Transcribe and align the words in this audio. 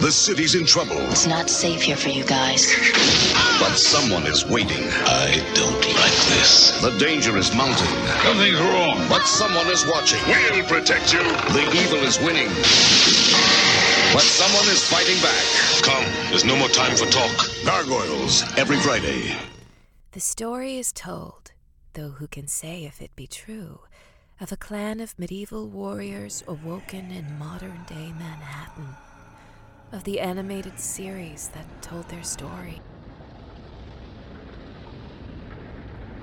The 0.00 0.10
city's 0.10 0.54
in 0.54 0.64
trouble. 0.64 0.98
It's 1.10 1.26
not 1.26 1.50
safe 1.50 1.82
here 1.82 1.96
for 1.96 2.08
you 2.08 2.24
guys. 2.24 2.74
But 3.60 3.76
someone 3.76 4.26
is 4.26 4.46
waiting. 4.46 4.88
I 5.04 5.44
don't 5.54 5.84
like 5.94 6.16
this. 6.32 6.80
The 6.80 6.96
danger 6.98 7.36
is 7.36 7.54
mounting. 7.54 7.92
Something's 8.24 8.58
wrong. 8.60 8.96
But 9.10 9.26
someone 9.26 9.66
is 9.66 9.84
watching. 9.86 10.18
We'll 10.26 10.64
protect 10.64 11.12
you. 11.12 11.20
The 11.52 11.68
evil 11.76 11.98
is 11.98 12.18
winning. 12.20 12.48
But 14.12 14.22
someone 14.22 14.66
is 14.72 14.82
fighting 14.88 15.20
back. 15.20 15.44
Come, 15.82 16.04
there's 16.30 16.46
no 16.46 16.56
more 16.56 16.68
time 16.68 16.96
for 16.96 17.04
talk. 17.04 17.36
Gargoyles, 17.66 18.42
every 18.56 18.78
Friday. 18.78 19.36
The 20.12 20.20
story 20.20 20.78
is 20.78 20.92
told, 20.92 21.52
though 21.92 22.12
who 22.12 22.26
can 22.26 22.48
say 22.48 22.84
if 22.84 23.02
it 23.02 23.14
be 23.16 23.26
true, 23.26 23.80
of 24.40 24.50
a 24.50 24.56
clan 24.56 24.98
of 25.00 25.18
medieval 25.18 25.68
warriors 25.68 26.42
awoken 26.48 27.10
in 27.10 27.38
modern 27.38 27.84
day 27.86 28.12
Manhattan, 28.18 28.96
of 29.92 30.04
the 30.04 30.20
animated 30.20 30.78
series 30.78 31.48
that 31.48 31.66
told 31.82 32.08
their 32.08 32.22
story. 32.22 32.80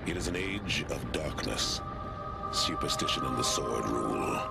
It 0.06 0.16
is 0.16 0.28
an 0.28 0.38
age 0.38 0.86
of 0.90 1.12
darkness. 1.12 1.82
Superstition 2.54 3.26
and 3.26 3.38
the 3.38 3.44
sword 3.44 3.86
rule. 3.90 4.42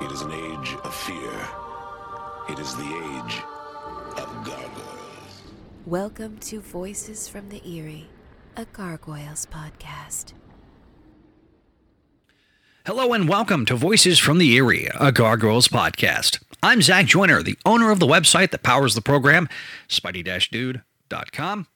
It 0.00 0.10
is 0.10 0.22
an 0.22 0.32
age 0.32 0.74
of 0.82 0.94
fear. 0.94 1.48
It 2.48 2.58
is 2.58 2.74
the 2.76 2.82
age 2.82 3.42
of 4.16 4.44
gargoyles. 4.44 5.42
Welcome 5.84 6.38
to 6.38 6.60
Voices 6.60 7.28
from 7.28 7.50
the 7.50 7.60
Eyrie, 7.66 8.08
a 8.56 8.64
Gargoyles 8.64 9.46
podcast. 9.46 10.32
Hello 12.86 13.12
and 13.12 13.28
welcome 13.28 13.66
to 13.66 13.76
Voices 13.76 14.18
from 14.18 14.38
the 14.38 14.56
Eyrie, 14.56 14.88
a 14.98 15.12
Gargoyles 15.12 15.68
podcast. 15.68 16.42
I'm 16.62 16.80
Zach 16.80 17.04
Joyner, 17.04 17.42
the 17.42 17.58
owner 17.66 17.90
of 17.90 18.00
the 18.00 18.06
website 18.06 18.52
that 18.52 18.62
powers 18.62 18.94
the 18.94 19.02
program, 19.02 19.50
spidey-dude.com, 19.88 21.66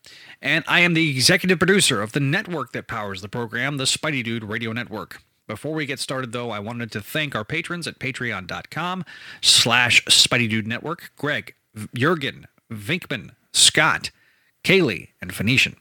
and 0.40 0.64
I 0.66 0.80
am 0.80 0.94
the 0.94 1.10
executive 1.10 1.58
producer 1.58 2.00
of 2.00 2.12
the 2.12 2.20
network 2.20 2.72
that 2.72 2.88
powers 2.88 3.20
the 3.20 3.28
program, 3.28 3.76
the 3.76 3.84
Spidey 3.84 4.24
Dude 4.24 4.44
Radio 4.44 4.72
Network. 4.72 5.20
Before 5.46 5.74
we 5.74 5.84
get 5.84 5.98
started, 6.00 6.32
though, 6.32 6.50
I 6.50 6.58
wanted 6.58 6.90
to 6.92 7.02
thank 7.02 7.34
our 7.34 7.44
patrons 7.44 7.86
at 7.86 7.98
patreon.com 7.98 9.04
slash 9.42 10.02
Network, 10.66 11.12
Greg, 11.18 11.54
Jurgen, 11.94 12.46
Vinkman, 12.72 13.32
Scott, 13.52 14.10
Kaylee, 14.64 15.08
and 15.20 15.34
Phoenician. 15.34 15.76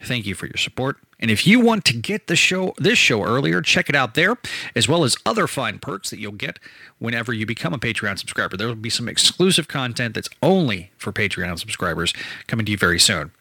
Thank 0.00 0.26
you 0.26 0.34
for 0.34 0.46
your 0.46 0.56
support. 0.56 0.96
And 1.20 1.30
if 1.30 1.46
you 1.46 1.58
want 1.58 1.84
to 1.86 1.96
get 1.96 2.28
the 2.28 2.36
show 2.36 2.72
this 2.78 2.98
show 2.98 3.24
earlier, 3.24 3.60
check 3.60 3.88
it 3.88 3.96
out 3.96 4.14
there, 4.14 4.36
as 4.76 4.86
well 4.86 5.02
as 5.02 5.16
other 5.26 5.48
fine 5.48 5.78
perks 5.80 6.10
that 6.10 6.20
you'll 6.20 6.32
get 6.32 6.60
whenever 6.98 7.32
you 7.32 7.46
become 7.46 7.74
a 7.74 7.78
Patreon 7.78 8.18
subscriber. 8.18 8.56
There 8.56 8.68
will 8.68 8.76
be 8.76 8.90
some 8.90 9.08
exclusive 9.08 9.66
content 9.66 10.14
that's 10.14 10.28
only 10.42 10.92
for 10.96 11.12
Patreon 11.12 11.58
subscribers 11.58 12.14
coming 12.46 12.64
to 12.66 12.72
you 12.72 12.78
very 12.78 13.00
soon. 13.00 13.32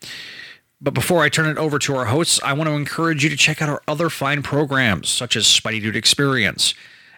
But 0.81 0.93
before 0.93 1.23
I 1.23 1.29
turn 1.29 1.47
it 1.47 1.57
over 1.57 1.79
to 1.79 1.95
our 1.95 2.05
hosts, 2.05 2.39
I 2.43 2.53
want 2.53 2.67
to 2.67 2.75
encourage 2.75 3.23
you 3.23 3.29
to 3.29 3.37
check 3.37 3.61
out 3.61 3.69
our 3.69 3.81
other 3.87 4.09
fine 4.09 4.43
programs, 4.43 5.09
such 5.09 5.35
as 5.35 5.45
Spidey 5.45 5.81
Dude 5.81 5.95
Experience, 5.95 6.73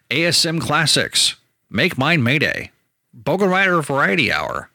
ASM 0.09 0.61
Classics, 0.61 1.35
Make 1.69 1.97
Mine 1.97 2.23
Mayday, 2.23 2.71
Bogan 3.17 3.49
Rider 3.49 3.81
Variety 3.81 4.31
Hour, 4.31 4.69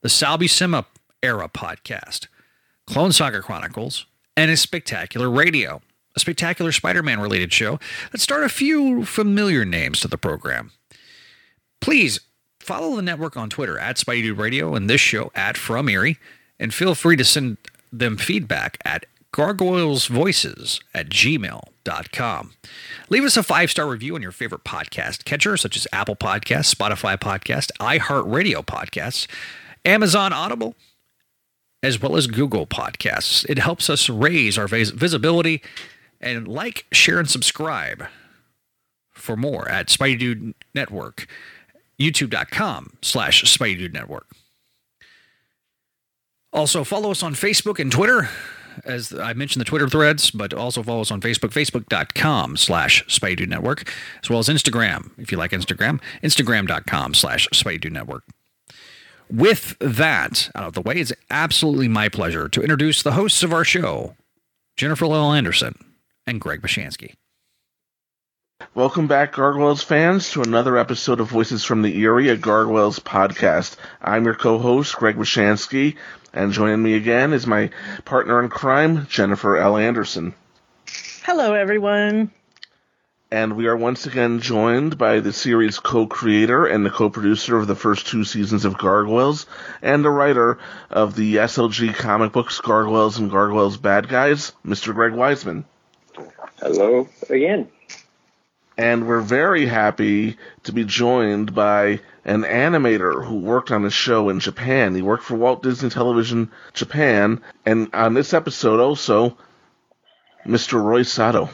the 0.00 0.08
Sal 0.08 0.38
Buscema 0.38 0.86
Era 1.22 1.48
Podcast, 1.48 2.26
Clone 2.86 3.12
Saga 3.12 3.40
Chronicles, 3.40 4.06
and 4.36 4.50
a 4.50 4.56
Spectacular 4.56 5.30
Radio, 5.30 5.82
a 6.16 6.20
spectacular 6.20 6.72
Spider 6.72 7.02
Man 7.02 7.20
related 7.20 7.52
show 7.52 7.78
that 8.10 8.20
start 8.20 8.44
a 8.44 8.48
few 8.48 9.04
familiar 9.04 9.64
names 9.64 10.00
to 10.00 10.08
the 10.08 10.18
program. 10.18 10.72
Please 11.80 12.20
follow 12.60 12.96
the 12.96 13.02
network 13.02 13.36
on 13.36 13.50
Twitter 13.50 13.78
at 13.78 13.96
Spidey 13.96 14.36
Radio 14.36 14.74
and 14.74 14.88
this 14.88 15.00
show 15.00 15.30
at 15.34 15.56
From 15.56 15.88
Erie, 15.88 16.18
and 16.58 16.72
feel 16.72 16.94
free 16.94 17.16
to 17.16 17.24
send 17.24 17.58
them 17.92 18.16
feedback 18.16 18.78
at 18.84 19.06
gargoylesvoices 19.32 20.80
at 20.94 21.08
gmail.com. 21.08 22.52
Leave 23.08 23.24
us 23.24 23.36
a 23.36 23.42
five 23.42 23.70
star 23.70 23.86
review 23.88 24.14
on 24.14 24.22
your 24.22 24.32
favorite 24.32 24.64
podcast 24.64 25.24
catcher, 25.24 25.56
such 25.56 25.76
as 25.76 25.86
Apple 25.92 26.16
Podcasts, 26.16 26.74
Spotify 26.74 27.18
Podcast, 27.18 27.70
iHeartRadio 27.80 28.64
Podcasts, 28.64 29.26
Amazon 29.84 30.32
Audible, 30.32 30.76
as 31.82 32.00
well 32.00 32.16
as 32.16 32.26
Google 32.26 32.66
Podcasts. 32.66 33.44
It 33.48 33.58
helps 33.58 33.90
us 33.90 34.08
raise 34.08 34.56
our 34.56 34.68
vis- 34.68 34.90
visibility 34.90 35.62
and 36.20 36.46
like, 36.46 36.86
share, 36.92 37.18
and 37.18 37.28
subscribe 37.28 38.04
for 39.10 39.36
more 39.36 39.68
at 39.68 39.88
Spidey 39.88 40.18
Dude 40.18 40.54
Network, 40.74 41.26
youtube.com 42.00 42.94
slash 43.02 43.44
Spidey 43.44 43.78
Dude 43.78 43.92
Network. 43.92 44.26
Also, 46.52 46.84
follow 46.84 47.10
us 47.10 47.22
on 47.22 47.34
Facebook 47.34 47.78
and 47.78 47.90
Twitter, 47.90 48.28
as 48.84 49.12
I 49.14 49.32
mentioned 49.32 49.60
the 49.62 49.64
Twitter 49.64 49.88
threads, 49.88 50.30
but 50.30 50.52
also 50.52 50.82
follow 50.82 51.00
us 51.00 51.10
on 51.10 51.20
Facebook, 51.20 51.50
facebook.com 51.50 52.58
slash 52.58 53.04
Spidey 53.06 53.48
Network, 53.48 53.90
as 54.22 54.28
well 54.28 54.38
as 54.38 54.48
Instagram, 54.48 55.10
if 55.18 55.32
you 55.32 55.38
like 55.38 55.52
Instagram, 55.52 56.00
instagram.com 56.22 57.14
slash 57.14 57.48
Spidey 57.48 57.90
Network. 57.90 58.24
With 59.32 59.78
that 59.78 60.50
out 60.54 60.64
of 60.64 60.74
the 60.74 60.82
way, 60.82 60.96
it's 60.96 61.12
absolutely 61.30 61.88
my 61.88 62.10
pleasure 62.10 62.50
to 62.50 62.60
introduce 62.60 63.02
the 63.02 63.12
hosts 63.12 63.42
of 63.42 63.50
our 63.50 63.64
show, 63.64 64.14
Jennifer 64.76 65.06
L. 65.06 65.32
Anderson 65.32 65.74
and 66.26 66.38
Greg 66.38 66.60
Bishansky. 66.60 67.14
Welcome 68.74 69.06
back, 69.06 69.32
Gargoyles 69.32 69.82
fans, 69.82 70.28
to 70.32 70.42
another 70.42 70.76
episode 70.76 71.18
of 71.18 71.30
Voices 71.30 71.64
from 71.64 71.80
the 71.80 71.98
Eyrie, 71.98 72.28
a 72.28 72.36
Gargoyles 72.36 72.98
podcast. 72.98 73.76
I'm 74.02 74.26
your 74.26 74.34
co-host, 74.34 74.96
Greg 74.96 75.16
Bishansky, 75.16 75.96
and 76.34 76.52
joining 76.52 76.82
me 76.82 76.92
again 76.92 77.32
is 77.32 77.46
my 77.46 77.70
partner 78.04 78.38
in 78.38 78.50
crime, 78.50 79.06
Jennifer 79.06 79.56
L. 79.56 79.78
Anderson. 79.78 80.34
Hello, 81.22 81.54
everyone. 81.54 82.30
And 83.32 83.56
we 83.56 83.66
are 83.66 83.76
once 83.78 84.04
again 84.04 84.40
joined 84.40 84.98
by 84.98 85.20
the 85.20 85.32
series 85.32 85.78
co-creator 85.78 86.66
and 86.66 86.84
the 86.84 86.90
co-producer 86.90 87.56
of 87.56 87.66
the 87.66 87.74
first 87.74 88.06
two 88.06 88.24
seasons 88.24 88.66
of 88.66 88.76
Gargoyles, 88.76 89.46
and 89.80 90.04
the 90.04 90.10
writer 90.10 90.58
of 90.90 91.16
the 91.16 91.36
SLG 91.36 91.94
comic 91.94 92.32
books 92.32 92.60
Gargoyles 92.60 93.16
and 93.16 93.30
Gargoyles 93.30 93.78
Bad 93.78 94.10
Guys, 94.10 94.52
Mr. 94.66 94.92
Greg 94.92 95.12
Weisman. 95.12 95.64
Hello 96.60 97.08
again. 97.30 97.70
And 98.76 99.08
we're 99.08 99.22
very 99.22 99.64
happy 99.64 100.36
to 100.64 100.72
be 100.72 100.84
joined 100.84 101.54
by 101.54 102.00
an 102.26 102.42
animator 102.42 103.24
who 103.24 103.38
worked 103.38 103.70
on 103.70 103.80
the 103.80 103.90
show 103.90 104.28
in 104.28 104.40
Japan. 104.40 104.94
He 104.94 105.00
worked 105.00 105.24
for 105.24 105.36
Walt 105.36 105.62
Disney 105.62 105.88
Television 105.88 106.50
Japan, 106.74 107.40
and 107.64 107.88
on 107.94 108.12
this 108.12 108.34
episode 108.34 108.78
also, 108.78 109.38
Mr. 110.44 110.84
Roy 110.84 111.02
Sato. 111.02 111.48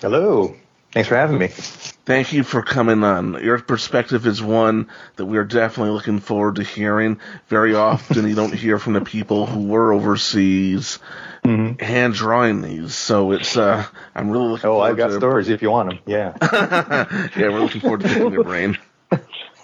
Hello. 0.00 0.56
Thanks 0.92 1.08
for 1.08 1.16
having 1.16 1.38
me. 1.38 1.48
Thank 1.48 2.32
you 2.32 2.42
for 2.42 2.62
coming 2.62 3.04
on. 3.04 3.42
Your 3.44 3.58
perspective 3.58 4.26
is 4.26 4.42
one 4.42 4.88
that 5.16 5.26
we 5.26 5.36
are 5.36 5.44
definitely 5.44 5.92
looking 5.92 6.20
forward 6.20 6.56
to 6.56 6.62
hearing. 6.62 7.20
Very 7.48 7.74
often, 7.74 8.26
you 8.28 8.34
don't 8.34 8.54
hear 8.54 8.78
from 8.78 8.94
the 8.94 9.00
people 9.02 9.46
who 9.46 9.64
were 9.66 9.92
overseas 9.92 10.98
Mm-hmm. 11.44 11.82
hand 11.84 12.14
drawing 12.14 12.60
these. 12.60 12.94
So 12.96 13.30
it's 13.30 13.56
uh, 13.56 13.84
I'm 14.16 14.30
really 14.30 14.48
looking. 14.48 14.68
Oh, 14.68 14.80
I've 14.80 14.96
got 14.96 15.08
to, 15.08 15.16
stories 15.16 15.48
if 15.48 15.62
you 15.62 15.70
want 15.70 15.90
them. 15.90 15.98
Yeah. 16.04 16.34
yeah, 17.36 17.50
we're 17.50 17.60
looking 17.60 17.80
forward 17.80 18.00
to 18.00 18.08
picking 18.08 18.32
your 18.32 18.42
brain. 18.42 18.76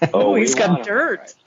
Oh, 0.15 0.35
he's 0.35 0.55
got 0.55 0.71
want 0.71 0.81
'em. 0.81 0.85
dirt. 0.87 1.35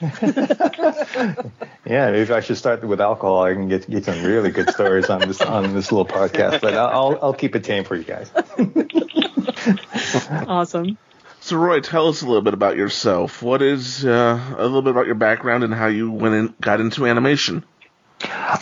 yeah, 1.84 2.10
maybe 2.10 2.32
I 2.32 2.40
should 2.40 2.56
start 2.56 2.82
with 2.84 3.00
alcohol. 3.00 3.42
I 3.42 3.52
can 3.52 3.68
get 3.68 3.88
get 3.88 4.04
some 4.04 4.22
really 4.24 4.50
good 4.50 4.70
stories 4.70 5.10
on 5.10 5.20
this 5.20 5.40
on 5.40 5.74
this 5.74 5.92
little 5.92 6.06
podcast. 6.06 6.60
But 6.60 6.74
I'll 6.74 6.88
I'll, 6.88 7.18
I'll 7.22 7.34
keep 7.34 7.54
it 7.54 7.64
tame 7.64 7.84
for 7.84 7.96
you 7.96 8.04
guys. 8.04 8.30
Awesome. 10.30 10.96
So, 11.40 11.56
Roy, 11.56 11.80
tell 11.80 12.08
us 12.08 12.22
a 12.22 12.26
little 12.26 12.42
bit 12.42 12.54
about 12.54 12.76
yourself. 12.76 13.42
What 13.42 13.62
is 13.62 14.04
uh, 14.04 14.40
a 14.56 14.62
little 14.62 14.82
bit 14.82 14.90
about 14.90 15.06
your 15.06 15.14
background 15.14 15.64
and 15.64 15.72
how 15.74 15.86
you 15.86 16.10
went 16.10 16.34
in, 16.34 16.54
got 16.60 16.80
into 16.80 17.06
animation? 17.06 17.64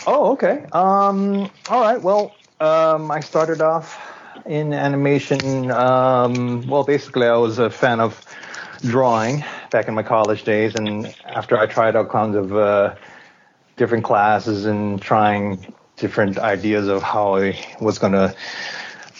Oh, 0.05 0.31
okay. 0.33 0.65
Um, 0.71 1.49
all 1.69 1.81
right. 1.81 2.01
Well, 2.01 2.35
um, 2.59 3.09
I 3.11 3.21
started 3.21 3.61
off 3.61 3.99
in 4.45 4.73
animation. 4.73 5.71
Um, 5.71 6.67
well, 6.67 6.83
basically, 6.83 7.27
I 7.27 7.37
was 7.37 7.57
a 7.59 7.69
fan 7.69 7.99
of 7.99 8.19
drawing 8.81 9.43
back 9.75 9.89
in 9.89 9.93
my 9.93 10.03
college 10.03 10.45
days, 10.45 10.73
and 10.75 11.13
after 11.25 11.57
I 11.57 11.65
tried 11.65 11.97
out 11.97 12.07
kinds 12.07 12.37
of 12.37 12.55
uh, 12.55 12.95
different 13.75 14.05
classes 14.05 14.65
and 14.65 15.01
trying 15.01 15.73
different 15.97 16.37
ideas 16.37 16.87
of 16.87 17.03
how 17.03 17.35
I 17.35 17.59
was 17.81 17.99
going 17.99 18.13
to. 18.13 18.35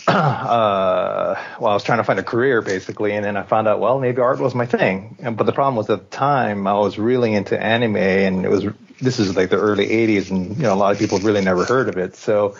Uh, 0.07 1.33
well, 1.59 1.71
I 1.71 1.73
was 1.73 1.83
trying 1.83 1.97
to 1.97 2.03
find 2.03 2.19
a 2.19 2.23
career 2.23 2.61
basically, 2.61 3.13
and 3.13 3.25
then 3.25 3.35
I 3.35 3.41
found 3.41 3.67
out, 3.67 3.79
well, 3.79 3.99
maybe 3.99 4.21
art 4.21 4.39
was 4.39 4.53
my 4.53 4.67
thing. 4.67 5.17
And, 5.19 5.35
but 5.35 5.45
the 5.45 5.51
problem 5.51 5.75
was 5.75 5.89
at 5.89 6.11
the 6.11 6.15
time 6.15 6.67
I 6.67 6.73
was 6.73 6.99
really 6.99 7.33
into 7.33 7.59
anime, 7.59 7.97
and 7.97 8.45
it 8.45 8.49
was 8.49 8.65
this 9.01 9.17
is 9.17 9.35
like 9.35 9.49
the 9.49 9.57
early 9.57 9.87
'80s, 9.87 10.29
and 10.29 10.55
you 10.57 10.61
know 10.61 10.75
a 10.75 10.79
lot 10.83 10.93
of 10.93 10.99
people 10.99 11.17
really 11.17 11.41
never 11.41 11.65
heard 11.65 11.89
of 11.89 11.97
it. 11.97 12.15
So 12.15 12.55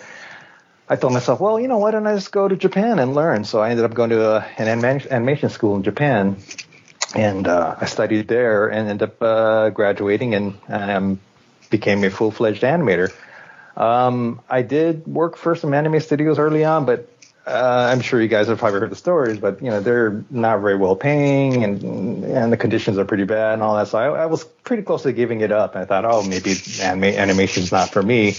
I 0.88 0.96
told 0.96 1.12
myself, 1.12 1.40
well, 1.40 1.58
you 1.58 1.68
know, 1.68 1.78
why 1.78 1.92
don't 1.92 2.06
I 2.06 2.14
just 2.14 2.32
go 2.32 2.48
to 2.48 2.56
Japan 2.56 2.98
and 2.98 3.14
learn? 3.14 3.44
So 3.44 3.60
I 3.60 3.70
ended 3.70 3.84
up 3.84 3.94
going 3.94 4.10
to 4.10 4.36
a, 4.36 4.46
an 4.58 4.66
animation 4.68 5.50
school 5.50 5.76
in 5.76 5.84
Japan, 5.84 6.36
and 7.14 7.46
uh, 7.46 7.76
I 7.80 7.86
studied 7.86 8.28
there 8.28 8.68
and 8.68 8.88
ended 8.88 9.10
up 9.10 9.22
uh, 9.22 9.70
graduating 9.70 10.34
and 10.34 10.58
um, 10.68 11.20
became 11.70 12.04
a 12.04 12.10
full 12.10 12.30
fledged 12.30 12.62
animator. 12.62 13.12
Um, 13.76 14.40
I 14.48 14.62
did 14.62 15.06
work 15.06 15.36
for 15.36 15.54
some 15.54 15.74
anime 15.74 16.00
studios 16.00 16.38
early 16.38 16.64
on, 16.64 16.86
but 16.86 17.08
uh, 17.46 17.90
I'm 17.92 18.00
sure 18.00 18.20
you 18.20 18.28
guys 18.28 18.48
have 18.48 18.58
probably 18.58 18.80
heard 18.80 18.90
the 18.90 18.96
stories, 18.96 19.38
but 19.38 19.62
you 19.62 19.70
know 19.70 19.80
they're 19.80 20.24
not 20.30 20.60
very 20.60 20.76
well 20.76 20.96
paying, 20.96 21.62
and 21.62 22.24
and 22.24 22.52
the 22.52 22.56
conditions 22.56 22.98
are 22.98 23.04
pretty 23.04 23.24
bad 23.24 23.54
and 23.54 23.62
all 23.62 23.76
that. 23.76 23.88
So 23.88 23.98
I, 23.98 24.22
I 24.22 24.26
was 24.26 24.44
pretty 24.44 24.82
close 24.82 25.02
to 25.02 25.12
giving 25.12 25.42
it 25.42 25.52
up, 25.52 25.76
I 25.76 25.84
thought, 25.84 26.04
oh, 26.04 26.22
maybe 26.24 26.54
anime, 26.82 27.04
animation's 27.04 27.70
not 27.70 27.90
for 27.90 28.02
me. 28.02 28.34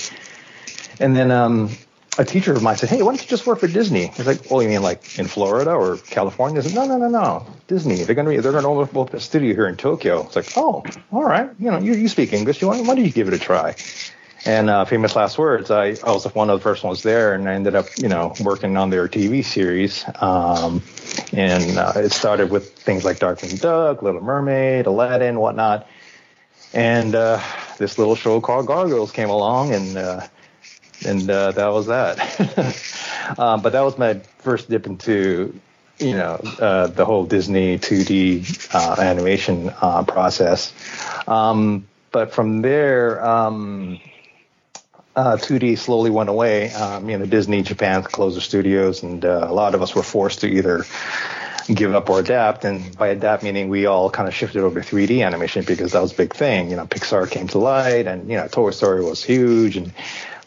And 0.99 1.15
then 1.15 1.31
um, 1.31 1.69
a 2.17 2.25
teacher 2.25 2.53
of 2.53 2.63
mine 2.63 2.77
said, 2.77 2.89
hey, 2.89 3.01
why 3.01 3.11
don't 3.11 3.21
you 3.21 3.27
just 3.27 3.45
work 3.45 3.59
for 3.59 3.67
Disney? 3.67 4.11
Was 4.17 4.25
like, 4.25 4.51
oh, 4.51 4.59
you 4.59 4.69
mean 4.69 4.81
like 4.81 5.19
in 5.19 5.27
Florida 5.27 5.71
or 5.71 5.97
California? 5.97 6.59
I 6.59 6.63
said, 6.63 6.75
no, 6.75 6.85
no, 6.85 6.97
no, 6.97 7.09
no, 7.09 7.47
Disney. 7.67 8.03
They're 8.03 8.15
gonna 8.15 8.29
be 8.29 8.37
they're 8.37 8.51
gonna 8.51 8.67
open 8.67 9.15
a 9.15 9.19
studio 9.19 9.53
here 9.53 9.67
in 9.67 9.77
Tokyo. 9.77 10.23
It's 10.23 10.35
like, 10.35 10.51
oh, 10.57 10.83
all 11.11 11.23
right, 11.23 11.49
you 11.59 11.69
know, 11.69 11.79
you 11.79 11.93
you 11.93 12.07
speak 12.07 12.33
English. 12.33 12.61
You 12.61 12.67
why, 12.67 12.81
why 12.81 12.95
don't 12.95 13.05
you 13.05 13.11
give 13.11 13.27
it 13.27 13.33
a 13.33 13.39
try? 13.39 13.75
And 14.45 14.69
uh, 14.69 14.85
famous 14.85 15.15
last 15.15 15.37
words. 15.37 15.71
I, 15.71 15.95
I 16.05 16.11
was 16.11 16.23
one 16.33 16.49
of 16.49 16.59
the 16.59 16.63
first 16.63 16.83
ones 16.83 17.03
there, 17.03 17.33
and 17.33 17.49
I 17.49 17.53
ended 17.53 17.75
up, 17.75 17.87
you 17.97 18.07
know, 18.07 18.33
working 18.41 18.77
on 18.77 18.89
their 18.89 19.07
TV 19.07 19.43
series. 19.43 20.05
Um, 20.21 20.81
and 21.33 21.77
uh, 21.77 21.93
it 21.97 22.11
started 22.11 22.49
with 22.49 22.71
things 22.73 23.03
like 23.03 23.19
Darkwing 23.19 23.59
Duck, 23.59 24.01
Little 24.01 24.21
Mermaid, 24.21 24.85
Aladdin, 24.85 25.39
whatnot. 25.39 25.87
And 26.73 27.15
uh, 27.15 27.41
this 27.77 27.97
little 27.97 28.15
show 28.15 28.39
called 28.39 28.67
Gargoyles 28.67 29.11
came 29.11 29.29
along, 29.29 29.73
and 29.73 29.97
uh, 29.97 30.27
and 31.05 31.29
uh, 31.29 31.51
that 31.51 31.67
was 31.67 31.87
that. 31.87 32.19
um, 33.39 33.61
but 33.61 33.73
that 33.73 33.81
was 33.81 33.97
my 33.97 34.15
first 34.39 34.69
dip 34.69 34.87
into, 34.87 35.59
you 35.99 36.13
know, 36.13 36.35
uh, 36.59 36.87
the 36.87 37.05
whole 37.05 37.25
Disney 37.25 37.77
2D 37.77 38.73
uh, 38.73 39.01
animation 39.01 39.73
uh, 39.81 40.03
process. 40.03 40.73
Um, 41.27 41.87
but 42.11 42.33
from 42.33 42.61
there, 42.61 43.23
um, 43.25 43.99
uh, 45.15 45.35
2D 45.35 45.77
slowly 45.77 46.11
went 46.11 46.29
away. 46.29 46.71
Um, 46.73 47.09
you 47.09 47.17
know, 47.17 47.25
Disney 47.25 47.63
Japan 47.63 48.03
closed 48.03 48.35
their 48.35 48.41
studios, 48.41 49.03
and 49.03 49.25
uh, 49.25 49.47
a 49.49 49.53
lot 49.53 49.75
of 49.75 49.81
us 49.81 49.95
were 49.95 50.03
forced 50.03 50.41
to 50.41 50.47
either 50.47 50.85
give 51.73 51.93
up 51.93 52.09
or 52.09 52.19
adapt. 52.19 52.65
And 52.65 52.95
by 52.97 53.07
adapt, 53.07 53.43
meaning 53.43 53.67
we 53.67 53.87
all 53.87 54.09
kind 54.09 54.27
of 54.27 54.33
shifted 54.33 54.61
over 54.61 54.79
to 54.79 54.95
3D 54.95 55.25
animation 55.25 55.65
because 55.65 55.91
that 55.93 56.01
was 56.01 56.13
a 56.13 56.15
big 56.15 56.33
thing. 56.33 56.69
You 56.69 56.77
know, 56.77 56.85
Pixar 56.85 57.29
came 57.29 57.47
to 57.49 57.57
light, 57.57 58.07
and 58.07 58.29
you 58.29 58.37
know, 58.37 58.47
Toy 58.47 58.71
Story 58.71 59.03
was 59.03 59.23
huge, 59.23 59.75
and 59.75 59.91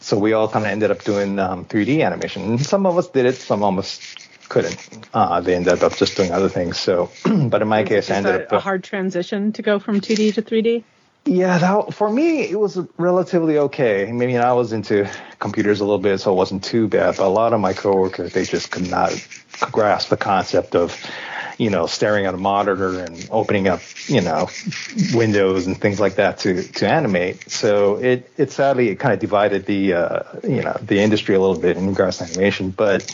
so 0.01 0.17
we 0.17 0.33
all 0.33 0.47
kind 0.47 0.65
of 0.65 0.71
ended 0.71 0.91
up 0.91 1.03
doing 1.03 1.39
um, 1.39 1.65
3D 1.65 2.03
animation. 2.03 2.43
And 2.43 2.65
some 2.65 2.85
of 2.85 2.97
us 2.97 3.07
did 3.07 3.25
it, 3.25 3.35
some 3.35 3.63
of 3.63 3.77
us 3.77 4.15
couldn't. 4.49 5.07
Uh, 5.13 5.39
they 5.41 5.55
ended 5.55 5.81
up 5.83 5.95
just 5.95 6.17
doing 6.17 6.31
other 6.31 6.49
things. 6.49 6.77
So, 6.77 7.11
but 7.23 7.61
in 7.61 7.67
my 7.67 7.83
case, 7.83 8.11
I 8.11 8.15
ended 8.15 8.41
up 8.41 8.51
a 8.51 8.59
hard 8.59 8.83
transition 8.83 9.53
to 9.53 9.61
go 9.61 9.79
from 9.79 10.01
2D 10.01 10.33
to 10.33 10.41
3D. 10.41 10.83
Yeah, 11.25 11.59
that, 11.59 11.93
for 11.93 12.09
me, 12.09 12.41
it 12.41 12.59
was 12.59 12.79
relatively 12.97 13.59
okay. 13.59 14.09
I 14.09 14.11
mean, 14.11 14.35
I 14.37 14.53
was 14.53 14.73
into 14.73 15.07
computers 15.37 15.79
a 15.79 15.83
little 15.83 15.99
bit, 15.99 16.19
so 16.19 16.31
it 16.31 16.35
wasn't 16.35 16.63
too 16.63 16.87
bad. 16.87 17.17
But 17.17 17.27
a 17.27 17.29
lot 17.29 17.53
of 17.53 17.59
my 17.59 17.73
coworkers, 17.73 18.33
they 18.33 18.43
just 18.43 18.71
could 18.71 18.89
not 18.89 19.13
grasp 19.71 20.09
the 20.09 20.17
concept 20.17 20.75
of, 20.75 20.99
you 21.61 21.69
know, 21.69 21.85
staring 21.85 22.25
at 22.25 22.33
a 22.33 22.37
monitor 22.37 22.99
and 22.99 23.27
opening 23.29 23.67
up, 23.67 23.81
you 24.07 24.19
know, 24.19 24.49
windows 25.13 25.67
and 25.67 25.79
things 25.79 25.99
like 25.99 26.15
that 26.15 26.39
to 26.39 26.63
to 26.63 26.87
animate. 26.87 27.51
So 27.51 27.97
it 27.97 28.27
it 28.35 28.51
sadly 28.51 28.89
it 28.89 28.95
kind 28.95 29.13
of 29.13 29.19
divided 29.19 29.67
the 29.67 29.93
uh, 29.93 30.23
you 30.43 30.63
know 30.63 30.75
the 30.81 30.99
industry 30.99 31.35
a 31.35 31.39
little 31.39 31.59
bit 31.61 31.77
in 31.77 31.87
regards 31.87 32.17
to 32.17 32.23
animation, 32.23 32.71
but 32.71 33.05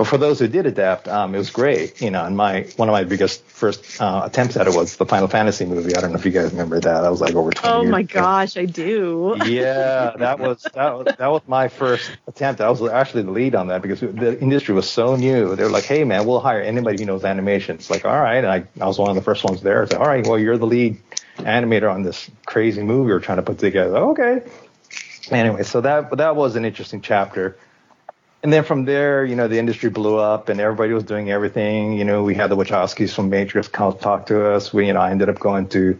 but 0.00 0.06
for 0.06 0.16
those 0.16 0.38
who 0.38 0.48
did 0.48 0.64
adapt, 0.64 1.08
um, 1.08 1.34
it 1.34 1.38
was 1.38 1.50
great. 1.50 2.00
You 2.00 2.10
know, 2.10 2.24
and 2.24 2.34
my 2.34 2.62
one 2.76 2.88
of 2.88 2.94
my 2.94 3.04
biggest 3.04 3.44
first 3.44 4.00
uh, 4.00 4.22
attempts 4.24 4.56
at 4.56 4.66
it 4.66 4.72
was 4.74 4.96
the 4.96 5.04
Final 5.04 5.28
Fantasy 5.28 5.66
movie. 5.66 5.94
I 5.94 6.00
don't 6.00 6.12
know 6.12 6.18
if 6.18 6.24
you 6.24 6.30
guys 6.30 6.52
remember 6.52 6.80
that. 6.80 7.02
That 7.02 7.10
was 7.10 7.20
like 7.20 7.34
over 7.34 7.50
20 7.50 7.76
Oh 7.76 7.84
my 7.84 8.00
ago. 8.00 8.14
gosh, 8.14 8.56
I 8.56 8.64
do. 8.64 9.36
Yeah, 9.44 10.14
that 10.16 10.38
was 10.38 10.70
that 10.72 10.94
was 10.96 11.06
that 11.18 11.26
was 11.26 11.42
my 11.46 11.68
first 11.68 12.10
attempt. 12.26 12.62
I 12.62 12.70
was 12.70 12.80
actually 12.80 13.24
the 13.24 13.30
lead 13.30 13.54
on 13.54 13.66
that 13.68 13.82
because 13.82 14.00
the 14.00 14.40
industry 14.40 14.74
was 14.74 14.88
so 14.88 15.16
new. 15.16 15.54
They 15.54 15.64
were 15.64 15.70
like, 15.70 15.84
"Hey, 15.84 16.02
man, 16.04 16.24
we'll 16.24 16.40
hire 16.40 16.62
anybody 16.62 16.96
who 16.96 17.04
knows 17.04 17.22
animation." 17.26 17.74
It's 17.76 17.90
like, 17.90 18.06
"All 18.06 18.18
right," 18.18 18.42
and 18.42 18.46
I, 18.46 18.64
I 18.82 18.86
was 18.86 18.98
one 18.98 19.10
of 19.10 19.16
the 19.16 19.22
first 19.22 19.44
ones 19.44 19.60
there. 19.60 19.82
I 19.82 19.84
said, 19.84 19.98
"All 19.98 20.06
right, 20.06 20.24
well, 20.26 20.38
you're 20.38 20.56
the 20.56 20.66
lead 20.66 20.96
animator 21.40 21.92
on 21.92 22.04
this 22.04 22.30
crazy 22.46 22.82
movie 22.82 23.10
we're 23.12 23.20
trying 23.20 23.36
to 23.36 23.42
put 23.42 23.58
together." 23.58 23.98
Okay. 23.98 24.44
Anyway, 25.30 25.62
so 25.62 25.82
that 25.82 26.16
that 26.16 26.36
was 26.36 26.56
an 26.56 26.64
interesting 26.64 27.02
chapter 27.02 27.58
and 28.42 28.52
then 28.52 28.64
from 28.64 28.84
there, 28.86 29.24
you 29.24 29.36
know, 29.36 29.48
the 29.48 29.58
industry 29.58 29.90
blew 29.90 30.18
up 30.18 30.48
and 30.48 30.60
everybody 30.60 30.92
was 30.92 31.04
doing 31.04 31.30
everything. 31.30 31.92
You 31.98 32.04
know, 32.04 32.22
we 32.22 32.34
had 32.34 32.50
the 32.50 32.56
Wachowskis 32.56 33.14
from 33.14 33.28
Matrix 33.28 33.68
come 33.68 33.96
talk 33.98 34.26
to 34.26 34.52
us. 34.52 34.72
We, 34.72 34.86
you 34.86 34.94
know, 34.94 35.00
I 35.00 35.10
ended 35.10 35.28
up 35.28 35.38
going 35.38 35.68
to 35.70 35.98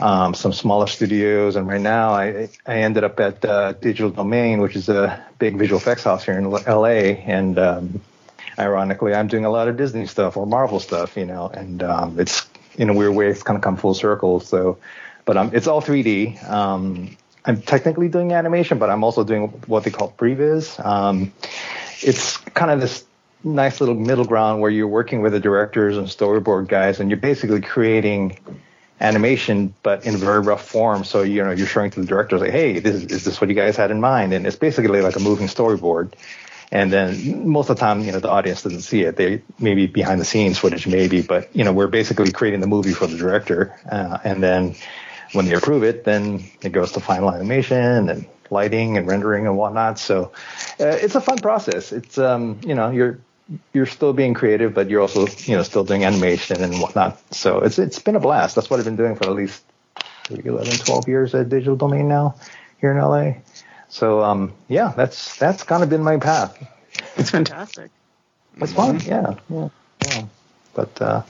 um, 0.00 0.34
some 0.34 0.52
smaller 0.52 0.86
studios, 0.86 1.56
and 1.56 1.66
right 1.68 1.80
now 1.80 2.10
I 2.12 2.48
I 2.66 2.78
ended 2.78 3.04
up 3.04 3.18
at 3.20 3.44
uh, 3.44 3.72
Digital 3.72 4.10
Domain, 4.10 4.60
which 4.60 4.76
is 4.76 4.88
a 4.88 5.24
big 5.38 5.56
visual 5.56 5.80
effects 5.80 6.04
house 6.04 6.24
here 6.24 6.38
in 6.38 6.52
L.A. 6.66 7.18
And 7.18 7.58
um, 7.58 8.00
ironically, 8.58 9.14
I'm 9.14 9.28
doing 9.28 9.44
a 9.44 9.50
lot 9.50 9.68
of 9.68 9.76
Disney 9.76 10.06
stuff 10.06 10.36
or 10.36 10.46
Marvel 10.46 10.80
stuff, 10.80 11.16
you 11.16 11.26
know, 11.26 11.48
and 11.48 11.82
um, 11.82 12.18
it's 12.18 12.46
in 12.76 12.88
a 12.88 12.94
weird 12.94 13.14
way 13.14 13.28
it's 13.28 13.42
kind 13.42 13.56
of 13.56 13.62
come 13.62 13.76
full 13.76 13.94
circle. 13.94 14.40
So, 14.40 14.78
but 15.24 15.36
um, 15.36 15.50
it's 15.52 15.66
all 15.66 15.82
3D. 15.82 16.48
Um, 16.48 17.16
I'm 17.44 17.60
technically 17.60 18.08
doing 18.08 18.32
animation, 18.32 18.78
but 18.78 18.90
I'm 18.90 19.02
also 19.02 19.24
doing 19.24 19.48
what 19.66 19.84
they 19.84 19.90
call 19.90 20.12
previs. 20.16 20.84
Um, 20.84 21.32
it's 22.00 22.36
kind 22.36 22.70
of 22.70 22.80
this 22.80 23.04
nice 23.44 23.80
little 23.80 23.96
middle 23.96 24.24
ground 24.24 24.60
where 24.60 24.70
you're 24.70 24.88
working 24.88 25.22
with 25.22 25.32
the 25.32 25.40
directors 25.40 25.96
and 25.96 26.06
storyboard 26.06 26.68
guys, 26.68 27.00
and 27.00 27.10
you're 27.10 27.18
basically 27.18 27.60
creating 27.60 28.38
animation, 29.00 29.74
but 29.82 30.06
in 30.06 30.16
very 30.16 30.40
rough 30.40 30.66
form. 30.66 31.02
So 31.04 31.22
you 31.22 31.42
know 31.42 31.50
you're 31.50 31.66
showing 31.66 31.90
to 31.90 32.00
the 32.00 32.06
directors 32.06 32.40
like, 32.40 32.52
hey, 32.52 32.78
this 32.78 32.94
is, 32.94 33.04
is 33.06 33.24
this 33.24 33.40
what 33.40 33.50
you 33.50 33.56
guys 33.56 33.76
had 33.76 33.90
in 33.90 34.00
mind? 34.00 34.32
And 34.32 34.46
it's 34.46 34.56
basically 34.56 35.00
like 35.00 35.16
a 35.16 35.20
moving 35.20 35.48
storyboard. 35.48 36.12
And 36.70 36.90
then 36.90 37.46
most 37.46 37.68
of 37.68 37.76
the 37.76 37.80
time, 37.80 38.00
you 38.00 38.12
know, 38.12 38.20
the 38.20 38.30
audience 38.30 38.62
doesn't 38.62 38.80
see 38.80 39.02
it. 39.02 39.16
They 39.16 39.42
maybe 39.58 39.86
behind 39.86 40.20
the 40.22 40.24
scenes 40.24 40.58
footage, 40.58 40.86
maybe, 40.86 41.20
but 41.20 41.54
you 41.54 41.64
know, 41.64 41.72
we're 41.72 41.88
basically 41.88 42.32
creating 42.32 42.60
the 42.60 42.66
movie 42.66 42.94
for 42.94 43.06
the 43.06 43.18
director, 43.18 43.78
uh, 43.90 44.18
and 44.24 44.42
then 44.42 44.76
when 45.32 45.46
they 45.46 45.54
approve 45.54 45.82
it, 45.82 46.04
then 46.04 46.44
it 46.62 46.72
goes 46.72 46.92
to 46.92 47.00
final 47.00 47.32
animation 47.32 48.08
and 48.08 48.26
lighting 48.50 48.96
and 48.96 49.06
rendering 49.06 49.46
and 49.46 49.56
whatnot. 49.56 49.98
So 49.98 50.32
uh, 50.78 50.86
it's 50.86 51.14
a 51.14 51.20
fun 51.20 51.38
process. 51.38 51.92
It's 51.92 52.18
um, 52.18 52.60
you 52.64 52.74
know 52.74 52.90
you're 52.90 53.18
you're 53.72 53.86
still 53.86 54.12
being 54.12 54.34
creative, 54.34 54.74
but 54.74 54.88
you're 54.90 55.00
also 55.00 55.26
you 55.44 55.56
know 55.56 55.62
still 55.62 55.84
doing 55.84 56.04
animation 56.04 56.62
and 56.62 56.80
whatnot. 56.80 57.20
So 57.34 57.60
it's 57.60 57.78
it's 57.78 57.98
been 57.98 58.16
a 58.16 58.20
blast. 58.20 58.54
That's 58.54 58.70
what 58.70 58.78
I've 58.78 58.84
been 58.84 58.96
doing 58.96 59.16
for 59.16 59.24
at 59.24 59.34
least 59.34 59.62
11, 60.30 60.78
12 60.78 61.08
years 61.08 61.34
at 61.34 61.48
Digital 61.48 61.76
Domain 61.76 62.08
now 62.08 62.36
here 62.80 62.92
in 62.92 62.98
LA. 62.98 63.34
So 63.88 64.22
um, 64.22 64.52
yeah, 64.68 64.92
that's 64.96 65.36
that's 65.38 65.64
kind 65.64 65.82
of 65.82 65.90
been 65.90 66.02
my 66.02 66.16
path. 66.18 66.56
It's 67.16 67.30
fantastic. 67.30 67.90
It's 68.58 68.72
fun. 68.72 69.00
Yeah, 69.00 69.34
yeah, 69.48 69.68
yeah. 70.06 70.24
But 70.74 71.02
uh, 71.02 71.22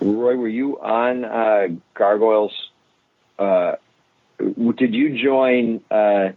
Roy, 0.00 0.36
were 0.36 0.48
you 0.48 0.80
on 0.80 1.24
uh, 1.24 1.68
Gargoyles? 1.94 2.69
Uh, 3.40 3.76
did 4.76 4.94
you 4.94 5.20
join? 5.20 5.80
Uh, 5.90 6.32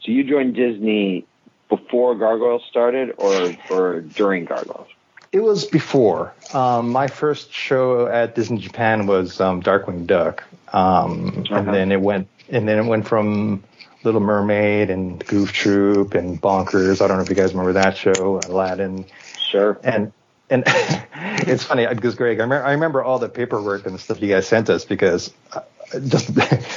so 0.00 0.12
you 0.12 0.24
joined 0.24 0.54
Disney 0.54 1.24
before 1.68 2.16
Gargoyles 2.16 2.64
started, 2.68 3.14
or 3.16 3.54
or 3.70 4.00
during 4.00 4.44
Gargoyles? 4.44 4.88
It 5.32 5.42
was 5.42 5.64
before. 5.64 6.34
Um, 6.52 6.90
my 6.90 7.06
first 7.06 7.52
show 7.52 8.08
at 8.08 8.34
Disney 8.34 8.58
Japan 8.58 9.06
was 9.06 9.40
um, 9.40 9.62
Darkwing 9.62 10.06
Duck, 10.06 10.42
um, 10.72 11.44
and 11.50 11.68
then 11.68 11.92
it 11.92 12.00
went, 12.00 12.26
and 12.48 12.66
then 12.66 12.78
it 12.80 12.86
went 12.86 13.06
from 13.06 13.62
Little 14.02 14.20
Mermaid 14.20 14.90
and 14.90 15.24
Goof 15.24 15.52
Troop 15.52 16.14
and 16.14 16.42
Bonkers. 16.42 17.00
I 17.00 17.06
don't 17.06 17.18
know 17.18 17.22
if 17.22 17.28
you 17.28 17.36
guys 17.36 17.52
remember 17.52 17.74
that 17.74 17.96
show, 17.96 18.40
Aladdin. 18.48 19.04
Sure. 19.38 19.78
And 19.84 20.12
and 20.50 20.64
it's 21.46 21.64
funny 21.64 21.86
because 21.86 22.16
Greg, 22.16 22.40
I, 22.40 22.42
remember, 22.42 22.66
I 22.66 22.72
remember 22.72 23.02
all 23.02 23.18
the 23.18 23.28
paperwork 23.28 23.86
and 23.86 23.94
the 23.94 23.98
stuff 23.98 24.20
you 24.20 24.28
guys 24.28 24.48
sent 24.48 24.68
us 24.68 24.84
because 24.84 25.32
uh, 25.52 25.60
just 26.06 26.30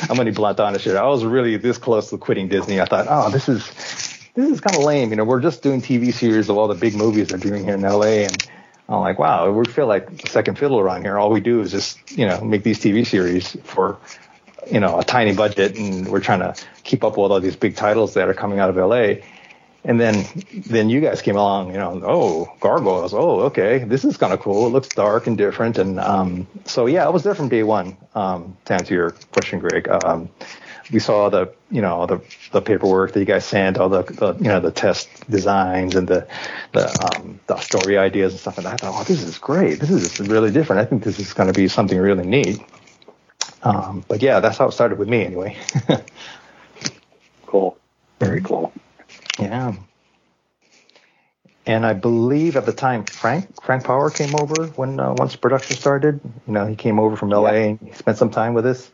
I'm 0.10 0.18
gonna 0.18 0.26
be 0.26 0.32
blunt 0.32 0.60
honest 0.60 0.86
here. 0.86 0.98
I 0.98 1.08
was 1.08 1.24
really 1.24 1.58
this 1.58 1.78
close 1.78 2.10
to 2.10 2.18
quitting 2.18 2.48
Disney. 2.48 2.82
I 2.82 2.86
thought, 2.86 3.08
oh, 3.10 3.30
this 3.30 3.50
is 3.50 3.66
this 4.34 4.50
is 4.50 4.62
kind 4.62 4.76
of 4.76 4.84
lame. 4.84 5.10
You 5.12 5.16
know, 5.16 5.24
we're 5.24 5.42
just 5.42 5.62
doing 5.62 5.82
TV 5.82 6.14
series 6.14 6.50
of 6.50 6.58
all 6.58 6.68
the 6.68 6.76
big 6.76 6.96
movies 6.96 7.30
they're 7.30 7.38
doing 7.38 7.64
here 7.64 7.76
in 7.76 7.82
LA, 7.82 8.26
and 8.26 8.48
I'm 8.90 9.02
like, 9.02 9.20
wow, 9.20 9.52
we 9.52 9.66
feel 9.66 9.88
like 9.88 10.28
second 10.28 10.58
fiddle 10.58 10.80
around 10.80 11.04
here. 11.04 11.18
All 11.18 11.30
we 11.30 11.42
do 11.42 11.62
is 11.62 11.72
just 11.72 12.00
you 12.12 12.28
know 12.28 12.42
make 12.42 12.64
these 12.64 12.80
TV 12.80 13.06
series 13.06 13.56
for 13.64 13.98
you 14.70 14.80
know 14.80 15.00
a 15.00 15.04
tiny 15.04 15.34
budget, 15.34 15.78
and 15.78 16.08
we're 16.08 16.20
trying 16.20 16.40
to 16.40 16.56
keep 16.84 17.04
up 17.04 17.18
with 17.18 17.32
all 17.32 17.40
these 17.40 17.56
big 17.56 17.76
titles 17.76 18.16
that 18.16 18.28
are 18.28 18.34
coming 18.34 18.60
out 18.60 18.70
of 18.70 18.76
LA. 18.76 19.16
And 19.86 20.00
then, 20.00 20.26
then 20.68 20.90
you 20.90 21.02
guys 21.02 21.22
came 21.22 21.36
along, 21.36 21.68
you 21.68 21.78
know, 21.78 22.02
oh, 22.06 22.54
gargoyles. 22.62 23.14
Oh, 23.14 23.42
okay. 23.42 23.84
This 23.84 24.06
is 24.06 24.16
kind 24.16 24.32
of 24.32 24.40
cool. 24.40 24.66
It 24.68 24.70
looks 24.70 24.88
dark 24.88 25.28
and 25.28 25.38
different. 25.38 25.78
And, 25.78 26.00
um, 26.00 26.48
so 26.66 26.86
yeah, 26.86 27.06
I 27.06 27.10
was 27.10 27.24
there 27.24 27.36
from 27.36 27.50
day 27.50 27.64
one, 27.64 27.98
um, 28.16 28.56
to 28.66 28.74
answer 28.74 28.94
your 28.94 29.12
question, 29.32 29.60
Greg. 29.60 29.90
Um, 29.90 30.30
we 30.92 31.00
saw 31.00 31.30
the 31.30 31.52
you 31.72 31.82
know 31.82 31.96
all 31.96 32.08
the 32.08 32.22
the 32.52 32.62
paperwork 32.62 33.14
that 33.14 33.20
you 33.20 33.26
guys 33.26 33.46
sent, 33.46 33.78
all 33.78 33.90
the, 33.90 34.04
the 34.04 34.36
you 34.36 34.50
know 34.50 34.60
the 34.60 34.72
test 34.72 35.10
designs 35.30 35.96
and 35.96 36.08
the 36.08 36.28
the 36.74 37.16
um, 37.16 37.40
the 37.48 37.58
story 37.58 37.98
ideas 37.98 38.34
and 38.34 38.40
stuff. 38.40 38.58
And 38.58 38.68
I 38.68 38.76
thought, 38.76 38.94
oh, 38.96 39.04
this 39.04 39.24
is 39.24 39.38
great. 39.38 39.80
This 39.80 39.90
is 39.90 40.20
really 40.20 40.52
different. 40.52 40.82
I 40.82 40.86
think 40.86 41.04
this 41.04 41.20
is 41.20 41.34
going 41.34 41.52
to 41.52 41.54
be 41.54 41.68
something 41.68 41.98
really 41.98 42.26
neat. 42.26 42.60
Um, 43.64 44.04
but 44.08 44.22
yeah, 44.22 44.40
that's 44.40 44.58
how 44.58 44.68
it 44.68 44.74
started 44.74 44.98
with 44.98 45.08
me 45.08 45.24
anyway. 45.24 45.58
cool. 47.46 47.78
Very 48.20 48.42
cool. 48.42 48.74
Yeah. 49.40 49.74
And 51.66 51.86
I 51.86 51.94
believe 51.94 52.58
at 52.58 52.66
the 52.66 52.74
time 52.74 53.06
Frank 53.06 53.62
Frank 53.64 53.86
Paur 53.86 54.10
came 54.10 54.36
over 54.36 54.68
when 54.68 55.00
uh, 55.00 55.14
once 55.14 55.36
production 55.36 55.78
started. 55.78 56.20
You 56.46 56.54
know, 56.54 56.66
he 56.66 56.76
came 56.76 57.00
over 57.00 57.16
from 57.16 57.30
LA 57.30 57.52
yeah. 57.52 57.60
and 57.60 57.80
he 57.80 57.94
spent 57.94 58.18
some 58.18 58.32
time 58.32 58.54
with 58.54 58.66
us. 58.66 58.92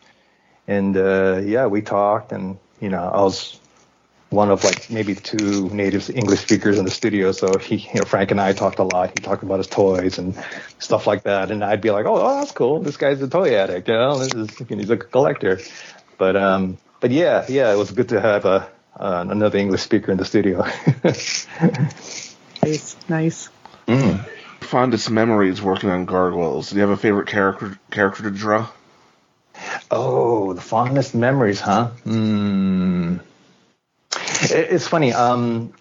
And 0.67 0.95
uh, 0.95 1.41
yeah, 1.43 1.65
we 1.65 1.81
talked, 1.81 2.31
and 2.31 2.59
you 2.79 2.89
know, 2.89 3.01
I 3.03 3.21
was 3.21 3.59
one 4.29 4.51
of 4.51 4.63
like 4.63 4.91
maybe 4.91 5.15
two 5.15 5.67
native 5.69 6.09
English 6.11 6.41
speakers 6.41 6.77
in 6.77 6.85
the 6.85 6.91
studio. 6.91 7.31
So 7.31 7.57
he, 7.57 7.77
you 7.77 7.95
know, 7.95 8.05
Frank 8.05 8.29
and 8.29 8.39
I 8.39 8.53
talked 8.53 8.77
a 8.77 8.83
lot. 8.83 9.09
He 9.09 9.15
talked 9.15 9.41
about 9.41 9.57
his 9.57 9.67
toys 9.67 10.19
and 10.19 10.37
stuff 10.77 11.07
like 11.07 11.23
that. 11.23 11.49
And 11.49 11.63
I'd 11.63 11.81
be 11.81 11.89
like, 11.89 12.05
oh, 12.05 12.17
oh 12.17 12.39
that's 12.39 12.51
cool. 12.51 12.81
This 12.81 12.97
guy's 12.97 13.21
a 13.21 13.27
toy 13.27 13.55
addict. 13.55 13.87
You 13.87 13.95
know, 13.95 14.19
this 14.19 14.33
is 14.33 14.55
he's 14.67 14.89
a 14.91 14.97
collector. 14.97 15.59
But 16.19 16.35
um, 16.35 16.77
but 16.99 17.09
yeah, 17.09 17.45
yeah, 17.49 17.73
it 17.73 17.77
was 17.77 17.91
good 17.91 18.09
to 18.09 18.21
have 18.21 18.45
a 18.45 18.69
uh, 18.99 19.25
another 19.29 19.57
English 19.57 19.81
speaker 19.81 20.11
in 20.11 20.17
the 20.17 20.25
studio. 20.25 20.65
nice, 22.63 22.97
nice. 23.07 23.49
Mm. 23.87 24.25
Fondest 24.59 25.09
memories 25.09 25.61
working 25.61 25.89
on 25.89 26.05
Gargoyles. 26.05 26.69
Do 26.69 26.75
you 26.75 26.81
have 26.81 26.89
a 26.89 26.97
favorite 26.97 27.27
character 27.27 27.79
character 27.91 28.23
to 28.23 28.31
draw? 28.31 28.67
Oh, 29.89 30.53
the 30.53 30.61
fondest 30.61 31.15
memories, 31.15 31.59
huh? 31.59 31.87
Hmm. 32.03 33.17
It's 34.41 34.87
funny. 34.87 35.13
Um, 35.13 35.73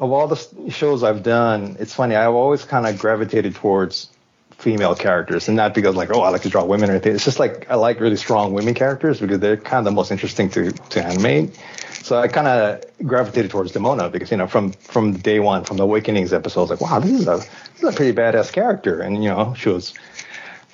of 0.00 0.12
all 0.12 0.28
the 0.28 0.70
shows 0.70 1.02
I've 1.02 1.22
done, 1.22 1.76
it's 1.78 1.94
funny. 1.94 2.16
I've 2.16 2.34
always 2.34 2.64
kind 2.64 2.86
of 2.86 2.98
gravitated 2.98 3.54
towards 3.54 4.10
female 4.52 4.94
characters, 4.94 5.48
and 5.48 5.56
not 5.56 5.74
because 5.74 5.94
like, 5.96 6.10
oh, 6.10 6.22
I 6.22 6.30
like 6.30 6.42
to 6.42 6.48
draw 6.48 6.64
women 6.64 6.90
or 6.90 6.94
anything. 6.94 7.14
It's 7.14 7.24
just 7.24 7.38
like 7.38 7.70
I 7.70 7.76
like 7.76 8.00
really 8.00 8.16
strong 8.16 8.52
women 8.52 8.74
characters 8.74 9.20
because 9.20 9.38
they're 9.38 9.56
kind 9.56 9.78
of 9.78 9.84
the 9.84 9.90
most 9.92 10.10
interesting 10.10 10.50
to 10.50 10.72
to 10.72 11.04
animate. 11.04 11.58
So 11.92 12.18
I 12.18 12.28
kind 12.28 12.46
of 12.46 12.84
gravitated 13.06 13.50
towards 13.50 13.72
Demona 13.72 14.10
because 14.10 14.30
you 14.30 14.36
know 14.36 14.46
from 14.46 14.72
from 14.72 15.12
day 15.12 15.40
one, 15.40 15.64
from 15.64 15.76
the 15.76 15.82
Awakenings 15.82 16.32
episode, 16.32 16.60
I 16.60 16.62
was 16.62 16.70
like, 16.70 16.80
wow, 16.80 17.00
this 17.00 17.12
is 17.12 17.28
a 17.28 17.36
this 17.36 17.82
is 17.82 17.88
a 17.88 17.92
pretty 17.92 18.16
badass 18.16 18.52
character, 18.52 19.00
and 19.00 19.22
you 19.22 19.30
know 19.30 19.54
she 19.54 19.68
was 19.68 19.94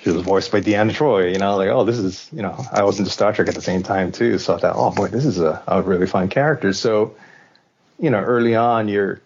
she 0.05 0.11
was 0.11 0.21
voiced 0.21 0.51
by 0.51 0.61
Deanna 0.61 0.91
Troi. 0.91 1.33
You 1.33 1.39
know, 1.39 1.57
like, 1.57 1.69
oh, 1.69 1.83
this 1.83 1.97
is, 1.97 2.29
you 2.31 2.43
know, 2.43 2.63
I 2.71 2.83
was 2.83 2.99
into 2.99 3.09
Star 3.09 3.33
Trek 3.33 3.47
at 3.47 3.55
the 3.55 3.61
same 3.61 3.81
time 3.81 4.11
too. 4.11 4.37
So 4.37 4.53
I 4.53 4.59
thought, 4.59 4.75
oh 4.75 4.91
boy, 4.91 5.07
this 5.07 5.25
is 5.25 5.39
a, 5.39 5.63
a 5.67 5.81
really 5.81 6.05
fun 6.05 6.29
character. 6.29 6.73
So, 6.73 7.15
you 7.99 8.11
know, 8.11 8.19
early 8.19 8.55
on, 8.55 8.87
you're, 8.87 9.19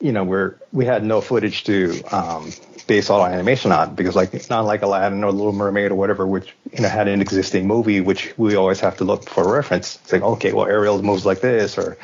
you 0.00 0.12
know, 0.12 0.22
we're 0.22 0.54
we 0.72 0.84
had 0.84 1.04
no 1.04 1.20
footage 1.20 1.64
to 1.64 2.00
um, 2.12 2.52
base 2.90 3.08
all 3.08 3.20
our 3.20 3.30
animation 3.30 3.70
on 3.70 3.94
because, 3.94 4.16
like, 4.16 4.34
it's 4.34 4.50
not 4.50 4.64
like 4.64 4.82
Aladdin 4.82 5.22
or 5.22 5.30
Little 5.30 5.52
Mermaid 5.52 5.92
or 5.92 5.94
whatever, 5.94 6.26
which 6.26 6.52
you 6.72 6.82
know 6.82 6.88
had 6.88 7.06
an 7.06 7.20
existing 7.20 7.68
movie, 7.68 8.00
which 8.00 8.34
we 8.36 8.56
always 8.56 8.80
have 8.80 8.96
to 8.96 9.04
look 9.04 9.28
for 9.28 9.48
reference. 9.50 10.00
It's 10.02 10.12
like, 10.12 10.22
okay, 10.22 10.52
well, 10.52 10.66
Ariel 10.66 11.00
moves 11.00 11.24
like 11.24 11.40
this, 11.40 11.78
or 11.78 11.96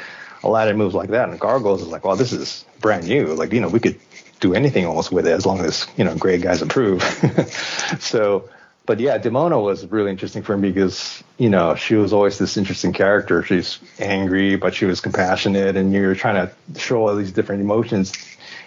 Aladdin 0.44 0.76
moves 0.76 0.94
like 0.94 1.10
that, 1.10 1.28
and 1.28 1.40
Gargoyles 1.40 1.82
is 1.82 1.88
like, 1.88 2.04
well, 2.04 2.14
this 2.14 2.32
is 2.32 2.64
brand 2.80 3.08
new. 3.08 3.34
Like, 3.34 3.52
you 3.52 3.60
know, 3.60 3.68
we 3.68 3.80
could 3.80 3.98
do 4.38 4.54
anything 4.54 4.86
almost 4.86 5.10
with 5.10 5.26
it 5.26 5.32
as 5.32 5.44
long 5.44 5.58
as 5.58 5.88
you 5.96 6.04
know 6.04 6.14
great 6.14 6.40
guys 6.40 6.62
approve. 6.62 7.02
so, 7.98 8.48
but 8.86 9.00
yeah, 9.00 9.18
Demona 9.18 9.60
was 9.60 9.84
really 9.86 10.12
interesting 10.12 10.44
for 10.44 10.56
me 10.56 10.70
because 10.70 11.24
you 11.36 11.50
know 11.50 11.74
she 11.74 11.96
was 11.96 12.12
always 12.12 12.38
this 12.38 12.56
interesting 12.56 12.92
character. 12.92 13.42
She's 13.42 13.80
angry, 13.98 14.54
but 14.54 14.72
she 14.72 14.84
was 14.84 15.00
compassionate, 15.00 15.74
and 15.74 15.92
you're 15.92 16.14
trying 16.14 16.46
to 16.46 16.78
show 16.78 17.08
all 17.08 17.16
these 17.16 17.32
different 17.32 17.60
emotions. 17.60 18.12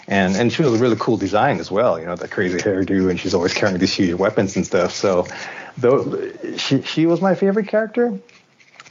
And 0.09 0.35
and 0.35 0.51
she 0.51 0.63
was 0.63 0.73
a 0.73 0.77
really 0.79 0.95
cool 0.95 1.17
design 1.17 1.59
as 1.59 1.69
well. 1.69 1.99
You 1.99 2.07
know, 2.07 2.15
that 2.15 2.31
crazy 2.31 2.57
hairdo, 2.57 3.11
and 3.11 3.19
she's 3.19 3.35
always 3.35 3.53
carrying 3.53 3.77
these 3.77 3.93
huge 3.93 4.15
weapons 4.15 4.55
and 4.55 4.65
stuff. 4.65 4.91
So, 4.91 5.27
though 5.77 6.31
she 6.57 6.81
she 6.81 7.05
was 7.05 7.21
my 7.21 7.35
favorite 7.35 7.67
character. 7.67 8.19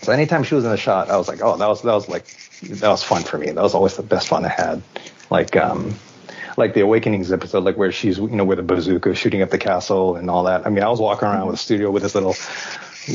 So 0.01 0.13
anytime 0.13 0.45
she 0.45 0.55
was 0.55 0.65
in 0.65 0.71
a 0.71 0.77
shot, 0.77 1.11
I 1.11 1.17
was 1.17 1.27
like, 1.27 1.41
oh, 1.43 1.57
that 1.57 1.67
was 1.67 1.83
that 1.83 1.93
was 1.93 2.09
like 2.09 2.25
that 2.63 2.89
was 2.89 3.03
fun 3.03 3.25
for 3.25 3.37
me. 3.37 3.47
That 3.47 3.63
was 3.63 3.75
always 3.75 3.97
the 3.97 4.05
best 4.05 4.29
fun 4.29 4.45
I 4.45 4.49
had. 4.49 4.81
Like 5.29 5.57
um, 5.57 5.97
like 6.57 6.75
the 6.75 6.83
Awakenings 6.83 7.33
episode, 7.33 7.65
like 7.65 7.77
where 7.77 7.91
she's 7.91 8.19
you 8.19 8.29
know 8.29 8.45
with 8.45 8.61
a 8.61 8.63
bazooka 8.63 9.17
shooting 9.17 9.43
up 9.43 9.51
the 9.51 9.59
castle 9.59 10.15
and 10.15 10.31
all 10.31 10.45
that. 10.45 10.69
I 10.69 10.71
mean, 10.71 10.85
I 10.85 10.89
was 10.89 11.01
walking 11.01 11.27
around 11.27 11.47
with 11.47 11.57
a 11.57 11.59
studio 11.59 11.91
with 11.91 12.05
this 12.05 12.15
little 12.15 12.37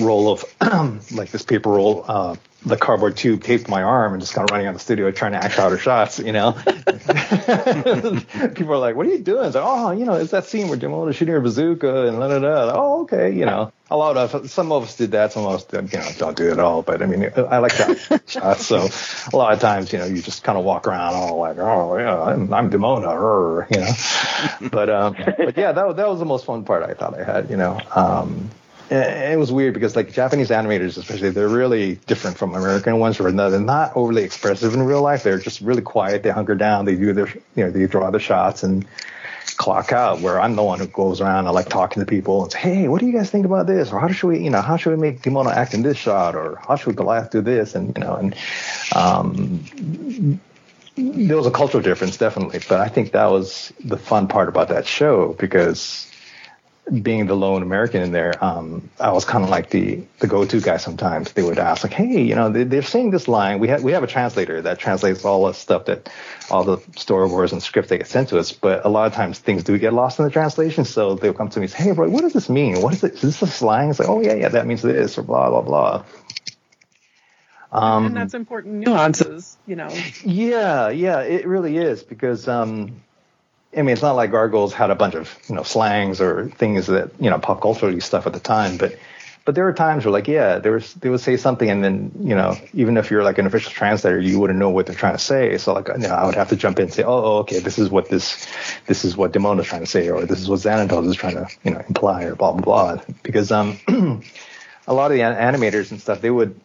roll 0.02 0.32
of 0.32 0.46
like 1.12 1.32
this 1.32 1.44
paper 1.44 1.70
roll, 1.70 2.06
uh, 2.08 2.36
the 2.66 2.78
cardboard 2.78 3.18
tube 3.18 3.44
taped 3.44 3.68
my 3.68 3.84
arm, 3.84 4.14
and 4.14 4.22
just 4.22 4.34
kind 4.34 4.50
of 4.50 4.52
running 4.52 4.68
around 4.68 4.76
the 4.76 4.80
studio 4.80 5.12
trying 5.12 5.34
to 5.34 5.44
act 5.44 5.60
out 5.60 5.72
her 5.72 5.78
shots. 5.78 6.20
You 6.20 6.32
know, 6.32 6.52
people 8.56 8.74
are 8.74 8.78
like, 8.78 8.96
"What 8.96 9.06
are 9.06 9.10
you 9.10 9.20
doing?" 9.20 9.46
It's 9.46 9.56
like, 9.56 9.66
"Oh, 9.66 9.92
you 9.92 10.06
know, 10.06 10.14
it's 10.14 10.32
that 10.32 10.46
scene 10.46 10.70
where 10.70 10.78
Demona 10.78 11.14
shooting 11.14 11.34
her 11.34 11.42
bazooka 11.42 12.08
and 12.08 12.20
da 12.20 12.28
da 12.28 12.40
da." 12.40 12.72
Oh, 12.74 13.02
okay, 13.04 13.32
you 13.32 13.46
know. 13.46 13.72
A 13.92 13.98
lot 13.98 14.18
of 14.18 14.50
some 14.50 14.72
of 14.72 14.84
us 14.84 14.96
did 14.96 15.12
that, 15.12 15.34
some 15.34 15.46
of 15.46 15.54
us 15.54 15.66
did, 15.66 15.94
you 15.94 16.00
know 16.00 16.10
don't 16.18 16.36
do 16.36 16.48
it 16.48 16.54
at 16.54 16.60
all. 16.60 16.82
But 16.82 17.04
I 17.04 17.06
mean, 17.06 17.30
I 17.36 17.60
like 17.60 17.78
that 17.78 18.24
shots. 18.26 18.66
So 18.66 18.88
a 19.32 19.36
lot 19.38 19.54
of 19.54 19.60
times, 19.60 19.94
you 19.94 20.00
know, 20.00 20.06
you 20.06 20.20
just 20.22 20.44
kind 20.44 20.58
of 20.58 20.66
walk 20.66 20.88
around 20.88 21.14
all 21.14 21.38
like, 21.38 21.58
"Oh, 21.60 21.98
yeah, 21.98 22.20
I'm, 22.20 22.52
I'm 22.52 22.72
Demona," 22.72 23.70
you 23.70 23.82
know. 23.82 24.70
but 24.72 24.90
um, 24.90 25.16
but 25.38 25.58
yeah, 25.58 25.74
that 25.74 25.96
that 25.98 26.08
was 26.08 26.20
the 26.20 26.26
most 26.26 26.46
fun 26.46 26.64
part 26.64 26.82
I 26.82 26.94
thought 26.94 27.20
I 27.20 27.24
had. 27.24 27.50
You 27.50 27.58
know, 27.58 27.80
um, 27.94 28.50
it 28.90 29.38
was 29.38 29.52
weird 29.52 29.74
because 29.74 29.96
like 29.96 30.12
Japanese 30.12 30.50
animators, 30.50 30.98
especially, 30.98 31.30
they're 31.30 31.48
really 31.48 31.96
different 32.08 32.38
from 32.38 32.56
American 32.56 33.00
ones. 33.00 33.20
Where 33.20 33.32
they're 33.32 33.60
not 33.60 33.96
overly 33.96 34.24
expressive 34.24 34.74
in 34.74 34.84
real 34.84 35.02
life. 35.02 35.24
They're 35.24 35.40
just 35.40 35.62
really 35.62 35.82
quiet. 35.82 36.24
They 36.24 36.30
hunker 36.30 36.56
down. 36.56 36.86
They 36.86 36.96
do 36.96 37.14
their, 37.14 37.28
you 37.56 37.66
know, 37.66 37.72
they 37.72 37.86
draw 37.88 38.12
the 38.12 38.20
shots 38.20 38.64
and 38.64 38.86
clock 39.58 39.92
out. 39.92 40.22
Where 40.22 40.40
I'm 40.40 40.56
the 40.56 40.64
one 40.64 40.80
who 40.80 40.88
goes 40.88 41.22
around. 41.22 41.48
I 41.48 41.52
like 41.52 41.70
talking 41.70 42.02
to 42.02 42.06
people 42.06 42.44
and 42.44 42.52
say, 42.52 42.60
hey, 42.60 42.88
what 42.88 43.00
do 43.00 43.08
you 43.08 43.14
guys 43.14 43.30
think 43.30 43.46
about 43.46 43.68
this? 43.68 43.92
Or 43.92 44.00
how 44.00 44.10
should 44.10 44.28
we, 44.28 44.44
you 44.44 44.50
know, 44.50 44.62
how 44.62 44.78
should 44.78 44.92
we 44.92 45.02
make 45.02 45.22
Demona 45.22 45.54
act 45.54 45.74
in 45.74 45.82
this 45.82 45.98
shot? 45.98 46.36
Or 46.36 46.60
how 46.68 46.76
should 46.76 46.96
Goliath 46.96 47.32
do 47.32 47.42
this? 47.42 47.76
And 47.76 47.98
you 47.98 48.04
know, 48.04 48.16
and 48.16 48.36
um, 48.96 50.40
there 50.96 51.38
was 51.38 51.48
a 51.48 51.52
cultural 51.52 51.82
difference 51.82 52.18
definitely. 52.18 52.60
But 52.68 52.80
I 52.80 52.88
think 52.90 53.14
that 53.14 53.32
was 53.32 53.74
the 53.84 53.98
fun 53.98 54.28
part 54.28 54.50
about 54.50 54.70
that 54.70 54.86
show 54.86 55.34
because 55.40 56.10
being 57.02 57.28
the 57.28 57.36
lone 57.36 57.62
American 57.62 58.02
in 58.02 58.12
there, 58.12 58.44
um, 58.44 58.90
I 59.00 59.12
was 59.12 59.24
kind 59.24 59.44
of 59.44 59.50
like 59.50 59.70
the 59.70 60.04
the 60.20 60.28
go-to 60.28 60.60
guy. 60.60 60.78
Sometimes 60.78 61.32
they 61.32 61.42
would 61.42 61.58
ask, 61.58 61.84
like, 61.84 61.94
"Hey, 61.94 62.22
you 62.22 62.36
know, 62.36 62.50
they, 62.50 62.78
are 62.78 62.82
saying 62.82 63.12
this 63.12 63.28
line. 63.28 63.60
We 63.60 63.70
have 63.70 63.84
we 63.84 63.94
have 63.94 64.04
a 64.04 64.08
translator 64.08 64.62
that 64.62 64.80
translates 64.80 65.24
all 65.24 65.48
the 65.48 65.54
stuff 65.54 65.86
that 65.86 66.10
all 66.52 66.64
the 66.64 66.78
storyboards 66.78 67.54
and 67.54 67.64
scripts 67.64 67.90
they 67.90 67.98
get 67.98 68.08
sent 68.08 68.30
to 68.30 68.40
us. 68.40 68.52
But 68.52 68.86
a 68.86 68.90
lot 68.90 69.08
of 69.08 69.14
times 69.14 69.40
things 69.40 69.64
do 69.64 69.78
get 69.78 69.94
lost 69.94 70.20
in 70.20 70.26
the 70.26 70.32
translation. 70.32 70.84
So 70.84 71.16
they'll 71.16 71.34
come 71.34 71.50
to 71.50 71.60
me 71.60 71.66
and 71.66 71.72
say, 71.72 71.84
"Hey, 71.84 71.92
Roy, 71.94 72.10
what 72.10 72.22
does 72.22 72.34
this 72.34 72.50
mean? 72.50 72.82
What 72.82 72.94
is 72.94 73.04
it? 73.04 73.14
Is 73.14 73.22
this 73.22 73.42
a 73.42 73.48
slang?" 73.48 73.90
It's 73.90 74.00
like, 74.00 74.10
"Oh 74.10 74.22
yeah, 74.22 74.34
yeah, 74.34 74.50
that 74.50 74.68
means 74.68 74.82
this," 74.82 75.18
or 75.18 75.24
blah 75.24 75.50
blah 75.50 75.62
blah. 75.62 76.04
Um, 77.72 78.06
and 78.06 78.16
that's 78.16 78.36
important 78.36 78.76
nuances, 78.76 79.58
you 79.66 79.76
know. 79.76 79.90
Yeah, 80.24 80.90
yeah, 80.90 81.22
it 81.22 81.48
really 81.48 81.78
is 81.78 82.04
because 82.04 82.48
um, 82.48 83.02
I 83.76 83.82
mean, 83.82 83.90
it's 83.90 84.02
not 84.02 84.14
like 84.14 84.32
Gargoyles 84.32 84.74
had 84.74 84.92
a 84.92 84.96
bunch 84.96 85.16
of 85.16 85.38
you 85.50 85.56
know 85.56 85.64
slangs 85.64 86.22
or 86.22 86.50
things 86.50 86.88
that 86.88 87.12
you 87.20 87.30
know 87.30 87.40
pop 87.40 87.62
culturally 87.62 88.00
stuff 88.00 88.28
at 88.28 88.34
the 88.34 88.40
time, 88.40 88.78
but 88.78 88.98
but 89.46 89.56
there 89.56 89.66
were 89.66 89.74
times 89.74 90.06
where 90.06 90.12
like 90.12 90.28
yeah, 90.28 90.60
there 90.60 90.72
was 90.72 90.94
they 90.96 91.10
would 91.10 91.20
say 91.20 91.36
something 91.36 91.70
and 91.70 91.84
then 91.84 92.12
you 92.20 92.36
know 92.36 92.56
even 92.74 92.98
if 92.98 93.12
you're 93.12 93.24
like 93.24 93.38
an 93.38 93.46
official 93.46 93.72
translator, 93.72 94.20
you 94.20 94.40
wouldn't 94.40 94.60
know 94.60 94.70
what 94.70 94.86
they're 94.86 94.96
trying 94.96 95.16
to 95.16 95.20
say. 95.20 95.58
So 95.58 95.74
like 95.74 95.88
you 95.88 95.98
know, 95.98 96.14
I 96.14 96.26
would 96.26 96.36
have 96.36 96.50
to 96.50 96.56
jump 96.56 96.80
in 96.80 96.84
and 96.84 96.94
say, 96.94 97.04
oh, 97.04 97.24
oh 97.24 97.38
okay, 97.40 97.60
this 97.60 97.78
is 97.78 97.90
what 97.90 98.10
this 98.10 98.48
this 98.86 99.04
is 99.04 99.18
what 99.18 99.34
Demona 99.34 99.62
is 99.62 99.68
trying 99.68 99.82
to 99.82 99.88
say, 99.88 100.10
or 100.10 100.26
this 100.26 100.40
is 100.40 100.48
what 100.48 100.60
Xanatos 100.60 101.08
is 101.08 101.16
trying 101.16 101.36
to 101.36 101.48
you 101.64 101.72
know 101.72 101.84
imply, 101.88 102.24
or 102.24 102.36
blah 102.36 102.54
blah 102.54 102.62
blah. 102.62 103.04
Because 103.24 103.52
um, 103.52 103.80
a 104.88 104.94
lot 104.94 105.12
of 105.12 105.18
the 105.18 105.24
animators 105.24 105.92
and 105.92 106.00
stuff, 106.00 106.22
they 106.22 106.32
would 106.32 106.60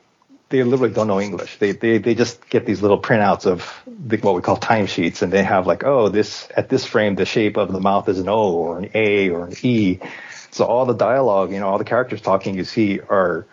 they 0.50 0.62
literally 0.62 0.92
don't 0.92 1.08
know 1.08 1.20
English. 1.20 1.58
They 1.58 1.72
they 1.72 1.98
they 1.98 2.14
just 2.14 2.48
get 2.48 2.64
these 2.64 2.80
little 2.80 3.00
printouts 3.00 3.46
of 3.46 3.82
the, 3.86 4.16
what 4.18 4.34
we 4.34 4.42
call 4.42 4.56
timesheets, 4.56 5.22
and 5.22 5.32
they 5.32 5.42
have 5.42 5.66
like, 5.66 5.84
oh, 5.84 6.08
this 6.08 6.48
at 6.56 6.68
this 6.68 6.84
frame 6.84 7.14
the 7.16 7.26
shape 7.26 7.56
of 7.56 7.72
the 7.72 7.80
mouth 7.80 8.08
is 8.08 8.18
an 8.18 8.28
O 8.28 8.52
or 8.52 8.78
an 8.78 8.90
A 8.94 9.30
or 9.30 9.46
an 9.46 9.54
E. 9.62 10.00
So 10.50 10.64
all 10.64 10.86
the 10.86 10.94
dialogue, 10.94 11.52
you 11.52 11.60
know, 11.60 11.68
all 11.68 11.78
the 11.78 11.84
characters 11.84 12.22
talking 12.22 12.54
you 12.54 12.64
see 12.64 13.00
are 13.00 13.46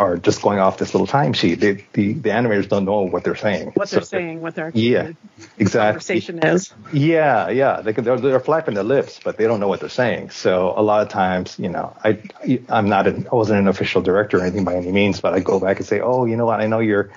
are 0.00 0.16
just 0.16 0.40
going 0.40 0.58
off 0.58 0.78
this 0.78 0.94
little 0.94 1.06
timesheet. 1.06 1.60
the, 1.60 2.14
the 2.14 2.30
animators 2.30 2.66
don't 2.66 2.86
know 2.86 3.02
what 3.02 3.22
they're 3.22 3.36
saying. 3.36 3.72
What 3.74 3.90
they're 3.90 4.00
saying, 4.00 4.40
what 4.40 4.54
their 4.54 4.72
yeah, 4.74 5.12
exactly 5.58 5.78
conversation 5.78 6.38
is. 6.38 6.72
Yeah, 6.90 7.50
yeah. 7.50 7.82
They 7.82 7.92
can, 7.92 8.04
they're, 8.04 8.18
they're 8.18 8.40
flapping 8.40 8.74
their 8.74 8.82
lips, 8.82 9.20
but 9.22 9.36
they 9.36 9.44
don't 9.44 9.60
know 9.60 9.68
what 9.68 9.80
they're 9.80 9.90
saying. 9.90 10.30
So 10.30 10.72
a 10.74 10.80
lot 10.80 11.02
of 11.02 11.10
times, 11.10 11.58
you 11.58 11.68
know, 11.68 11.94
I 12.02 12.18
I'm 12.70 12.88
not 12.88 13.08
an, 13.08 13.28
I 13.30 13.34
wasn't 13.34 13.60
an 13.60 13.68
official 13.68 14.00
director 14.00 14.38
or 14.38 14.40
anything 14.40 14.64
by 14.64 14.74
any 14.74 14.90
means, 14.90 15.20
but 15.20 15.34
I 15.34 15.40
go 15.40 15.60
back 15.60 15.76
and 15.76 15.86
say, 15.86 16.00
oh, 16.00 16.24
you 16.24 16.36
know 16.38 16.46
what? 16.46 16.62
I 16.62 16.66
know 16.66 16.78
you're 16.78 17.10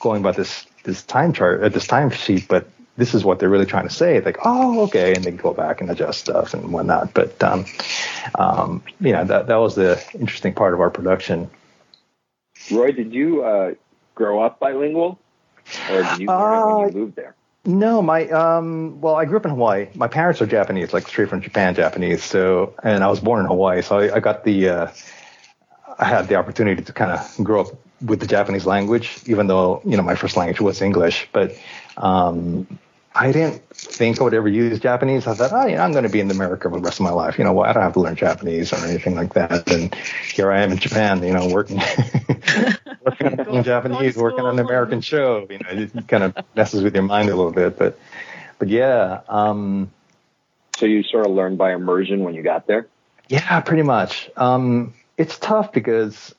going 0.00 0.22
by 0.22 0.32
this 0.32 0.66
this 0.84 1.02
time 1.02 1.34
chart, 1.34 1.62
uh, 1.62 1.68
this 1.68 1.86
time 1.86 2.08
sheet, 2.08 2.48
but 2.48 2.66
this 2.96 3.12
is 3.12 3.22
what 3.22 3.38
they're 3.38 3.50
really 3.50 3.66
trying 3.66 3.86
to 3.86 3.94
say. 3.94 4.20
Like, 4.20 4.38
oh, 4.46 4.84
okay, 4.84 5.14
and 5.14 5.22
they 5.22 5.30
can 5.30 5.36
go 5.36 5.52
back 5.52 5.82
and 5.82 5.90
adjust 5.90 6.20
stuff 6.20 6.54
and 6.54 6.72
whatnot. 6.72 7.12
But 7.12 7.42
um, 7.42 7.66
um, 8.34 8.82
you 8.98 9.12
know, 9.12 9.24
that 9.24 9.48
that 9.48 9.56
was 9.56 9.74
the 9.74 10.02
interesting 10.14 10.54
part 10.54 10.72
of 10.72 10.80
our 10.80 10.90
production 10.90 11.50
Roy, 12.70 12.92
did 12.92 13.12
you 13.12 13.42
uh, 13.44 13.74
grow 14.14 14.40
up 14.40 14.58
bilingual, 14.60 15.18
or 15.90 16.02
did 16.02 16.20
you 16.20 16.26
it 16.26 16.28
when 16.28 16.78
you 16.78 16.86
Uh, 16.86 16.90
moved 16.92 17.16
there? 17.16 17.34
No, 17.66 18.00
my 18.00 18.26
um. 18.28 19.00
Well, 19.00 19.16
I 19.16 19.26
grew 19.26 19.36
up 19.36 19.44
in 19.44 19.50
Hawaii. 19.50 19.88
My 19.94 20.08
parents 20.08 20.40
are 20.40 20.46
Japanese, 20.46 20.94
like 20.94 21.06
straight 21.06 21.28
from 21.28 21.42
Japan, 21.42 21.74
Japanese. 21.74 22.24
So, 22.24 22.74
and 22.82 23.04
I 23.04 23.08
was 23.08 23.20
born 23.20 23.40
in 23.40 23.46
Hawaii, 23.46 23.82
so 23.82 23.98
I, 23.98 24.16
I 24.16 24.20
got 24.20 24.44
the. 24.44 24.68
Uh, 24.68 24.88
I 25.98 26.04
had 26.06 26.28
the 26.28 26.36
opportunity 26.36 26.82
to 26.82 26.92
kind 26.92 27.10
of 27.12 27.44
grow 27.44 27.60
up 27.62 27.66
with 28.00 28.20
the 28.20 28.26
Japanese 28.26 28.64
language, 28.64 29.20
even 29.26 29.46
though 29.46 29.82
you 29.84 29.96
know 29.96 30.02
my 30.02 30.14
first 30.14 30.36
language 30.38 30.60
was 30.60 30.80
English. 30.80 31.28
But 31.32 31.54
um, 31.98 32.66
I 33.14 33.32
didn't 33.32 33.62
think 33.74 34.20
I 34.20 34.24
would 34.24 34.34
ever 34.34 34.48
use 34.48 34.78
Japanese. 34.78 35.26
I 35.26 35.34
thought, 35.34 35.52
oh, 35.52 35.66
you 35.66 35.76
know, 35.76 35.82
I'm 35.82 35.90
going 35.92 36.04
to 36.04 36.10
be 36.10 36.20
in 36.20 36.30
America 36.30 36.70
for 36.70 36.76
the 36.76 36.82
rest 36.82 37.00
of 37.00 37.04
my 37.04 37.10
life. 37.10 37.38
You 37.38 37.44
know, 37.44 37.52
well, 37.52 37.68
I 37.68 37.72
don't 37.72 37.82
have 37.82 37.94
to 37.94 38.00
learn 38.00 38.14
Japanese 38.14 38.72
or 38.72 38.76
anything 38.86 39.16
like 39.16 39.34
that. 39.34 39.68
And 39.70 39.92
here 40.32 40.50
I 40.52 40.62
am 40.62 40.70
in 40.72 40.78
Japan, 40.78 41.22
you 41.22 41.32
know, 41.32 41.48
working 41.48 41.78
working 43.04 43.40
on 43.40 43.64
Japanese, 43.64 44.16
working 44.16 44.44
on 44.44 44.58
an 44.58 44.64
American 44.64 45.00
show. 45.00 45.46
You 45.50 45.58
know, 45.58 45.70
it 45.70 46.08
kind 46.08 46.22
of 46.22 46.36
messes 46.54 46.82
with 46.82 46.94
your 46.94 47.02
mind 47.02 47.28
a 47.30 47.34
little 47.36 47.52
bit. 47.52 47.76
But 47.78 47.98
but 48.58 48.68
yeah, 48.68 49.22
um, 49.28 49.90
So 50.76 50.86
you 50.86 51.02
sort 51.02 51.26
of 51.26 51.32
learned 51.32 51.58
by 51.58 51.72
immersion 51.72 52.22
when 52.22 52.34
you 52.34 52.42
got 52.42 52.66
there. 52.66 52.86
yeah, 53.28 53.60
pretty 53.60 53.82
much. 53.82 54.30
Um, 54.36 54.94
it's 55.16 55.36
tough 55.38 55.72
because, 55.72 56.34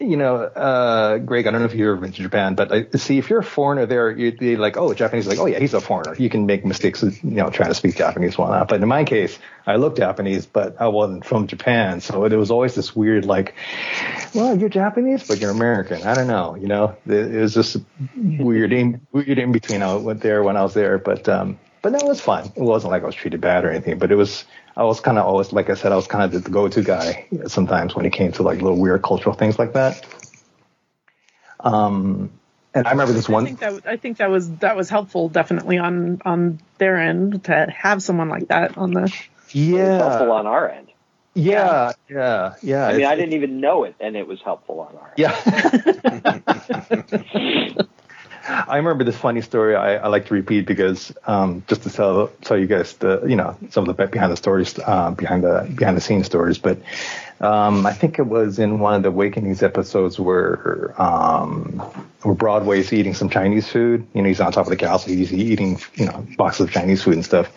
you 0.00 0.16
know, 0.16 0.36
uh, 0.36 1.18
Greg, 1.18 1.46
I 1.46 1.50
don't 1.50 1.60
know 1.60 1.66
if 1.66 1.74
you've 1.74 1.86
ever 1.86 1.96
been 1.96 2.12
to 2.12 2.22
Japan, 2.22 2.54
but 2.54 2.72
uh, 2.72 2.96
see, 2.96 3.18
if 3.18 3.28
you're 3.28 3.40
a 3.40 3.44
foreigner 3.44 3.84
there, 3.84 4.10
you'd 4.10 4.38
be 4.38 4.56
like, 4.56 4.78
oh, 4.78 4.94
Japanese, 4.94 5.26
like, 5.26 5.38
oh 5.38 5.44
yeah, 5.44 5.58
he's 5.58 5.74
a 5.74 5.80
foreigner. 5.80 6.14
You 6.14 6.30
can 6.30 6.46
make 6.46 6.64
mistakes, 6.64 7.02
you 7.02 7.18
know, 7.22 7.50
trying 7.50 7.68
to 7.68 7.74
speak 7.74 7.96
Japanese, 7.96 8.38
whatnot. 8.38 8.68
But 8.68 8.80
in 8.80 8.88
my 8.88 9.04
case, 9.04 9.38
I 9.66 9.76
looked 9.76 9.98
Japanese, 9.98 10.46
but 10.46 10.80
I 10.80 10.88
wasn't 10.88 11.26
from 11.26 11.46
Japan, 11.46 12.00
so 12.00 12.24
it 12.24 12.32
was 12.32 12.50
always 12.50 12.74
this 12.74 12.96
weird, 12.96 13.26
like, 13.26 13.54
well, 14.34 14.56
you're 14.58 14.70
Japanese, 14.70 15.28
but 15.28 15.38
you're 15.38 15.50
American. 15.50 16.02
I 16.02 16.14
don't 16.14 16.28
know, 16.28 16.56
you 16.56 16.66
know, 16.66 16.96
it, 17.06 17.34
it 17.34 17.40
was 17.40 17.52
just 17.52 17.76
weird, 18.16 18.72
in, 18.72 19.06
weird 19.12 19.38
in 19.38 19.52
between. 19.52 19.82
I 19.82 19.94
went 19.96 20.22
there 20.22 20.42
when 20.42 20.56
I 20.56 20.62
was 20.62 20.72
there, 20.72 20.96
but 20.96 21.28
um, 21.28 21.58
but 21.82 21.92
no, 21.92 21.98
it 21.98 22.06
was 22.06 22.20
fine. 22.20 22.46
It 22.56 22.62
wasn't 22.62 22.90
like 22.92 23.02
I 23.02 23.06
was 23.06 23.14
treated 23.14 23.40
bad 23.40 23.64
or 23.64 23.70
anything, 23.70 23.98
but 23.98 24.12
it 24.12 24.16
was. 24.16 24.44
I 24.76 24.84
was 24.84 25.00
kind 25.00 25.18
of 25.18 25.26
always, 25.26 25.52
like 25.52 25.68
I 25.68 25.74
said, 25.74 25.92
I 25.92 25.96
was 25.96 26.06
kind 26.06 26.22
of 26.22 26.44
the 26.44 26.48
go-to 26.48 26.82
guy 26.82 27.26
sometimes 27.48 27.94
when 27.94 28.06
it 28.06 28.12
came 28.12 28.32
to 28.32 28.42
like 28.42 28.62
little 28.62 28.78
weird 28.78 29.02
cultural 29.02 29.34
things 29.34 29.58
like 29.58 29.72
that. 29.72 30.06
Um, 31.58 32.30
and 32.72 32.86
I 32.86 32.92
remember 32.92 33.12
this 33.12 33.28
one. 33.28 33.46
I 33.46 33.50
one. 33.50 33.56
think 33.56 33.58
that 33.60 33.86
I 33.86 33.96
think 33.96 34.18
that 34.18 34.30
was 34.30 34.50
that 34.58 34.76
was 34.76 34.88
helpful, 34.88 35.28
definitely 35.28 35.78
on 35.78 36.22
on 36.24 36.60
their 36.78 36.96
end 36.98 37.44
to 37.44 37.66
have 37.66 38.02
someone 38.02 38.28
like 38.28 38.48
that 38.48 38.78
on 38.78 38.92
the. 38.92 39.12
Yeah, 39.52 39.98
helpful 39.98 40.30
on 40.32 40.46
our 40.46 40.68
end. 40.70 40.88
Yeah, 41.34 41.92
yeah, 42.08 42.54
yeah. 42.62 42.86
I 42.86 42.96
mean, 42.96 43.06
I 43.06 43.16
didn't 43.16 43.34
even 43.34 43.60
know 43.60 43.84
it, 43.84 43.96
and 44.00 44.16
it 44.16 44.26
was 44.26 44.40
helpful 44.42 44.80
on 44.80 44.96
our. 44.96 45.12
Yeah. 45.16 45.34
I 48.46 48.76
remember 48.76 49.04
this 49.04 49.16
funny 49.16 49.42
story 49.42 49.76
I, 49.76 49.96
I 49.96 50.08
like 50.08 50.26
to 50.26 50.34
repeat 50.34 50.66
because 50.66 51.12
um, 51.26 51.62
just 51.66 51.82
to 51.82 51.90
tell 51.90 52.28
tell 52.42 52.58
you 52.58 52.66
guys 52.66 52.94
the 52.94 53.22
you 53.26 53.36
know 53.36 53.56
some 53.70 53.88
of 53.88 53.96
the 53.96 54.06
behind 54.06 54.32
the 54.32 54.36
stories 54.36 54.78
uh, 54.78 55.10
behind 55.10 55.44
the 55.44 55.70
behind 55.74 55.96
the 55.96 56.00
scenes 56.00 56.26
stories, 56.26 56.58
but 56.58 56.78
um, 57.40 57.86
I 57.86 57.92
think 57.92 58.18
it 58.18 58.26
was 58.26 58.58
in 58.58 58.80
one 58.80 58.94
of 58.94 59.02
the 59.02 59.08
Awakenings 59.08 59.62
episodes 59.62 60.18
where 60.18 60.94
um, 61.00 61.78
where 62.22 62.34
Broadway's 62.34 62.92
eating 62.92 63.14
some 63.14 63.28
Chinese 63.28 63.68
food. 63.68 64.06
You 64.14 64.22
know, 64.22 64.28
he's 64.28 64.40
on 64.40 64.52
top 64.52 64.66
of 64.66 64.70
the 64.70 64.76
castle, 64.76 65.12
he's 65.12 65.32
eating 65.32 65.78
you 65.94 66.06
know 66.06 66.26
boxes 66.36 66.66
of 66.66 66.70
Chinese 66.72 67.02
food 67.02 67.14
and 67.14 67.24
stuff, 67.24 67.50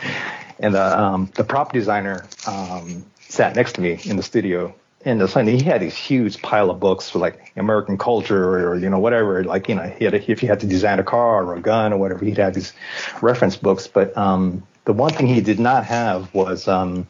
and 0.59 0.75
the 0.75 0.99
um, 0.99 1.31
the 1.35 1.43
prop 1.43 1.71
designer 1.71 2.25
um, 2.45 3.05
sat 3.29 3.55
next 3.55 3.73
to 3.75 3.81
me 3.81 3.99
in 4.03 4.17
the 4.17 4.23
studio 4.23 4.75
and 5.05 5.19
the 5.19 5.27
son, 5.27 5.47
he 5.47 5.61
had 5.61 5.81
these 5.81 5.95
huge 5.95 6.41
pile 6.41 6.69
of 6.69 6.79
books 6.79 7.09
for 7.09 7.19
like 7.19 7.51
American 7.57 7.97
culture 7.97 8.67
or, 8.67 8.77
you 8.77 8.89
know, 8.89 8.99
whatever. 8.99 9.43
Like, 9.43 9.67
you 9.67 9.75
know, 9.75 9.83
he 9.83 10.05
had 10.05 10.13
a, 10.13 10.31
if 10.31 10.39
he 10.39 10.47
had 10.47 10.61
to 10.61 10.67
design 10.67 10.99
a 10.99 11.03
car 11.03 11.45
or 11.45 11.55
a 11.55 11.61
gun 11.61 11.91
or 11.91 11.97
whatever, 11.97 12.23
he'd 12.23 12.37
have 12.37 12.53
these 12.53 12.73
reference 13.21 13.57
books. 13.57 13.87
But 13.87 14.15
um, 14.17 14.65
the 14.85 14.93
one 14.93 15.11
thing 15.11 15.27
he 15.27 15.41
did 15.41 15.59
not 15.59 15.85
have 15.85 16.33
was 16.33 16.67
um, 16.67 17.07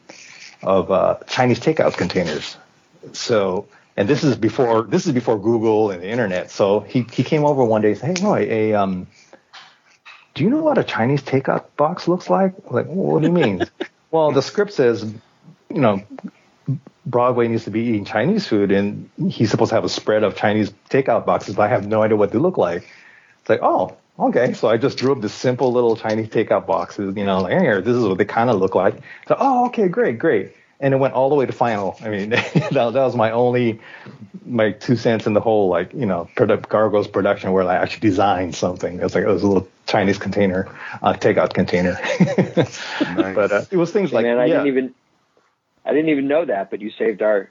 of 0.63 0.91
uh, 0.91 1.19
Chinese 1.27 1.59
takeout 1.59 1.95
containers. 1.95 2.57
So, 3.11 3.67
and 3.95 4.07
this 4.07 4.23
is 4.23 4.35
before 4.37 4.83
this 4.83 5.05
is 5.05 5.11
before 5.11 5.37
Google 5.39 5.91
and 5.91 6.01
the 6.01 6.09
internet. 6.09 6.49
So 6.49 6.79
he 6.79 7.05
he 7.11 7.23
came 7.23 7.45
over 7.45 7.63
one 7.63 7.81
day 7.81 7.91
and 7.91 7.97
said, 7.97 8.17
"Hey, 8.17 8.25
Roy, 8.25 8.47
a 8.49 8.73
um, 8.73 9.07
do 10.33 10.43
you 10.43 10.49
know 10.49 10.63
what 10.63 10.77
a 10.77 10.83
Chinese 10.83 11.21
takeout 11.21 11.65
box 11.77 12.07
looks 12.07 12.29
like?" 12.29 12.55
I'm 12.67 12.75
like, 12.75 12.87
what 12.87 13.21
do 13.21 13.27
you 13.27 13.33
mean? 13.33 13.63
well, 14.11 14.31
the 14.31 14.41
script 14.41 14.73
says, 14.73 15.03
you 15.69 15.81
know, 15.81 16.01
Broadway 17.05 17.47
needs 17.47 17.65
to 17.65 17.71
be 17.71 17.81
eating 17.81 18.05
Chinese 18.05 18.47
food, 18.47 18.71
and 18.71 19.09
he's 19.29 19.51
supposed 19.51 19.69
to 19.69 19.75
have 19.75 19.83
a 19.83 19.89
spread 19.89 20.23
of 20.23 20.35
Chinese 20.35 20.71
takeout 20.89 21.25
boxes, 21.25 21.55
but 21.55 21.63
I 21.63 21.67
have 21.67 21.87
no 21.87 22.01
idea 22.01 22.15
what 22.15 22.31
they 22.31 22.39
look 22.39 22.57
like. 22.57 22.87
It's 23.41 23.49
like, 23.49 23.59
oh, 23.61 23.97
okay. 24.17 24.53
So 24.53 24.69
I 24.69 24.77
just 24.77 24.97
drew 24.97 25.11
up 25.11 25.21
this 25.21 25.33
simple 25.33 25.73
little 25.73 25.97
Chinese 25.97 26.29
takeout 26.29 26.65
boxes, 26.65 27.15
you 27.17 27.25
know, 27.25 27.41
like 27.41 27.59
here, 27.59 27.81
this 27.81 27.95
is 27.95 28.03
what 28.03 28.17
they 28.17 28.25
kind 28.25 28.49
of 28.49 28.57
look 28.57 28.73
like. 28.75 28.95
So, 29.27 29.35
oh, 29.37 29.65
okay, 29.67 29.89
great, 29.89 30.17
great. 30.17 30.53
And 30.79 30.93
it 30.93 30.97
went 30.97 31.13
all 31.13 31.29
the 31.29 31.35
way 31.35 31.45
to 31.45 31.51
final. 31.51 31.97
I 32.01 32.09
mean, 32.09 32.29
that, 32.29 32.71
that 32.71 32.93
was 32.93 33.15
my 33.15 33.31
only, 33.31 33.81
my 34.45 34.71
two 34.71 34.95
cents 34.95 35.27
in 35.27 35.33
the 35.33 35.41
whole, 35.41 35.67
like, 35.69 35.93
you 35.93 36.05
know, 36.05 36.29
product, 36.35 36.69
Gargoyles 36.69 37.07
production 37.07 37.51
where 37.51 37.63
I 37.63 37.75
actually 37.75 38.01
designed 38.09 38.55
something. 38.55 38.99
It 38.99 39.03
was 39.03 39.15
like, 39.15 39.23
it 39.23 39.27
was 39.27 39.43
a 39.43 39.47
little 39.47 39.67
Chinese 39.87 40.17
container, 40.17 40.67
uh, 41.01 41.13
takeout 41.13 41.53
container. 41.53 41.97
But 43.35 43.51
uh, 43.51 43.65
it 43.71 43.77
was 43.77 43.91
things 43.91 44.11
Hey, 44.11 44.15
like, 44.17 44.25
man, 44.25 44.37
I 44.39 44.45
yeah. 44.45 44.53
didn't 44.53 44.67
even, 44.67 44.95
I 45.85 45.91
didn't 45.91 46.09
even 46.09 46.27
know 46.27 46.45
that, 46.45 46.69
but 46.69 46.81
you 46.81 46.91
saved 46.91 47.21
our, 47.21 47.49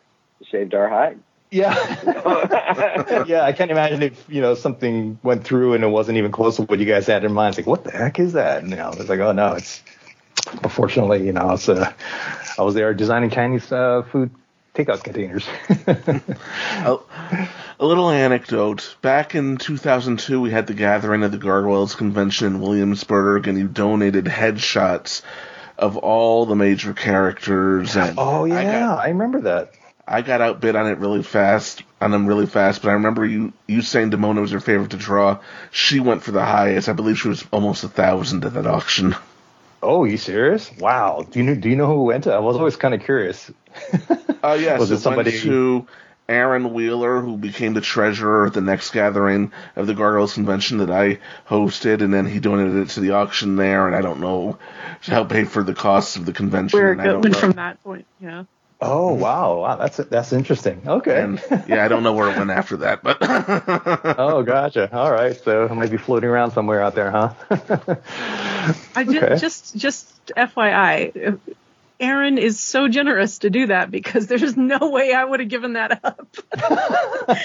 saved 0.51 0.75
our 0.75 0.89
hide. 0.89 1.19
Yeah. 1.51 3.25
yeah, 3.27 3.43
I 3.43 3.53
can't 3.53 3.71
imagine 3.71 4.03
if, 4.03 4.25
you 4.29 4.41
know, 4.41 4.55
something 4.55 5.19
went 5.23 5.45
through 5.45 5.75
and 5.75 5.85
it 5.85 5.89
wasn't 5.89 6.17
even 6.17 6.33
close 6.33 6.57
to 6.57 6.63
what 6.63 6.79
you 6.79 6.87
guys 6.87 7.07
had 7.07 7.25
in 7.25 7.33
mind. 7.33 7.51
It's 7.51 7.59
like, 7.59 7.67
what 7.67 7.85
the 7.85 7.91
heck 7.91 8.19
is 8.19 8.33
that? 8.33 8.63
And, 8.63 8.71
you 8.71 8.77
know, 8.77 8.91
it's 8.91 9.11
like, 9.11 9.21
oh 9.21 9.33
no, 9.33 9.53
it's, 9.53 9.83
unfortunately, 10.63 11.27
you 11.27 11.33
know, 11.33 11.43
I 11.43 11.53
was, 11.53 11.69
uh, 11.69 11.93
I 12.59 12.63
was 12.63 12.75
there 12.75 12.95
designing 12.95 13.29
Chinese 13.29 13.71
uh, 13.71 14.03
food 14.11 14.31
takeout 14.75 15.05
containers. 15.05 15.47
a, 15.87 16.99
a 17.81 17.87
little 17.87 18.09
anecdote. 18.09 18.97
Back 19.03 19.35
in 19.35 19.59
2002, 19.59 20.41
we 20.41 20.51
had 20.51 20.67
the 20.67 20.75
gathering 20.75 21.23
of 21.23 21.33
the 21.33 21.39
Gargoyles 21.39 21.95
Convention 21.95 22.47
in 22.47 22.61
Williamsburg, 22.61 23.47
and 23.47 23.59
you 23.59 23.69
donated 23.69 24.25
headshots 24.25 25.21
of 25.79 25.97
all 25.97 26.47
the 26.47 26.57
major 26.57 26.93
characters. 26.95 27.97
And 27.97 28.15
oh, 28.19 28.45
yeah, 28.45 28.59
I 28.59 28.65
got, 28.65 28.99
I 28.99 29.09
remember 29.09 29.41
that. 29.43 29.73
I 30.07 30.23
got 30.23 30.41
outbid 30.41 30.75
on 30.77 30.89
it 30.89 30.99
really 30.99 31.23
fast, 31.23 31.83
on 32.01 32.11
them 32.11 32.27
really 32.27 32.47
fast. 32.47 32.83
But 32.83 32.89
I 32.91 32.93
remember 32.95 33.25
you 33.25 33.53
you 33.67 33.83
saying 33.83 34.11
Demona 34.11 34.41
was 34.41 34.51
your 34.51 34.61
favorite 34.61 34.91
to 34.91 34.97
draw. 34.97 35.39
She 35.71 36.01
went 36.01 36.23
for 36.23 36.33
the 36.33 36.45
highest. 36.45 36.89
I 36.89 36.93
believe 36.93 37.19
she 37.19 37.29
was 37.29 37.45
almost 37.53 37.85
a 37.85 37.89
thousand 37.89 38.45
at 38.45 38.55
that 38.55 38.67
auction. 38.67 39.15
Oh, 39.83 40.05
you 40.05 40.17
serious? 40.17 40.71
Wow. 40.79 41.27
Do 41.29 41.39
you 41.41 41.45
know, 41.45 41.55
do 41.57 41.69
you 41.69 41.75
know 41.77 41.87
who 41.87 42.05
went 42.05 42.25
to? 42.25 42.33
I 42.33 42.39
was 42.39 42.57
always 42.57 42.77
kind 42.77 42.95
of 42.95 43.03
curious. 43.03 43.51
Oh 44.43 44.55
yes, 44.55 44.79
Was 44.81 44.91
it 44.91 44.95
it 44.95 44.99
somebody- 45.01 45.31
went 45.31 45.43
to 45.45 45.87
Aaron 46.33 46.73
Wheeler, 46.73 47.21
who 47.21 47.37
became 47.37 47.75
the 47.75 47.81
treasurer 47.81 48.47
at 48.47 48.55
the 48.55 48.61
next 48.61 48.91
gathering 48.91 49.53
of 49.77 49.87
the 49.87 49.95
Gargoyles 49.95 50.35
Convention 50.35 50.79
that 50.79 50.91
I 50.91 51.19
hosted, 51.49 52.03
and 52.03 52.13
then 52.13 52.27
he 52.27 52.41
donated 52.41 52.77
it 52.77 52.89
to 52.91 53.01
the 53.01 53.13
auction 53.13 53.57
there, 53.57 53.87
and 53.87 53.95
I 53.97 54.01
don't 54.03 54.21
know 54.21 54.59
to 55.05 55.11
help 55.11 55.29
pay 55.31 55.45
for 55.45 55.63
the 55.63 55.75
costs 55.75 56.17
of 56.17 56.27
the 56.27 56.33
convention. 56.33 56.79
Where 56.79 56.93
and 56.93 57.01
I 57.01 57.07
it 57.07 57.11
don't 57.11 57.23
went 57.23 57.37
from 57.37 57.53
that 57.53 57.83
point, 57.83 58.07
yeah. 58.21 58.45
Oh, 58.81 59.15
wow. 59.15 59.61
Wow. 59.61 59.77
That's, 59.77 59.99
that's 59.99 60.33
interesting. 60.33 60.83
Okay. 60.87 61.21
And 61.23 61.41
yeah, 61.69 61.85
I 61.85 61.89
don't 61.89 62.03
know 62.03 62.15
where 62.15 62.31
it 62.31 62.37
went 62.37 62.51
after 62.51 62.79
that, 62.79 63.03
but 63.03 63.19
oh, 64.19 64.43
gotcha. 64.43 64.93
All 64.93 65.13
right. 65.13 65.37
So 65.37 65.67
it 65.67 65.73
might 65.73 65.91
be 65.91 65.99
floating 65.99 66.29
around 66.29 66.51
somewhere 66.51 66.83
out 66.83 66.97
there, 66.97 67.11
huh? 67.13 67.35
I 68.97 69.05
just, 69.05 69.17
Okay. 69.23 69.37
just, 69.39 69.77
just 69.77 70.27
FYI, 70.37 71.39
Aaron 72.01 72.39
is 72.39 72.59
so 72.61 72.89
generous 72.89 73.39
to 73.39 73.51
do 73.51 73.67
that 73.69 73.91
because 73.91 74.27
there's 74.27 74.57
no 74.57 74.91
way 74.91 75.13
I 75.13 75.25
would 75.25 75.41
have 75.41 75.49
given 75.49 75.75
that 75.75 76.01
up. 76.05 76.27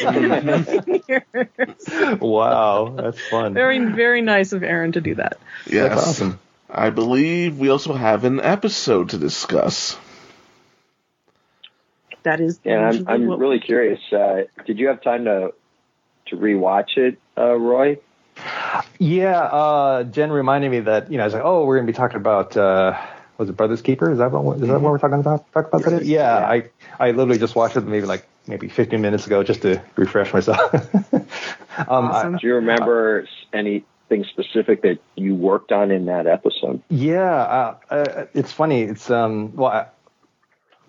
in 0.02 0.32
a 0.32 0.42
million 0.42 1.02
years. 1.08 2.20
wow. 2.20 2.94
That's 2.96 3.22
fun. 3.30 3.54
Very, 3.54 3.80
very 3.94 4.22
nice 4.22 4.54
of 4.54 4.64
Aaron 4.64 4.94
to 4.94 5.02
do 5.02 5.16
that. 5.16 5.38
yes, 5.68 5.90
That's 5.90 6.08
awesome. 6.08 6.40
I 6.70 6.90
believe 6.90 7.58
we 7.60 7.70
also 7.70 7.94
have 7.94 8.24
an 8.26 8.40
episode 8.42 9.10
to 9.10 9.18
discuss. 9.18 9.98
That 12.24 12.42
is. 12.42 12.60
And 12.66 12.86
I'm, 12.86 13.08
I'm 13.08 13.28
what- 13.28 13.40
really 13.40 13.60
curious. 13.60 14.00
Uh, 14.12 14.44
did 14.66 14.80
you 14.80 14.88
have 14.88 15.02
time 15.02 15.26
to, 15.26 15.54
to 16.28 16.36
rewatch 16.36 16.98
it, 16.98 17.20
uh, 17.38 17.54
Roy? 17.56 17.98
Yeah, 19.00 19.40
uh, 19.40 20.04
Jen 20.04 20.30
reminded 20.32 20.70
me 20.70 20.82
that 20.82 21.10
you 21.12 21.18
know 21.18 21.24
I 21.24 21.28
was 21.28 21.34
like, 21.34 21.44
oh, 21.46 21.66
we're 21.66 21.78
gonna 21.78 21.88
be 21.88 21.94
talking 21.94 22.18
about 22.18 22.56
uh, 22.58 22.96
was 23.38 23.50
it 23.50 23.58
Brothers 23.58 23.82
Keeper? 23.82 24.12
Is 24.12 24.18
that 24.20 24.32
what 24.32 24.56
is 24.58 24.62
that 24.68 24.82
what 24.82 24.92
we're 24.92 24.98
talking 25.00 25.20
about? 25.20 25.52
Talk 25.54 25.68
about 25.68 25.84
today? 25.84 26.06
Yeah, 26.06 26.38
I 26.38 26.70
I 27.00 27.12
literally 27.12 27.38
just 27.40 27.56
watched 27.56 27.78
it 27.78 27.82
maybe 27.86 28.06
like 28.06 28.28
maybe 28.48 28.68
15 28.70 29.02
minutes 29.02 29.26
ago 29.28 29.44
just 29.44 29.62
to 29.64 29.82
refresh 29.96 30.34
myself. 30.34 30.60
um, 30.74 32.12
I- 32.12 32.30
Do 32.40 32.48
you 32.48 32.56
remember 32.56 33.24
s- 33.24 33.28
anything 33.54 34.24
specific 34.32 34.82
that 34.84 35.00
you 35.16 35.36
worked 35.36 35.72
on 35.72 35.92
in 35.92 36.06
that 36.06 36.28
episode? 36.28 36.82
Yeah, 36.90 37.22
uh, 37.22 37.78
uh, 37.90 38.26
it's 38.34 38.52
funny. 38.52 38.82
It's 38.84 39.10
um, 39.12 39.56
well, 39.56 39.72
I, 39.72 39.86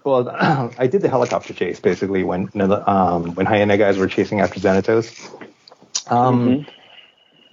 well, 0.05 0.29
I 0.79 0.87
did 0.87 1.03
the 1.03 1.09
helicopter 1.09 1.53
chase 1.53 1.81
basically 1.81 2.23
when 2.25 2.43
you 2.55 2.67
know, 2.67 2.83
um, 2.87 3.35
when 3.35 3.47
hyena 3.47 3.77
guys 3.77 3.99
were 3.99 4.07
chasing 4.09 4.41
after 4.41 4.61
Xanatos. 4.61 5.31
Um, 6.11 6.49
Mm-hmm. 6.65 6.71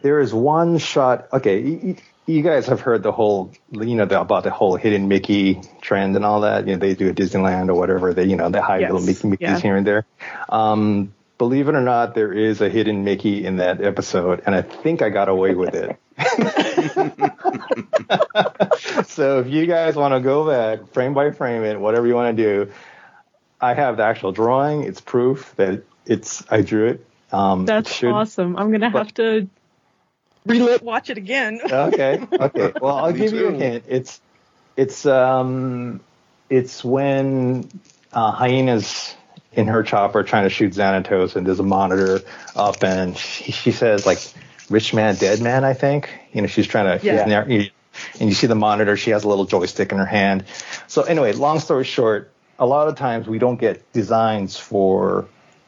there 0.02 0.20
is 0.20 0.34
one 0.34 0.78
shot. 0.78 1.28
Okay, 1.34 1.98
you, 2.26 2.42
guys 2.42 2.68
have 2.68 2.82
heard 2.82 3.04
the 3.04 3.12
whole, 3.12 3.52
you 3.72 3.96
know, 3.96 4.06
the, 4.06 4.20
about 4.20 4.44
the 4.44 4.52
whole 4.52 4.76
hidden 4.76 5.08
Mickey 5.08 5.62
trend 5.82 6.16
and 6.16 6.26
all 6.26 6.42
that. 6.42 6.68
You 6.68 6.74
know, 6.74 6.80
they 6.80 6.96
do 6.96 7.10
at 7.10 7.16
Disneyland 7.16 7.70
or 7.70 7.76
whatever. 7.76 8.14
They, 8.14 8.26
you 8.26 8.36
know, 8.36 8.50
they 8.50 8.60
hide 8.60 8.82
Yes, 8.82 8.92
little 8.92 9.06
Mickey 9.06 9.28
Mickeys 9.28 9.42
yeah. 9.42 9.60
here 9.60 9.76
and 9.76 9.86
there. 9.86 10.06
Um, 10.50 11.14
believe 11.38 11.68
it 11.68 11.76
or 11.76 11.82
not, 11.82 12.16
there 12.16 12.32
is 12.32 12.62
a 12.62 12.70
hidden 12.70 13.04
Mickey 13.04 13.46
in 13.46 13.58
that 13.58 13.84
episode, 13.84 14.44
and 14.46 14.56
I 14.56 14.62
think 14.62 15.02
I 15.02 15.10
got 15.10 15.30
away 15.30 15.54
with 15.56 15.76
it. 15.76 15.98
so 19.08 19.40
if 19.40 19.48
you 19.48 19.66
guys 19.68 19.96
want 19.96 20.14
to 20.14 20.20
go 20.22 20.48
back, 20.48 20.92
frame 20.94 21.14
by 21.14 21.32
frame 21.32 21.64
it, 21.64 21.80
whatever 21.80 22.08
you 22.08 22.16
want 22.16 22.36
to 22.36 22.44
do, 22.44 22.72
I 23.60 23.74
have 23.74 23.98
the 23.98 24.04
actual 24.04 24.32
drawing. 24.32 24.84
It's 24.84 25.02
proof 25.02 25.54
that 25.58 25.84
it's 26.06 26.44
I 26.52 26.62
drew 26.62 26.88
it. 26.88 27.06
Um, 27.32 27.64
it 27.64 27.66
That's 27.66 27.92
should- 27.92 28.12
awesome. 28.12 28.58
I'm 28.58 28.72
gonna 28.72 28.90
have 28.90 29.14
to 29.16 29.48
relit 30.46 30.82
watch 30.84 31.10
it 31.10 31.18
again. 31.18 31.60
okay. 31.72 32.20
Okay. 32.32 32.74
Well, 32.82 32.96
I'll 32.98 33.12
Me 33.14 33.20
give 33.20 33.34
you 33.34 33.48
a 33.48 33.52
hint. 33.54 33.86
It's 33.88 34.22
it's 34.78 35.06
um 35.06 36.00
it's 36.50 36.84
when 36.84 37.70
uh, 38.14 38.32
hyenas 38.32 39.16
in 39.54 39.68
her 39.68 39.84
chopper 39.84 40.24
trying 40.24 40.44
to 40.44 40.50
shoot 40.50 40.74
Xanatos, 40.74 41.36
and 41.36 41.48
there's 41.48 41.60
a 41.60 41.64
monitor 41.64 42.22
up, 42.56 42.84
and 42.84 43.18
she, 43.18 43.52
she 43.52 43.72
says 43.72 44.06
like 44.06 44.20
"rich 44.70 44.94
man, 44.94 45.16
dead 45.16 45.42
man." 45.42 45.64
I 45.64 45.74
think 45.74 46.10
you 46.34 46.42
know 46.42 46.48
she's 46.48 46.68
trying 46.68 47.00
to. 47.00 47.06
Yeah. 47.06 47.24
she's 47.24 47.30
nar- 47.30 47.50
you- 47.50 47.70
and 48.20 48.28
you 48.28 48.36
see 48.36 48.48
the 48.48 48.56
monitor. 48.56 48.98
She 48.98 49.12
has 49.12 49.24
a 49.24 49.30
little 49.30 49.46
joystick 49.46 49.94
in 49.94 49.98
her 49.98 50.06
hand. 50.06 50.44
So 50.88 51.04
anyway, 51.04 51.32
long 51.32 51.62
story 51.62 51.86
short, 51.86 52.30
a 52.60 52.66
lot 52.66 52.90
of 52.90 52.96
times 52.98 53.26
we 53.26 53.40
don't 53.40 53.58
get 53.58 53.90
designs 53.94 54.58
for 54.58 55.28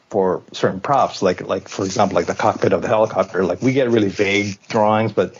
for 0.09 0.43
certain 0.53 0.79
props, 0.79 1.21
like 1.21 1.41
like 1.41 1.67
for 1.67 1.85
example, 1.85 2.15
like 2.15 2.27
the 2.27 2.35
cockpit 2.35 2.73
of 2.73 2.81
the 2.81 2.87
helicopter. 2.87 3.43
Like 3.43 3.61
we 3.61 3.73
get 3.73 3.89
really 3.89 4.09
vague 4.09 4.57
drawings, 4.67 5.11
but 5.11 5.35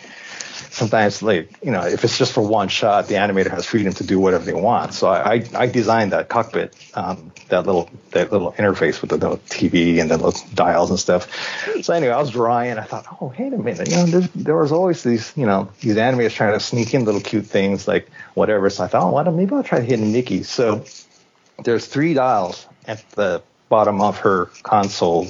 sometimes 0.71 1.23
like 1.23 1.57
you 1.63 1.71
know 1.71 1.81
if 1.81 2.03
it's 2.03 2.17
just 2.17 2.33
for 2.33 2.41
one 2.41 2.67
shot, 2.67 3.07
the 3.07 3.15
animator 3.15 3.49
has 3.49 3.65
freedom 3.65 3.93
to 3.93 4.03
do 4.05 4.19
whatever 4.19 4.43
they 4.43 4.53
want. 4.53 4.93
So 4.93 5.07
I 5.07 5.43
I, 5.55 5.67
designed 5.67 6.11
that 6.11 6.27
cockpit, 6.27 6.75
um, 6.93 7.31
that 7.47 7.65
little 7.65 7.89
that 8.11 8.31
little 8.31 8.51
interface 8.53 9.01
with 9.01 9.09
the 9.09 9.17
little 9.17 9.37
TV 9.37 10.01
and 10.01 10.11
the 10.11 10.17
little 10.17 10.35
dials 10.53 10.89
and 10.89 10.99
stuff. 10.99 11.27
So 11.81 11.93
anyway, 11.93 12.11
I 12.11 12.19
was 12.19 12.31
drawing 12.31 12.71
and 12.71 12.79
I 12.79 12.83
thought, 12.83 13.05
oh 13.21 13.33
wait 13.37 13.53
a 13.53 13.57
minute, 13.57 13.89
you 13.89 13.95
know 13.95 14.21
there 14.35 14.57
was 14.57 14.71
always 14.71 15.01
these 15.03 15.31
you 15.37 15.45
know 15.45 15.69
these 15.79 15.95
animators 15.95 16.33
trying 16.33 16.53
to 16.53 16.59
sneak 16.59 16.93
in 16.93 17.05
little 17.05 17.21
cute 17.21 17.45
things 17.45 17.87
like 17.87 18.09
whatever. 18.33 18.69
So 18.69 18.83
I 18.83 18.87
thought, 18.87 19.03
oh, 19.03 19.11
why 19.11 19.23
don't 19.23 19.37
maybe 19.37 19.55
I'll 19.55 19.63
try 19.63 19.79
hidden 19.79 20.11
Mickey. 20.11 20.43
So 20.43 20.83
there's 21.63 21.87
three 21.87 22.13
dials 22.13 22.67
at 22.85 23.09
the 23.11 23.41
bottom 23.69 24.01
of 24.01 24.17
her 24.19 24.45
console. 24.63 25.27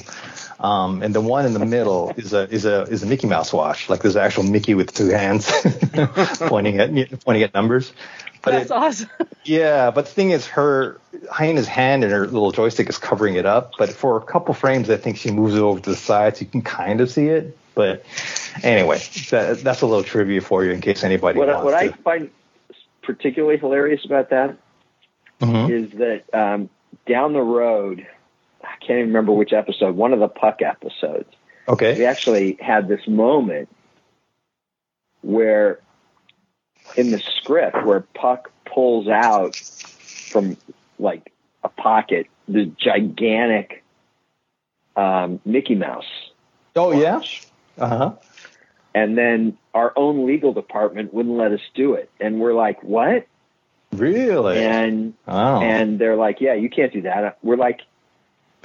Um, 0.60 1.04
and 1.04 1.14
the 1.14 1.22
one 1.22 1.46
in 1.46 1.54
the 1.54 1.64
middle 1.66 2.14
is 2.18 2.34
a 2.34 2.50
is 2.50 2.66
a 2.66 2.82
is 2.84 3.04
a 3.04 3.06
Mickey 3.06 3.28
Mouse 3.28 3.54
watch. 3.54 3.90
Like 3.90 4.02
there's 4.02 4.16
an 4.16 4.24
actual 4.24 4.44
Mickey 4.44 4.74
with 4.74 4.94
two 4.94 5.10
hands 5.10 5.52
pointing 6.40 6.80
at 6.80 6.90
pointing 7.24 7.44
at 7.44 7.54
numbers. 7.54 7.94
But 8.44 8.52
That's 8.52 8.72
it, 8.72 8.74
awesome. 8.74 9.10
yeah, 9.44 9.92
but 9.92 10.06
the 10.06 10.12
thing 10.12 10.30
is, 10.32 10.48
her 10.48 11.00
hyena's 11.30 11.68
hand 11.68 12.04
and 12.04 12.14
her 12.14 12.26
little 12.26 12.52
joystick 12.52 12.88
is 12.88 12.98
covering 12.98 13.36
it 13.36 13.46
up. 13.46 13.74
But 13.78 13.90
for 13.90 14.16
a 14.18 14.22
couple 14.22 14.54
frames, 14.54 14.90
I 14.90 14.98
think 14.98 15.18
she 15.18 15.32
moves 15.32 15.54
it 15.56 15.60
over 15.60 15.80
to 15.80 15.90
the 15.90 15.96
side, 15.96 16.38
so 16.38 16.46
you 16.46 16.52
can 16.52 16.62
kind 16.62 17.02
of 17.02 17.10
see 17.12 17.28
it. 17.28 17.58
But 17.76 18.04
anyway, 18.64 19.00
that, 19.32 19.60
that's 19.64 19.82
a 19.82 19.86
little 19.86 20.04
trivia 20.04 20.42
for 20.42 20.64
you 20.64 20.72
in 20.72 20.82
case 20.82 21.04
anybody 21.04 21.38
What, 21.40 21.50
I- 21.50 21.54
wants 21.54 21.66
what 21.66 21.74
I 21.74 21.90
find 21.90 22.30
particularly 23.02 23.58
hilarious 23.58 24.06
about 24.06 24.30
that 24.30 24.56
Mhm. 25.42 25.70
is 25.70 25.92
that 26.00 26.24
um, 26.34 26.70
down 27.06 27.34
the 27.34 27.42
road, 27.42 28.06
I 28.64 28.76
can't 28.80 29.00
even 29.00 29.08
remember 29.08 29.32
which 29.32 29.54
episode, 29.54 29.96
one 29.96 30.14
of 30.14 30.20
the 30.20 30.28
Puck 30.28 30.62
episodes, 30.62 31.30
Okay. 31.68 31.98
we 31.98 32.06
actually 32.06 32.58
had 32.60 32.88
this 32.88 33.08
moment 33.08 33.70
where 35.22 35.80
in 36.96 37.12
the 37.12 37.20
script 37.20 37.86
where 37.86 38.02
Puck 38.14 38.52
pulls 38.66 39.08
out 39.08 39.56
from 39.56 40.58
like 41.00 41.32
a 41.64 41.70
pocket 41.70 42.28
the 42.48 42.72
gigantic 42.82 43.84
um, 44.96 45.40
Mickey 45.46 45.76
Mouse. 45.76 46.06
Oh 46.76 46.92
yeah. 46.92 47.22
Uh 47.78 47.88
huh. 47.88 48.14
And 48.96 49.18
then 49.18 49.58
our 49.74 49.94
own 49.96 50.26
legal 50.26 50.54
department 50.54 51.14
wouldn't 51.14 51.36
let 51.36 51.52
us 51.52 51.60
do 51.76 51.94
it. 51.94 52.10
And 52.20 52.40
we're 52.40 52.54
like, 52.54 52.82
what? 52.84 53.28
Really? 53.92 54.58
And 54.64 55.14
oh. 55.28 55.62
and 55.62 56.00
they're 56.00 56.16
like, 56.16 56.42
yeah, 56.42 56.54
you 56.54 56.70
can't 56.70 56.92
do 56.92 57.04
that. 57.04 57.38
We're 57.44 57.58
like, 57.58 57.82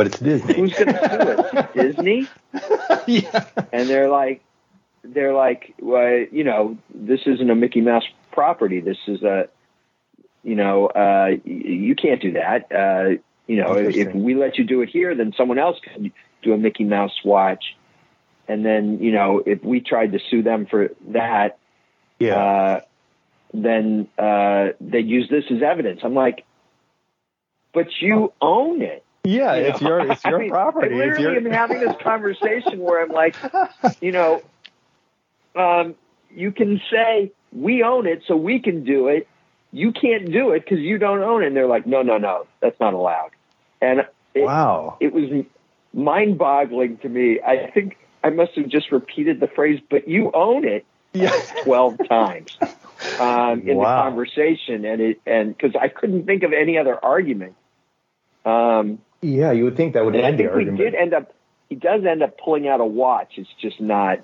but 0.03 0.07
it's 0.09 0.19
Disney. 0.19 0.55
who's 0.55 0.73
going 0.73 0.87
to 0.89 1.45
do 1.53 1.59
it? 1.59 1.75
Disney? 1.75 2.29
yeah. 3.07 3.45
And 3.73 3.89
they're 3.89 4.09
like, 4.09 4.43
they're 5.05 5.33
like, 5.33 5.75
well, 5.81 6.25
you 6.33 6.43
know, 6.43 6.77
this 6.93 7.21
isn't 7.27 7.49
a 7.49 7.55
Mickey 7.55 7.81
Mouse 7.81 8.03
property. 8.33 8.81
This 8.81 8.97
is 9.07 9.23
a, 9.23 9.49
you 10.43 10.57
know, 10.57 10.87
uh, 10.87 11.31
y- 11.31 11.41
you 11.45 11.95
can't 11.95 12.21
do 12.21 12.33
that. 12.33 12.73
Uh, 12.73 13.23
you 13.47 13.57
know, 13.63 13.75
if 13.75 14.13
we 14.15 14.35
let 14.35 14.59
you 14.59 14.65
do 14.65 14.83
it 14.83 14.89
here, 14.89 15.15
then 15.15 15.33
someone 15.37 15.59
else 15.59 15.77
can 15.85 16.13
do 16.43 16.53
a 16.53 16.59
Mickey 16.59 16.85
Mouse 16.85 17.13
watch. 17.25 17.65
And 18.49 18.65
then, 18.65 18.99
you 19.01 19.13
know, 19.13 19.41
if 19.45 19.63
we 19.63 19.81
tried 19.81 20.13
to 20.13 20.19
sue 20.31 20.43
them 20.43 20.67
for 20.67 20.91
that, 21.11 21.59
Yeah. 22.19 22.35
uh, 22.37 22.81
then 23.55 24.09
uh, 24.19 24.69
they'd 24.81 25.07
use 25.07 25.29
this 25.31 25.45
as 25.51 25.63
evidence. 25.63 26.01
I'm 26.03 26.15
like, 26.15 26.45
but 27.73 27.87
you 28.01 28.33
own 28.41 28.83
it. 28.83 29.02
Yeah. 29.25 29.55
You 29.55 29.63
It's 29.67 29.81
know? 29.81 29.89
your 29.89 30.11
it's 30.13 30.23
I 30.25 30.31
your 30.31 30.39
mean, 30.41 30.51
property. 30.51 30.95
I 30.95 30.99
literally 30.99 31.23
your... 31.23 31.37
am 31.37 31.51
having 31.51 31.81
this 31.81 31.97
conversation 32.03 32.81
where 32.81 33.03
I'm 33.03 33.11
like, 33.11 33.37
you 34.01 34.13
know, 34.13 34.43
um, 35.55 35.95
you 36.31 36.53
can 36.53 36.81
say 36.91 37.33
we 37.53 37.83
own 37.83 38.07
it, 38.07 38.23
so 38.27 38.37
we 38.37 38.59
can 38.61 38.85
do 38.85 39.09
it. 39.09 39.29
You 39.71 39.93
can't 39.93 40.31
do 40.31 40.51
it 40.51 40.65
because 40.65 40.81
you 40.81 40.99
don't 40.99 41.23
own 41.23 41.43
it. 41.43 41.49
And 41.49 41.57
they're 41.57 41.67
like, 41.67 41.87
no, 41.87 42.03
no, 42.03 42.19
no, 42.19 42.47
that's 42.61 42.79
not 42.81 42.95
allowed. 42.95 43.31
And 43.81 44.01
it, 44.35 44.45
wow. 44.45 44.97
it 45.01 45.13
was 45.13 45.45
mind-boggling 45.95 46.99
to 46.99 47.09
me. 47.09 47.41
I 47.47 47.71
think 47.71 47.97
I 48.25 48.31
must 48.31 48.53
have 48.57 48.69
just 48.69 48.93
repeated 48.93 49.41
the 49.41 49.49
phrase, 49.49 49.81
but 49.91 50.09
you 50.09 50.31
own 50.33 50.65
it 50.67 50.85
Yeah. 51.13 51.33
12 51.65 51.99
times 52.09 52.57
um, 53.19 53.67
in 53.69 53.77
Wow. 53.77 53.83
the 53.83 54.11
conversation, 54.11 54.85
and 54.85 55.01
it 55.01 55.21
and 55.27 55.57
because 55.57 55.75
I 55.79 55.89
couldn't 55.89 56.25
think 56.27 56.43
of 56.43 56.53
any 56.53 56.79
other 56.79 57.03
argument. 57.03 57.55
Um, 58.45 58.99
Yeah. 59.23 59.53
You 59.53 59.65
would 59.65 59.77
think 59.77 59.95
that 59.95 60.05
would 60.05 60.15
and 60.15 60.25
I 60.25 60.29
end 60.29 60.39
the 60.39 60.45
think 60.45 60.53
we 60.55 60.59
argument. 60.59 60.79
did 60.79 60.95
end 60.95 61.15
up. 61.15 61.33
He 61.69 61.75
does 61.77 62.05
end 62.05 62.23
up 62.23 62.37
pulling 62.39 62.69
out 62.69 62.81
a 62.81 62.85
watch. 62.85 63.33
It's 63.37 63.49
just 63.61 63.81
not. 63.81 64.19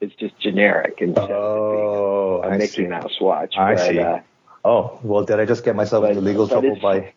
It's 0.00 0.14
just 0.16 0.38
generic 0.40 0.96
instead 1.00 1.30
Oh, 1.30 2.40
of 2.42 2.50
a 2.50 2.54
I 2.54 2.58
Mickey 2.58 2.72
see. 2.84 2.86
Mouse 2.86 3.18
watch. 3.20 3.54
I 3.58 3.74
but, 3.74 3.86
see. 3.88 3.98
Uh, 4.00 4.20
Oh, 4.64 4.98
well, 5.04 5.24
did 5.24 5.38
I 5.38 5.44
just 5.44 5.64
get 5.64 5.76
myself 5.76 6.02
But- 6.02 6.10
into 6.10 6.22
legal 6.22 6.48
trouble 6.48 6.76
by 6.82 7.12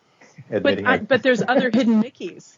But 0.48 0.56
admitting 0.56 0.86
I, 0.86 0.94
it? 0.96 1.08
but 1.08 1.22
there's 1.24 1.42
other 1.42 1.68
hidden 1.74 2.00
Mickeys. 2.00 2.56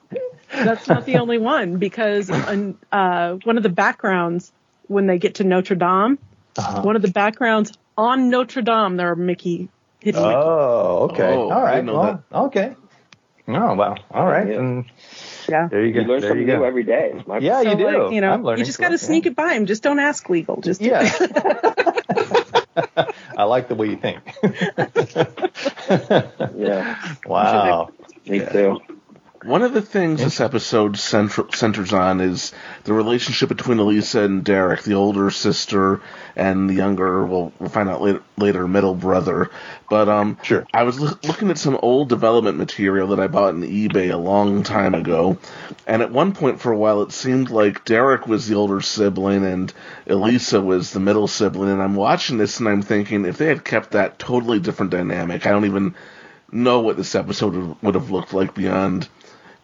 That's 0.54 0.86
not 0.86 1.06
the 1.06 1.16
only 1.16 1.38
one 1.38 1.78
because 1.78 2.28
on, 2.30 2.76
uh, 2.92 3.36
one 3.44 3.56
of 3.56 3.62
the 3.62 3.70
backgrounds 3.70 4.52
when 4.88 5.06
they 5.06 5.18
get 5.18 5.36
to 5.36 5.44
Notre 5.44 5.76
Dame, 5.76 6.18
Uh-huh. 6.58 6.82
one 6.82 6.94
of 6.94 7.00
the 7.02 7.10
backgrounds 7.10 7.72
on 7.96 8.28
Notre 8.28 8.60
Dame 8.60 8.96
there 8.98 9.10
are 9.12 9.16
Mickey 9.16 9.70
hidden 10.00 10.20
Mickey. 10.22 10.34
Oh, 10.36 11.08
okay. 11.10 11.32
Oh, 11.32 11.44
All 11.44 11.52
I 11.52 11.62
right. 11.62 11.74
didn't 11.76 11.86
know 11.86 12.22
Well, 12.30 12.44
okay. 12.46 12.74
Oh, 13.48 13.74
wow. 13.74 13.96
All 14.10 14.26
right. 14.26 14.48
Yeah. 14.48 14.58
And 14.58 14.84
Yeah. 15.48 15.68
there 15.68 15.84
you 15.84 15.92
go. 15.92 16.00
you 16.00 16.06
learn 16.06 16.20
there 16.20 16.30
something 16.30 16.48
you 16.48 16.56
new 16.56 16.64
every 16.64 16.84
day. 16.84 17.22
My 17.26 17.38
Yeah, 17.38 17.62
So, 17.62 17.70
you 17.70 17.76
do. 17.76 17.84
like, 17.84 18.12
you 18.12 18.20
know, 18.20 18.32
I'm 18.32 18.44
learning 18.44 18.60
you 18.60 18.64
just 18.66 18.78
got 18.78 18.90
to 18.90 18.98
stuff, 18.98 19.08
sneak 19.08 19.26
it 19.26 19.34
by 19.34 19.54
him. 19.54 19.66
Just 19.66 19.82
don't 19.82 19.98
ask 19.98 20.28
legal. 20.30 20.60
Just 20.60 20.80
Yeah. 20.80 21.02
I 23.36 23.44
like 23.44 23.68
the 23.68 23.74
way 23.74 23.88
you 23.88 23.96
think. 23.96 24.20
Yeah, 26.54 26.96
wow. 27.26 27.90
me 28.26 28.40
too. 28.40 28.80
One 29.44 29.62
of 29.62 29.72
the 29.72 29.82
things 29.82 30.22
this 30.22 30.40
episode 30.40 30.94
centr- 30.94 31.52
centers 31.54 31.92
on 31.92 32.20
is 32.20 32.52
the 32.84 32.92
relationship 32.92 33.48
between 33.48 33.80
Elisa 33.80 34.22
and 34.22 34.44
Derek, 34.44 34.82
the 34.82 34.94
older 34.94 35.30
sister 35.30 36.00
and 36.36 36.70
the 36.70 36.74
younger, 36.74 37.26
well, 37.26 37.52
we'll 37.58 37.68
find 37.68 37.88
out 37.88 38.00
later, 38.00 38.22
later 38.36 38.68
middle 38.68 38.94
brother. 38.94 39.50
But 39.90 40.08
um, 40.08 40.38
Sure. 40.42 40.64
I 40.72 40.84
was 40.84 41.00
loo- 41.00 41.18
looking 41.24 41.50
at 41.50 41.58
some 41.58 41.76
old 41.82 42.08
development 42.08 42.56
material 42.56 43.08
that 43.08 43.18
I 43.18 43.26
bought 43.26 43.54
on 43.54 43.62
eBay 43.62 44.12
a 44.12 44.16
long 44.16 44.62
time 44.62 44.94
ago, 44.94 45.38
and 45.88 46.02
at 46.02 46.12
one 46.12 46.34
point 46.34 46.60
for 46.60 46.70
a 46.70 46.78
while 46.78 47.02
it 47.02 47.10
seemed 47.10 47.50
like 47.50 47.84
Derek 47.84 48.28
was 48.28 48.46
the 48.46 48.54
older 48.54 48.80
sibling 48.80 49.44
and 49.44 49.72
Elisa 50.06 50.60
was 50.60 50.92
the 50.92 51.00
middle 51.00 51.26
sibling. 51.26 51.70
And 51.70 51.82
I'm 51.82 51.96
watching 51.96 52.38
this 52.38 52.60
and 52.60 52.68
I'm 52.68 52.82
thinking 52.82 53.24
if 53.24 53.38
they 53.38 53.46
had 53.46 53.64
kept 53.64 53.90
that 53.90 54.20
totally 54.20 54.60
different 54.60 54.92
dynamic, 54.92 55.46
I 55.46 55.50
don't 55.50 55.64
even 55.66 55.96
know 56.52 56.80
what 56.80 56.96
this 56.96 57.14
episode 57.16 57.76
would 57.82 57.94
have 57.96 58.10
looked 58.10 58.32
like 58.34 58.54
beyond 58.54 59.08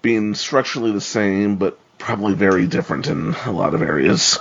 being 0.03 0.35
structurally 0.35 0.93
the 0.93 1.01
same, 1.01 1.57
but 1.57 1.79
probably 1.99 2.35
very 2.35 2.67
different 2.67 3.09
in 3.09 3.35
a 3.47 3.53
lot 3.53 3.75
of 3.75 3.83
areas. 3.83 4.39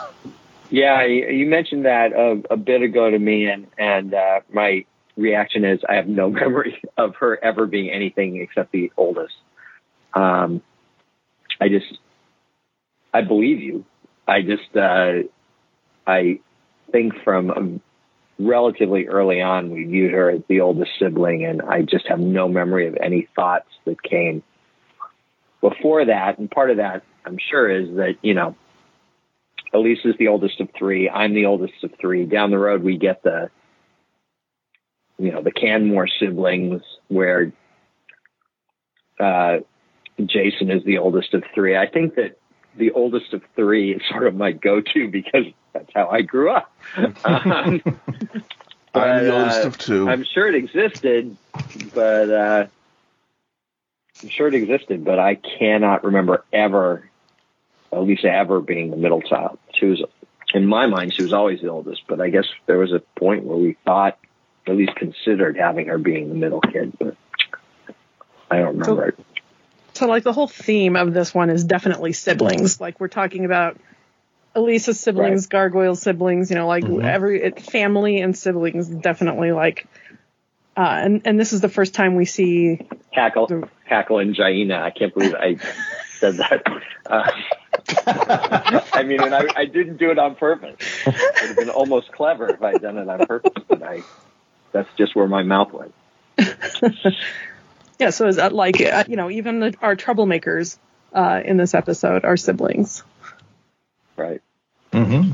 Yeah, 0.69 1.05
you 1.05 1.45
mentioned 1.47 1.85
that 1.85 2.11
a, 2.13 2.53
a 2.53 2.57
bit 2.57 2.81
ago 2.81 3.09
to 3.09 3.17
me, 3.17 3.47
and 3.47 3.67
and 3.77 4.13
uh, 4.13 4.41
my 4.51 4.85
reaction 5.15 5.65
is 5.65 5.79
I 5.87 5.95
have 5.95 6.07
no 6.07 6.29
memory 6.31 6.81
of 6.97 7.15
her 7.15 7.43
ever 7.43 7.65
being 7.65 7.89
anything 7.89 8.41
except 8.41 8.71
the 8.71 8.91
oldest. 8.95 9.35
Um, 10.13 10.61
I 11.59 11.69
just, 11.69 11.97
I 13.13 13.21
believe 13.21 13.61
you. 13.61 13.85
I 14.27 14.41
just, 14.41 14.75
uh, 14.75 15.23
I 16.05 16.39
think 16.91 17.13
from 17.23 17.51
um, 17.51 17.81
relatively 18.37 19.07
early 19.07 19.41
on, 19.41 19.71
we 19.71 19.85
viewed 19.85 20.13
her 20.13 20.29
as 20.29 20.41
the 20.47 20.61
oldest 20.61 20.91
sibling, 20.99 21.45
and 21.45 21.61
I 21.61 21.81
just 21.81 22.07
have 22.07 22.19
no 22.19 22.47
memory 22.47 22.87
of 22.87 22.97
any 23.01 23.27
thoughts 23.35 23.69
that 23.85 24.01
came 24.01 24.43
before 25.69 26.05
that. 26.05 26.37
And 26.37 26.49
part 26.49 26.71
of 26.71 26.77
that, 26.77 27.03
I'm 27.25 27.37
sure, 27.49 27.69
is 27.69 27.95
that, 27.95 28.15
you 28.21 28.33
know, 28.33 28.55
Elise 29.73 29.99
is 30.05 30.15
the 30.17 30.29
oldest 30.29 30.59
of 30.61 30.69
three. 30.77 31.09
I'm 31.09 31.33
the 31.33 31.45
oldest 31.45 31.83
of 31.83 31.91
three. 31.99 32.25
Down 32.25 32.51
the 32.51 32.57
road, 32.57 32.83
we 32.83 32.97
get 32.97 33.23
the, 33.23 33.49
you 35.17 35.31
know, 35.31 35.41
the 35.41 35.51
Canmore 35.51 36.07
siblings 36.19 36.81
where 37.09 37.51
uh, 39.19 39.57
Jason 40.19 40.71
is 40.71 40.83
the 40.85 40.99
oldest 40.99 41.33
of 41.33 41.43
three. 41.53 41.75
I 41.75 41.87
think 41.87 42.15
that 42.15 42.37
the 42.77 42.91
oldest 42.91 43.33
of 43.33 43.41
three 43.55 43.93
is 43.93 44.01
sort 44.09 44.27
of 44.27 44.35
my 44.35 44.51
go-to 44.51 45.09
because 45.09 45.45
that's 45.73 45.89
how 45.93 46.07
I 46.07 46.21
grew 46.21 46.51
up. 46.51 46.71
Um, 47.25 47.81
but, 48.93 49.09
I'm 49.09 49.25
the 49.25 49.37
oldest 49.37 49.63
uh, 49.63 49.67
of 49.67 49.77
two. 49.77 50.09
I'm 50.09 50.23
sure 50.23 50.47
it 50.47 50.55
existed, 50.55 51.35
but 51.93 52.29
uh, 52.31 52.67
I'm 54.23 54.29
sure 54.29 54.47
it 54.47 54.55
existed, 54.55 55.05
but 55.05 55.19
I 55.19 55.35
cannot 55.35 56.03
remember 56.03 56.43
ever, 56.51 57.09
at 57.91 58.01
least 58.03 58.25
ever, 58.25 58.59
being 58.59 58.91
the 58.91 58.97
middle 58.97 59.21
child. 59.21 59.59
She 59.73 59.85
was, 59.85 60.03
in 60.53 60.65
my 60.65 60.87
mind, 60.87 61.13
she 61.13 61.23
was 61.23 61.33
always 61.33 61.61
the 61.61 61.69
oldest. 61.69 62.03
But 62.07 62.21
I 62.21 62.29
guess 62.29 62.45
there 62.65 62.77
was 62.77 62.91
a 62.91 63.01
point 63.19 63.43
where 63.43 63.57
we 63.57 63.77
thought, 63.85 64.17
at 64.65 64.75
least 64.75 64.95
considered 64.95 65.57
having 65.57 65.87
her 65.87 65.97
being 65.97 66.29
the 66.29 66.35
middle 66.35 66.61
kid, 66.61 66.97
but 66.99 67.15
I 68.51 68.57
don't 68.57 68.79
remember. 68.79 69.09
it. 69.09 69.19
So, 69.93 70.07
like, 70.07 70.23
the 70.23 70.33
whole 70.33 70.47
theme 70.47 70.95
of 70.95 71.13
this 71.13 71.33
one 71.33 71.49
is 71.49 71.63
definitely 71.63 72.13
siblings. 72.13 72.79
Like, 72.81 72.99
we're 72.99 73.07
talking 73.07 73.45
about 73.45 73.77
Elisa's 74.57 74.99
siblings, 74.99 75.47
Gargoyle's 75.47 76.01
siblings, 76.01 76.49
you 76.49 76.55
know, 76.55 76.67
like 76.67 76.83
mm-hmm. 76.83 77.05
every 77.05 77.43
it, 77.43 77.61
family 77.61 78.19
and 78.19 78.35
siblings 78.35 78.87
definitely 78.87 79.51
like. 79.51 79.85
Uh, 80.77 80.81
and 80.81 81.21
and 81.25 81.39
this 81.39 81.53
is 81.53 81.61
the 81.61 81.69
first 81.69 81.95
time 81.95 82.13
we 82.13 82.25
see 82.25 82.79
Hackle, 83.11 83.67
Hackle, 83.83 84.19
and 84.19 84.35
Jaina. 84.35 84.79
I 84.79 84.91
can't 84.91 85.11
believe 85.11 85.33
I 85.33 85.57
said 86.11 86.37
that. 86.37 86.63
Uh, 87.07 87.31
I 88.93 89.03
mean, 89.03 89.23
and 89.23 89.33
I, 89.33 89.45
I 89.55 89.65
didn't 89.65 89.97
do 89.97 90.11
it 90.11 90.19
on 90.19 90.35
purpose. 90.35 90.75
It 91.05 91.15
would 91.15 91.47
have 91.47 91.55
been 91.55 91.69
almost 91.71 92.11
clever 92.11 92.49
if 92.49 92.61
I'd 92.61 92.81
done 92.81 92.99
it 92.99 93.09
on 93.09 93.25
purpose, 93.25 93.63
but 93.67 93.81
I. 93.81 94.03
That's 94.71 94.89
just 94.97 95.15
where 95.15 95.27
my 95.27 95.41
mouth 95.43 95.71
went. 95.71 95.93
yeah. 97.97 98.11
So 98.11 98.27
is 98.27 98.35
that 98.35 98.53
like 98.53 98.79
uh, 98.79 99.05
you 99.07 99.15
know 99.15 99.31
even 99.31 99.61
the, 99.61 99.75
our 99.81 99.95
troublemakers 99.95 100.77
uh, 101.11 101.41
in 101.43 101.57
this 101.57 101.73
episode 101.73 102.23
are 102.23 102.37
siblings. 102.37 103.03
Right. 104.15 104.41
Mm-hmm. 104.91 105.31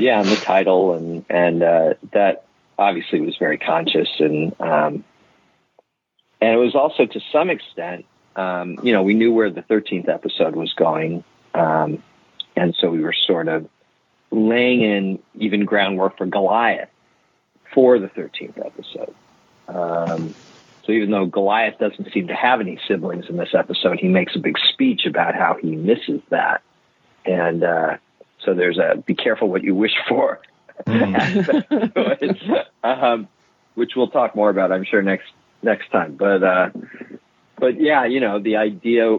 Yeah, 0.00 0.20
and 0.20 0.28
the 0.28 0.36
title 0.36 0.94
and 0.94 1.24
and 1.28 1.62
uh, 1.62 1.94
that 2.12 2.46
obviously 2.78 3.20
was 3.20 3.36
very 3.38 3.58
conscious 3.58 4.08
and 4.18 4.54
um, 4.60 5.04
and 6.40 6.54
it 6.54 6.56
was 6.56 6.74
also 6.74 7.06
to 7.06 7.20
some 7.30 7.50
extent, 7.50 8.04
um, 8.34 8.78
you 8.82 8.92
know, 8.92 9.04
we 9.04 9.14
knew 9.14 9.32
where 9.32 9.50
the 9.50 9.62
thirteenth 9.62 10.08
episode 10.08 10.56
was 10.56 10.72
going, 10.74 11.22
um, 11.54 12.02
and 12.56 12.74
so 12.80 12.90
we 12.90 13.00
were 13.00 13.14
sort 13.26 13.46
of 13.46 13.68
laying 14.32 14.82
in 14.82 15.18
even 15.36 15.64
groundwork 15.64 16.18
for 16.18 16.26
Goliath 16.26 16.88
for 17.72 18.00
the 18.00 18.08
thirteenth 18.08 18.58
episode. 18.58 19.14
Um, 19.68 20.34
so 20.84 20.90
even 20.90 21.12
though 21.12 21.26
Goliath 21.26 21.78
doesn't 21.78 22.12
seem 22.12 22.26
to 22.26 22.34
have 22.34 22.60
any 22.60 22.80
siblings 22.88 23.26
in 23.28 23.36
this 23.36 23.54
episode, 23.54 24.00
he 24.00 24.08
makes 24.08 24.34
a 24.34 24.40
big 24.40 24.58
speech 24.72 25.06
about 25.06 25.36
how 25.36 25.56
he 25.62 25.76
misses 25.76 26.22
that, 26.30 26.62
and 27.24 27.62
uh, 27.62 27.98
so 28.44 28.52
there's 28.52 28.78
a 28.78 29.00
be 29.06 29.14
careful 29.14 29.48
what 29.48 29.62
you 29.62 29.76
wish 29.76 29.94
for 30.08 30.40
it, 30.86 32.66
um, 32.82 33.28
which 33.74 33.92
we'll 33.96 34.08
talk 34.08 34.34
more 34.34 34.50
about, 34.50 34.72
I'm 34.72 34.84
sure 34.84 35.02
next 35.02 35.26
next 35.62 35.90
time. 35.90 36.16
But 36.16 36.42
uh, 36.42 36.70
but 37.58 37.80
yeah, 37.80 38.04
you 38.06 38.20
know, 38.20 38.38
the 38.38 38.56
idea, 38.56 39.18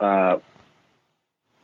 uh, 0.00 0.38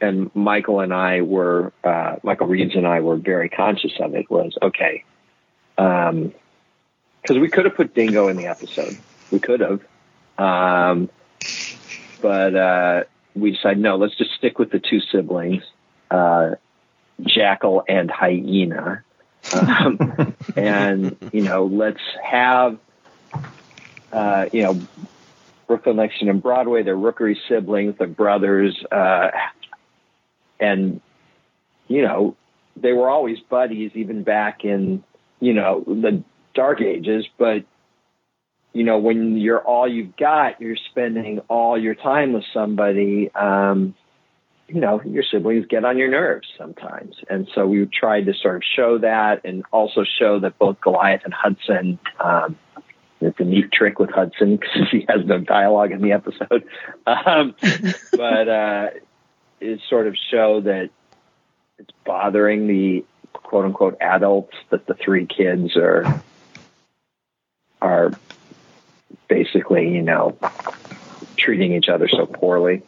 and 0.01 0.35
Michael 0.35 0.81
and 0.81 0.93
I 0.93 1.23
were 1.23 1.73
uh, 1.83 2.17
Michael 2.23 2.47
Reeves 2.47 2.75
and 2.75 2.87
I 2.87 3.01
were 3.01 3.17
very 3.17 3.49
conscious 3.49 3.93
of 4.01 4.15
it. 4.15 4.31
Was 4.31 4.57
okay, 4.63 5.05
because 5.77 6.33
we 7.29 7.49
could 7.49 7.65
have 7.65 7.77
put 7.77 7.95
Dingo 7.95 8.29
in 8.29 8.37
the 8.37 8.47
episode, 8.47 8.97
we 9.31 9.39
could 9.39 9.61
have, 9.61 9.81
um, 10.39 11.11
but 12.21 12.55
uh, 12.55 13.05
we 13.35 13.53
decided 13.53 13.79
no, 13.79 13.97
let's 13.97 14.17
just 14.17 14.33
stick 14.35 14.59
with 14.59 14.71
the 14.71 14.81
two 14.81 15.01
siblings. 15.01 15.63
Uh, 16.11 16.57
Jackal 17.23 17.85
and 17.89 18.11
Hyena. 18.11 19.05
Um, 19.55 20.35
and, 20.57 21.17
you 21.33 21.43
know, 21.43 21.67
let's 21.67 22.03
have, 22.23 22.79
uh, 24.13 24.47
you 24.53 24.63
know, 24.63 24.81
Brooklyn, 25.67 25.97
Lexington, 25.97 26.29
and 26.29 26.43
Broadway, 26.43 26.83
they're 26.83 26.97
Rookery 26.97 27.41
siblings, 27.49 27.97
they're 27.99 28.07
brothers. 28.07 28.85
Uh, 28.91 29.31
and, 30.61 31.01
you 31.89 32.03
know, 32.03 32.37
they 32.77 32.93
were 32.93 33.09
always 33.09 33.39
buddies, 33.41 33.93
even 33.95 34.23
back 34.23 34.65
in, 34.65 35.03
you 35.41 35.55
know, 35.55 35.83
the 35.87 36.23
dark 36.55 36.81
ages. 36.81 37.27
But, 37.39 37.65
you 38.73 38.85
know, 38.85 38.99
when 38.99 39.37
you're 39.39 39.61
all 39.61 39.87
you've 39.89 40.17
got, 40.17 40.61
you're 40.61 40.77
spending 40.91 41.41
all 41.49 41.79
your 41.79 41.95
time 41.95 42.33
with 42.33 42.45
somebody. 42.53 43.31
Um, 43.35 43.95
you 44.69 44.81
know, 44.81 45.03
your 45.05 45.23
siblings 45.23 45.67
get 45.67 45.85
on 45.85 45.99
your 45.99 46.09
nerves 46.09 46.49
sometimes. 46.57 47.17
And 47.29 47.49
so 47.55 47.67
we 47.67 47.87
tried 47.87 48.27
to 48.27 48.35
sort 48.35 48.57
of 48.57 48.63
show 48.65 48.99
that 48.99 49.45
and 49.45 49.63
also 49.73 50.05
show 50.05 50.41
that 50.41 50.59
both 50.59 50.81
Goliath 50.81 51.23
and 51.25 51.35
Hudson, 51.35 51.99
um, 52.19 52.57
it's 53.21 53.39
a 53.41 53.45
neat 53.45 53.71
trick 53.73 53.99
with 53.99 54.11
Hudson 54.11 54.57
because 54.57 54.89
he 54.91 55.05
has 55.09 55.25
no 55.25 55.39
dialogue 55.39 55.93
in 55.93 56.01
the 56.01 56.13
episode. 56.13 56.65
Um, 57.07 57.55
but, 58.13 58.49
uh, 58.49 58.91
is 59.61 59.81
sort 59.89 60.07
of 60.07 60.17
show 60.31 60.61
that 60.63 60.91
it's 61.79 61.91
bothering 62.05 62.67
the 62.67 63.05
quote 63.33 63.67
unquote 63.67 63.97
adults 64.01 64.55
that 64.71 64.87
the 64.87 64.95
three 64.95 65.27
kids 65.27 65.77
are, 65.77 66.23
are 67.81 68.11
basically, 69.29 69.91
you 69.91 70.03
know, 70.03 70.37
treating 71.37 71.73
each 71.75 71.89
other 71.89 72.09
so 72.09 72.27
poorly 72.27 72.83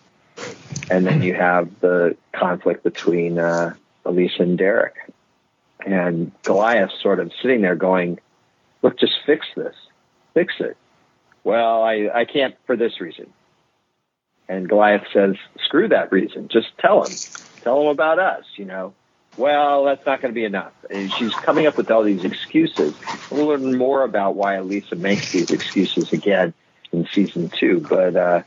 and 0.90 1.06
then 1.06 1.22
you 1.22 1.34
have 1.34 1.80
the 1.80 2.16
conflict 2.32 2.82
between 2.82 3.38
uh, 3.38 3.74
Elisa 4.04 4.42
and 4.42 4.58
Derek. 4.58 4.94
And 5.84 6.32
Goliath 6.42 6.90
sort 7.00 7.20
of 7.20 7.32
sitting 7.42 7.62
there 7.62 7.76
going, 7.76 8.18
look, 8.82 8.98
just 8.98 9.14
fix 9.24 9.46
this. 9.56 9.74
Fix 10.34 10.54
it. 10.60 10.76
Well, 11.44 11.82
I, 11.82 12.08
I 12.12 12.24
can't 12.24 12.56
for 12.66 12.76
this 12.76 13.00
reason. 13.00 13.32
And 14.48 14.68
Goliath 14.68 15.04
says, 15.12 15.36
screw 15.64 15.88
that 15.88 16.12
reason. 16.12 16.48
Just 16.48 16.68
tell 16.78 17.04
him. 17.04 17.16
Tell 17.62 17.80
him 17.82 17.88
about 17.88 18.18
us, 18.18 18.44
you 18.56 18.64
know. 18.64 18.94
Well, 19.36 19.84
that's 19.84 20.04
not 20.06 20.22
going 20.22 20.32
to 20.32 20.34
be 20.34 20.44
enough. 20.44 20.72
And 20.88 21.12
she's 21.12 21.34
coming 21.34 21.66
up 21.66 21.76
with 21.76 21.90
all 21.90 22.02
these 22.02 22.24
excuses. 22.24 22.94
We'll 23.30 23.46
learn 23.46 23.76
more 23.76 24.02
about 24.02 24.34
why 24.34 24.54
Elisa 24.54 24.96
makes 24.96 25.32
these 25.32 25.50
excuses 25.50 26.12
again 26.12 26.54
in 26.92 27.06
season 27.12 27.50
two. 27.50 27.80
But, 27.80 28.16
uh, 28.16 28.42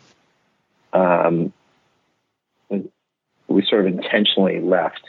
um, 0.91 1.53
we 3.49 3.65
sort 3.65 3.81
of 3.81 3.87
intentionally 3.87 4.59
left 4.59 5.01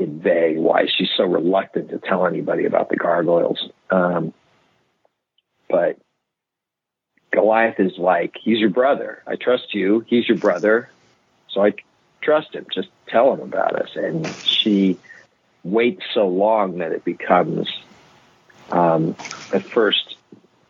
it 0.00 0.08
vague 0.08 0.56
why 0.56 0.86
she's 0.86 1.10
so 1.16 1.24
reluctant 1.24 1.90
to 1.90 1.98
tell 1.98 2.26
anybody 2.26 2.64
about 2.64 2.88
the 2.88 2.96
gargoyles. 2.96 3.68
Um, 3.90 4.32
but 5.68 5.98
Goliath 7.30 7.78
is 7.78 7.98
like, 7.98 8.34
he's 8.42 8.58
your 8.58 8.70
brother. 8.70 9.22
I 9.26 9.36
trust 9.36 9.74
you. 9.74 10.04
He's 10.06 10.26
your 10.26 10.38
brother. 10.38 10.88
So 11.48 11.62
I 11.62 11.74
trust 12.22 12.54
him. 12.54 12.66
Just 12.74 12.88
tell 13.08 13.32
him 13.34 13.40
about 13.40 13.76
us. 13.76 13.90
And 13.94 14.26
she 14.44 14.98
waits 15.62 16.02
so 16.14 16.28
long 16.28 16.78
that 16.78 16.92
it 16.92 17.04
becomes, 17.04 17.68
um, 18.70 19.14
at 19.52 19.64
first 19.64 20.16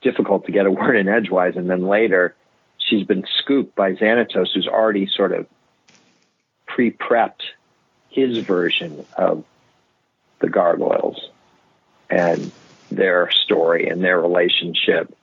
difficult 0.02 0.46
to 0.46 0.52
get 0.52 0.66
a 0.66 0.70
word 0.70 0.96
in 0.96 1.08
edgewise. 1.08 1.56
And 1.56 1.70
then 1.70 1.86
later 1.86 2.34
she's 2.78 3.06
been 3.06 3.24
scooped 3.38 3.76
by 3.76 3.94
Xanatos, 3.94 4.48
who's 4.54 4.66
already 4.66 5.06
sort 5.06 5.32
of 5.32 5.46
pre-prepped 6.74 7.42
his 8.10 8.38
version 8.38 9.04
of 9.16 9.44
the 10.40 10.48
gargoyles 10.48 11.28
and 12.08 12.50
their 12.90 13.30
story 13.30 13.88
and 13.88 14.02
their 14.02 14.20
relationship 14.20 15.14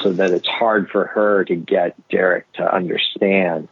so 0.00 0.12
that 0.12 0.30
it's 0.30 0.48
hard 0.48 0.90
for 0.90 1.06
her 1.06 1.44
to 1.44 1.54
get 1.54 1.96
Derek 2.08 2.50
to 2.54 2.74
understand, 2.74 3.68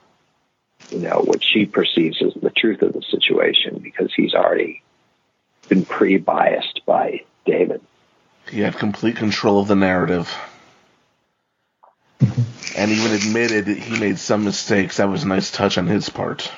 you 0.91 0.99
know, 0.99 1.21
what 1.23 1.43
she 1.43 1.67
perceives 1.67 2.23
as 2.23 2.33
the 2.35 2.51
truth 2.51 2.83
of 2.83 2.93
the 2.93 3.03
situation 3.03 3.81
because 3.83 4.13
he's 4.15 4.35
already 4.35 4.83
been 5.69 5.85
pre-biased 5.85 6.83
by 6.87 7.25
David. 7.45 7.81
He 8.51 8.61
had 8.61 8.77
complete 8.77 9.17
control 9.17 9.61
of 9.61 9.69
the 9.69 9.77
narrative. 9.77 10.35
Mm-hmm. 12.21 12.79
and 12.79 12.91
even 12.91 13.13
admitted 13.13 13.67
that 13.67 13.77
he 13.77 13.99
made 13.99 14.19
some 14.19 14.45
mistakes. 14.45 14.97
That 14.97 15.09
was 15.09 15.25
a 15.25 15.29
nice 15.29 15.51
touch 15.51 15.77
on 15.77 15.87
his 15.87 16.09
part. 16.09 16.51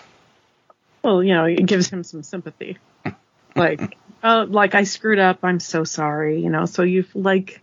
Well, 1.07 1.23
you 1.23 1.35
know, 1.35 1.45
it 1.45 1.65
gives 1.65 1.89
him 1.89 2.03
some 2.03 2.25
sympathy. 2.25 2.79
like, 3.57 3.97
oh, 4.25 4.45
like 4.49 4.75
I 4.75 4.83
screwed 4.83 5.21
up. 5.21 5.39
I'm 5.45 5.61
so 5.61 5.85
sorry. 5.85 6.43
You 6.43 6.51
know, 6.51 6.67
so 6.67 6.83
you 6.83 7.05
like 7.15 7.61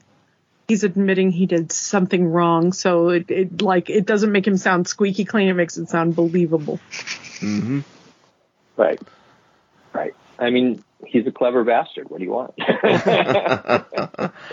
he's 0.70 0.86
admitting 0.86 1.30
he 1.30 1.46
did 1.46 1.70
something 1.70 2.26
wrong. 2.26 2.72
So 2.72 3.10
it, 3.10 3.30
it 3.30 3.62
like 3.62 3.90
it 3.90 4.06
doesn't 4.06 4.32
make 4.32 4.48
him 4.48 4.56
sound 4.56 4.88
squeaky 4.88 5.26
clean. 5.26 5.50
It 5.50 5.56
makes 5.56 5.78
it 5.78 5.90
sound 5.90 6.16
believable. 6.16 6.80
Mm-hmm. 7.42 7.82
Right. 8.78 9.02
Right. 9.92 10.16
I 10.40 10.50
mean, 10.50 10.82
he's 11.08 11.28
a 11.28 11.32
clever 11.32 11.64
bastard. 11.64 12.10
What 12.10 12.20
do 12.20 12.26
you 12.26 12.32
want? 12.32 12.54
what 12.58 12.84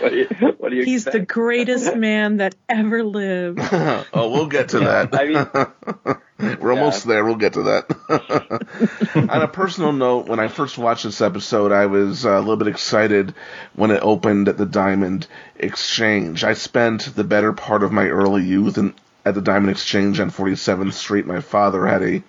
do 0.09 0.17
you, 0.17 0.27
what 0.57 0.69
do 0.69 0.75
you 0.75 0.83
He's 0.83 1.07
expect? 1.07 1.13
the 1.13 1.33
greatest 1.33 1.95
man 1.95 2.37
that 2.37 2.55
ever 2.69 3.03
lived. 3.03 3.59
oh, 3.61 4.29
we'll 4.29 4.47
get 4.47 4.69
to 4.69 4.79
that. 4.79 5.13
I 5.13 5.25
mean, 5.25 6.57
We're 6.59 6.73
almost 6.73 7.05
there. 7.05 7.23
We'll 7.23 7.35
get 7.35 7.53
to 7.53 7.63
that. 7.63 9.11
On 9.15 9.41
a 9.41 9.47
personal 9.47 9.91
note, 9.91 10.27
when 10.27 10.39
I 10.39 10.47
first 10.47 10.77
watched 10.77 11.03
this 11.03 11.21
episode, 11.21 11.71
I 11.71 11.85
was 11.85 12.25
uh, 12.25 12.31
a 12.31 12.39
little 12.39 12.57
bit 12.57 12.67
excited 12.67 13.33
when 13.75 13.91
it 13.91 14.01
opened 14.01 14.47
at 14.47 14.57
the 14.57 14.65
Diamond 14.65 15.27
Exchange. 15.57 16.43
I 16.43 16.53
spent 16.53 17.15
the 17.15 17.23
better 17.23 17.53
part 17.53 17.83
of 17.83 17.91
my 17.91 18.07
early 18.07 18.43
youth 18.43 18.77
in, 18.77 18.93
at 19.23 19.35
the 19.35 19.41
Diamond 19.41 19.71
Exchange 19.71 20.19
on 20.19 20.31
47th 20.31 20.93
Street. 20.93 21.27
My 21.27 21.41
father 21.41 21.85
had 21.85 22.01
a 22.01 22.23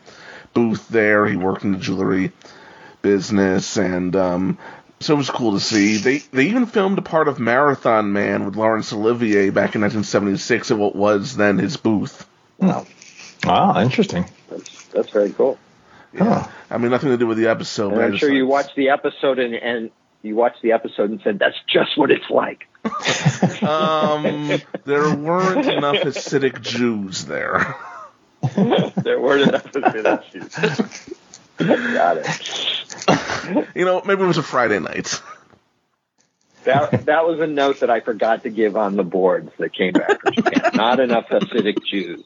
booth 0.52 0.88
there. 0.88 1.26
He 1.26 1.36
worked 1.36 1.64
in 1.64 1.72
the 1.72 1.78
jewelry 1.78 2.32
business, 3.02 3.76
and 3.76 4.14
um, 4.16 4.58
so 5.00 5.14
it 5.14 5.18
was 5.18 5.30
cool 5.30 5.52
to 5.52 5.60
see. 5.60 5.98
They 5.98 6.18
they 6.18 6.46
even 6.46 6.66
filmed 6.66 6.98
a 6.98 7.02
part 7.02 7.28
of 7.28 7.38
Marathon 7.38 8.12
Man 8.12 8.44
with 8.44 8.56
Laurence 8.56 8.92
Olivier 8.92 9.50
back 9.50 9.74
in 9.74 9.82
1976 9.82 10.70
at 10.70 10.78
what 10.78 10.96
was 10.96 11.36
then 11.36 11.58
his 11.58 11.76
booth. 11.76 12.26
Wow. 12.58 12.86
Ah, 13.44 13.82
interesting. 13.82 14.24
That's, 14.48 14.84
that's 14.86 15.10
very 15.10 15.32
cool. 15.32 15.58
Yeah. 16.12 16.48
I 16.70 16.78
mean, 16.78 16.90
nothing 16.90 17.10
to 17.10 17.16
do 17.16 17.26
with 17.26 17.38
the 17.38 17.48
episode. 17.48 17.90
But 17.90 18.00
I 18.00 18.04
I'm 18.04 18.12
just 18.12 18.20
sure 18.20 18.32
you 18.32 18.46
watched 18.46 18.76
the 18.76 18.90
episode 18.90 19.38
and, 19.38 19.54
and 19.54 19.90
you 20.22 20.36
watched 20.36 20.62
the 20.62 20.72
episode 20.72 21.10
and 21.10 21.20
said, 21.22 21.38
that's 21.38 21.56
just 21.66 21.96
what 21.96 22.10
it's 22.10 22.30
like. 22.30 22.68
Um, 23.62 24.60
there 24.84 25.14
weren't 25.14 25.66
enough 25.66 25.96
Hasidic 25.96 26.62
Jews 26.62 27.26
there. 27.26 27.76
there 28.96 29.20
weren't 29.20 29.48
enough 29.48 29.72
of 29.76 29.84
it. 29.94 31.08
Got 31.94 32.18
it. 32.18 32.26
You 33.74 33.84
know, 33.84 34.02
maybe 34.04 34.22
it 34.22 34.26
was 34.26 34.38
a 34.38 34.42
Friday 34.42 34.78
night. 34.78 35.20
That, 36.62 37.06
that 37.06 37.26
was 37.26 37.40
a 37.40 37.46
note 37.46 37.80
that 37.80 37.90
I 37.90 37.98
forgot 37.98 38.44
to 38.44 38.50
give 38.50 38.76
on 38.76 38.94
the 38.94 39.02
boards 39.02 39.50
that 39.58 39.72
came 39.72 39.94
back 39.94 40.20
from 40.20 40.34
Japan. 40.34 40.70
Not 40.74 41.00
enough 41.00 41.26
Hasidic 41.28 41.84
Jews. 41.84 42.22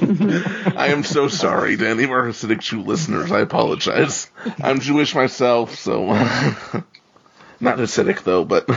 I 0.00 0.88
am 0.88 1.02
so 1.02 1.26
sorry 1.26 1.76
to 1.76 1.88
any 1.88 2.04
of 2.04 2.10
our 2.12 2.28
Hasidic 2.28 2.60
Jew 2.60 2.82
listeners. 2.82 3.32
I 3.32 3.40
apologize. 3.40 4.30
I'm 4.62 4.78
Jewish 4.78 5.12
myself, 5.14 5.74
so 5.74 6.06
not 7.60 7.78
Hasidic 7.78 8.22
though, 8.22 8.44
but. 8.44 8.68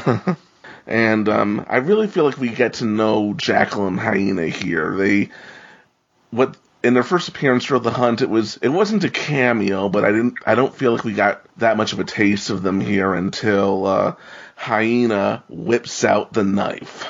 And 0.85 1.29
um, 1.29 1.65
I 1.69 1.77
really 1.77 2.07
feel 2.07 2.25
like 2.25 2.37
we 2.37 2.49
get 2.49 2.75
to 2.75 2.85
know 2.85 3.33
Jackal 3.33 3.87
and 3.87 3.99
Hyena 3.99 4.47
here. 4.47 4.95
They, 4.97 5.29
what 6.31 6.57
in 6.83 6.93
their 6.93 7.03
first 7.03 7.29
appearance 7.29 7.65
for 7.65 7.79
the 7.79 7.91
hunt, 7.91 8.21
it 8.21 8.29
was 8.29 8.57
it 8.61 8.69
wasn't 8.69 9.03
a 9.05 9.09
cameo, 9.09 9.87
but 9.87 10.03
I 10.03 10.11
didn't 10.11 10.35
I 10.45 10.55
don't 10.55 10.75
feel 10.75 10.91
like 10.91 11.05
we 11.05 11.13
got 11.13 11.43
that 11.57 11.77
much 11.77 11.93
of 11.93 11.99
a 11.99 12.03
taste 12.03 12.49
of 12.49 12.61
them 12.61 12.81
here 12.81 13.13
until 13.13 13.85
uh, 13.85 14.15
Hyena 14.55 15.43
whips 15.47 16.03
out 16.03 16.33
the 16.33 16.43
knife. 16.43 17.07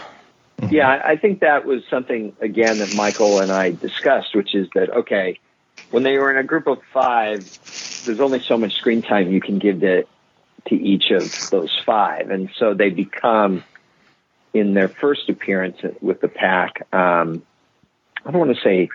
Yeah, 0.70 0.88
I 0.88 1.18
think 1.18 1.42
that 1.42 1.66
was 1.66 1.82
something 1.90 2.36
again 2.40 2.78
that 2.78 2.96
Michael 2.96 3.40
and 3.40 3.52
I 3.52 3.72
discussed, 3.72 4.36
which 4.36 4.54
is 4.54 4.68
that 4.76 4.92
okay, 4.92 5.40
when 5.90 6.04
they 6.04 6.18
were 6.18 6.30
in 6.30 6.38
a 6.38 6.44
group 6.44 6.68
of 6.68 6.80
five, 6.94 7.40
there's 8.06 8.20
only 8.20 8.40
so 8.40 8.58
much 8.58 8.76
screen 8.76 9.02
time 9.02 9.32
you 9.32 9.42
can 9.42 9.58
give 9.58 9.80
to 9.82 10.06
to 10.68 10.76
each 10.76 11.10
of 11.12 11.50
those 11.50 11.78
five, 11.84 12.30
and 12.30 12.50
so 12.58 12.76
they 12.76 12.92
become 12.92 13.64
in 14.54 14.76
their 14.76 14.88
first 14.88 15.30
appearance 15.30 15.78
with 16.00 16.22
the 16.22 16.28
pack. 16.28 16.88
Um, 16.94 17.42
I 18.24 18.32
don't 18.32 18.40
want 18.40 18.56
to 18.56 18.64
say 18.64 18.90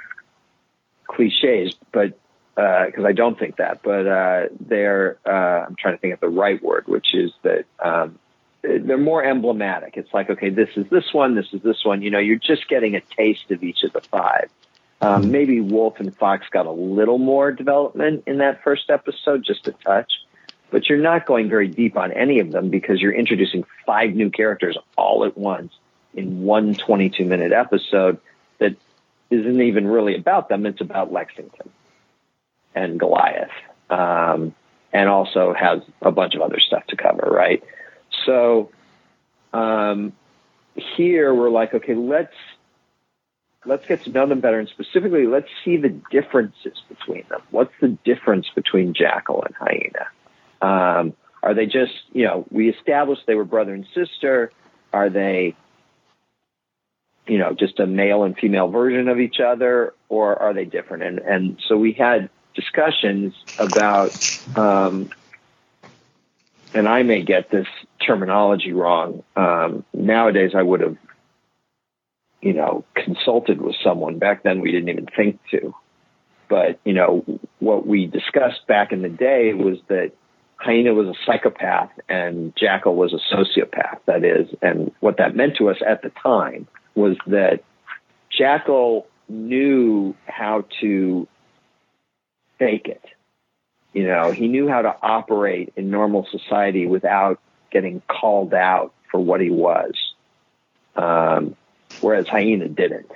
cliches, 1.09 1.75
but 1.93 2.19
because 2.55 3.05
I 3.05 3.13
don't 3.13 3.39
think 3.39 3.57
that, 3.57 3.83
but 3.83 4.07
uh, 4.07 4.47
they're 4.59 5.19
uh, 5.27 5.67
I'm 5.67 5.77
trying 5.77 5.95
to 5.95 6.01
think 6.01 6.15
of 6.15 6.21
the 6.21 6.29
right 6.29 6.63
word, 6.63 6.87
which 6.87 7.15
is 7.15 7.33
that. 7.43 7.65
Um, 7.79 8.19
they're 8.61 8.99
more 8.99 9.25
emblematic. 9.25 9.97
It's 9.97 10.13
like, 10.13 10.29
okay, 10.31 10.51
this 10.51 10.69
is 10.75 10.91
this 10.91 11.15
one, 11.15 11.37
this 11.37 11.47
is 11.53 11.63
this 11.63 11.85
one. 11.85 12.03
You 12.03 12.11
know, 12.11 12.19
you're 12.19 12.37
just 12.37 12.69
getting 12.69 12.97
a 12.97 13.01
taste 13.01 13.53
of 13.53 13.63
each 13.63 13.85
of 13.85 13.93
the 13.93 14.01
five. 14.01 14.51
Um, 15.01 15.31
maybe 15.31 15.61
Wolf 15.61 16.01
and 16.01 16.15
Fox 16.17 16.47
got 16.51 16.67
a 16.67 16.73
little 16.73 17.19
more 17.19 17.53
development 17.53 18.25
in 18.27 18.39
that 18.39 18.65
first 18.65 18.91
episode, 18.91 19.45
just 19.45 19.69
a 19.69 19.73
touch, 19.73 20.11
but 20.71 20.89
you're 20.89 20.99
not 20.99 21.25
going 21.25 21.49
very 21.49 21.69
deep 21.69 21.97
on 21.97 22.11
any 22.13 22.41
of 22.41 22.51
them 22.51 22.69
because 22.69 23.01
you're 23.01 23.15
introducing 23.15 23.65
five 23.87 24.15
new 24.15 24.29
characters 24.29 24.77
all 24.97 25.25
at 25.25 25.39
once 25.39 25.73
in 26.15 26.43
one 26.43 26.75
22 26.75 27.25
minute 27.25 27.53
episode 27.53 28.19
that 28.59 28.75
isn't 29.31 29.61
even 29.61 29.87
really 29.87 30.17
about 30.17 30.49
them. 30.49 30.67
It's 30.67 30.81
about 30.81 31.13
Lexington 31.13 31.71
and 32.75 32.99
Goliath, 32.99 33.51
um, 33.91 34.55
and 34.93 35.09
also 35.09 35.55
has 35.55 35.81
a 36.03 36.11
bunch 36.11 36.35
of 36.35 36.43
other 36.43 36.61
stuff 36.61 36.87
to 36.89 36.97
cover, 36.97 37.29
right? 37.31 37.63
So 38.25 38.71
um, 39.53 40.13
here 40.75 41.35
we're 41.35 41.51
like, 41.51 41.75
okay, 41.75 41.95
let's 41.95 42.35
let's 43.65 43.87
get 43.87 44.03
to 44.05 44.11
know 44.11 44.27
them 44.27 44.41
better, 44.41 44.59
and 44.59 44.69
specifically, 44.69 45.27
let's 45.27 45.49
see 45.65 45.77
the 45.77 45.91
differences 46.11 46.81
between 46.89 47.25
them. 47.29 47.43
What's 47.51 47.73
the 47.81 47.99
difference 48.05 48.47
between 48.55 48.95
Jackal 48.95 49.45
and 49.45 49.55
Hyena? 49.55 50.07
Um, 50.61 51.13
are 51.43 51.55
they 51.55 51.67
just, 51.67 51.93
you 52.13 52.25
know, 52.25 52.47
we 52.51 52.69
established 52.69 53.23
they 53.27 53.35
were 53.35 53.45
brother 53.45 53.75
and 53.75 53.87
sister. 53.95 54.51
Are 54.93 55.11
they, 55.11 55.55
you 57.29 57.39
know, 57.39 57.53
just 57.53 57.79
a 57.79 57.87
male 57.87 58.25
and 58.25 58.37
female 58.37 58.69
version 58.69 59.09
of 59.09 59.21
each 59.21 59.39
other, 59.41 59.95
or 60.09 60.41
are 60.41 60.55
they 60.55 60.65
different? 60.65 61.03
And 61.03 61.19
and 61.19 61.63
so 61.69 61.77
we 61.77 61.93
had 61.93 62.31
discussions 62.55 63.35
about 63.59 64.13
um, 64.57 65.11
and 66.75 66.89
I 66.89 67.03
may 67.03 67.23
get 67.23 67.51
this 67.51 67.67
terminology 68.05 68.73
wrong. 68.73 69.23
Um, 69.37 69.85
nowadays, 69.95 70.53
I 70.55 70.63
would 70.63 70.81
have, 70.81 70.97
you 72.41 72.53
know, 72.53 72.85
consulted 72.95 73.61
with 73.61 73.77
someone. 73.83 74.19
Back 74.19 74.43
then, 74.43 74.61
we 74.61 74.73
didn't 74.73 74.89
even 74.89 75.07
think 75.07 75.41
to. 75.51 75.75
But 76.49 76.81
you 76.85 76.95
know, 76.95 77.25
what 77.59 77.87
we 77.87 78.07
discussed 78.07 78.67
back 78.67 78.93
in 78.93 79.03
the 79.03 79.09
day 79.09 79.53
was 79.53 79.79
that 79.89 80.13
Hyena 80.57 80.95
was 80.95 81.09
a 81.09 81.15
psychopath 81.27 81.91
and 82.09 82.57
Jackal 82.57 82.97
was 82.97 83.13
a 83.13 83.35
sociopath. 83.35 83.99
That 84.07 84.25
is, 84.25 84.49
and 84.63 84.93
what 85.01 85.19
that 85.19 85.37
meant 85.37 85.57
to 85.59 85.69
us 85.69 85.77
at 85.87 86.03
the 86.03 86.11
time 86.23 86.67
was 86.99 87.17
that 87.27 87.63
Jackal 88.31 89.07
knew 89.29 90.15
how 90.27 90.65
to 90.81 91.27
fake 92.59 92.89
it 92.89 93.05
you 93.93 94.07
know, 94.07 94.31
he 94.31 94.49
knew 94.49 94.69
how 94.69 94.83
to 94.83 94.95
operate 95.03 95.73
in 95.77 95.91
normal 95.91 96.27
society 96.31 96.87
without 96.87 97.41
getting 97.71 98.03
called 98.09 98.55
out 98.55 98.93
for 99.11 99.19
what 99.19 99.41
he 99.41 99.51
was. 99.51 99.95
Um, 100.95 101.57
whereas 102.01 102.29
Hyena 102.29 102.69
didn't. 102.69 103.11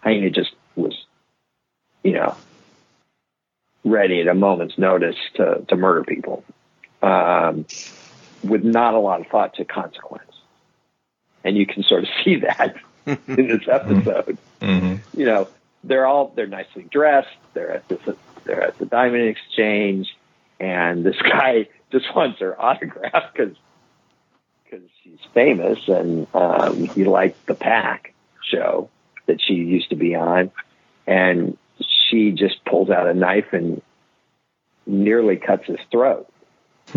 Hyena 0.00 0.30
just 0.30 0.52
was, 0.74 0.94
you 2.02 2.12
know, 2.12 2.36
ready 3.84 4.20
at 4.20 4.28
a 4.28 4.34
moment's 4.34 4.76
notice 4.76 5.16
to, 5.36 5.64
to 5.68 5.76
murder 5.76 6.02
people 6.02 6.44
um, 7.02 7.64
with 8.42 8.64
not 8.64 8.94
a 8.94 8.98
lot 8.98 9.20
of 9.20 9.28
thought 9.28 9.54
to 9.54 9.64
consequence. 9.64 10.32
And 11.44 11.56
you 11.56 11.66
can 11.66 11.84
sort 11.84 12.02
of 12.02 12.08
see 12.24 12.36
that 12.40 12.76
in 13.26 13.48
this 13.48 13.68
episode. 13.68 14.36
Mm-hmm. 14.60 15.18
You 15.18 15.26
know, 15.26 15.48
they're 15.84 16.06
all 16.06 16.32
they're 16.34 16.46
nicely 16.46 16.84
dressed. 16.90 17.28
They're 17.54 17.70
at 17.70 17.88
this 17.88 18.00
they're 18.44 18.62
at 18.62 18.78
the 18.78 18.86
Diamond 18.86 19.28
Exchange, 19.28 20.14
and 20.58 21.04
this 21.04 21.16
guy 21.22 21.68
just 21.92 22.14
wants 22.14 22.40
her 22.40 22.60
autograph 22.60 23.32
because 23.32 23.56
because 24.64 24.88
she's 25.02 25.20
famous 25.32 25.78
and 25.88 26.26
um, 26.34 26.84
he 26.88 27.04
liked 27.04 27.46
the 27.46 27.54
Pack 27.54 28.12
show 28.42 28.90
that 29.26 29.40
she 29.40 29.54
used 29.54 29.90
to 29.90 29.96
be 29.96 30.14
on, 30.14 30.50
and 31.06 31.56
she 32.08 32.32
just 32.32 32.64
pulls 32.64 32.90
out 32.90 33.06
a 33.06 33.14
knife 33.14 33.52
and 33.52 33.82
nearly 34.86 35.36
cuts 35.36 35.66
his 35.66 35.78
throat. 35.90 36.28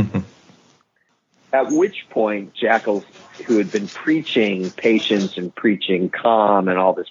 At 1.51 1.71
which 1.71 2.07
point, 2.09 2.53
Jackal, 2.53 3.03
who 3.45 3.57
had 3.57 3.71
been 3.71 3.87
preaching 3.87 4.69
patience 4.69 5.37
and 5.37 5.53
preaching 5.53 6.09
calm 6.09 6.67
and 6.67 6.77
all 6.77 6.93
this 6.93 7.07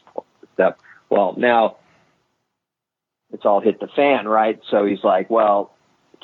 stuff, 0.54 0.76
well, 1.10 1.34
now 1.36 1.76
it's 3.32 3.44
all 3.44 3.60
hit 3.60 3.80
the 3.80 3.88
fan, 3.88 4.28
right? 4.28 4.60
So 4.70 4.84
he's 4.84 5.02
like, 5.02 5.28
well, 5.28 5.74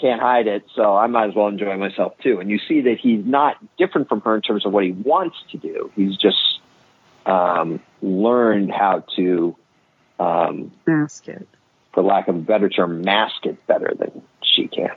can't 0.01 0.21
hide 0.21 0.47
it, 0.47 0.65
so 0.75 0.97
I 0.97 1.07
might 1.07 1.31
as 1.31 1.35
well 1.35 1.49
enjoy 1.49 1.77
myself 1.77 2.19
too. 2.19 2.41
And 2.41 2.51
you 2.51 2.59
see 2.69 2.83
that 2.83 2.99
he's 3.01 3.25
not 3.25 3.57
different 3.77 4.09
from 4.09 4.21
her 4.23 4.35
in 4.37 4.43
terms 4.43 4.67
of 4.67 4.73
what 4.73 4.85
he 4.85 4.93
wants 4.93 5.37
to 5.51 5.59
do. 5.59 5.91
He's 5.95 6.17
just 6.17 6.61
um, 7.27 7.81
learned 8.03 8.73
how 8.73 9.05
to 9.17 9.57
um, 10.19 10.73
mask 10.87 11.29
it, 11.29 11.49
for 11.93 12.03
lack 12.03 12.29
of 12.29 12.37
a 12.37 12.41
better 12.41 12.69
term, 12.69 13.03
mask 13.03 13.47
it 13.47 13.65
better 13.67 13.93
than 13.99 14.23
she 14.43 14.69
can. 14.69 14.91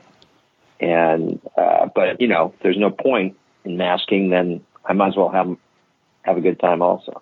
And 0.80 1.40
uh, 1.58 1.88
but 1.94 2.22
you 2.22 2.28
know, 2.28 2.54
there's 2.62 2.78
no 2.78 2.90
point 2.92 3.38
in 3.66 3.78
masking. 3.78 4.30
Then 4.30 4.62
I 4.86 4.94
might 4.94 5.10
as 5.10 5.16
well 5.16 5.30
have 5.30 5.58
have 6.22 6.38
a 6.38 6.42
good 6.42 6.60
time 6.60 6.82
also. 6.82 7.22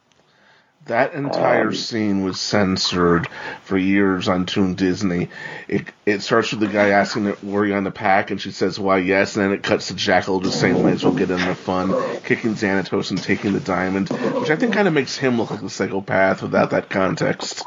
That 0.88 1.16
entire 1.16 1.70
Um, 1.70 1.74
scene 1.74 2.24
was 2.24 2.40
censored 2.40 3.28
for 3.64 3.76
years 3.76 4.28
on 4.28 4.46
Toon 4.46 4.76
Disney. 4.76 5.30
It 5.68 5.88
it 6.06 6.22
starts 6.22 6.52
with 6.52 6.60
the 6.60 6.68
guy 6.68 6.90
asking 6.90 7.26
her, 7.26 7.38
were 7.42 7.66
you 7.66 7.74
on 7.74 7.84
the 7.84 7.92
pack, 7.92 8.30
and 8.30 8.40
she 8.40 8.52
says, 8.52 8.80
why, 8.80 9.00
yes, 9.00 9.36
and 9.36 9.46
then 9.46 9.52
it 9.54 9.64
cuts 9.64 9.88
to 9.88 9.96
Jackal 9.96 10.42
just 10.42 10.60
saying, 10.60 10.84
might 10.84 10.94
as 10.94 11.04
well 11.04 11.14
get 11.14 11.32
in 11.32 11.40
the 11.40 11.56
fun, 11.56 11.90
kicking 12.24 12.54
Xanatos 12.54 13.10
and 13.10 13.22
taking 13.22 13.54
the 13.54 13.60
diamond, 13.62 14.10
which 14.10 14.52
I 14.52 14.58
think 14.58 14.76
kind 14.76 14.88
of 14.88 14.94
makes 14.94 15.18
him 15.18 15.38
look 15.38 15.50
like 15.50 15.64
a 15.64 15.70
psychopath 15.72 16.44
without 16.44 16.70
that 16.70 16.88
context. 16.92 17.64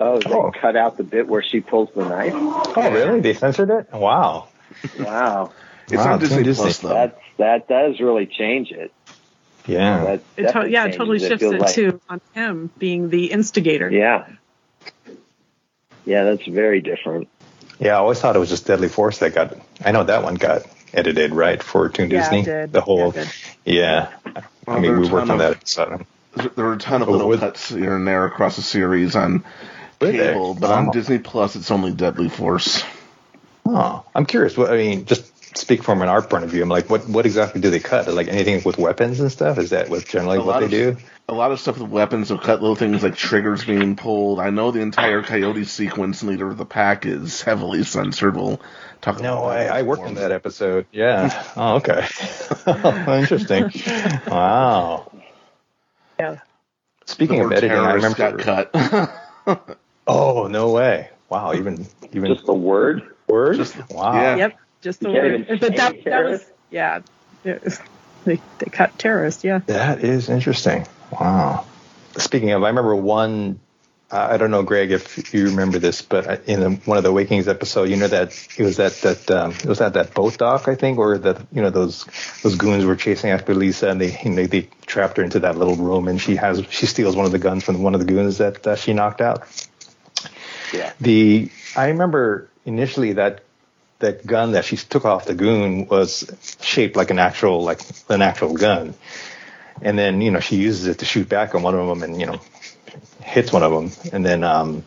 Oh, 0.00 0.18
they 0.20 0.30
oh. 0.32 0.52
cut 0.52 0.76
out 0.76 0.96
the 0.96 1.02
bit 1.02 1.26
where 1.28 1.42
she 1.42 1.60
pulls 1.60 1.88
the 1.94 2.08
knife. 2.08 2.32
Oh, 2.34 2.90
really? 2.92 3.20
They 3.20 3.34
censored 3.34 3.70
it? 3.70 3.92
Wow. 3.92 4.48
Wow. 4.98 5.52
It's 5.86 5.96
Wow, 5.96 6.12
on 6.12 6.18
Disney 6.20 6.44
Toon 6.44 6.54
Plus, 6.54 6.78
though. 6.78 6.88
That 6.90 7.18
that 7.38 7.68
does 7.68 7.98
really 7.98 8.26
change 8.26 8.70
it. 8.70 8.92
Yeah. 9.66 10.04
That 10.04 10.20
It 10.36 10.52
to- 10.52 10.70
yeah, 10.70 10.86
it 10.86 10.92
totally 10.96 11.18
shifts 11.18 11.40
feels 11.40 11.54
it 11.54 11.60
like- 11.60 11.74
to 11.74 12.00
on 12.08 12.20
him 12.34 12.70
being 12.78 13.10
the 13.10 13.26
instigator. 13.32 13.90
Yeah. 13.90 14.26
Yeah, 16.04 16.24
that's 16.24 16.46
very 16.46 16.80
different. 16.80 17.28
Yeah, 17.78 17.94
I 17.94 17.98
always 17.98 18.20
thought 18.20 18.34
it 18.36 18.38
was 18.38 18.48
just 18.48 18.66
Deadly 18.66 18.88
Force 18.88 19.18
that 19.18 19.34
got. 19.34 19.56
I 19.84 19.92
know 19.92 20.04
that 20.04 20.22
one 20.22 20.34
got 20.34 20.62
edited 20.92 21.32
right 21.32 21.62
for 21.62 21.88
Toon 21.88 22.10
Yeah, 22.10 22.18
it 22.18 22.22
Disney. 22.22 22.42
did. 22.42 22.72
The 22.72 22.80
whole. 22.80 23.12
Yeah, 23.14 23.24
Yeah. 23.64 24.08
Well, 24.66 24.76
I 24.76 24.80
mean, 24.80 24.82
there 24.92 25.00
we 25.00 25.08
worked 25.08 25.30
on 25.30 25.40
of- 25.40 25.58
that. 25.58 25.68
So. 25.68 26.00
There 26.54 26.64
were 26.64 26.74
a 26.74 26.78
ton 26.78 27.02
of 27.02 27.08
Oh, 27.08 27.12
little 27.12 27.28
with- 27.28 27.40
cuts 27.40 27.70
here 27.70 27.96
and 27.96 28.06
there 28.06 28.24
across 28.26 28.56
the 28.56 28.62
series 28.62 29.16
on 29.16 29.32
Were 29.32 29.38
there? 29.38 29.44
Cable, 30.00 30.54
but 30.54 30.70
on. 30.70 30.90
Disney 30.90 31.18
Plus, 31.18 31.56
it's 31.56 31.70
only 31.70 31.92
Deadly 31.92 32.28
Force. 32.28 32.82
Oh, 33.66 34.04
I'm 34.14 34.26
curious. 34.26 34.56
What 34.56 34.70
I 34.72 34.76
mean, 34.76 35.04
just 35.04 35.56
speak 35.58 35.82
from 35.82 36.00
an 36.02 36.08
art 36.08 36.30
point 36.30 36.44
of 36.44 36.50
view. 36.50 36.62
I'm 36.62 36.68
like, 36.68 36.88
what 36.88 37.08
what 37.08 37.26
exactly 37.26 37.60
do 37.60 37.70
they 37.70 37.80
cut? 37.80 38.08
Like 38.08 38.28
anything 38.28 38.62
with 38.64 38.78
weapons 38.78 39.20
and 39.20 39.30
stuff? 39.30 39.58
Is 39.58 39.70
that 39.70 39.88
what 39.90 40.06
generally 40.06 40.38
A 40.38 40.42
what 40.42 40.60
they 40.60 40.64
of- 40.66 40.70
do? 40.70 40.96
A 41.30 41.34
lot 41.34 41.52
of 41.52 41.60
stuff 41.60 41.76
with 41.78 41.90
weapons, 41.90 42.30
they'll 42.30 42.38
cut 42.38 42.62
little 42.62 42.74
things 42.74 43.02
like 43.02 43.14
triggers 43.14 43.62
being 43.62 43.96
pulled. 43.96 44.40
I 44.40 44.48
know 44.48 44.70
the 44.70 44.80
entire 44.80 45.22
Coyote 45.22 45.64
sequence 45.64 46.22
in 46.22 46.30
Leader 46.30 46.48
of 46.48 46.56
the 46.56 46.64
Pack 46.64 47.04
is 47.04 47.42
heavily 47.42 47.82
censored. 47.84 48.34
We'll 48.34 48.58
talk 49.02 49.20
No, 49.20 49.40
about 49.44 49.48
that. 49.58 49.70
I, 49.72 49.78
I 49.80 49.82
worked 49.82 50.04
on 50.04 50.14
that 50.14 50.32
episode. 50.32 50.86
Yeah. 50.90 51.44
Oh, 51.54 51.74
okay. 51.76 52.06
Interesting. 53.20 53.70
Wow. 54.26 55.12
Yeah. 56.18 56.38
Speaking 57.04 57.40
The 57.40 57.44
of 57.44 57.52
editing, 57.52 57.76
I 57.76 57.92
remember. 57.92 58.16
got 58.16 58.72
cut. 58.72 59.76
Oh 60.08 60.48
no 60.48 60.70
way! 60.72 61.10
Wow. 61.28 61.52
Even 61.54 61.86
even 62.12 62.34
Just 62.34 62.46
the 62.46 62.54
word. 62.54 63.02
word. 63.28 63.56
Just- 63.56 63.76
wow. 63.90 64.14
yeah. 64.14 64.36
Yep, 64.36 64.58
just 64.80 65.00
the 65.00 65.10
word. 65.12 65.40
even 65.42 65.58
But 65.58 65.76
that, 65.76 66.04
that 66.04 66.24
was 66.24 66.44
yeah. 66.70 67.00
Was- 67.44 67.80
They 68.24 68.40
they 68.58 68.66
cut 68.70 68.98
terrorist. 68.98 69.44
Yeah. 69.44 69.60
That 69.66 70.02
is 70.02 70.28
interesting. 70.28 70.86
Wow. 71.12 71.64
Speaking 72.16 72.50
of, 72.50 72.62
I 72.64 72.68
remember 72.68 72.96
one. 72.96 73.60
I 74.10 74.34
I 74.34 74.36
don't 74.38 74.50
know, 74.50 74.62
Greg, 74.62 74.90
if 74.90 75.32
you 75.34 75.46
remember 75.50 75.78
this, 75.78 76.00
but 76.02 76.26
I- 76.26 76.40
in 76.46 76.60
the, 76.60 76.70
one 76.86 76.96
of 76.98 77.04
the 77.04 77.12
Wakings 77.12 77.46
episode, 77.46 77.90
you 77.90 77.96
know 77.96 78.08
that 78.08 78.32
it 78.58 78.62
was 78.64 78.78
that 78.78 78.92
that 79.02 79.30
um, 79.30 79.52
it 79.52 79.66
was 79.66 79.80
at 79.80 79.92
that 79.94 80.14
boat 80.14 80.38
dock, 80.38 80.66
I 80.66 80.74
think, 80.74 80.98
or 80.98 81.18
that 81.18 81.46
you 81.52 81.60
know 81.62 81.70
those 81.70 82.06
those 82.42 82.56
goons 82.56 82.84
were 82.86 82.96
chasing 82.96 83.30
after 83.30 83.54
Lisa, 83.54 83.88
and 83.90 84.00
they 84.00 84.18
you 84.24 84.30
know, 84.30 84.46
they 84.46 84.68
trapped 84.86 85.18
her 85.18 85.22
into 85.22 85.40
that 85.40 85.56
little 85.58 85.76
room, 85.76 86.08
and 86.08 86.20
she 86.20 86.36
has 86.36 86.64
she 86.70 86.86
steals 86.86 87.14
one 87.16 87.26
of 87.26 87.32
the 87.32 87.38
guns 87.38 87.64
from 87.64 87.82
one 87.82 87.94
of 87.94 88.00
the 88.00 88.06
goons 88.06 88.38
that 88.38 88.66
uh, 88.66 88.76
she 88.76 88.94
knocked 88.94 89.20
out. 89.20 89.46
Yeah. 90.72 90.92
The 91.00 91.50
I 91.76 91.88
remember 91.88 92.48
initially 92.64 93.14
that 93.14 93.42
that 94.00 94.26
gun 94.26 94.52
that 94.52 94.64
she 94.64 94.76
took 94.76 95.04
off 95.04 95.24
the 95.24 95.34
goon 95.34 95.88
was 95.88 96.30
shaped 96.60 96.96
like 96.96 97.10
an 97.10 97.18
actual 97.18 97.62
like 97.62 97.80
an 98.08 98.22
actual 98.22 98.54
gun, 98.54 98.94
and 99.82 99.98
then 99.98 100.20
you 100.20 100.30
know 100.30 100.40
she 100.40 100.56
uses 100.56 100.86
it 100.86 100.98
to 100.98 101.04
shoot 101.04 101.28
back 101.28 101.54
on 101.54 101.62
one 101.62 101.74
of 101.74 101.86
them, 101.88 102.02
and 102.02 102.20
you 102.20 102.26
know 102.26 102.40
hits 103.22 103.52
one 103.52 103.62
of 103.62 103.72
them, 103.72 104.12
and 104.12 104.24
then 104.24 104.44
um, 104.44 104.84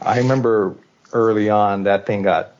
I 0.00 0.18
remember 0.18 0.76
early 1.12 1.48
on 1.50 1.84
that 1.84 2.06
thing 2.06 2.22
got 2.22 2.52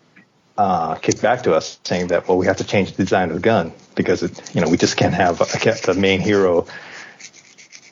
uh, 0.56 0.94
kicked 0.94 1.20
back 1.20 1.42
to 1.42 1.54
us 1.54 1.78
saying 1.84 2.08
that 2.08 2.28
well 2.28 2.38
we 2.38 2.46
have 2.46 2.58
to 2.58 2.64
change 2.64 2.92
the 2.92 3.02
design 3.02 3.28
of 3.30 3.34
the 3.34 3.42
gun 3.42 3.72
because 3.94 4.22
it 4.22 4.54
you 4.54 4.60
know 4.60 4.68
we 4.68 4.76
just 4.76 4.96
can't 4.96 5.14
have 5.14 5.40
a, 5.40 5.44
the 5.44 5.94
main 5.98 6.20
hero 6.20 6.66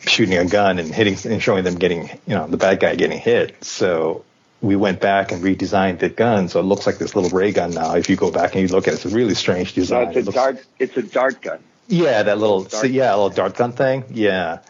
shooting 0.06 0.36
a 0.36 0.44
gun 0.44 0.78
and 0.78 0.92
hitting 0.92 1.16
and 1.30 1.42
showing 1.42 1.64
them 1.64 1.74
getting 1.76 2.08
you 2.26 2.34
know 2.34 2.46
the 2.46 2.56
bad 2.56 2.80
guy 2.80 2.94
getting 2.94 3.18
hit. 3.18 3.64
So 3.64 4.24
we 4.62 4.76
went 4.76 5.00
back 5.00 5.32
and 5.32 5.42
redesigned 5.42 5.98
the 5.98 6.08
gun 6.08 6.48
so 6.48 6.60
it 6.60 6.62
looks 6.62 6.86
like 6.86 6.96
this 6.98 7.14
little 7.16 7.30
ray 7.36 7.50
gun 7.52 7.72
now. 7.72 7.94
If 7.96 8.08
you 8.08 8.16
go 8.16 8.30
back 8.30 8.54
and 8.54 8.62
you 8.62 8.68
look 8.74 8.86
at 8.88 8.94
it 8.94 8.96
it's 8.96 9.04
a 9.06 9.08
really 9.10 9.34
strange 9.34 9.74
design 9.74 10.08
it's 10.08 10.16
a 10.16 10.18
It 10.20 10.24
looks- 10.26 10.34
dart. 10.36 10.64
It's 10.78 10.96
a 10.96 11.02
dart 11.02 11.42
gun. 11.42 11.58
yeah 11.88 12.22
that 12.22 12.38
little 12.38 12.64
so, 12.68 12.78
Dart 12.82 12.90
yeah 12.90 13.10
a 13.12 13.16
little 13.16 13.30
dart 13.30 13.56
gun 13.56 13.72
thing 13.72 14.04
yeah. 14.10 14.60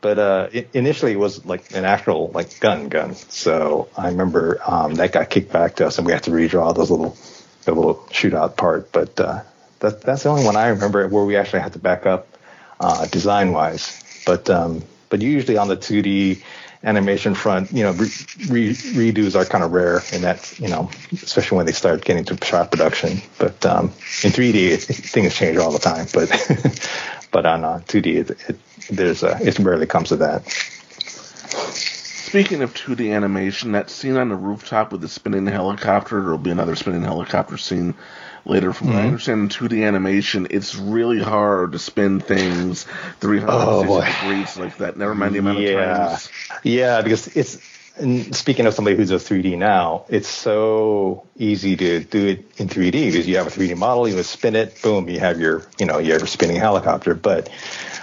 But 0.00 0.18
uh 0.18 0.48
it, 0.52 0.68
initially 0.74 1.12
it 1.12 1.18
was 1.18 1.44
like 1.46 1.72
an 1.74 1.84
actual 1.84 2.30
like 2.34 2.58
gun 2.60 2.88
gun. 2.88 3.14
So 3.14 3.88
i 3.96 4.08
remember 4.08 4.60
um 4.66 4.94
that 4.96 5.12
got 5.12 5.30
kicked 5.30 5.52
back 5.52 5.76
to 5.76 5.86
us 5.86 5.98
and 5.98 6.06
we 6.06 6.12
had 6.12 6.24
to 6.24 6.30
redraw 6.30 6.74
those 6.74 6.90
little 6.90 7.16
the 7.64 7.72
little 7.74 7.96
shootout 8.10 8.56
part. 8.56 8.90
But 8.92 9.18
uh 9.20 9.42
that, 9.80 10.00
that's 10.02 10.24
the 10.24 10.28
only 10.30 10.44
one 10.44 10.56
i 10.56 10.68
remember 10.68 11.06
where 11.08 11.24
we 11.24 11.36
actually 11.36 11.60
had 11.60 11.72
to 11.74 11.78
back 11.78 12.06
up 12.06 12.26
uh 12.80 13.06
design 13.06 13.52
wise 13.52 14.02
but 14.26 14.50
um 14.50 14.82
but 15.08 15.22
usually 15.22 15.56
on 15.56 15.68
the 15.68 15.76
2d 15.76 16.42
animation 16.84 17.34
front 17.34 17.72
you 17.72 17.82
know 17.82 17.92
re- 17.92 18.08
re- 18.48 19.12
redos 19.12 19.34
are 19.34 19.44
kind 19.44 19.64
of 19.64 19.72
rare 19.72 20.02
in 20.12 20.22
that 20.22 20.58
you 20.60 20.68
know 20.68 20.90
especially 21.12 21.56
when 21.56 21.66
they 21.66 21.72
start 21.72 22.04
getting 22.04 22.24
to 22.24 22.44
shot 22.44 22.70
production. 22.70 23.20
But 23.38 23.64
um 23.66 23.86
in 24.22 24.30
3d 24.32 24.54
it, 24.54 24.76
things 24.82 25.34
change 25.34 25.56
all 25.56 25.72
the 25.72 25.78
time 25.78 26.06
but 26.12 26.28
but 27.32 27.46
on 27.46 27.64
uh, 27.64 27.80
2d 27.86 28.30
it, 28.30 28.58
there's 28.90 29.22
a, 29.22 29.38
it 29.42 29.58
rarely 29.58 29.86
comes 29.86 30.08
to 30.08 30.16
that. 30.16 30.48
Speaking 32.28 32.62
of 32.62 32.74
2D 32.74 33.14
animation, 33.16 33.72
that 33.72 33.88
scene 33.88 34.18
on 34.18 34.28
the 34.28 34.34
rooftop 34.36 34.92
with 34.92 35.00
the 35.00 35.08
spinning 35.08 35.46
helicopter, 35.46 36.20
there'll 36.20 36.36
be 36.36 36.50
another 36.50 36.76
spinning 36.76 37.00
helicopter 37.00 37.56
scene 37.56 37.94
later. 38.48 38.72
From 38.72 38.88
what 38.88 38.96
I 38.96 39.00
Mhm. 39.00 39.06
understand, 39.06 39.40
in 39.42 39.48
2D 39.48 39.84
animation, 39.86 40.48
it's 40.50 40.74
really 40.74 41.20
hard 41.22 41.72
to 41.72 41.78
spin 41.78 42.20
things 42.20 42.84
360 43.20 43.48
Oh, 43.48 44.00
degrees 44.00 44.56
like 44.56 44.76
that. 44.78 44.96
Never 44.96 45.14
mind 45.14 45.34
the 45.34 45.38
amount 45.38 45.58
of 45.58 45.64
times. 45.66 46.28
Yeah, 46.64 47.02
because 47.02 47.28
it's 47.36 47.58
and 47.98 48.34
speaking 48.34 48.66
of 48.66 48.74
somebody 48.74 48.96
who's 48.96 49.10
a 49.10 49.18
3D 49.18 49.58
now, 49.58 50.04
it's 50.08 50.28
so 50.28 51.26
easy 51.36 51.76
to 51.76 52.00
do 52.00 52.28
it 52.28 52.44
in 52.56 52.68
3D 52.68 52.92
because 53.10 53.26
you 53.26 53.36
have 53.38 53.48
a 53.48 53.50
3D 53.50 53.76
model, 53.76 54.08
you 54.08 54.14
just 54.14 54.30
spin 54.30 54.54
it, 54.54 54.80
boom, 54.82 55.08
you 55.08 55.20
have 55.20 55.40
your 55.40 55.64
you 55.78 55.86
know 55.86 55.98
you 55.98 56.12
have 56.12 56.20
your 56.20 56.28
spinning 56.28 56.56
helicopter. 56.56 57.14
But 57.14 57.48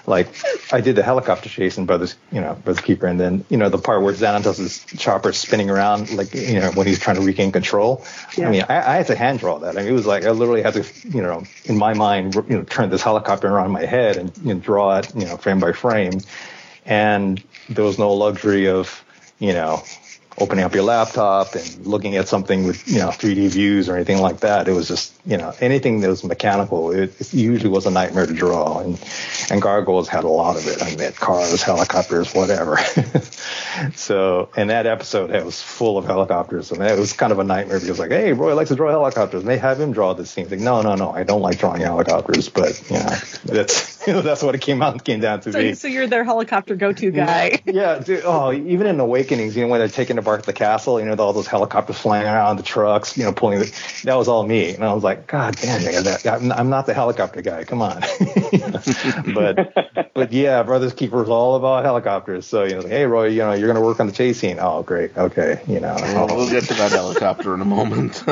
like 0.08 0.28
I 0.72 0.82
did 0.82 0.96
the 0.96 1.04
helicopter 1.04 1.50
chase 1.50 1.78
in 1.78 1.86
Brothers, 1.86 2.16
you 2.32 2.42
know, 2.42 2.54
Brothers 2.54 2.84
Keeper, 2.84 3.08
and 3.08 3.20
then 3.20 3.46
you 3.50 3.58
know 3.58 3.70
the 3.70 3.78
part 3.78 4.02
where 4.02 4.14
Xanatos 4.14 4.60
is 4.60 4.86
chopper 4.98 5.34
spinning 5.34 5.70
around 5.70 6.12
like 6.14 6.34
you 6.34 6.60
know 6.60 6.72
when 6.72 6.88
he's 6.88 7.00
trying 7.00 7.16
to 7.18 7.22
regain 7.22 7.52
control. 7.52 8.06
Yeah. 8.38 8.48
I 8.48 8.52
mean, 8.52 8.66
I, 8.70 8.78
I 8.78 8.96
had 8.98 9.08
to 9.08 9.16
hand 9.16 9.40
draw 9.40 9.60
that. 9.60 9.78
I 9.78 9.82
mean, 9.82 9.90
it 9.90 9.94
was 9.94 10.06
like 10.06 10.26
I 10.26 10.32
literally 10.32 10.62
had 10.62 10.74
to 10.74 10.86
you 11.08 11.22
know 11.22 11.44
in 11.66 11.78
my 11.78 11.94
mind 11.94 12.36
you 12.36 12.58
know 12.58 12.64
turn 12.64 12.90
this 12.90 13.02
helicopter 13.02 13.48
around 13.48 13.72
my 13.72 13.86
head 13.86 14.18
and 14.18 14.36
you 14.40 14.54
know, 14.54 14.60
draw 14.60 14.98
it 14.98 15.14
you 15.16 15.26
know 15.26 15.38
frame 15.38 15.60
by 15.60 15.72
frame 15.72 16.22
and 16.86 17.44
there 17.70 17.84
was 17.84 17.98
no 17.98 18.14
luxury 18.14 18.68
of 18.68 19.04
you 19.40 19.54
know 19.54 19.84
opening 20.38 20.66
up 20.66 20.74
your 20.74 20.84
laptop 20.84 21.56
and 21.56 21.86
looking 21.86 22.16
at 22.18 22.28
something 22.28 22.66
with 22.66 22.88
you 22.88 23.00
know 23.00 23.08
3D 23.08 23.50
views 23.50 23.88
or 23.88 23.96
anything 23.96 24.20
like 24.20 24.42
that. 24.42 24.68
It 24.68 24.74
was 24.74 24.88
just 24.88 25.14
you 25.26 25.38
know 25.38 25.54
anything 25.60 26.02
that 26.02 26.10
was 26.10 26.24
mechanical. 26.24 26.92
It, 26.92 27.20
it 27.20 27.34
usually 27.34 27.70
was 27.70 27.86
a 27.86 27.92
nightmare 27.92 28.26
to 28.26 28.34
draw, 28.34 28.80
and 28.80 29.02
and 29.50 29.62
Gargoyles 29.62 30.10
had 30.10 30.24
a 30.24 30.30
lot 30.30 30.58
of 30.58 30.68
it. 30.68 30.82
I 30.82 30.96
mean, 30.96 31.12
cars, 31.14 31.62
helicopters, 31.62 32.34
whatever. 32.34 32.78
so 33.96 34.50
and 34.56 34.70
that 34.70 34.86
episode 34.86 35.32
it 35.32 35.46
was 35.46 35.62
full 35.62 35.98
of 35.98 36.06
helicopters, 36.06 36.72
and 36.72 36.82
it 36.82 37.00
was 37.00 37.14
kind 37.14 37.32
of 37.32 37.40
a 37.40 37.44
nightmare 37.44 37.80
because 37.80 38.00
like, 38.00 38.12
hey, 38.12 38.34
Roy 38.34 38.56
likes 38.56 38.70
to 38.70 38.76
draw 38.76 38.90
helicopters. 38.90 39.42
And 39.42 39.50
they 39.50 39.58
have 39.58 39.80
him 39.80 39.94
draw 39.94 40.14
this 40.14 40.32
scene. 40.32 40.50
Like, 40.50 40.60
no, 40.60 40.82
no, 40.82 40.96
no, 40.96 41.12
I 41.12 41.24
don't 41.24 41.42
like 41.42 41.60
drawing 41.60 41.82
helicopters, 41.82 42.50
but 42.50 42.82
you 42.90 42.98
know 42.98 43.16
that's 43.46 43.95
That's 44.22 44.44
what 44.44 44.56
it 44.56 44.62
came 44.62 44.82
out 44.82 45.04
came 45.04 45.20
down 45.20 45.42
to 45.42 45.52
So, 45.52 45.60
be. 45.60 45.74
so 45.74 45.88
you're 45.88 46.08
their 46.08 46.24
helicopter 46.24 46.76
go-to 46.76 47.12
guy. 47.12 47.62
Yeah, 47.76 48.00
dude, 48.00 48.22
oh, 48.24 48.54
even 48.54 48.88
in 48.88 49.00
Awakenings, 49.00 49.56
you 49.58 49.64
know, 49.64 49.68
when 49.70 49.80
they're 49.80 49.90
taking 49.90 50.18
apart 50.18 50.44
the 50.44 50.54
castle, 50.54 51.00
you 51.00 51.06
know, 51.06 51.16
all 51.16 51.34
those 51.34 51.48
helicopters 51.48 51.98
flying 51.98 52.26
around, 52.26 52.56
the 52.58 52.64
trucks, 52.64 53.18
you 53.18 53.24
know, 53.24 53.34
pulling 53.34 53.60
the, 53.60 54.02
that 54.06 54.16
was 54.16 54.28
all 54.30 54.46
me. 54.46 54.76
And 54.76 54.84
I 54.84 54.94
was 54.94 55.04
like, 55.04 55.28
God 55.28 55.56
damn, 55.58 55.82
nigga, 55.82 56.04
that, 56.04 56.26
I'm, 56.28 56.52
I'm 56.52 56.70
not 56.70 56.86
the 56.86 56.94
helicopter 56.94 57.42
guy. 57.42 57.64
Come 57.66 57.82
on. 57.82 58.00
but, 59.34 60.14
but 60.14 60.32
yeah, 60.32 60.64
Brothers 60.64 60.94
Keeper 60.94 61.24
is 61.24 61.30
all 61.30 61.56
about 61.56 61.84
helicopters. 61.84 62.46
So, 62.46 62.64
you 62.64 62.76
know, 62.76 62.82
like, 62.82 62.92
hey, 62.92 63.06
Roy, 63.06 63.28
you 63.28 63.40
know, 63.40 63.54
you're 63.54 63.68
going 63.68 63.82
to 63.82 63.86
work 63.86 64.00
on 64.00 64.08
the 64.08 64.14
chase 64.14 64.40
scene. 64.40 64.58
Oh, 64.60 64.84
great. 64.84 65.18
Okay. 65.18 65.60
You 65.68 65.80
know, 65.82 65.96
Well, 66.00 66.28
we'll 66.28 66.50
get 66.50 66.64
to 66.66 66.74
that 66.76 66.92
helicopter 66.92 67.54
in 67.56 67.62
a 67.62 67.66
moment. 67.66 68.24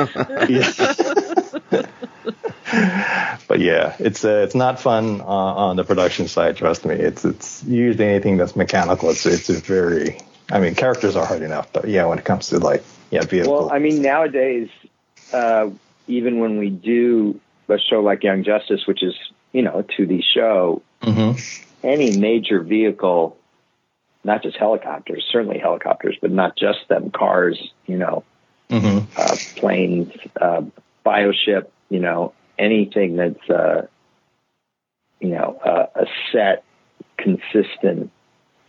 but 3.48 3.60
yeah, 3.60 3.94
it's 3.98 4.24
uh, 4.24 4.42
it's 4.44 4.54
not 4.54 4.80
fun 4.80 5.20
uh, 5.20 5.24
on 5.24 5.76
the 5.76 5.84
production 5.84 6.28
side. 6.28 6.56
Trust 6.56 6.84
me, 6.84 6.94
it's 6.94 7.24
it's 7.24 7.62
usually 7.64 8.06
anything 8.06 8.36
that's 8.36 8.56
mechanical. 8.56 9.10
It's 9.10 9.26
it's 9.26 9.48
a 9.48 9.54
very. 9.54 10.18
I 10.50 10.60
mean, 10.60 10.74
characters 10.74 11.16
are 11.16 11.24
hard 11.24 11.42
enough, 11.42 11.72
but 11.72 11.88
yeah, 11.88 12.04
when 12.04 12.18
it 12.18 12.24
comes 12.24 12.48
to 12.48 12.58
like 12.58 12.84
yeah, 13.10 13.22
vehicles. 13.22 13.66
Well, 13.66 13.72
I 13.72 13.78
mean, 13.78 14.02
nowadays, 14.02 14.68
uh, 15.32 15.70
even 16.06 16.38
when 16.40 16.58
we 16.58 16.68
do 16.70 17.40
a 17.68 17.78
show 17.78 18.00
like 18.00 18.22
Young 18.22 18.44
Justice, 18.44 18.86
which 18.86 19.02
is 19.02 19.14
you 19.52 19.62
know 19.62 19.78
a 19.78 19.82
2D 19.84 20.22
show, 20.34 20.82
Mhm. 21.02 21.64
any 21.82 22.16
major 22.16 22.60
vehicle, 22.60 23.36
not 24.22 24.42
just 24.42 24.56
helicopters, 24.56 25.24
certainly 25.30 25.58
helicopters, 25.58 26.16
but 26.20 26.30
not 26.30 26.56
just 26.56 26.88
them, 26.88 27.10
cars, 27.10 27.58
you 27.86 27.96
know, 27.96 28.24
Mhm. 28.70 29.06
uh, 29.16 29.36
planes, 29.60 30.12
uh, 30.40 30.62
bioship, 31.06 31.66
you 31.88 32.00
know, 32.00 32.32
anything 32.58 33.16
that's, 33.16 33.50
uh, 33.50 33.86
you 35.20 35.30
know, 35.30 35.60
uh, 35.64 35.86
a 35.94 36.06
set, 36.32 36.64
consistent, 37.18 38.10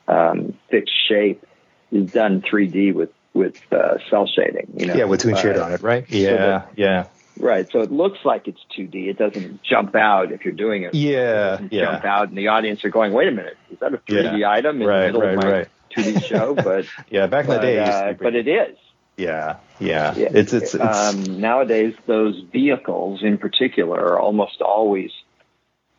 um, 0.07 0.53
fixed 0.69 0.93
shape 1.09 1.45
is 1.91 2.09
done 2.11 2.41
3D 2.41 2.93
with 2.93 3.09
with 3.33 3.55
uh, 3.71 3.97
cel 4.09 4.27
shading. 4.27 4.73
You 4.77 4.85
know, 4.85 4.93
yeah, 4.95 5.03
with 5.03 5.19
Toon 5.21 5.35
Shade 5.35 5.57
Uh, 5.57 5.65
on 5.65 5.73
it, 5.73 5.81
right? 5.81 6.05
so 6.09 6.15
Yeah, 6.15 6.35
that- 6.37 6.69
yeah, 6.77 7.05
Right. 7.37 7.67
So 7.69 7.81
it 7.81 7.91
looks 7.91 8.19
like 8.23 8.47
it's 8.47 8.61
2D. 8.77 9.09
It 9.09 9.17
doesn't 9.17 9.61
jump 9.61 9.93
out 9.93 10.31
if 10.31 10.45
you're 10.45 10.53
doing 10.53 10.83
it. 10.83 10.93
yeah, 10.93 11.57
Jump 11.57 11.73
yeah, 11.73 11.99
out, 12.05 12.29
and 12.29 12.37
the 12.37 12.47
audience 12.47 12.85
are 12.85 12.89
going, 12.89 13.11
"Wait 13.11 13.27
a 13.27 13.31
minute, 13.31 13.57
is 13.71 13.79
that 13.79 13.93
a 13.93 13.97
3D 13.97 14.45
item 14.45 14.81
in 14.81 14.87
Right, 14.87 14.99
the 14.99 15.05
middle 15.07 15.21
right, 15.21 15.33
of 15.37 15.43
my 15.43 15.51
right. 15.51 15.67
2D 15.93 16.23
show?" 16.23 16.55
But 16.55 16.85
yeah. 17.09 17.27
Back 17.27 17.43
in 17.45 17.49
the 17.51 17.55
but, 17.57 17.61
day, 17.61 17.73
it 17.77 17.85
used 17.85 17.91
to 17.91 18.09
uh, 18.09 18.13
but 18.13 18.35
it 18.35 18.47
is. 18.47 18.77
Yeah, 19.17 19.57
yeah, 19.79 20.13
Yeah. 20.15 20.29
It's 20.33 20.53
it's, 20.53 20.73
it's 20.73 20.83
um, 20.83 21.39
nowadays 21.39 21.93
those 22.05 22.39
vehicles 22.51 23.23
in 23.23 23.37
particular 23.37 23.99
are 23.99 24.19
almost 24.19 24.61
always 24.61 25.11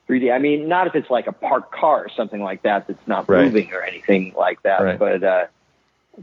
3D. 0.09 0.33
I 0.33 0.39
mean, 0.39 0.69
not 0.69 0.87
if 0.87 0.95
it's 0.95 1.11
like 1.11 1.27
a 1.27 1.33
parked 1.33 1.73
car 1.73 2.05
or 2.05 2.09
something 2.17 2.41
like 2.43 2.62
that 2.62 2.87
that's 2.87 3.07
not 3.07 3.29
Right. 3.29 3.45
moving 3.45 3.73
or 3.73 3.83
anything 3.83 4.35
like 4.37 4.62
that. 4.62 4.81
Right. 4.83 4.99
But 4.99 5.25
uh, 5.25 5.47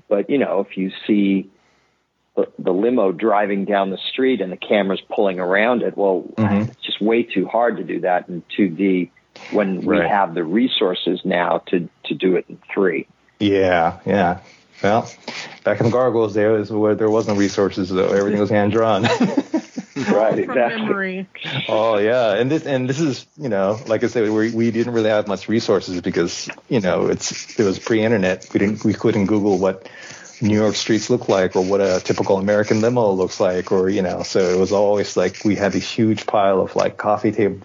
but 0.07 0.29
you 0.29 0.37
know, 0.37 0.59
if 0.61 0.77
you 0.77 0.91
see 1.05 1.49
the, 2.35 2.47
the 2.57 2.71
limo 2.71 3.11
driving 3.11 3.65
down 3.65 3.89
the 3.91 3.99
street 4.11 4.41
and 4.41 4.51
the 4.51 4.57
camera's 4.57 5.01
pulling 5.13 5.39
around 5.39 5.81
it, 5.83 5.97
well, 5.97 6.23
Mhm. 6.37 6.69
it's 6.69 6.81
just 6.81 7.01
way 7.01 7.23
too 7.23 7.45
hard 7.47 7.77
to 7.77 7.83
do 7.83 7.99
that 8.01 8.27
in 8.29 8.41
2D 8.57 9.09
when 9.51 9.81
we 9.85 9.97
have 9.97 10.33
the 10.33 10.43
resources 10.43 11.21
now 11.25 11.59
to 11.67 11.89
to 12.05 12.13
do 12.15 12.35
it 12.35 12.45
in 12.49 12.57
three. 12.73 13.07
yeah, 13.39 13.99
yeah. 14.05 14.39
Well, 14.83 15.09
back 15.63 15.79
in 15.79 15.85
the 15.85 15.91
Gargoyles, 15.91 16.33
there 16.33 16.51
was 16.51 16.69
where 16.71 16.93
there 16.93 17.09
wasn't 17.09 17.37
resources, 17.39 17.89
though. 17.89 18.09
Everything 18.11 18.39
was 18.41 18.49
hand 18.49 18.71
drawn. 18.73 19.07
Right. 19.95 20.31
From 20.33 20.49
Exactly. 20.57 20.81
memory. 20.81 21.27
Oh 21.69 21.97
yeah, 21.97 22.33
and 22.33 22.49
this 22.49 22.65
and 22.65 22.89
this 22.89 22.99
is 22.99 23.27
you 23.37 23.47
know 23.47 23.79
like 23.85 24.03
I 24.03 24.07
said 24.07 24.27
we 24.27 24.49
we 24.51 24.71
didn't 24.71 24.91
really 24.91 25.09
have 25.11 25.27
much 25.27 25.47
resources 25.47 26.01
because 26.01 26.49
you 26.67 26.81
know 26.81 27.05
it's 27.07 27.59
it 27.59 27.63
was 27.63 27.77
pre-internet 27.77 28.47
we 28.51 28.57
didn't 28.59 28.83
we 28.83 28.95
couldn't 28.95 29.27
Google 29.27 29.59
what 29.59 29.87
New 30.41 30.55
York 30.55 30.73
streets 30.73 31.11
look 31.11 31.29
like 31.29 31.55
or 31.55 31.63
what 31.63 31.79
a 31.79 32.01
typical 32.03 32.37
American 32.39 32.81
limo 32.81 33.11
looks 33.11 33.39
like 33.39 33.71
or 33.71 33.87
you 33.87 34.01
know 34.01 34.23
so 34.23 34.39
it 34.39 34.57
was 34.59 34.71
always 34.71 35.15
like 35.15 35.45
we 35.45 35.55
had 35.55 35.71
this 35.73 35.89
huge 35.89 36.25
pile 36.25 36.59
of 36.59 36.75
like 36.75 36.97
coffee 36.97 37.31
table 37.31 37.59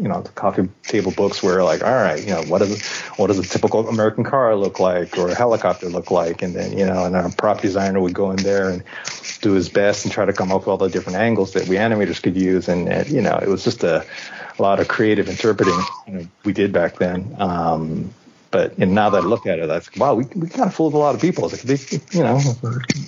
you 0.00 0.08
know 0.08 0.22
the 0.22 0.30
coffee 0.30 0.68
table 0.82 1.12
books 1.12 1.42
where 1.42 1.62
like 1.62 1.82
all 1.82 1.94
right 1.94 2.20
you 2.20 2.30
know 2.30 2.42
what 2.44 2.58
does 2.58 2.82
what 3.16 3.26
does 3.26 3.38
a 3.38 3.42
typical 3.42 3.88
American 3.88 4.24
car 4.24 4.56
look 4.56 4.80
like 4.80 5.18
or 5.18 5.28
a 5.28 5.34
helicopter 5.34 5.88
look 5.88 6.10
like 6.10 6.42
and 6.42 6.54
then 6.54 6.76
you 6.76 6.86
know 6.86 7.04
and 7.04 7.14
our 7.14 7.30
prop 7.32 7.60
designer 7.60 8.00
would 8.00 8.14
go 8.14 8.30
in 8.30 8.36
there 8.36 8.70
and 8.70 8.82
do 9.40 9.52
his 9.52 9.68
best 9.68 10.04
and 10.04 10.12
try 10.12 10.24
to 10.24 10.32
come 10.32 10.52
up 10.52 10.60
with 10.60 10.68
all 10.68 10.76
the 10.76 10.88
different 10.88 11.18
angles 11.18 11.52
that 11.52 11.66
we 11.68 11.76
animators 11.76 12.22
could 12.22 12.36
use. 12.36 12.68
And, 12.68 12.88
and 12.88 13.08
you 13.08 13.22
know, 13.22 13.38
it 13.38 13.48
was 13.48 13.64
just 13.64 13.82
a, 13.84 14.04
a 14.58 14.62
lot 14.62 14.80
of 14.80 14.88
creative 14.88 15.28
interpreting 15.28 15.78
you 16.06 16.12
know, 16.12 16.28
we 16.44 16.52
did 16.52 16.72
back 16.72 16.96
then. 16.96 17.34
Um, 17.38 18.14
but 18.50 18.76
and 18.78 18.94
now 18.94 19.10
that 19.10 19.22
I 19.22 19.26
look 19.26 19.46
at 19.46 19.60
it, 19.60 19.68
that's 19.68 19.94
wow, 19.96 20.14
we, 20.14 20.24
we 20.34 20.48
kind 20.48 20.68
of 20.68 20.74
fooled 20.74 20.94
a 20.94 20.98
lot 20.98 21.14
of 21.14 21.20
people. 21.20 21.48
Like, 21.48 21.60
they, 21.62 21.78
you 22.10 22.24
know, 22.24 22.40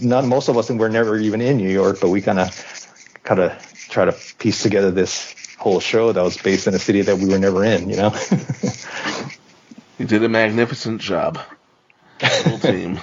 not 0.01 0.24
most 0.24 0.49
of 0.49 0.57
us 0.57 0.70
and 0.70 0.78
we're 0.78 0.88
never 0.88 1.18
even 1.18 1.40
in 1.40 1.57
New 1.57 1.70
York, 1.70 1.99
but 2.01 2.11
we 2.11 2.22
kind 2.22 2.38
of 2.38 3.18
kind 3.24 3.40
of 3.40 3.53
try 3.88 4.05
to 4.05 4.16
piece 4.38 4.62
together 4.62 4.90
this 4.90 5.34
whole 5.63 5.81
show 5.81 6.13
that 6.13 6.23
was 6.23 6.37
based 6.37 6.67
in 6.67 6.75
a 6.75 6.79
city 6.79 7.03
that 7.03 7.17
we 7.17 7.29
were 7.29 7.39
never 7.39 7.65
in. 7.65 7.89
You 7.89 7.97
know. 7.97 8.15
you 9.99 10.07
did 10.07 10.25
a 10.25 10.29
magnificent 10.29 11.01
job. 11.01 11.39
Whole 12.21 12.59
team. 12.59 12.99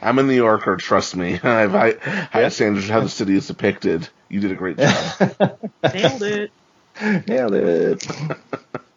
I'm 0.00 0.18
a 0.18 0.22
New 0.22 0.34
Yorker, 0.34 0.76
trust 0.76 1.16
me. 1.16 1.34
I've 1.42 1.74
I, 1.74 1.92
high 2.30 2.48
standards 2.48 2.86
for 2.86 2.92
how 2.92 3.00
the 3.00 3.08
city 3.08 3.36
is 3.36 3.48
depicted. 3.48 4.08
You 4.28 4.40
did 4.40 4.52
a 4.52 4.54
great 4.54 4.78
job. 4.78 5.58
Nailed 5.94 6.22
it. 6.22 6.50
Nailed 7.26 7.54
it. 7.54 8.06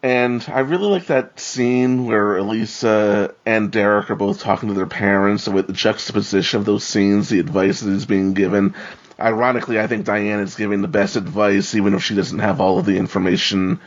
And 0.02 0.46
I 0.48 0.60
really 0.62 0.88
like 0.88 1.08
that 1.08 1.40
scene 1.40 2.06
where 2.06 2.38
Elisa 2.38 3.34
and 3.46 3.70
Derek 3.70 4.10
are 4.10 4.16
both 4.16 4.40
talking 4.40 4.70
to 4.70 4.76
their 4.76 4.86
parents, 4.86 5.48
and 5.48 5.56
with 5.56 5.68
the 5.68 5.74
juxtaposition 5.74 6.60
of 6.60 6.66
those 6.66 6.86
scenes, 6.86 7.28
the 7.28 7.40
advice 7.40 7.82
that 7.82 7.92
is 7.92 8.06
being 8.06 8.34
given. 8.34 8.76
Ironically, 9.20 9.80
I 9.80 9.88
think 9.88 10.06
Diane 10.06 10.40
is 10.40 10.56
giving 10.56 10.82
the 10.82 10.88
best 10.88 11.16
advice, 11.16 11.76
even 11.76 11.94
if 11.94 12.04
she 12.04 12.16
doesn't 12.16 12.40
have 12.40 12.62
all 12.62 12.80
of 12.80 12.86
the 12.86 12.98
information 12.98 13.80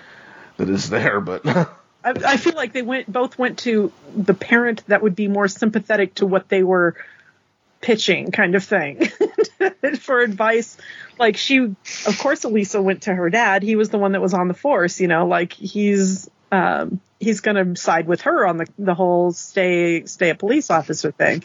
that 0.56 0.68
is 0.68 0.90
there. 0.90 1.20
But 1.20 1.46
I, 1.46 1.66
I 2.04 2.36
feel 2.36 2.54
like 2.54 2.72
they 2.72 2.82
went 2.82 3.10
both 3.10 3.38
went 3.38 3.58
to 3.60 3.92
the 4.14 4.34
parent 4.34 4.86
that 4.88 5.02
would 5.02 5.16
be 5.16 5.28
more 5.28 5.48
sympathetic 5.48 6.14
to 6.16 6.26
what 6.26 6.48
they 6.48 6.62
were 6.62 6.96
pitching, 7.80 8.30
kind 8.30 8.54
of 8.54 8.64
thing, 8.64 9.10
for 10.00 10.20
advice. 10.20 10.76
Like 11.18 11.36
she, 11.36 11.58
of 11.58 12.18
course, 12.18 12.44
Elisa 12.44 12.80
went 12.80 13.02
to 13.02 13.14
her 13.14 13.30
dad. 13.30 13.62
He 13.62 13.76
was 13.76 13.90
the 13.90 13.98
one 13.98 14.12
that 14.12 14.20
was 14.20 14.34
on 14.34 14.48
the 14.48 14.54
force. 14.54 15.00
You 15.00 15.08
know, 15.08 15.26
like 15.26 15.52
he's 15.52 16.28
um, 16.50 17.00
he's 17.20 17.40
going 17.40 17.74
to 17.74 17.80
side 17.80 18.06
with 18.06 18.22
her 18.22 18.46
on 18.46 18.58
the 18.58 18.66
the 18.78 18.94
whole 18.94 19.32
stay 19.32 20.04
stay 20.04 20.30
a 20.30 20.34
police 20.34 20.70
officer 20.70 21.10
thing, 21.10 21.42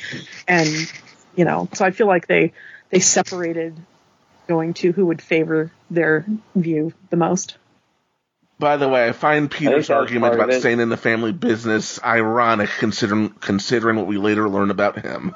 and 0.47 0.69
you 1.35 1.45
know, 1.45 1.69
so 1.73 1.85
I 1.85 1.91
feel 1.91 2.07
like 2.07 2.27
they 2.27 2.53
they 2.89 2.99
separated 2.99 3.77
going 4.47 4.73
to 4.75 4.91
who 4.91 5.07
would 5.07 5.21
favor 5.21 5.71
their 5.89 6.25
view 6.55 6.93
the 7.09 7.17
most. 7.17 7.57
by 8.59 8.77
the 8.77 8.88
way, 8.88 9.07
I 9.07 9.11
find 9.11 9.51
Peter's 9.51 9.88
that 9.88 9.99
was 9.99 10.03
argument 10.07 10.35
about 10.35 10.53
staying 10.53 10.79
in 10.79 10.89
the 10.89 10.97
family 10.97 11.33
business 11.33 12.01
ironic, 12.03 12.69
considering 12.79 13.29
considering 13.29 13.97
what 13.97 14.07
we 14.07 14.17
later 14.17 14.47
learn 14.49 14.71
about 14.71 14.99
him. 14.99 15.35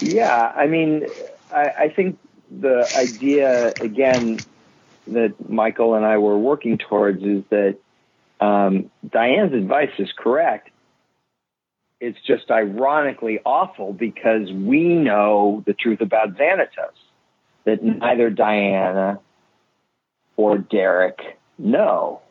Yeah, 0.00 0.52
I 0.54 0.66
mean, 0.66 1.06
I, 1.52 1.70
I 1.78 1.88
think 1.88 2.18
the 2.50 2.90
idea 2.96 3.72
again 3.80 4.38
that 5.08 5.48
Michael 5.48 5.94
and 5.94 6.04
I 6.04 6.18
were 6.18 6.38
working 6.38 6.78
towards 6.78 7.22
is 7.22 7.44
that 7.50 7.78
um, 8.40 8.90
Diane's 9.08 9.54
advice 9.54 9.90
is 9.98 10.10
correct. 10.16 10.70
It's 12.00 12.18
just 12.26 12.50
ironically 12.50 13.40
awful 13.44 13.92
because 13.92 14.52
we 14.52 14.94
know 14.94 15.64
the 15.66 15.74
truth 15.74 16.00
about 16.00 16.36
Xanatos 16.36 16.94
that 17.64 17.82
neither 17.82 18.30
Diana 18.30 19.20
or 20.36 20.58
Derek 20.58 21.18
know. 21.58 22.22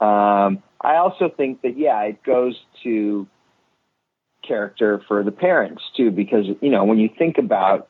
Um, 0.00 0.62
I 0.80 0.96
also 0.96 1.28
think 1.28 1.62
that 1.62 1.76
yeah, 1.76 2.00
it 2.02 2.22
goes 2.22 2.56
to 2.84 3.26
character 4.46 5.02
for 5.08 5.24
the 5.24 5.32
parents 5.32 5.82
too, 5.96 6.10
because 6.10 6.46
you 6.60 6.70
know 6.70 6.84
when 6.84 6.98
you 6.98 7.10
think 7.18 7.38
about 7.38 7.88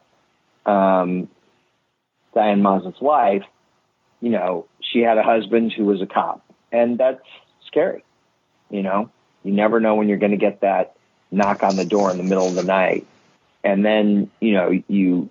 um, 0.64 1.28
Diane 2.34 2.62
Maza's 2.62 3.01
life, 3.01 3.45
you 4.20 4.30
know 4.30 4.66
she 4.80 5.01
had 5.01 5.18
a 5.18 5.22
husband 5.22 5.72
who 5.76 5.84
was 5.84 6.01
a 6.01 6.07
cop, 6.07 6.43
and 6.72 6.99
that's 6.99 7.20
scary. 7.66 8.05
You 8.70 8.82
know, 8.82 9.11
you 9.45 9.53
never 9.53 9.78
know 9.78 9.95
when 9.95 10.09
you're 10.09 10.18
going 10.18 10.32
to 10.32 10.39
get 10.39 10.62
that 10.62 10.95
knock 11.30 11.62
on 11.62 11.76
the 11.76 11.84
door 11.84 12.10
in 12.10 12.18
the 12.18 12.24
middle 12.24 12.48
of 12.48 12.54
the 12.54 12.62
night, 12.62 13.06
and 13.64 13.84
then 13.84 14.30
you 14.40 14.52
know 14.52 14.82
you 14.88 15.28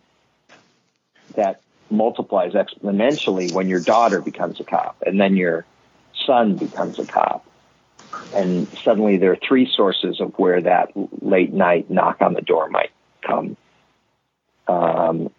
that 1.36 1.62
multiplies 1.90 2.54
exponentially 2.54 3.52
when 3.52 3.68
your 3.70 3.80
daughter 3.80 4.22
becomes 4.22 4.60
a 4.60 4.64
cop, 4.64 4.98
and 5.06 5.20
then 5.20 5.36
your 5.36 5.66
son 6.26 6.58
becomes 6.58 6.98
a 7.00 7.06
cop 7.06 7.46
and 8.36 8.68
suddenly 8.84 9.18
there 9.18 9.32
are 9.32 9.38
three 9.48 9.70
sources 9.76 10.20
of 10.20 10.38
where 10.38 10.62
that 10.62 10.92
late 11.22 11.54
night 11.54 11.90
knock 11.90 12.22
on 12.22 12.34
the 12.34 12.42
door 12.42 12.70
might 12.70 12.92
come. 13.22 13.56
Um, 14.68 15.30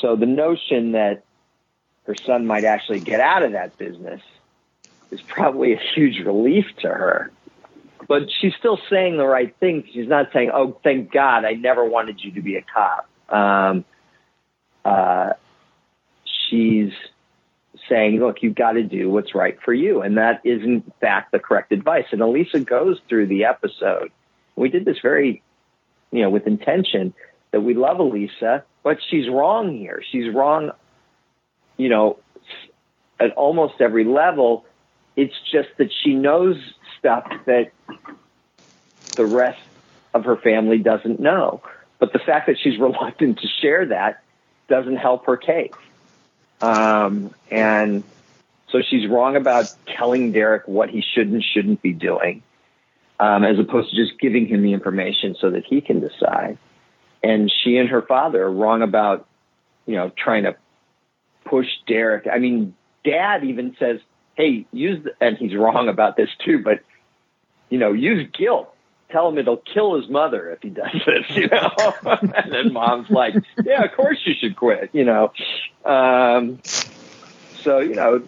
so 0.00 0.16
the 0.16 0.26
notion 0.26 0.92
that 0.92 1.24
her 2.04 2.14
son 2.14 2.46
might 2.46 2.64
actually 2.64 3.00
get 3.00 3.20
out 3.20 3.42
of 3.42 3.52
that 3.52 3.78
business 3.78 4.20
is 5.10 5.22
probably 5.22 5.72
a 5.72 5.80
huge 5.94 6.24
relief 6.24 6.66
to 6.80 6.88
her. 6.88 7.30
But 8.06 8.22
she's 8.40 8.52
still 8.58 8.78
saying 8.90 9.16
the 9.16 9.26
right 9.26 9.54
thing. 9.60 9.84
She's 9.92 10.08
not 10.08 10.30
saying, 10.32 10.50
"Oh, 10.52 10.78
thank 10.82 11.12
God, 11.12 11.44
I 11.44 11.52
never 11.52 11.84
wanted 11.84 12.22
you 12.22 12.32
to 12.32 12.42
be 12.42 12.56
a 12.56 12.62
cop." 12.62 13.08
Um, 13.28 13.84
uh, 14.84 15.34
she's 16.48 16.92
saying, 17.88 18.20
"Look, 18.20 18.42
you've 18.42 18.54
got 18.54 18.72
to 18.72 18.82
do 18.82 19.10
what's 19.10 19.34
right 19.34 19.58
for 19.64 19.72
you," 19.72 20.02
and 20.02 20.16
that 20.18 20.40
is 20.44 20.62
in 20.62 20.82
fact 21.00 21.32
the 21.32 21.38
correct 21.38 21.72
advice. 21.72 22.06
And 22.12 22.20
Elisa 22.20 22.60
goes 22.60 23.00
through 23.08 23.26
the 23.26 23.44
episode. 23.44 24.10
We 24.56 24.68
did 24.68 24.84
this 24.84 24.98
very, 25.02 25.42
you 26.12 26.22
know, 26.22 26.30
with 26.30 26.46
intention 26.46 27.14
that 27.50 27.60
we 27.60 27.74
love 27.74 27.98
Elisa, 28.00 28.64
but 28.82 28.98
she's 29.10 29.28
wrong 29.28 29.76
here. 29.76 30.02
She's 30.10 30.32
wrong, 30.32 30.72
you 31.76 31.88
know, 31.88 32.18
at 33.18 33.32
almost 33.32 33.80
every 33.80 34.04
level. 34.04 34.64
It's 35.16 35.34
just 35.52 35.68
that 35.78 35.90
she 36.02 36.14
knows 36.14 36.56
stuff 37.04 37.30
that 37.44 37.70
the 39.16 39.26
rest 39.26 39.60
of 40.14 40.24
her 40.24 40.36
family 40.36 40.78
doesn't 40.78 41.20
know. 41.20 41.62
But 41.98 42.14
the 42.14 42.18
fact 42.18 42.46
that 42.46 42.56
she's 42.58 42.78
reluctant 42.80 43.40
to 43.40 43.48
share 43.60 43.86
that 43.86 44.22
doesn't 44.68 44.96
help 44.96 45.26
her 45.26 45.36
case. 45.36 45.72
Um, 46.62 47.34
and 47.50 48.02
so 48.70 48.80
she's 48.80 49.06
wrong 49.08 49.36
about 49.36 49.70
telling 49.86 50.32
Derek 50.32 50.66
what 50.66 50.88
he 50.88 51.02
should 51.02 51.28
and 51.28 51.44
shouldn't 51.44 51.82
be 51.82 51.92
doing, 51.92 52.42
um, 53.20 53.44
as 53.44 53.58
opposed 53.58 53.90
to 53.90 53.96
just 53.96 54.18
giving 54.18 54.46
him 54.46 54.62
the 54.62 54.72
information 54.72 55.36
so 55.38 55.50
that 55.50 55.64
he 55.66 55.82
can 55.82 56.00
decide. 56.00 56.56
And 57.22 57.52
she 57.62 57.76
and 57.76 57.90
her 57.90 58.00
father 58.00 58.44
are 58.44 58.52
wrong 58.52 58.80
about, 58.80 59.26
you 59.86 59.96
know, 59.96 60.10
trying 60.16 60.44
to 60.44 60.56
push 61.44 61.66
Derek. 61.86 62.26
I 62.26 62.38
mean, 62.38 62.74
Dad 63.04 63.44
even 63.44 63.76
says, 63.78 64.00
"Hey, 64.34 64.66
use," 64.72 65.04
the, 65.04 65.12
and 65.20 65.36
he's 65.36 65.54
wrong 65.54 65.88
about 65.88 66.16
this 66.16 66.30
too, 66.44 66.62
but 66.62 66.80
you 67.70 67.78
know, 67.78 67.92
use 67.92 68.28
guilt 68.32 68.74
tell 69.14 69.28
him 69.28 69.38
it'll 69.38 69.56
kill 69.56 69.94
his 69.94 70.10
mother 70.10 70.50
if 70.50 70.60
he 70.60 70.70
does 70.70 70.90
this, 71.06 71.36
you 71.36 71.46
know. 71.46 71.70
and 72.04 72.52
then 72.52 72.72
mom's 72.72 73.08
like, 73.08 73.34
yeah, 73.62 73.84
of 73.84 73.92
course 73.92 74.18
you 74.24 74.34
should 74.34 74.56
quit, 74.56 74.90
you 74.92 75.04
know. 75.04 75.32
Um, 75.84 76.58
so, 77.62 77.78
you 77.78 77.94
know, 77.94 78.20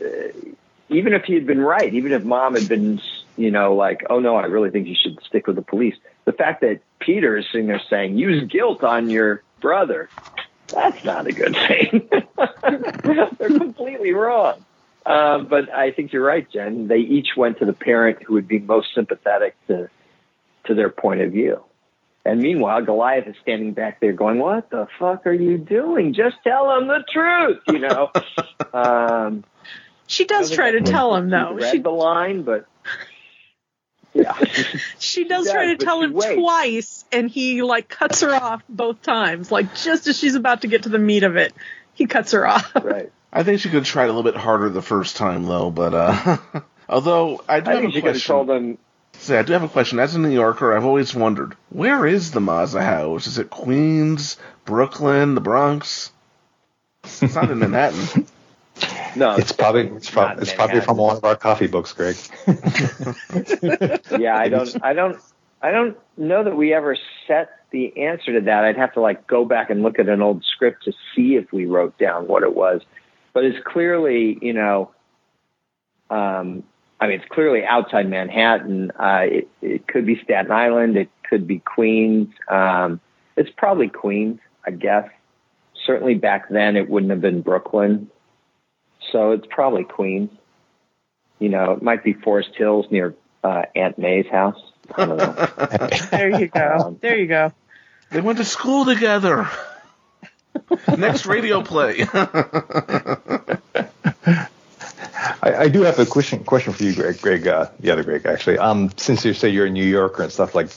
even 0.89 1.13
if 1.13 1.25
he 1.25 1.35
had 1.35 1.45
been 1.45 1.61
right, 1.61 1.93
even 1.93 2.13
if 2.13 2.25
mom 2.25 2.55
had 2.55 2.69
been, 2.69 3.01
you 3.37 3.51
know, 3.51 3.75
like, 3.75 4.07
oh 4.09 4.21
no, 4.21 4.37
I 4.37 4.47
really 4.47 4.71
think 4.71 4.87
you 4.87 4.95
should 4.95 5.19
stick 5.25 5.49
with 5.49 5.57
the 5.57 5.63
police. 5.63 5.97
The 6.25 6.33
fact 6.33 6.61
that 6.61 6.81
Peter 7.01 7.37
is 7.37 7.47
sitting 7.51 7.67
there 7.67 7.83
saying, 7.91 8.17
use 8.17 8.49
guilt 8.49 8.85
on 8.85 9.11
your 9.11 9.43
brother, 9.61 10.09
that's 10.69 11.05
not 11.05 11.27
a 11.27 11.33
good 11.33 11.57
thing. 11.69 12.09
They're 13.39 13.59
completely 13.59 14.13
wrong. 14.13 14.65
Um, 15.07 15.47
but 15.47 15.73
I 15.73 15.93
think 15.93 16.13
you're 16.13 16.25
right, 16.25 16.51
Jen. 16.51 16.89
They 16.89 16.99
each 16.99 17.29
went 17.37 17.61
to 17.61 17.65
the 17.65 17.73
parent 17.73 18.23
who 18.25 18.35
would 18.35 18.49
be 18.49 18.59
most 18.59 18.89
sympathetic 18.95 19.55
to 19.69 19.89
to 20.65 20.75
their 20.75 20.91
point 20.91 21.21
of 21.21 21.31
view. 21.31 21.63
And 22.25 22.41
meanwhile, 22.41 22.83
Goliath 22.85 23.29
is 23.29 23.37
standing 23.41 23.73
back 23.73 24.01
there 24.01 24.13
going, 24.13 24.41
"What 24.41 24.69
the 24.71 24.89
fuck 24.99 25.27
are 25.29 25.33
you 25.33 25.59
doing? 25.59 26.13
Just 26.13 26.37
tell 26.43 26.77
him 26.77 26.89
the 26.89 27.05
truth," 27.09 27.61
you 27.69 27.79
know. 27.79 28.11
um, 28.75 29.45
she 30.09 30.25
does 30.25 30.51
try 30.51 30.73
to 30.73 30.81
tell 30.81 31.15
him, 31.15 31.31
though. 31.31 31.53
Read 31.53 31.71
she 31.71 31.79
the 31.79 31.91
line, 31.91 32.43
but 32.43 32.67
yeah, 34.13 34.35
she 34.99 35.23
does 35.25 35.47
She 35.47 35.53
try 35.53 35.67
does, 35.67 35.79
to 35.79 35.85
tell 35.85 36.03
him 36.03 36.15
waits. 36.15 36.35
twice, 36.35 37.05
and 37.13 37.31
he 37.31 37.63
like 37.63 37.89
cuts 37.89 38.23
her 38.23 38.35
off 38.35 38.65
both 38.69 39.03
times. 39.03 39.53
Like 39.53 39.77
just 39.77 40.09
as 40.09 40.19
she's 40.19 40.35
about 40.35 40.63
to 40.63 40.67
get 40.67 40.83
to 40.83 40.89
the 40.89 40.99
meat 40.99 41.23
of 41.23 41.37
it, 41.37 41.53
he 41.95 42.07
cuts 42.07 42.33
her 42.33 42.45
off. 42.45 42.73
right. 42.83 43.13
I 43.37 43.43
think 43.43 43.61
she 43.61 43.69
could 43.69 43.77
have 43.77 43.85
tried 43.85 44.05
a 44.05 44.13
little 44.13 44.23
bit 44.23 44.35
harder 44.37 44.71
the 44.71 44.83
first 44.83 45.17
time 45.17 45.45
though, 45.45 45.71
but 45.71 45.95
uh 45.95 46.37
although 46.89 47.43
I 47.49 47.61
do 47.61 47.71
I 47.71 47.75
have 47.75 47.85
a 47.85 47.87
she 47.89 48.01
could 48.01 48.13
question. 48.13 48.47
told. 48.47 48.79
Say, 49.19 49.39
I 49.39 49.43
do 49.43 49.53
have 49.55 49.63
a 49.63 49.69
question. 49.69 49.99
As 49.99 50.15
a 50.15 50.19
New 50.19 50.31
Yorker, 50.31 50.77
I've 50.77 50.85
always 50.85 51.15
wondered 51.15 51.57
where 51.71 52.07
is 52.07 52.31
the 52.33 52.41
Maza 52.41 52.83
house? 52.83 53.27
Is 53.27 53.39
it 53.39 53.49
Queens, 53.51 54.37
Brooklyn, 54.65 55.35
the 55.35 55.41
Bronx? 55.41 56.13
It's 57.05 57.35
not 57.35 57.51
in 57.51 57.59
Manhattan. 57.59 58.27
No, 59.17 59.37
It's 59.37 59.53
probably 59.53 59.87
it's, 59.87 60.11
prob- 60.11 60.39
it's 60.43 60.53
probably 60.53 60.83
from 60.83 60.99
one 60.99 61.17
of 61.17 61.25
our 61.25 61.37
coffee 61.37 61.67
books, 61.69 61.95
Greg. 61.95 62.17
yeah, 64.21 64.37
I 64.37 64.51
don't, 64.51 64.85
I 64.85 64.93
don't, 64.93 65.19
I 65.63 65.71
don't 65.71 65.97
know 66.19 66.45
that 66.45 66.55
we 66.55 66.75
ever 66.75 66.99
set 67.27 67.49
the 67.71 67.97
answer 68.05 68.35
to 68.35 68.43
that. 68.45 68.65
I'd 68.65 68.77
have 68.77 68.93
to 68.93 69.01
like 69.01 69.27
go 69.27 69.47
back 69.47 69.71
and 69.71 69.83
look 69.83 69.99
at 69.99 70.11
an 70.11 70.21
old 70.21 70.45
script 70.45 70.85
to 70.85 70.93
see 71.15 71.37
if 71.37 71.51
we 71.51 71.65
wrote 71.65 71.97
down 71.97 72.27
what 72.29 72.43
it 72.43 72.55
was. 72.55 72.83
But 73.37 73.45
it's 73.45 73.63
clearly, 73.67 74.39
you 74.41 74.55
know, 74.55 74.93
um, 76.09 76.63
I 76.99 77.07
mean, 77.07 77.21
it's 77.21 77.29
clearly 77.31 77.67
outside 77.67 78.09
Manhattan. 78.09 78.93
Uh, 78.93 79.25
it, 79.25 79.49
it 79.61 79.87
could 79.87 80.07
be 80.07 80.19
Staten 80.25 80.51
Island. 80.51 80.97
It 80.97 81.11
could 81.29 81.47
be 81.47 81.59
Queens. 81.59 82.29
Um, 82.49 82.99
it's 83.37 83.51
probably 83.55 83.89
Queens, 83.89 84.41
I 84.67 84.71
guess. 84.71 85.11
Certainly 85.85 86.15
back 86.15 86.49
then, 86.49 86.77
it 86.77 86.89
wouldn't 86.89 87.11
have 87.11 87.21
been 87.21 87.43
Brooklyn. 87.43 88.11
So 89.13 89.33
it's 89.33 89.47
probably 89.51 89.85
Queens. 89.85 90.31
You 91.39 91.51
know, 91.51 91.73
it 91.73 91.83
might 91.83 92.03
be 92.03 92.15
Forest 92.15 92.53
Hills 92.57 92.87
near 92.91 93.15
uh, 93.45 93.65
Aunt 93.75 93.99
May's 93.99 94.29
house. 94.29 94.63
I 94.97 95.05
don't 95.05 95.19
know. 95.19 95.89
There 96.11 96.41
you 96.41 96.47
go. 96.49 96.97
There 97.03 97.19
you 97.19 97.27
go. 97.27 97.53
They 98.11 98.23
went 98.23 98.39
to 98.39 98.47
school 98.47 98.87
together. 98.87 99.47
Next 100.97 101.27
radio 101.27 101.63
play. 101.63 102.07
I, 105.43 105.55
I 105.55 105.69
do 105.69 105.83
have 105.83 105.99
a 105.99 106.07
question 106.07 106.45
question 106.45 106.73
for 106.73 106.83
you, 106.83 106.95
Greg. 106.95 107.21
Greg, 107.21 107.47
uh, 107.47 107.71
the 107.81 107.91
other 107.91 108.03
Greg, 108.03 108.27
actually. 108.27 108.59
Um, 108.59 108.91
since 108.97 109.25
you 109.25 109.35
say 109.35 109.49
you're 109.49 109.67
a 109.67 109.71
New 109.71 109.85
Yorker 109.85 110.23
and 110.23 110.33
stuff 110.33 110.55
like, 110.55 110.69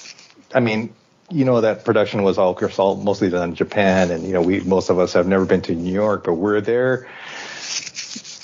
I 0.54 0.60
mean, 0.60 0.94
you 1.32 1.46
know 1.46 1.62
that 1.62 1.86
production 1.86 2.24
was 2.24 2.38
all, 2.38 2.58
all 2.78 2.96
mostly 2.98 3.30
done 3.30 3.50
in 3.50 3.56
Japan, 3.56 4.12
and 4.12 4.24
you 4.24 4.34
know 4.34 4.42
we 4.42 4.60
most 4.62 4.90
of 4.90 5.00
us 5.00 5.14
have 5.14 5.28
never 5.28 5.46
been 5.46 5.62
to 5.64 5.76
New 5.76 5.94
York, 5.94 6.24
but 6.26 6.34
were 6.34 6.62
there 6.62 7.08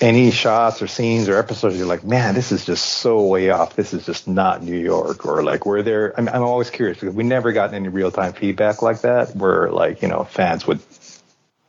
any 0.01 0.29
shots 0.29 0.81
or 0.81 0.87
scenes 0.87 1.29
or 1.29 1.37
episodes 1.37 1.77
you're 1.77 1.87
like, 1.87 2.03
man, 2.03 2.35
this 2.35 2.51
is 2.51 2.65
just 2.65 2.85
so 2.85 3.25
way 3.25 3.49
off. 3.49 3.75
This 3.75 3.93
is 3.93 4.05
just 4.05 4.27
not 4.27 4.61
New 4.61 4.77
York, 4.77 5.25
or 5.25 5.43
like, 5.43 5.65
were 5.65 5.83
there? 5.83 6.13
I'm, 6.17 6.27
I'm 6.27 6.43
always 6.43 6.69
curious 6.69 6.99
because 6.99 7.15
we 7.15 7.23
never 7.23 7.53
gotten 7.53 7.75
any 7.75 7.87
real 7.87 8.11
time 8.11 8.33
feedback 8.33 8.81
like 8.81 9.01
that, 9.01 9.35
where 9.35 9.71
like 9.71 10.01
you 10.01 10.07
know 10.07 10.23
fans 10.23 10.67
would 10.67 10.79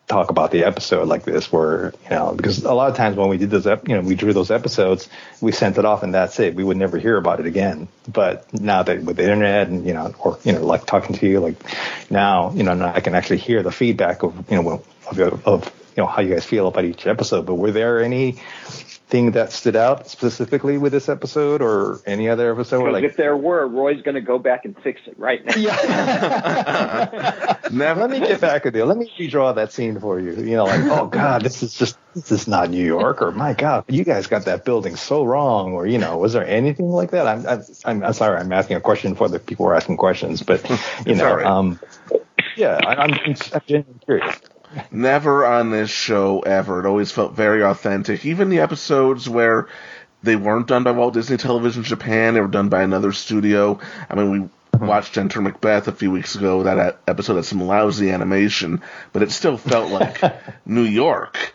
talk 0.06 0.30
about 0.30 0.52
the 0.52 0.62
episode 0.64 1.08
like 1.08 1.24
this 1.24 1.50
where 1.50 1.92
you 2.04 2.10
know 2.10 2.32
because 2.32 2.62
a 2.64 2.72
lot 2.72 2.88
of 2.90 2.96
times 2.96 3.16
when 3.16 3.28
we 3.28 3.38
did 3.38 3.50
those 3.50 3.66
ep- 3.66 3.88
you 3.88 3.94
know 3.94 4.00
we 4.00 4.14
drew 4.14 4.32
those 4.32 4.52
episodes 4.52 5.08
we 5.40 5.50
sent 5.50 5.78
it 5.78 5.84
off 5.84 6.02
and 6.04 6.14
that's 6.14 6.38
it. 6.38 6.54
We 6.54 6.62
would 6.62 6.76
never 6.76 6.96
hear 6.98 7.16
about 7.16 7.40
it 7.40 7.46
again. 7.46 7.88
But 8.12 8.52
now 8.54 8.84
that 8.84 9.02
with 9.02 9.16
the 9.16 9.24
internet 9.24 9.68
and 9.68 9.84
you 9.84 9.94
know 9.94 10.14
or 10.20 10.38
you 10.44 10.52
know 10.52 10.64
like 10.64 10.86
talking 10.86 11.16
to 11.16 11.26
you 11.26 11.40
like 11.40 11.56
now 12.10 12.52
you 12.52 12.62
know 12.62 12.74
now 12.74 12.92
I 12.94 13.00
can 13.00 13.14
actually 13.14 13.38
hear 13.38 13.62
the 13.62 13.72
feedback 13.72 14.22
of 14.22 14.50
you 14.50 14.62
know 14.62 14.82
of, 15.10 15.46
of 15.46 15.72
you 15.96 16.02
know 16.02 16.06
how 16.06 16.22
you 16.22 16.32
guys 16.32 16.44
feel 16.44 16.68
about 16.68 16.84
each 16.84 17.06
episode. 17.06 17.46
But 17.46 17.54
were 17.54 17.72
there 17.72 18.00
any 18.00 18.36
thing 19.08 19.32
that 19.32 19.52
stood 19.52 19.76
out 19.76 20.08
specifically 20.08 20.78
with 20.78 20.90
this 20.90 21.08
episode 21.08 21.62
or 21.62 22.00
any 22.06 22.28
other 22.28 22.52
episode 22.52 22.82
where 22.82 22.90
like 22.90 23.04
if 23.04 23.16
there 23.16 23.36
were, 23.36 23.64
Roy's 23.66 24.02
going 24.02 24.16
to 24.16 24.20
go 24.20 24.38
back 24.38 24.64
and 24.64 24.76
fix 24.82 25.00
it 25.06 25.16
right 25.16 25.44
now. 25.44 25.54
Yeah. 25.54 27.56
Never. 27.70 28.00
let 28.00 28.10
me 28.10 28.18
get 28.18 28.40
back 28.40 28.66
a 28.66 28.72
deal. 28.72 28.86
Let 28.86 28.96
me 28.96 29.10
redraw 29.16 29.54
that 29.54 29.72
scene 29.72 30.00
for 30.00 30.18
you. 30.18 30.32
You 30.32 30.56
know, 30.56 30.64
like, 30.64 30.84
oh 30.86 31.06
God, 31.06 31.42
this 31.42 31.62
is 31.62 31.74
just 31.74 31.96
this 32.14 32.32
is 32.32 32.48
not 32.48 32.70
New 32.70 32.84
York, 32.84 33.22
or 33.22 33.30
my 33.30 33.52
God, 33.52 33.84
you 33.88 34.02
guys 34.02 34.26
got 34.26 34.46
that 34.46 34.64
building 34.64 34.96
so 34.96 35.24
wrong, 35.24 35.74
or 35.74 35.86
you 35.86 35.98
know, 35.98 36.18
was 36.18 36.32
there 36.32 36.46
anything 36.46 36.88
like 36.88 37.12
that? 37.12 37.28
I'm 37.28 37.46
I'm 37.46 37.62
I'm, 37.84 38.02
I'm 38.02 38.12
sorry, 38.12 38.40
I'm 38.40 38.52
asking 38.52 38.76
a 38.76 38.80
question 38.80 39.14
for 39.14 39.28
the 39.28 39.38
people 39.38 39.66
who 39.66 39.70
are 39.70 39.76
asking 39.76 39.98
questions, 39.98 40.42
but 40.42 40.68
you 41.06 41.14
know, 41.14 41.28
all 41.28 41.36
right. 41.36 41.46
um, 41.46 41.78
yeah, 42.56 42.80
I, 42.84 42.96
I'm, 42.96 43.12
I'm 43.12 43.34
genuinely 43.66 44.00
curious. 44.04 44.36
Never 44.90 45.44
on 45.46 45.70
this 45.70 45.90
show 45.90 46.40
ever. 46.40 46.80
It 46.80 46.86
always 46.88 47.10
felt 47.12 47.34
very 47.34 47.62
authentic. 47.62 48.24
Even 48.24 48.48
the 48.48 48.60
episodes 48.60 49.28
where 49.28 49.68
they 50.22 50.36
weren't 50.36 50.66
done 50.66 50.82
by 50.82 50.90
Walt 50.92 51.14
Disney 51.14 51.36
Television 51.36 51.82
Japan, 51.82 52.34
they 52.34 52.40
were 52.40 52.46
done 52.48 52.68
by 52.68 52.82
another 52.82 53.12
studio. 53.12 53.78
I 54.10 54.14
mean, 54.14 54.30
we 54.30 54.86
watched 54.86 55.16
Enter 55.18 55.40
Macbeth 55.40 55.88
a 55.88 55.92
few 55.92 56.10
weeks 56.10 56.34
ago. 56.34 56.64
That 56.64 56.98
episode 57.06 57.36
had 57.36 57.44
some 57.44 57.60
lousy 57.62 58.10
animation, 58.10 58.82
but 59.12 59.22
it 59.22 59.30
still 59.30 59.56
felt 59.56 59.90
like 59.90 60.20
New 60.66 60.82
York. 60.82 61.52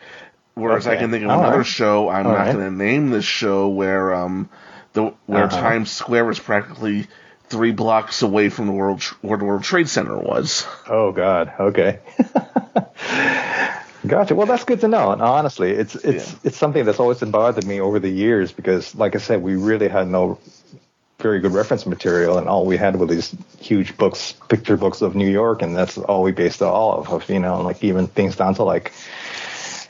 Whereas 0.53 0.85
I 0.87 0.97
can 0.97 1.11
think 1.11 1.23
of 1.23 1.29
All 1.29 1.39
another 1.39 1.57
right. 1.59 1.65
show. 1.65 2.09
I'm 2.09 2.25
All 2.27 2.33
not 2.33 2.39
right. 2.39 2.53
going 2.53 2.65
to 2.65 2.71
name 2.71 3.09
this 3.09 3.25
show 3.25 3.69
where 3.69 4.13
um 4.13 4.49
the 4.93 5.13
where 5.25 5.45
Uh-huh. 5.45 5.61
Times 5.61 5.89
Square 5.91 6.29
is 6.31 6.39
practically 6.39 7.07
three 7.51 7.71
blocks 7.71 8.21
away 8.21 8.49
from 8.49 8.65
the 8.67 8.71
world 8.73 9.03
where 9.21 9.37
the 9.37 9.45
World 9.45 9.63
Trade 9.63 9.89
Center 9.89 10.17
was. 10.17 10.65
Oh 10.89 11.11
God, 11.11 11.51
okay. 11.59 11.99
Gotcha. 14.07 14.33
Well, 14.33 14.47
that's 14.47 14.63
good 14.63 14.79
to 14.81 14.87
know. 14.87 15.11
And 15.11 15.21
honestly, 15.21 15.71
it's 15.71 15.93
it's 15.95 16.31
Yeah. 16.31 16.39
it's 16.45 16.57
something 16.57 16.85
that's 16.85 16.99
always 16.99 17.19
been 17.19 17.29
bothered 17.29 17.67
me 17.67 17.79
over 17.79 17.99
the 17.99 18.09
years 18.09 18.51
because, 18.51 18.95
like 18.95 19.15
I 19.15 19.19
said, 19.19 19.43
we 19.43 19.55
really 19.55 19.89
had 19.89 20.07
no 20.07 20.39
very 21.19 21.39
good 21.39 21.51
reference 21.51 21.85
material, 21.85 22.39
and 22.39 22.49
all 22.49 22.65
we 22.65 22.77
had 22.77 22.95
were 22.95 23.05
these 23.05 23.35
huge 23.59 23.95
books, 23.97 24.33
picture 24.49 24.75
books 24.75 25.01
of 25.03 25.13
New 25.15 25.29
York, 25.29 25.61
and 25.61 25.75
that's 25.77 25.99
all 25.99 26.23
we 26.23 26.31
based 26.31 26.61
it 26.61 26.65
all 26.65 26.99
of. 27.01 27.09
of 27.09 27.29
you 27.29 27.37
know, 27.39 27.61
like 27.61 27.83
even 27.83 28.07
things 28.07 28.35
down 28.35 28.55
to 28.55 28.63
like 28.63 28.91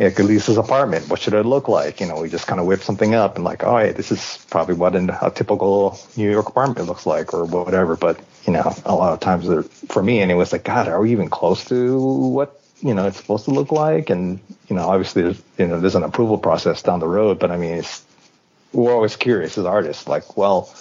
like 0.04 0.20
Elisa's 0.20 0.58
apartment. 0.58 1.10
What 1.10 1.20
should 1.20 1.34
it 1.34 1.46
look 1.46 1.68
like? 1.68 2.00
You 2.00 2.08
know, 2.08 2.20
we 2.20 2.30
just 2.30 2.48
kind 2.48 2.60
of 2.60 2.66
whip 2.66 2.82
something 2.82 3.14
up 3.14 3.36
and 3.36 3.44
like, 3.44 3.64
oh, 3.64 3.68
all 3.68 3.76
right, 3.76 3.96
this 3.96 4.12
is 4.12 4.46
probably 4.50 4.76
what 4.76 4.96
an, 4.96 5.10
a 5.10 5.32
typical 5.32 6.00
New 6.18 6.30
York 6.30 6.50
apartment 6.50 6.88
looks 6.88 7.06
like 7.06 7.34
or 7.34 7.46
whatever. 7.46 7.96
But 7.96 8.20
you 8.46 8.54
know, 8.54 8.74
a 8.86 8.96
lot 8.96 9.14
of 9.14 9.20
times 9.20 9.48
for 9.88 10.02
me, 10.02 10.22
and 10.22 10.32
it 10.32 10.36
was 10.36 10.52
like, 10.52 10.64
God, 10.64 10.88
are 10.88 11.00
we 11.00 11.12
even 11.12 11.30
close 11.30 11.66
to 11.66 12.00
what 12.00 12.62
you 12.82 12.94
know 12.94 13.08
it's 13.08 13.18
supposed 13.18 13.46
to 13.46 13.52
look 13.52 13.72
like? 13.72 14.10
And 14.10 14.40
you 14.68 14.76
know, 14.76 14.90
obviously, 14.90 15.22
there's 15.24 15.42
you 15.58 15.68
know, 15.68 15.80
there's 15.80 15.96
an 15.96 16.04
approval 16.04 16.38
process 16.38 16.82
down 16.82 17.00
the 17.00 17.08
road, 17.08 17.40
but 17.40 17.52
I 17.52 17.58
mean, 17.58 17.76
it's 17.76 18.04
we're 18.74 18.94
always 18.94 19.16
curious 19.16 19.58
as 19.58 19.66
artists, 19.66 20.08
like, 20.08 20.38
well, 20.38 20.74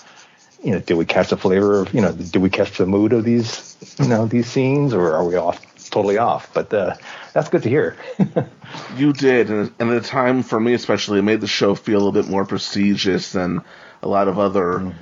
you 0.62 0.72
know, 0.72 0.80
did 0.80 0.94
we 0.94 1.04
catch 1.04 1.30
the 1.30 1.36
flavor 1.36 1.80
of, 1.80 1.94
you 1.94 2.00
know, 2.00 2.12
did 2.12 2.36
we 2.36 2.50
catch 2.50 2.78
the 2.78 2.86
mood 2.86 3.12
of 3.12 3.24
these, 3.24 3.76
you 3.98 4.08
know, 4.08 4.26
these 4.26 4.46
scenes, 4.46 4.94
or 4.94 5.14
are 5.14 5.24
we 5.24 5.36
off, 5.36 5.60
totally 5.90 6.18
off? 6.18 6.52
But 6.54 6.72
uh, 6.72 6.96
that's 7.32 7.48
good 7.48 7.62
to 7.64 7.68
hear. 7.68 7.96
you 8.96 9.12
did, 9.12 9.50
and, 9.50 9.72
and 9.78 9.90
at 9.90 10.02
the 10.02 10.08
time, 10.08 10.42
for 10.42 10.58
me 10.58 10.74
especially, 10.74 11.18
it 11.18 11.22
made 11.22 11.40
the 11.40 11.46
show 11.46 11.74
feel 11.74 11.96
a 11.96 12.02
little 12.02 12.12
bit 12.12 12.28
more 12.28 12.44
prestigious 12.44 13.32
than 13.32 13.62
a 14.02 14.08
lot 14.08 14.28
of 14.28 14.38
other 14.38 14.78
mm. 14.78 14.94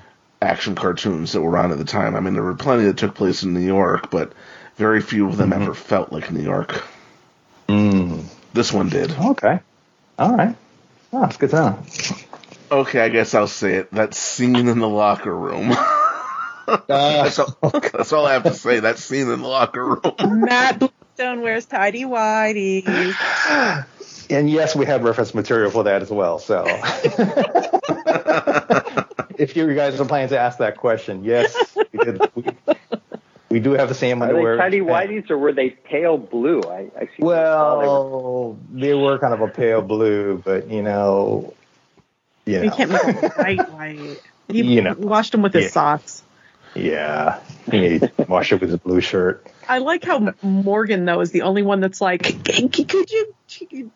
action 0.43 0.75
cartoons 0.75 1.33
that 1.33 1.43
were 1.43 1.57
on 1.57 1.73
at 1.73 1.79
the 1.79 1.85
time. 1.85 2.17
I 2.17 2.21
mean, 2.21 2.35
there 2.35 2.43
were 2.43 2.55
plenty 2.55 2.85
that 2.85 2.97
took 2.97 3.15
place 3.15 3.43
in 3.43 3.55
New 3.55 3.61
York, 3.61 4.11
but 4.11 4.33
very 4.77 5.01
few 5.01 5.29
of 5.29 5.37
them 5.37 5.51
mm-hmm. 5.51 5.63
ever 5.63 5.75
felt 5.75 6.13
like 6.13 6.31
New 6.31 6.43
York. 6.43 6.85
Mm. 7.69 8.25
This 8.53 8.73
one 8.73 8.89
did. 8.89 9.13
Okay. 9.13 9.61
All 10.19 10.35
right. 10.35 10.57
Oh, 11.13 11.21
that's 11.21 11.37
good 11.37 11.51
to 11.51 11.57
know. 11.57 11.83
Okay, 12.71 13.01
I 13.01 13.09
guess 13.09 13.35
I'll 13.35 13.47
say 13.47 13.75
it. 13.77 13.91
That 13.93 14.15
scene 14.15 14.69
in 14.69 14.79
the 14.79 14.89
locker 14.89 15.35
room. 15.35 15.75
uh, 16.69 16.81
that's, 16.89 17.39
all, 17.39 17.57
that's, 17.63 18.13
all, 18.13 18.27
I 18.27 18.35
have 18.35 18.43
to 18.45 18.55
say. 18.55 18.81
That 18.81 18.99
scene 18.99 19.31
in 19.31 19.41
the 19.41 19.49
locker 19.49 19.85
room. 19.85 20.41
Matt 20.41 20.79
Bluestone 20.79 21.43
wears 21.43 21.67
tidy 21.67 22.05
whities. 22.05 23.87
And 24.31 24.51
yes, 24.51 24.77
we 24.77 24.87
have 24.87 25.05
reference 25.05 25.35
material 25.35 25.71
for 25.71 25.85
that 25.85 26.03
as 26.03 26.11
well. 26.11 26.39
So, 26.39 26.65
if 29.39 29.57
you 29.57 29.75
guys 29.75 29.99
are 29.99 30.05
planning 30.05 30.29
to 30.29 30.39
ask 30.39 30.59
that 30.59 30.77
question, 30.77 31.25
yes, 31.25 31.57
we 31.93 32.05
did. 32.05 32.21
We, 32.35 32.45
we 33.51 33.61
do 33.61 33.73
have 33.73 33.89
the 33.89 33.95
same 33.95 34.21
underwear. 34.21 34.55
Are 34.55 34.57
they 34.57 34.63
tidy 34.63 34.81
whities 34.81 35.31
or 35.31 35.39
were 35.39 35.53
they 35.53 35.71
pale 35.71 36.19
blue? 36.19 36.61
I, 36.61 36.91
I 36.99 37.07
see. 37.07 37.21
Well, 37.21 38.59
they 38.71 38.77
were... 38.77 38.81
they 38.81 38.95
were 38.95 39.19
kind 39.19 39.33
of 39.33 39.41
a 39.41 39.49
pale 39.49 39.81
blue, 39.81 40.43
but 40.45 40.71
you 40.71 40.83
know, 40.83 41.55
yeah, 42.45 42.65
you, 42.65 42.71
know. 42.71 42.77
can't 42.77 42.91
make 42.91 43.21
them 43.21 43.31
white 43.37 43.73
white. 43.73 44.23
He 44.51 44.63
you 44.63 44.81
know, 44.81 44.95
washed 44.97 45.33
them 45.33 45.43
with 45.43 45.53
his 45.53 45.65
yeah. 45.65 45.71
socks. 45.71 46.23
Yeah, 46.79 47.41
he 47.71 48.01
washed 48.29 48.53
it 48.53 48.61
with 48.61 48.71
his 48.71 48.79
blue 48.79 49.01
shirt. 49.01 49.47
I 49.69 49.79
like 49.79 50.05
how 50.05 50.33
Morgan 50.43 51.05
though 51.05 51.21
is 51.21 51.31
the 51.31 51.43
only 51.43 51.63
one 51.63 51.81
that's 51.81 52.01
like, 52.01 52.23
could 52.45 53.11
you 53.11 53.91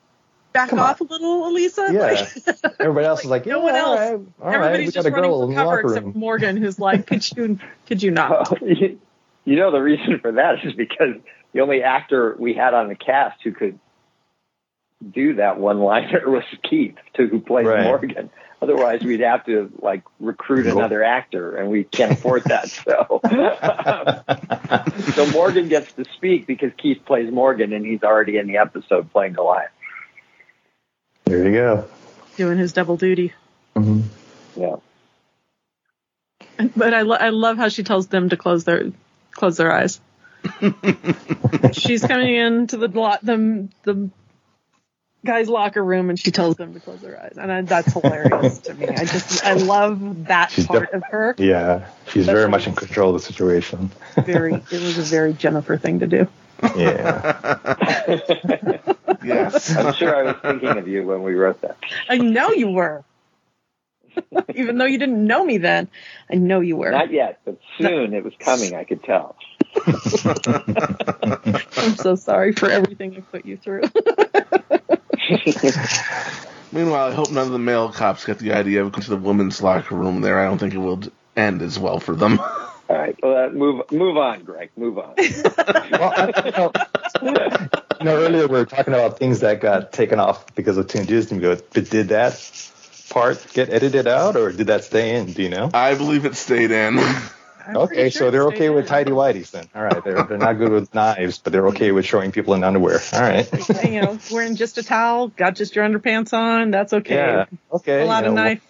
back 0.52 0.70
Come 0.70 0.78
off 0.78 1.00
a 1.00 1.04
little, 1.04 1.48
Elisa? 1.48 1.88
Yeah. 1.90 2.00
Like, 2.00 2.74
Everybody 2.78 3.06
else 3.06 3.24
is 3.24 3.30
like, 3.30 3.46
yeah, 3.46 3.54
no 3.54 3.60
one 3.60 3.74
else. 3.74 4.00
All 4.00 4.16
right, 4.16 4.26
all 4.40 4.52
Everybody's 4.52 4.88
right, 4.88 5.04
just 5.04 5.08
running 5.08 5.30
for 5.30 5.54
cover 5.54 5.80
except 5.80 6.14
Morgan, 6.14 6.56
who's 6.56 6.78
like, 6.78 7.06
could 7.06 7.28
you, 7.36 7.58
could 7.86 8.02
you 8.02 8.10
not? 8.10 8.60
you 8.62 8.98
know 9.44 9.70
the 9.70 9.80
reason 9.80 10.18
for 10.20 10.32
that 10.32 10.64
is 10.64 10.74
because 10.74 11.14
the 11.52 11.60
only 11.60 11.82
actor 11.82 12.36
we 12.38 12.54
had 12.54 12.74
on 12.74 12.88
the 12.88 12.94
cast 12.94 13.40
who 13.42 13.52
could 13.52 13.78
do 15.10 15.34
that 15.34 15.58
one 15.58 15.80
liner 15.80 16.22
was 16.26 16.44
Keith, 16.68 16.96
to, 17.14 17.26
who 17.26 17.40
plays 17.40 17.66
right. 17.66 17.84
Morgan. 17.84 18.30
Otherwise, 18.62 19.02
we'd 19.02 19.18
have 19.18 19.44
to 19.44 19.72
like 19.82 20.04
recruit 20.20 20.68
another 20.68 21.02
actor, 21.02 21.56
and 21.56 21.68
we 21.68 21.82
can't 21.82 22.12
afford 22.12 22.44
that. 22.44 22.68
So, 22.70 23.20
so 25.14 25.26
Morgan 25.32 25.68
gets 25.68 25.92
to 25.94 26.04
speak 26.14 26.46
because 26.46 26.70
Keith 26.76 27.04
plays 27.04 27.32
Morgan, 27.32 27.72
and 27.72 27.84
he's 27.84 28.04
already 28.04 28.38
in 28.38 28.46
the 28.46 28.58
episode 28.58 29.10
playing 29.10 29.32
Goliath. 29.32 29.72
There 31.24 31.44
you 31.44 31.52
go. 31.52 31.88
Doing 32.36 32.56
his 32.56 32.72
double 32.72 32.96
duty. 32.96 33.32
Mm-hmm. 33.74 34.60
Yeah. 34.60 34.76
But 36.76 36.94
I, 36.94 37.02
lo- 37.02 37.16
I 37.18 37.30
love 37.30 37.56
how 37.56 37.68
she 37.68 37.82
tells 37.82 38.06
them 38.06 38.28
to 38.28 38.36
close 38.36 38.62
their 38.62 38.92
close 39.32 39.56
their 39.56 39.72
eyes. 39.72 40.00
She's 41.72 42.04
coming 42.04 42.36
into 42.36 42.76
the 42.76 42.86
lot 42.86 43.24
the 43.24 43.68
the 43.82 44.10
guy's 45.24 45.48
locker 45.48 45.82
room 45.82 46.10
and 46.10 46.18
she 46.18 46.30
tells 46.30 46.56
them 46.56 46.74
to 46.74 46.80
close 46.80 47.00
their 47.00 47.20
eyes, 47.20 47.34
and 47.36 47.50
I, 47.52 47.62
that's 47.62 47.92
hilarious 47.92 48.58
to 48.60 48.74
me. 48.74 48.88
I 48.88 49.04
just 49.04 49.44
I 49.44 49.54
love 49.54 50.26
that 50.26 50.50
she's 50.50 50.66
part 50.66 50.90
def- 50.90 51.02
of 51.02 51.04
her. 51.10 51.34
Yeah, 51.38 51.88
she's 52.08 52.26
very 52.26 52.48
much 52.48 52.66
in 52.66 52.74
control 52.74 53.14
of 53.14 53.20
the 53.20 53.26
situation. 53.26 53.90
very, 54.24 54.54
it 54.70 54.70
was 54.70 54.98
a 54.98 55.02
very 55.02 55.32
Jennifer 55.32 55.76
thing 55.76 56.00
to 56.00 56.06
do. 56.06 56.28
Yeah. 56.76 57.58
yes, 59.24 59.76
I'm 59.76 59.94
sure 59.94 60.14
I 60.14 60.22
was 60.22 60.36
thinking 60.42 60.78
of 60.78 60.86
you 60.86 61.04
when 61.04 61.22
we 61.22 61.34
wrote 61.34 61.60
that. 61.62 61.76
I 62.08 62.18
know 62.18 62.50
you 62.50 62.68
were. 62.68 63.04
Even 64.54 64.78
though 64.78 64.84
you 64.84 64.98
didn't 64.98 65.26
know 65.26 65.44
me 65.44 65.58
then, 65.58 65.88
I 66.30 66.34
know 66.36 66.60
you 66.60 66.76
were. 66.76 66.90
Not 66.90 67.10
yet, 67.10 67.40
but 67.44 67.58
soon 67.78 68.12
it 68.14 68.22
was 68.22 68.34
coming. 68.38 68.74
I 68.74 68.84
could 68.84 69.02
tell. 69.02 69.36
I'm 71.76 71.96
so 71.96 72.14
sorry 72.14 72.52
for 72.52 72.70
everything 72.70 73.16
I 73.16 73.20
put 73.20 73.46
you 73.46 73.56
through. 73.56 73.82
Meanwhile, 76.72 77.10
I 77.10 77.14
hope 77.14 77.30
none 77.30 77.46
of 77.46 77.52
the 77.52 77.58
male 77.58 77.90
cops 77.90 78.24
get 78.24 78.38
the 78.38 78.52
idea 78.52 78.84
of 78.84 78.92
going 78.92 79.02
to 79.02 79.10
the 79.10 79.16
women's 79.16 79.62
locker 79.62 79.94
room 79.94 80.22
there. 80.22 80.40
I 80.40 80.46
don't 80.46 80.58
think 80.58 80.74
it 80.74 80.78
will 80.78 81.02
end 81.36 81.60
as 81.62 81.78
well 81.78 82.00
for 82.00 82.14
them. 82.14 82.40
All 82.88 82.98
right, 82.98 83.16
well, 83.22 83.46
uh, 83.46 83.48
move 83.50 83.90
move 83.90 84.16
on, 84.18 84.44
Greg. 84.44 84.70
Move 84.76 84.98
on. 84.98 85.14
well, 85.16 86.12
I, 86.14 86.42
you, 86.44 86.50
know, 86.50 86.72
you 88.00 88.04
know, 88.04 88.16
earlier 88.22 88.46
we 88.48 88.58
were 88.58 88.66
talking 88.66 88.92
about 88.92 89.18
things 89.18 89.40
that 89.40 89.60
got 89.60 89.92
taken 89.92 90.18
off 90.18 90.54
because 90.54 90.76
of 90.76 90.88
Toon 90.88 91.06
Disney. 91.06 91.38
But 91.38 91.70
did 91.72 92.08
that 92.08 92.70
part 93.08 93.46
get 93.54 93.70
edited 93.70 94.06
out, 94.06 94.36
or 94.36 94.52
did 94.52 94.66
that 94.66 94.84
stay 94.84 95.16
in? 95.16 95.32
Do 95.32 95.42
you 95.42 95.48
know? 95.48 95.70
I 95.72 95.94
believe 95.94 96.26
it 96.26 96.34
stayed 96.34 96.70
in. 96.70 96.98
I'm 97.66 97.76
okay, 97.76 98.10
sure 98.10 98.26
so 98.26 98.30
they're 98.30 98.46
okay 98.48 98.70
with 98.70 98.86
tidy 98.86 99.10
whities 99.10 99.50
then. 99.50 99.68
All 99.74 99.82
right, 99.82 100.02
they're 100.02 100.22
they're 100.24 100.38
not 100.38 100.54
good 100.54 100.72
with 100.72 100.94
knives, 100.94 101.38
but 101.38 101.52
they're 101.52 101.68
okay 101.68 101.92
with 101.92 102.04
showing 102.04 102.32
people 102.32 102.54
in 102.54 102.64
underwear. 102.64 103.00
All 103.12 103.20
right. 103.20 103.48
you 103.84 104.00
know, 104.00 104.18
wearing 104.30 104.56
just 104.56 104.78
a 104.78 104.82
towel, 104.82 105.28
got 105.28 105.54
just 105.54 105.76
your 105.76 105.84
underpants 105.84 106.32
on, 106.32 106.70
that's 106.70 106.92
okay. 106.92 107.14
Yeah. 107.14 107.44
Okay. 107.72 108.02
A 108.02 108.06
lot 108.06 108.24
of 108.24 108.34
knife, 108.34 108.62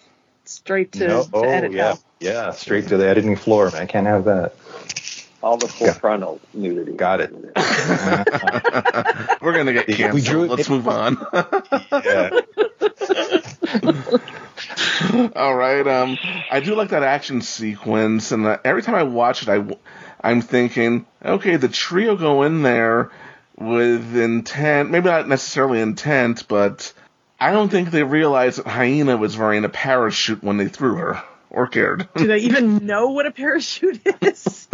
straight 0.45 0.91
to, 0.93 1.07
to 1.07 1.29
oh, 1.33 1.43
edit. 1.43 1.71
yeah, 1.71 1.91
out. 1.91 2.03
yeah, 2.19 2.51
straight 2.51 2.87
to 2.89 2.97
the 2.97 3.07
editing 3.07 3.35
floor. 3.35 3.71
Man, 3.71 3.81
I 3.81 3.85
can't 3.85 4.07
have 4.07 4.25
that. 4.25 4.55
All 5.41 5.57
the 5.57 5.67
full 5.67 5.91
frontal 5.91 6.39
nudity. 6.53 6.93
Got 6.93 7.19
it. 7.19 7.33
We're 9.41 9.53
gonna 9.53 9.73
get 9.73 9.87
canceled. 9.87 10.13
We 10.13 10.21
drew, 10.21 10.47
Let's 10.47 10.69
move 10.69 10.87
on. 10.87 11.17
yeah. 11.91 12.29
All 15.35 15.55
right. 15.55 15.85
Um, 15.85 16.17
I 16.49 16.59
do 16.59 16.75
like 16.75 16.89
that 16.89 17.03
action 17.03 17.41
sequence, 17.41 18.31
and 18.31 18.45
uh, 18.45 18.57
every 18.63 18.81
time 18.81 18.95
I 18.95 19.03
watch 19.03 19.43
it, 19.43 19.49
I, 19.49 19.65
I'm 20.21 20.41
thinking, 20.41 21.05
okay, 21.23 21.55
the 21.55 21.67
trio 21.67 22.15
go 22.15 22.43
in 22.43 22.61
there 22.61 23.11
with 23.57 24.15
intent, 24.15 24.91
maybe 24.91 25.05
not 25.05 25.27
necessarily 25.27 25.79
intent, 25.79 26.47
but 26.47 26.93
I 27.39 27.51
don't 27.51 27.69
think 27.69 27.91
they 27.91 28.03
realized 28.03 28.59
that 28.59 28.67
Hyena 28.67 29.17
was 29.17 29.37
wearing 29.37 29.65
a 29.65 29.69
parachute 29.69 30.43
when 30.43 30.57
they 30.57 30.67
threw 30.67 30.95
her 30.95 31.23
or 31.49 31.67
cared. 31.67 32.07
Do 32.15 32.27
they 32.27 32.37
even 32.39 32.85
know 32.85 33.09
what 33.09 33.25
a 33.25 33.31
parachute 33.31 34.01
is? 34.21 34.67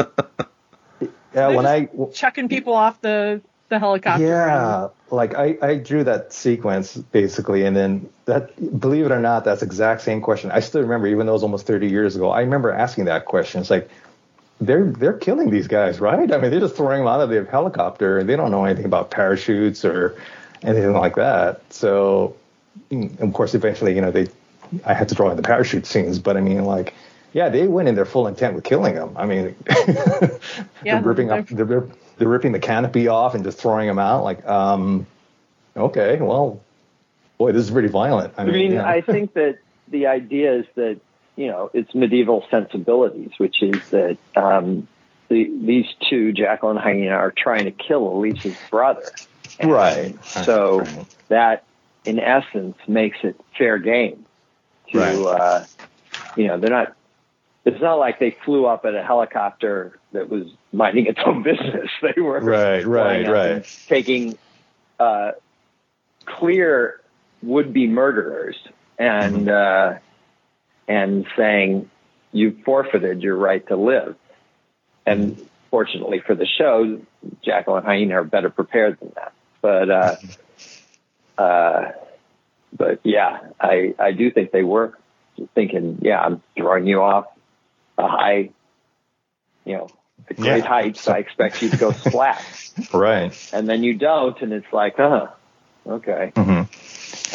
yeah, 1.33 1.47
when 1.49 1.65
I 1.65 1.89
chucking 2.13 2.49
people 2.49 2.73
off 2.73 3.01
the 3.01 3.41
the 3.69 3.79
helicopter. 3.79 4.25
Yeah, 4.25 4.89
like 5.11 5.35
I, 5.35 5.57
I 5.61 5.75
drew 5.75 6.03
that 6.03 6.33
sequence 6.33 6.97
basically, 6.97 7.65
and 7.65 7.75
then 7.75 8.09
that 8.25 8.79
believe 8.79 9.05
it 9.05 9.11
or 9.11 9.19
not, 9.19 9.45
that's 9.45 9.61
exact 9.61 10.01
same 10.01 10.21
question. 10.21 10.51
I 10.51 10.59
still 10.59 10.81
remember, 10.81 11.07
even 11.07 11.25
though 11.25 11.33
it 11.33 11.35
was 11.35 11.43
almost 11.43 11.65
30 11.65 11.87
years 11.87 12.15
ago. 12.15 12.31
I 12.31 12.41
remember 12.41 12.71
asking 12.71 13.05
that 13.05 13.25
question. 13.25 13.61
It's 13.61 13.69
like 13.69 13.89
they're 14.59 14.85
they're 14.85 15.13
killing 15.13 15.49
these 15.51 15.67
guys, 15.67 15.99
right? 15.99 16.31
I 16.31 16.37
mean, 16.37 16.51
they're 16.51 16.59
just 16.59 16.75
throwing 16.75 16.99
them 16.99 17.07
out 17.07 17.21
of 17.21 17.29
the 17.29 17.45
helicopter, 17.45 18.17
and 18.17 18.27
they 18.27 18.35
don't 18.35 18.51
know 18.51 18.65
anything 18.65 18.85
about 18.85 19.11
parachutes 19.11 19.85
or 19.85 20.17
anything 20.63 20.93
like 20.93 21.15
that. 21.15 21.61
So, 21.71 22.35
mm, 22.91 23.19
of 23.21 23.33
course, 23.33 23.55
eventually, 23.55 23.95
you 23.95 24.01
know, 24.01 24.11
they 24.11 24.27
I 24.85 24.93
had 24.93 25.09
to 25.09 25.15
draw 25.15 25.29
in 25.29 25.37
the 25.37 25.43
parachute 25.43 25.85
scenes, 25.85 26.19
but 26.19 26.37
I 26.37 26.41
mean, 26.41 26.65
like 26.65 26.93
yeah, 27.33 27.49
they 27.49 27.67
went 27.67 27.87
in 27.87 27.95
their 27.95 28.05
full 28.05 28.27
intent 28.27 28.55
with 28.55 28.63
killing 28.63 28.95
them. 28.95 29.15
I 29.15 29.25
mean, 29.25 29.55
yeah, 29.87 30.29
they're 30.83 31.01
ripping 31.01 31.31
up, 31.31 31.47
they're, 31.47 31.87
they're 32.19 32.27
ripping 32.27 32.51
the 32.51 32.59
canopy 32.59 33.07
off 33.07 33.33
and 33.33 33.43
just 33.43 33.57
throwing 33.57 33.87
them 33.87 33.97
out. 33.97 34.23
Like, 34.23 34.45
um, 34.45 35.07
okay, 35.75 36.17
well, 36.17 36.61
boy, 37.37 37.53
this 37.53 37.63
is 37.63 37.71
pretty 37.71 37.87
violent. 37.87 38.33
I 38.37 38.43
mean, 38.43 38.53
I, 38.53 38.57
mean, 38.57 38.73
know. 38.75 38.85
I 38.85 39.01
think 39.01 39.33
that 39.33 39.59
the 39.87 40.07
idea 40.07 40.59
is 40.59 40.65
that 40.75 40.99
you 41.35 41.47
know 41.47 41.71
it's 41.73 41.95
medieval 41.95 42.45
sensibilities, 42.51 43.31
which 43.37 43.63
is 43.63 43.89
that 43.89 44.17
um, 44.35 44.87
the, 45.29 45.51
these 45.61 45.87
two, 46.09 46.33
Jackal 46.33 46.69
and 46.69 46.79
Hyena, 46.79 47.11
are 47.11 47.33
trying 47.35 47.65
to 47.65 47.71
kill 47.71 48.11
Elisa's 48.11 48.57
brother. 48.69 49.09
And 49.59 49.71
right. 49.71 50.23
So 50.25 50.81
right. 50.81 51.05
that, 51.29 51.63
in 52.05 52.19
essence, 52.19 52.77
makes 52.87 53.17
it 53.23 53.39
fair 53.57 53.77
game 53.77 54.25
to. 54.91 54.99
Right. 54.99 55.15
Uh, 55.15 55.65
you 56.35 56.47
know, 56.47 56.59
they're 56.59 56.69
not 56.69 56.95
it's 57.69 57.81
not 57.81 57.95
like 57.95 58.19
they 58.19 58.35
flew 58.45 58.65
up 58.65 58.83
in 58.85 58.95
a 58.95 59.03
helicopter 59.03 59.99
that 60.11 60.27
was 60.27 60.47
minding 60.73 61.05
its 61.05 61.19
own 61.25 61.43
business. 61.43 61.89
They 62.01 62.19
were 62.19 62.39
right, 62.39 62.85
right, 62.85 63.27
right, 63.27 63.83
taking 63.87 64.37
uh, 64.99 65.31
clear 66.25 66.99
would-be 67.43 67.87
murderers 67.87 68.55
and 68.97 69.49
uh, 69.49 69.95
and 70.87 71.27
saying 71.37 71.89
you 72.31 72.57
forfeited 72.65 73.21
your 73.21 73.35
right 73.35 73.65
to 73.67 73.75
live. 73.75 74.15
And 75.05 75.47
fortunately 75.69 76.21
for 76.25 76.35
the 76.35 76.47
show, 76.47 76.99
Jackal 77.43 77.77
and 77.77 77.85
Hyena 77.85 78.21
are 78.21 78.23
better 78.23 78.49
prepared 78.49 78.99
than 78.99 79.11
that. 79.15 79.33
But 79.61 79.89
uh, 79.91 80.15
uh, 81.37 81.91
but 82.75 82.99
yeah, 83.03 83.39
I 83.59 83.93
I 83.99 84.11
do 84.11 84.31
think 84.31 84.51
they 84.51 84.63
were 84.63 84.97
thinking, 85.53 85.99
yeah, 86.01 86.19
I'm 86.19 86.41
throwing 86.57 86.87
you 86.87 87.01
off 87.01 87.25
a 87.99 88.07
high, 88.07 88.49
you 89.65 89.73
know, 89.77 89.87
a 90.29 90.33
great 90.33 90.63
Yeah. 90.63 90.67
height, 90.67 90.97
so 90.97 91.11
I 91.13 91.17
expect 91.17 91.61
you 91.61 91.69
to 91.69 91.77
go 91.77 91.91
splat. 92.07 92.43
Right. 92.93 93.49
and 93.53 93.67
then 93.67 93.83
you 93.83 93.93
don't, 93.95 94.39
and 94.41 94.53
it's 94.53 94.71
like, 94.73 94.95
huh, 94.97 95.27
okay, 95.87 96.31
hmm 96.35 96.61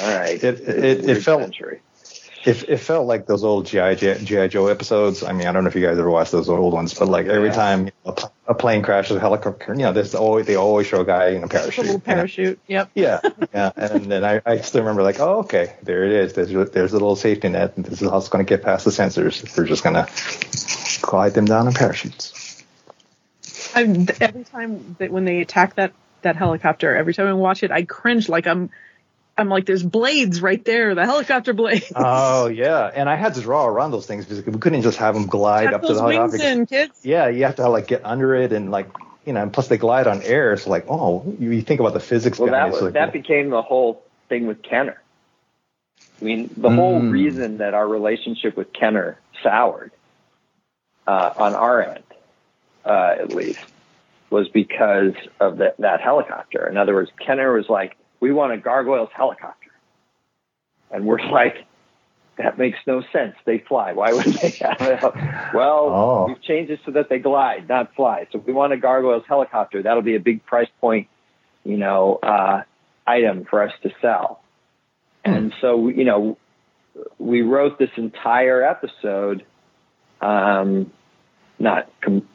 all 0.03 0.19
right. 0.19 0.43
It- 0.43 0.45
It's 0.45 0.61
a 0.69 0.87
it- 0.91 1.09
it 1.19 1.23
felt- 1.23 1.41
century. 1.43 1.81
It, 2.47 2.69
it 2.69 2.77
felt 2.77 3.07
like 3.07 3.25
those 3.25 3.43
old 3.43 3.65
GI 3.65 3.95
GI 3.97 4.49
Joe 4.49 4.67
episodes. 4.67 5.23
I 5.23 5.33
mean, 5.33 5.47
I 5.47 5.53
don't 5.53 5.65
know 5.65 5.69
if 5.69 5.75
you 5.75 5.81
guys 5.81 5.99
ever 5.99 6.11
watched 6.11 6.31
those 6.33 6.51
old 6.51 6.75
ones, 6.75 6.93
but 6.93 7.09
like 7.09 7.25
every 7.27 7.49
Yeah. 7.49 7.55
time 7.55 7.91
a, 8.05 8.13
pl- 8.13 8.33
a 8.47 8.53
plane 8.53 8.83
crashes, 8.83 9.17
a 9.17 9.21
helicopter, 9.21 9.73
you 9.73 9.79
know, 9.81 9.93
there's 9.95 10.15
always 10.15 10.45
they 10.45 10.55
always 10.57 10.87
show 10.87 11.01
a 11.01 11.07
guy 11.07 11.29
in 11.29 11.43
a 11.43 11.47
A 11.47 11.49
parachute. 11.49 11.79
little 11.79 11.93
you 11.95 11.99
know? 12.01 12.15
parachute. 12.15 12.59
Yep. 12.67 12.91
Yeah, 12.95 13.21
yeah, 13.55 13.73
and 13.77 14.13
then 14.13 14.25
I, 14.27 14.43
I 14.45 14.59
still 14.59 14.83
remember 14.83 15.03
like, 15.03 15.21
oh, 15.21 15.39
okay, 15.39 15.73
there 15.85 16.05
it 16.05 16.13
is. 16.13 16.35
There's 16.35 16.51
there's 16.71 16.91
a 16.93 16.97
little 16.97 17.17
safety 17.17 17.49
net, 17.49 17.77
and 17.77 17.85
this 17.87 18.03
is 18.03 18.11
how 18.11 18.19
it's 18.19 18.29
going 18.29 18.45
to 18.45 18.49
get 18.49 18.63
past 18.63 18.85
the 18.85 18.93
censors. 18.93 19.43
We're 19.57 19.65
just 19.65 19.83
going 19.83 19.95
to 19.95 20.07
glide 21.07 21.35
them 21.35 21.45
down 21.45 21.67
in 21.67 21.73
parachutes. 21.75 22.65
I'm, 23.75 24.07
every 24.21 24.45
time 24.45 24.97
that 24.99 25.11
when 25.11 25.25
they 25.25 25.41
attack 25.41 25.77
that 25.77 25.93
that 26.23 26.37
helicopter, 26.37 26.95
every 26.97 27.13
time 27.13 27.27
I 27.27 27.33
watch 27.35 27.63
it, 27.63 27.71
I 27.71 27.83
cringe 27.85 28.29
like 28.29 28.47
I'm 28.47 28.71
I'm 29.37 29.49
like 29.49 29.67
there's 29.67 29.83
blades 29.83 30.41
right 30.41 30.65
there, 30.65 30.95
the 30.95 31.05
helicopter 31.05 31.53
blades. 31.53 31.93
Oh 31.95 32.47
yeah, 32.55 32.91
and 32.95 33.09
I 33.09 33.17
had 33.17 33.35
to 33.35 33.41
draw 33.41 33.67
around 33.67 33.91
those 33.91 34.07
things 34.07 34.25
because 34.27 34.45
we 34.47 34.59
couldn't 34.59 34.83
just 34.83 34.99
have 34.99 35.15
them 35.15 35.27
glide 35.27 35.67
Tuck 35.67 35.75
up 35.75 35.81
to 35.83 35.89
those 35.89 35.99
the 35.99 36.05
wings 36.05 36.35
helicopter. 36.35 36.61
in, 36.61 36.67
kids. 36.67 37.01
Yeah, 37.05 37.29
you 37.29 37.45
have 37.45 37.57
to 37.57 37.69
like 37.69 37.87
get 37.89 38.05
under 38.05 38.35
it 38.35 38.53
and 38.53 38.71
like 38.71 38.89
you 39.27 39.33
know, 39.33 39.43
and 39.43 39.53
plus 39.53 39.69
they 39.69 39.79
glide 39.79 40.07
on 40.07 40.23
air. 40.23 40.57
So 40.57 40.71
like, 40.71 40.87
oh, 40.89 41.35
you, 41.39 41.51
you 41.51 41.63
think 41.63 41.81
about 41.81 41.95
the 41.95 42.01
physics 42.01 42.39
Well, 42.39 42.51
that 42.51 42.69
it. 42.69 42.71
was, 42.73 42.79
so 42.81 42.85
like, 42.87 42.95
that 42.95 43.13
became 43.13 43.51
the 43.51 43.63
whole 43.63 44.03
thing 44.29 44.47
with 44.47 44.63
Kenner. 44.63 45.01
I 46.21 46.25
mean, 46.25 46.51
the 46.57 46.71
whole 46.71 47.01
Mm. 47.01 47.11
reason 47.11 47.59
that 47.59 47.75
our 47.75 47.87
relationship 47.87 48.57
with 48.57 48.73
Kenner 48.73 49.19
soured 49.43 49.93
uh, 51.07 51.33
on 51.37 51.55
our 51.55 51.83
end, 51.83 52.05
uh, 52.85 53.15
at 53.21 53.33
least, 53.35 53.61
was 54.31 54.49
because 54.49 55.13
of 55.41 55.59
the, 55.59 55.75
that 55.79 56.01
helicopter. 56.01 56.67
In 56.69 56.77
other 56.77 56.95
words, 56.95 57.11
Kenner 57.25 57.53
was 57.53 57.69
like, 57.69 57.97
"We 58.21 58.33
want 58.33 58.53
a 58.53 58.57
Gargoyles 58.59 59.11
helicopter," 59.15 59.71
and 60.91 61.05
we're 61.07 61.21
like, 61.31 61.65
"That 62.39 62.59
makes 62.59 62.79
no 62.87 63.03
sense. 63.13 63.37
They 63.45 63.59
fly. 63.59 63.93
Why 63.93 64.13
would 64.13 64.25
they 64.25 64.51
have 64.61 64.81
a 65.05 65.51
Well, 65.55 65.89
Oh. 65.91 66.25
we've 66.29 66.43
changed 66.43 66.71
it 66.71 66.81
so 66.85 66.93
that 66.93 67.09
they 67.09 67.19
glide, 67.19 67.69
not 67.69 67.95
fly. 67.95 68.27
So 68.33 68.39
we 68.39 68.53
want 68.53 68.73
a 68.73 68.77
Gargoyles 68.77 69.25
helicopter. 69.29 69.83
That'll 69.83 70.03
be 70.03 70.17
a 70.17 70.21
big 70.21 70.45
price 70.47 70.69
point, 70.81 71.09
you 71.65 71.77
know, 71.77 72.19
uh, 72.23 72.63
item 73.07 73.45
for 73.45 73.63
us 73.63 73.73
to 73.83 73.91
sell. 74.01 74.41
And 75.25 75.55
so, 75.61 75.89
you 75.89 76.05
know, 76.05 76.37
we 77.19 77.43
wrote 77.43 77.79
this 77.79 77.91
entire 77.97 78.63
episode, 78.63 79.45
um, 80.25 80.91
not 81.59 81.91
com- 82.01 82.27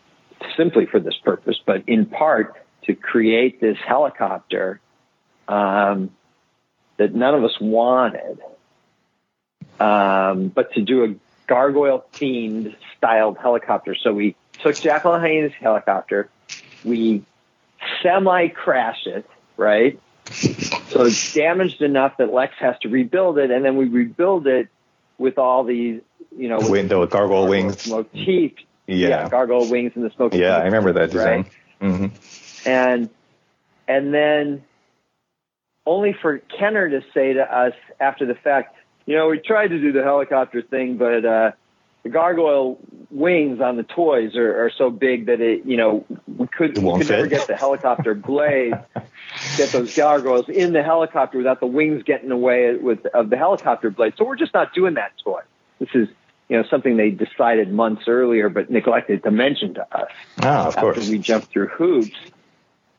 simply 0.56 0.86
for 0.86 1.00
this 1.00 1.16
purpose, 1.24 1.60
but 1.66 1.84
in 1.88 2.06
part 2.06 2.56
to 2.84 2.94
create 2.94 3.60
this 3.60 3.78
helicopter 3.86 4.80
um, 5.48 6.12
that 6.98 7.16
none 7.16 7.34
of 7.34 7.44
us 7.44 7.60
wanted, 7.60 8.40
um, 9.80 10.50
but 10.50 10.74
to 10.74 10.82
do 10.82 11.04
a 11.04 11.16
gargoyle 11.48 12.06
themed 12.14 12.76
styled 12.96 13.38
helicopter. 13.38 13.96
So 13.96 14.14
we 14.14 14.36
took 14.62 14.76
Jackal 14.76 15.14
and 15.14 15.24
Hyena's 15.24 15.54
helicopter, 15.60 16.30
we 16.84 17.24
semi 18.04 18.50
crash 18.50 19.08
it, 19.08 19.28
right? 19.58 20.00
So 20.30 21.06
it's 21.06 21.34
damaged 21.34 21.82
enough 21.82 22.18
that 22.18 22.32
Lex 22.32 22.54
has 22.60 22.78
to 22.80 22.90
rebuild 22.90 23.40
it, 23.40 23.50
and 23.50 23.66
then 23.66 23.78
we 23.78 23.86
rebuild 23.86 24.46
it 24.46 24.68
with 25.18 25.40
all 25.40 25.64
these, 25.64 26.02
you 26.38 26.48
know, 26.48 26.60
with 26.60 26.70
window 26.70 27.06
gargoyle 27.08 27.48
wings. 27.48 27.88
motif. 27.88 28.54
Yeah. 28.88 29.30
gargoyle 29.30 29.70
wings 29.70 29.92
and 29.96 30.04
the 30.04 30.12
smoky. 30.12 30.40
Yeah, 30.40 30.58
I 30.58 30.64
remember 30.64 30.94
that 30.94 31.12
design. 31.12 31.46
Right? 31.82 31.94
hmm 31.96 32.08
and 32.66 33.10
and 33.88 34.14
then 34.14 34.64
only 35.86 36.14
for 36.14 36.40
Kenner 36.40 36.90
to 36.90 37.02
say 37.14 37.34
to 37.34 37.42
us 37.42 37.74
after 38.00 38.26
the 38.26 38.36
fact, 38.36 38.76
you 39.06 39.16
know, 39.16 39.30
we 39.30 39.40
tried 39.40 39.70
to 39.70 39.80
do 39.80 39.92
the 39.92 40.04
helicopter 40.04 40.62
thing, 40.62 40.98
but 40.98 41.26
uh, 41.26 41.52
the 42.04 42.10
gargoyle 42.10 42.78
wings 43.10 43.60
on 43.60 43.76
the 43.76 43.84
toys 43.84 44.36
are, 44.36 44.66
are 44.66 44.72
so 44.78 44.92
big 44.92 45.26
that 45.26 45.42
it, 45.42 45.66
you 45.66 45.78
know, 45.78 46.06
we 46.28 46.46
could, 46.48 46.78
we 46.78 47.00
could 47.00 47.10
never 47.10 47.28
get 47.28 47.48
the 47.48 47.56
helicopter 47.56 48.14
blade, 48.14 48.74
get 49.58 49.72
those 49.72 49.96
gargoyles 49.96 50.48
in 50.48 50.74
the 50.74 50.84
helicopter 50.84 51.40
without 51.40 51.60
the 51.60 51.66
wings 51.66 52.04
getting 52.04 52.30
away 52.30 52.76
with 52.76 53.04
of 53.08 53.32
the 53.32 53.38
helicopter 53.38 53.90
blade. 53.90 54.14
So 54.18 54.26
we're 54.26 54.36
just 54.36 54.54
not 54.54 54.76
doing 54.76 54.94
that 54.94 55.14
toy. 55.24 55.42
This 55.80 55.90
is, 55.96 56.08
you 56.50 56.58
know, 56.58 56.64
something 56.70 56.98
they 56.98 57.12
decided 57.12 57.72
months 57.72 58.04
earlier, 58.08 58.50
but 58.50 58.70
neglected 58.70 59.24
to 59.24 59.32
mention 59.32 59.76
to 59.76 59.82
us 59.96 60.10
Ah, 60.42 60.68
of 60.68 60.76
after 60.76 60.82
course. 60.94 61.10
we 61.10 61.20
jumped 61.20 61.48
through 61.52 61.68
hoops 61.68 62.18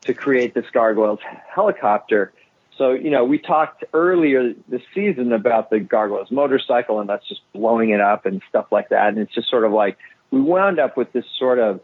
to 0.03 0.15
create 0.15 0.55
this 0.55 0.65
gargoyles 0.73 1.19
helicopter. 1.53 2.33
So, 2.79 2.93
you 2.93 3.11
know, 3.11 3.25
we 3.25 3.39
talked 3.39 3.85
earlier 3.93 4.55
this 4.69 4.81
season 4.95 5.33
about 5.35 5.69
the 5.69 5.81
gargoyles 5.81 6.31
motorcycle 6.31 7.01
and 7.01 7.11
that's 7.11 7.29
just 7.29 7.43
blowing 7.53 7.91
it 7.91 8.01
up 8.01 8.25
and 8.25 8.41
stuff 8.49 8.67
like 8.71 8.89
that. 8.91 9.09
And 9.09 9.19
it's 9.19 9.35
just 9.35 9.51
sort 9.51 9.65
of 9.65 9.73
like 9.73 9.99
we 10.31 10.41
wound 10.41 10.79
up 10.79 10.97
with 10.97 11.13
this 11.13 11.27
sort 11.39 11.59
of, 11.59 11.81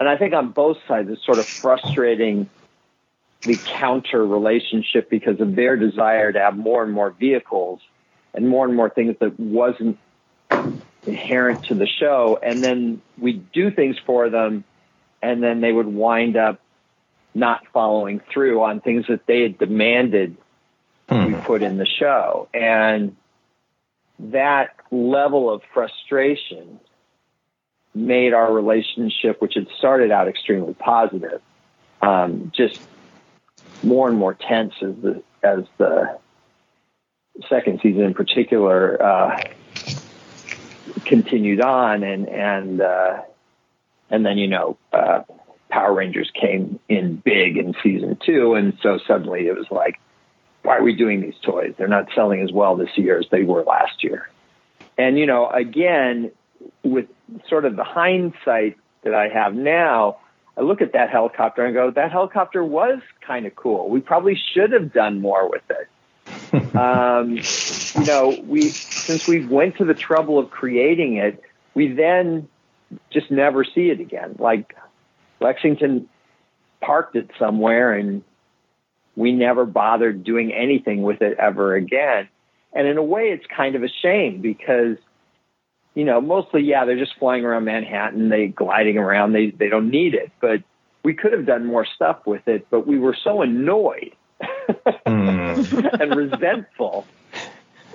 and 0.00 0.08
I 0.08 0.16
think 0.16 0.32
on 0.34 0.50
both 0.50 0.78
sides, 0.88 1.08
this 1.08 1.22
sort 1.24 1.38
of 1.38 1.46
frustrating 1.46 2.48
the 3.42 3.56
counter 3.56 4.24
relationship 4.24 5.10
because 5.10 5.40
of 5.40 5.56
their 5.56 5.76
desire 5.76 6.32
to 6.32 6.38
have 6.38 6.56
more 6.56 6.84
and 6.84 6.92
more 6.92 7.10
vehicles 7.10 7.80
and 8.32 8.48
more 8.48 8.64
and 8.66 8.74
more 8.76 8.88
things 8.88 9.16
that 9.20 9.38
wasn't 9.38 9.98
inherent 11.06 11.64
to 11.64 11.74
the 11.74 11.86
show. 11.86 12.38
And 12.42 12.62
then 12.62 13.02
we 13.18 13.32
do 13.32 13.70
things 13.70 13.96
for 14.06 14.30
them 14.30 14.64
and 15.22 15.42
then 15.42 15.60
they 15.60 15.72
would 15.72 15.86
wind 15.86 16.36
up 16.36 16.60
not 17.34 17.62
following 17.72 18.20
through 18.32 18.62
on 18.62 18.80
things 18.80 19.06
that 19.08 19.26
they 19.26 19.42
had 19.42 19.58
demanded 19.58 20.36
we 21.10 21.34
put 21.34 21.62
in 21.62 21.76
the 21.76 21.86
show. 21.86 22.48
And 22.54 23.16
that 24.18 24.74
level 24.90 25.50
of 25.50 25.62
frustration 25.74 26.80
made 27.94 28.32
our 28.32 28.52
relationship, 28.52 29.40
which 29.42 29.54
had 29.54 29.68
started 29.78 30.10
out 30.10 30.28
extremely 30.28 30.74
positive, 30.74 31.42
um, 32.00 32.50
just 32.56 32.80
more 33.82 34.08
and 34.08 34.16
more 34.16 34.34
tense 34.34 34.74
as 34.80 34.94
the 35.02 35.22
as 35.42 35.64
the 35.76 36.18
second 37.48 37.80
season 37.82 38.02
in 38.02 38.14
particular 38.14 39.02
uh, 39.02 39.42
continued 41.04 41.60
on, 41.60 42.02
and 42.02 42.28
and 42.28 42.80
uh, 42.80 43.22
and 44.10 44.24
then 44.24 44.38
you 44.38 44.48
know 44.48 44.76
uh, 44.92 45.22
Power 45.70 45.94
Rangers 45.94 46.30
came 46.38 46.78
in 46.88 47.16
big 47.16 47.56
in 47.56 47.74
season 47.82 48.18
two, 48.24 48.54
and 48.54 48.76
so 48.82 48.98
suddenly 49.06 49.46
it 49.46 49.56
was 49.56 49.66
like, 49.70 50.00
why 50.62 50.76
are 50.76 50.82
we 50.82 50.94
doing 50.94 51.20
these 51.20 51.38
toys? 51.42 51.74
They're 51.76 51.88
not 51.88 52.08
selling 52.14 52.42
as 52.42 52.52
well 52.52 52.76
this 52.76 52.96
year 52.96 53.18
as 53.18 53.26
they 53.30 53.42
were 53.42 53.62
last 53.62 54.04
year. 54.04 54.28
And 54.98 55.18
you 55.18 55.26
know, 55.26 55.48
again, 55.48 56.30
with 56.82 57.06
sort 57.48 57.64
of 57.64 57.76
the 57.76 57.84
hindsight 57.84 58.76
that 59.02 59.14
I 59.14 59.28
have 59.28 59.54
now, 59.54 60.18
I 60.56 60.60
look 60.60 60.82
at 60.82 60.92
that 60.92 61.10
helicopter 61.10 61.64
and 61.64 61.74
go, 61.74 61.90
that 61.90 62.12
helicopter 62.12 62.62
was 62.62 63.00
kind 63.26 63.46
of 63.46 63.56
cool. 63.56 63.88
We 63.88 64.00
probably 64.00 64.38
should 64.54 64.72
have 64.72 64.92
done 64.92 65.20
more 65.20 65.48
with 65.48 65.62
it. 65.70 65.88
Um, 66.74 67.38
you 67.94 68.06
know, 68.06 68.36
we 68.46 68.68
since 68.70 69.26
we 69.28 69.44
went 69.44 69.76
to 69.78 69.84
the 69.84 69.94
trouble 69.94 70.38
of 70.38 70.50
creating 70.50 71.16
it, 71.16 71.42
we 71.74 71.92
then 71.92 72.48
just 73.10 73.30
never 73.30 73.64
see 73.64 73.90
it 73.90 74.00
again. 74.00 74.36
Like 74.38 74.74
Lexington 75.40 76.08
parked 76.80 77.16
it 77.16 77.30
somewhere 77.38 77.92
and 77.92 78.22
we 79.16 79.32
never 79.32 79.64
bothered 79.64 80.24
doing 80.24 80.52
anything 80.52 81.02
with 81.02 81.22
it 81.22 81.36
ever 81.38 81.74
again. 81.74 82.28
And 82.72 82.86
in 82.86 82.96
a 82.96 83.02
way, 83.02 83.24
it's 83.24 83.44
kind 83.54 83.74
of 83.74 83.82
a 83.82 83.88
shame 83.88 84.40
because, 84.40 84.96
you 85.94 86.04
know, 86.04 86.20
mostly, 86.20 86.62
yeah, 86.62 86.86
they're 86.86 86.98
just 86.98 87.18
flying 87.18 87.44
around 87.44 87.64
Manhattan, 87.64 88.30
they 88.30 88.46
gliding 88.46 88.96
around, 88.96 89.32
they, 89.32 89.50
they 89.50 89.68
don't 89.68 89.90
need 89.90 90.14
it, 90.14 90.30
but 90.40 90.62
we 91.04 91.12
could 91.14 91.32
have 91.32 91.44
done 91.44 91.66
more 91.66 91.84
stuff 91.84 92.26
with 92.26 92.46
it, 92.48 92.66
but 92.70 92.86
we 92.86 92.98
were 92.98 93.16
so 93.22 93.42
annoyed 93.42 94.14
Hmm. 95.06 95.62
and 96.00 96.16
resentful, 96.16 97.06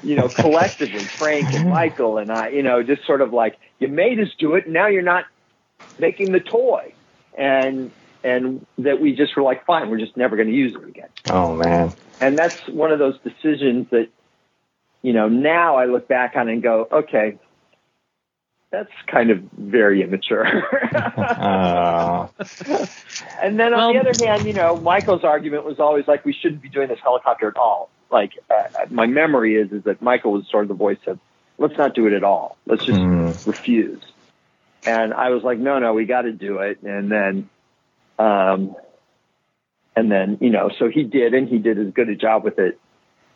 you 0.03 0.15
know, 0.15 0.29
collectively, 0.29 1.05
Frank 1.17 1.53
and 1.53 1.69
Michael 1.69 2.17
and 2.17 2.31
I, 2.31 2.49
you 2.49 2.63
know, 2.63 2.83
just 2.83 3.05
sort 3.05 3.21
of 3.21 3.33
like, 3.33 3.57
you 3.79 3.87
made 3.87 4.19
us 4.19 4.27
do 4.39 4.55
it, 4.55 4.65
and 4.65 4.73
now 4.73 4.87
you're 4.87 5.01
not 5.01 5.25
making 5.99 6.31
the 6.31 6.39
toy. 6.39 6.93
And, 7.37 7.91
and 8.23 8.65
that 8.79 8.99
we 8.99 9.15
just 9.15 9.35
were 9.35 9.43
like, 9.43 9.65
fine, 9.65 9.89
we're 9.89 9.99
just 9.99 10.17
never 10.17 10.35
going 10.35 10.47
to 10.47 10.53
use 10.53 10.75
it 10.75 10.87
again. 10.87 11.09
Oh 11.29 11.55
man. 11.55 11.93
And 12.19 12.37
that's 12.37 12.57
one 12.69 12.91
of 12.91 12.99
those 12.99 13.15
decisions 13.19 13.87
that, 13.91 14.09
you 15.03 15.13
know, 15.13 15.29
now 15.29 15.75
I 15.75 15.85
look 15.85 16.07
back 16.07 16.35
on 16.35 16.49
and 16.49 16.63
go, 16.63 16.87
okay, 16.91 17.37
that's 18.71 18.91
kind 19.11 19.31
of 19.31 19.39
very 19.57 20.01
immature. 20.03 20.45
Uh, 21.37 22.27
and 23.41 23.59
then 23.59 23.73
on 23.73 23.93
Well- 23.93 24.03
the 24.03 24.09
other 24.09 24.25
hand, 24.25 24.45
you 24.47 24.53
know, 24.53 24.75
Michael's 24.79 25.23
argument 25.23 25.65
was 25.65 25.79
always 25.79 26.07
like, 26.07 26.25
we 26.25 26.33
shouldn't 26.33 26.61
be 26.61 26.69
doing 26.69 26.87
this 26.87 26.99
helicopter 27.01 27.47
at 27.47 27.57
all. 27.57 27.89
Like, 28.11 28.31
uh, 28.49 28.85
my 28.89 29.05
memory 29.05 29.55
is 29.55 29.71
is 29.71 29.83
that 29.83 30.01
Michael 30.01 30.31
was 30.33 30.45
sort 30.49 30.63
of 30.63 30.67
the 30.69 30.73
voice 30.73 30.97
of, 31.05 31.19
let's 31.57 31.77
not 31.77 31.93
do 31.95 32.07
it 32.07 32.13
at 32.13 32.23
all. 32.23 32.57
Let's 32.65 32.85
just 32.85 32.99
Mm. 32.99 33.45
refuse. 33.45 34.01
And 34.85 35.13
I 35.13 35.29
was 35.29 35.43
like, 35.43 35.59
no, 35.59 35.79
no, 35.79 35.93
we 35.93 36.05
got 36.05 36.21
to 36.23 36.31
do 36.31 36.59
it. 36.59 36.81
And 36.81 37.11
then, 37.11 37.49
um, 38.17 38.75
and 39.95 40.11
then 40.11 40.37
you 40.41 40.49
know, 40.49 40.69
so 40.79 40.89
he 40.89 41.03
did, 41.03 41.33
and 41.33 41.47
he 41.47 41.57
did 41.59 41.77
as 41.79 41.93
good 41.93 42.09
a 42.09 42.15
job 42.15 42.43
with 42.43 42.57
it 42.59 42.79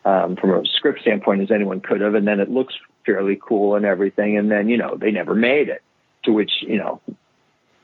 um, 0.05 0.35
from 0.37 0.51
a 0.51 0.65
script 0.65 1.01
standpoint 1.01 1.41
as 1.41 1.51
anyone 1.51 1.81
could 1.81 2.01
have. 2.01 2.15
And 2.15 2.27
then 2.27 2.39
it 2.39 2.49
looks 2.49 2.73
fairly 3.05 3.39
cool 3.41 3.75
and 3.75 3.85
everything. 3.85 4.37
And 4.37 4.51
then 4.51 4.69
you 4.69 4.77
know, 4.77 4.95
they 4.95 5.11
never 5.11 5.35
made 5.35 5.69
it. 5.69 5.81
To 6.25 6.33
which 6.33 6.51
you 6.61 6.77
know, 6.77 7.01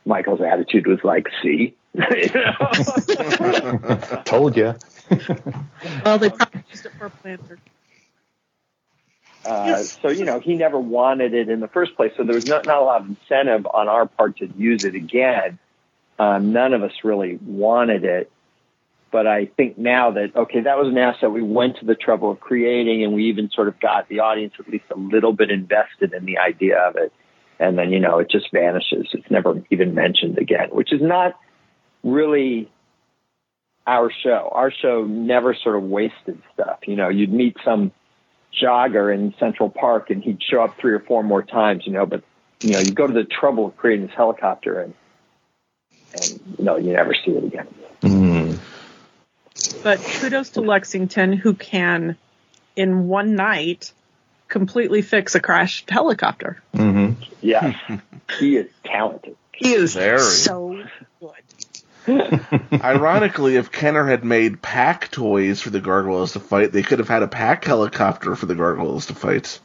Michael's 0.05 0.41
attitude 0.41 0.87
was 0.87 0.99
like, 1.03 1.27
see. 1.41 1.75
You 1.93 2.03
know? 2.35 4.21
told 4.25 4.55
you. 4.55 4.75
Well, 6.05 6.19
they 6.19 6.29
probably 6.29 6.63
used 6.69 6.85
it 6.85 6.91
for 6.97 7.07
a 7.07 7.09
planter. 7.09 7.57
Uh, 9.47 9.81
so 9.81 10.09
you 10.09 10.25
know 10.25 10.39
he 10.39 10.55
never 10.55 10.77
wanted 10.77 11.33
it 11.33 11.49
in 11.49 11.59
the 11.61 11.67
first 11.69 11.95
place. 11.95 12.11
So 12.17 12.23
there 12.23 12.35
was 12.35 12.45
not, 12.45 12.65
not 12.65 12.81
a 12.81 12.83
lot 12.83 13.01
of 13.01 13.07
incentive 13.07 13.65
on 13.65 13.87
our 13.87 14.05
part 14.05 14.37
to 14.37 14.47
use 14.57 14.83
it 14.83 14.95
again. 14.95 15.57
Um, 16.19 16.51
none 16.51 16.73
of 16.73 16.83
us 16.83 16.91
really 17.03 17.39
wanted 17.45 18.03
it, 18.03 18.31
but 19.11 19.27
I 19.27 19.45
think 19.45 19.77
now 19.77 20.11
that 20.11 20.35
okay, 20.35 20.61
that 20.61 20.77
was 20.77 20.87
an 20.87 20.97
asset 20.97 21.31
we 21.31 21.41
went 21.41 21.77
to 21.77 21.85
the 21.85 21.95
trouble 21.95 22.31
of 22.31 22.39
creating, 22.39 23.03
and 23.03 23.13
we 23.13 23.29
even 23.29 23.49
sort 23.51 23.67
of 23.67 23.79
got 23.79 24.07
the 24.09 24.19
audience 24.19 24.53
at 24.59 24.69
least 24.69 24.85
a 24.93 24.97
little 24.97 25.33
bit 25.33 25.49
invested 25.49 26.13
in 26.13 26.25
the 26.25 26.37
idea 26.37 26.79
of 26.79 26.95
it, 26.95 27.13
and 27.59 27.77
then 27.77 27.91
you 27.91 27.99
know 27.99 28.19
it 28.19 28.29
just 28.29 28.51
vanishes. 28.51 29.07
It's 29.13 29.29
never 29.31 29.63
even 29.69 29.93
mentioned 29.93 30.37
again, 30.37 30.69
which 30.71 30.91
is 30.91 31.01
not 31.01 31.39
really 32.03 32.69
our 33.85 34.11
show. 34.11 34.49
Our 34.51 34.71
show 34.71 35.05
never 35.05 35.55
sort 35.55 35.77
of 35.77 35.83
wasted 35.83 36.41
stuff. 36.53 36.79
You 36.85 36.97
know, 36.97 37.09
you'd 37.09 37.31
meet 37.31 37.55
some 37.63 37.91
jogger 38.61 39.13
in 39.13 39.33
Central 39.39 39.69
Park 39.69 40.09
and 40.09 40.23
he'd 40.23 40.41
show 40.43 40.61
up 40.61 40.77
three 40.79 40.93
or 40.93 40.99
four 40.99 41.23
more 41.23 41.43
times, 41.43 41.83
you 41.85 41.93
know, 41.93 42.05
but 42.05 42.23
you 42.61 42.71
know, 42.71 42.79
you 42.79 42.91
go 42.91 43.07
to 43.07 43.13
the 43.13 43.23
trouble 43.23 43.67
of 43.67 43.77
creating 43.77 44.07
this 44.07 44.15
helicopter 44.15 44.81
and 44.81 44.93
and 46.13 46.57
you 46.57 46.65
know, 46.65 46.77
you 46.77 46.93
never 46.93 47.13
see 47.13 47.31
it 47.31 47.43
again. 47.43 47.67
Mm. 48.01 48.26
But 49.83 49.99
kudos 49.99 50.51
to 50.51 50.61
Lexington, 50.61 51.33
who 51.33 51.53
can, 51.53 52.17
in 52.75 53.07
one 53.07 53.35
night, 53.35 53.91
completely 54.47 55.01
fix 55.01 55.35
a 55.35 55.39
crashed 55.39 55.89
helicopter. 55.89 56.61
hmm 56.75 57.11
Yes. 57.41 57.75
he 58.39 58.57
is 58.57 58.67
talented. 58.83 59.35
He 59.53 59.73
is 59.73 59.93
Very. 59.93 60.19
so 60.19 60.83
good. 61.19 62.41
Ironically, 62.83 63.57
if 63.57 63.71
Kenner 63.71 64.07
had 64.07 64.23
made 64.23 64.61
pack 64.61 65.11
toys 65.11 65.61
for 65.61 65.69
the 65.71 65.81
gargoyles 65.81 66.33
to 66.33 66.39
fight, 66.39 66.71
they 66.71 66.83
could 66.83 66.99
have 66.99 67.09
had 67.09 67.21
a 67.23 67.27
pack 67.27 67.65
helicopter 67.65 68.35
for 68.35 68.45
the 68.45 68.55
gargoyles 68.55 69.07
to 69.07 69.15
fight. 69.15 69.59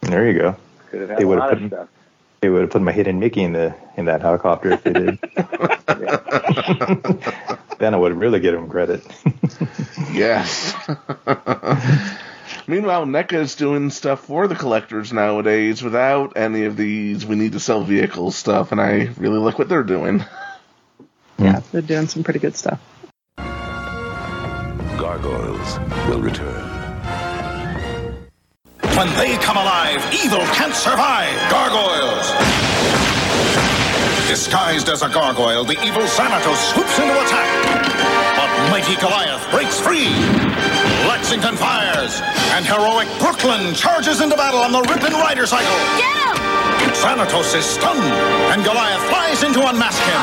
There 0.00 0.28
you 0.30 0.38
go. 0.38 0.56
Could 0.90 1.00
have 1.02 1.10
had 1.10 1.18
They 1.18 1.24
a 1.24 1.26
would've 1.28 1.48
put 1.48 1.62
of 1.62 1.68
stuff. 1.68 1.88
They 2.40 2.48
would 2.50 2.62
have 2.62 2.70
put 2.70 2.82
my 2.82 2.92
hidden 2.92 3.20
Mickey 3.20 3.42
in 3.42 3.52
the 3.52 3.74
in 3.96 4.06
that 4.06 4.20
helicopter 4.20 4.72
if 4.72 4.82
they 4.82 4.92
did. 4.92 5.18
then 7.78 7.94
I 7.94 7.96
would 7.96 8.16
really 8.16 8.40
give 8.40 8.54
him 8.54 8.68
credit. 8.68 9.04
Yes. 10.12 10.74
Meanwhile, 12.68 13.06
NECA 13.06 13.32
is 13.34 13.56
doing 13.56 13.90
stuff 13.90 14.20
for 14.20 14.46
the 14.46 14.54
collectors 14.54 15.12
nowadays 15.12 15.82
without 15.82 16.36
any 16.36 16.64
of 16.66 16.76
these 16.76 17.26
we 17.26 17.34
need 17.34 17.52
to 17.52 17.60
sell 17.60 17.82
vehicles 17.82 18.36
stuff, 18.36 18.70
and 18.70 18.80
I 18.80 19.10
really 19.16 19.38
like 19.38 19.58
what 19.58 19.68
they're 19.68 19.82
doing. 19.82 20.24
Yeah, 21.38 21.60
they're 21.72 21.82
doing 21.82 22.06
some 22.06 22.22
pretty 22.22 22.38
good 22.38 22.54
stuff. 22.56 22.80
Gargoyles 24.96 25.78
will 26.08 26.20
return. 26.20 26.62
When 28.96 29.08
they 29.16 29.36
come 29.38 29.56
alive, 29.56 30.14
evil 30.14 30.38
can't 30.54 30.74
survive. 30.74 31.50
Gargoyles. 31.50 33.03
Disguised 34.28 34.88
as 34.88 35.02
a 35.02 35.08
gargoyle, 35.08 35.64
the 35.64 35.76
evil 35.84 36.02
Xanatos 36.02 36.56
swoops 36.72 36.98
into 36.98 37.12
attack. 37.12 37.48
But 38.34 38.48
mighty 38.70 38.96
Goliath 38.96 39.48
breaks 39.50 39.78
free. 39.78 40.08
Lexington 41.06 41.56
fires, 41.56 42.20
and 42.56 42.64
heroic 42.64 43.06
Brooklyn 43.20 43.74
charges 43.74 44.22
into 44.22 44.34
battle 44.34 44.60
on 44.60 44.72
the 44.72 44.80
Rippin' 44.80 45.12
Rider 45.12 45.46
cycle. 45.46 45.76
Get 46.00 46.16
him! 46.16 46.94
Xanatos 46.96 47.54
is 47.54 47.66
stunned, 47.66 48.02
and 48.50 48.64
Goliath 48.64 49.02
flies 49.10 49.42
in 49.42 49.52
to 49.52 49.68
unmask 49.68 50.02
him. 50.02 50.22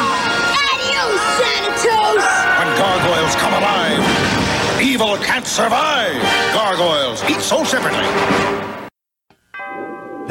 Adios, 0.73 1.21
Xanatos! 1.37 2.25
When 2.57 2.69
gargoyles 2.81 3.35
come 3.35 3.53
alive, 3.53 4.81
evil 4.81 5.15
can't 5.17 5.45
survive. 5.45 6.19
Gargoyles, 6.53 7.23
eat 7.29 7.39
so 7.39 7.63
separately. 7.63 8.80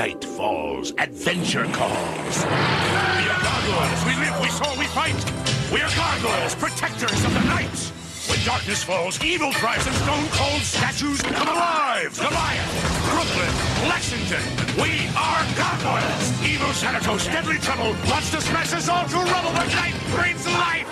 Night 0.00 0.24
falls, 0.24 0.94
adventure 0.96 1.66
calls. 1.74 2.36
We 2.38 3.28
are 3.28 3.42
gargoyles. 3.42 4.04
We 4.06 4.16
live, 4.16 4.40
we 4.40 4.48
soar, 4.48 4.74
we 4.78 4.86
fight. 4.86 5.22
We 5.70 5.82
are 5.82 5.90
gargoyles, 5.94 6.54
protectors 6.54 7.22
of 7.22 7.34
the 7.34 7.40
night. 7.40 7.99
When 8.30 8.38
darkness 8.46 8.84
falls, 8.84 9.18
evil 9.24 9.50
thrives, 9.52 9.88
and 9.88 9.96
stone 9.96 10.28
cold 10.30 10.62
statues 10.62 11.20
come 11.20 11.48
alive. 11.48 12.14
Goliath, 12.14 12.70
Brooklyn, 13.10 13.52
Lexington. 13.90 14.38
We 14.78 15.10
are 15.18 15.42
gargoyles. 15.58 16.30
Evil 16.46 16.70
Xanatos, 16.70 17.26
deadly 17.26 17.58
trouble, 17.58 17.90
wants 18.06 18.30
to 18.30 18.40
smash 18.40 18.72
us 18.72 18.88
all 18.88 19.02
to 19.08 19.16
rubble, 19.16 19.50
but 19.50 19.66
night 19.74 19.98
brings 20.14 20.46
life. 20.46 20.86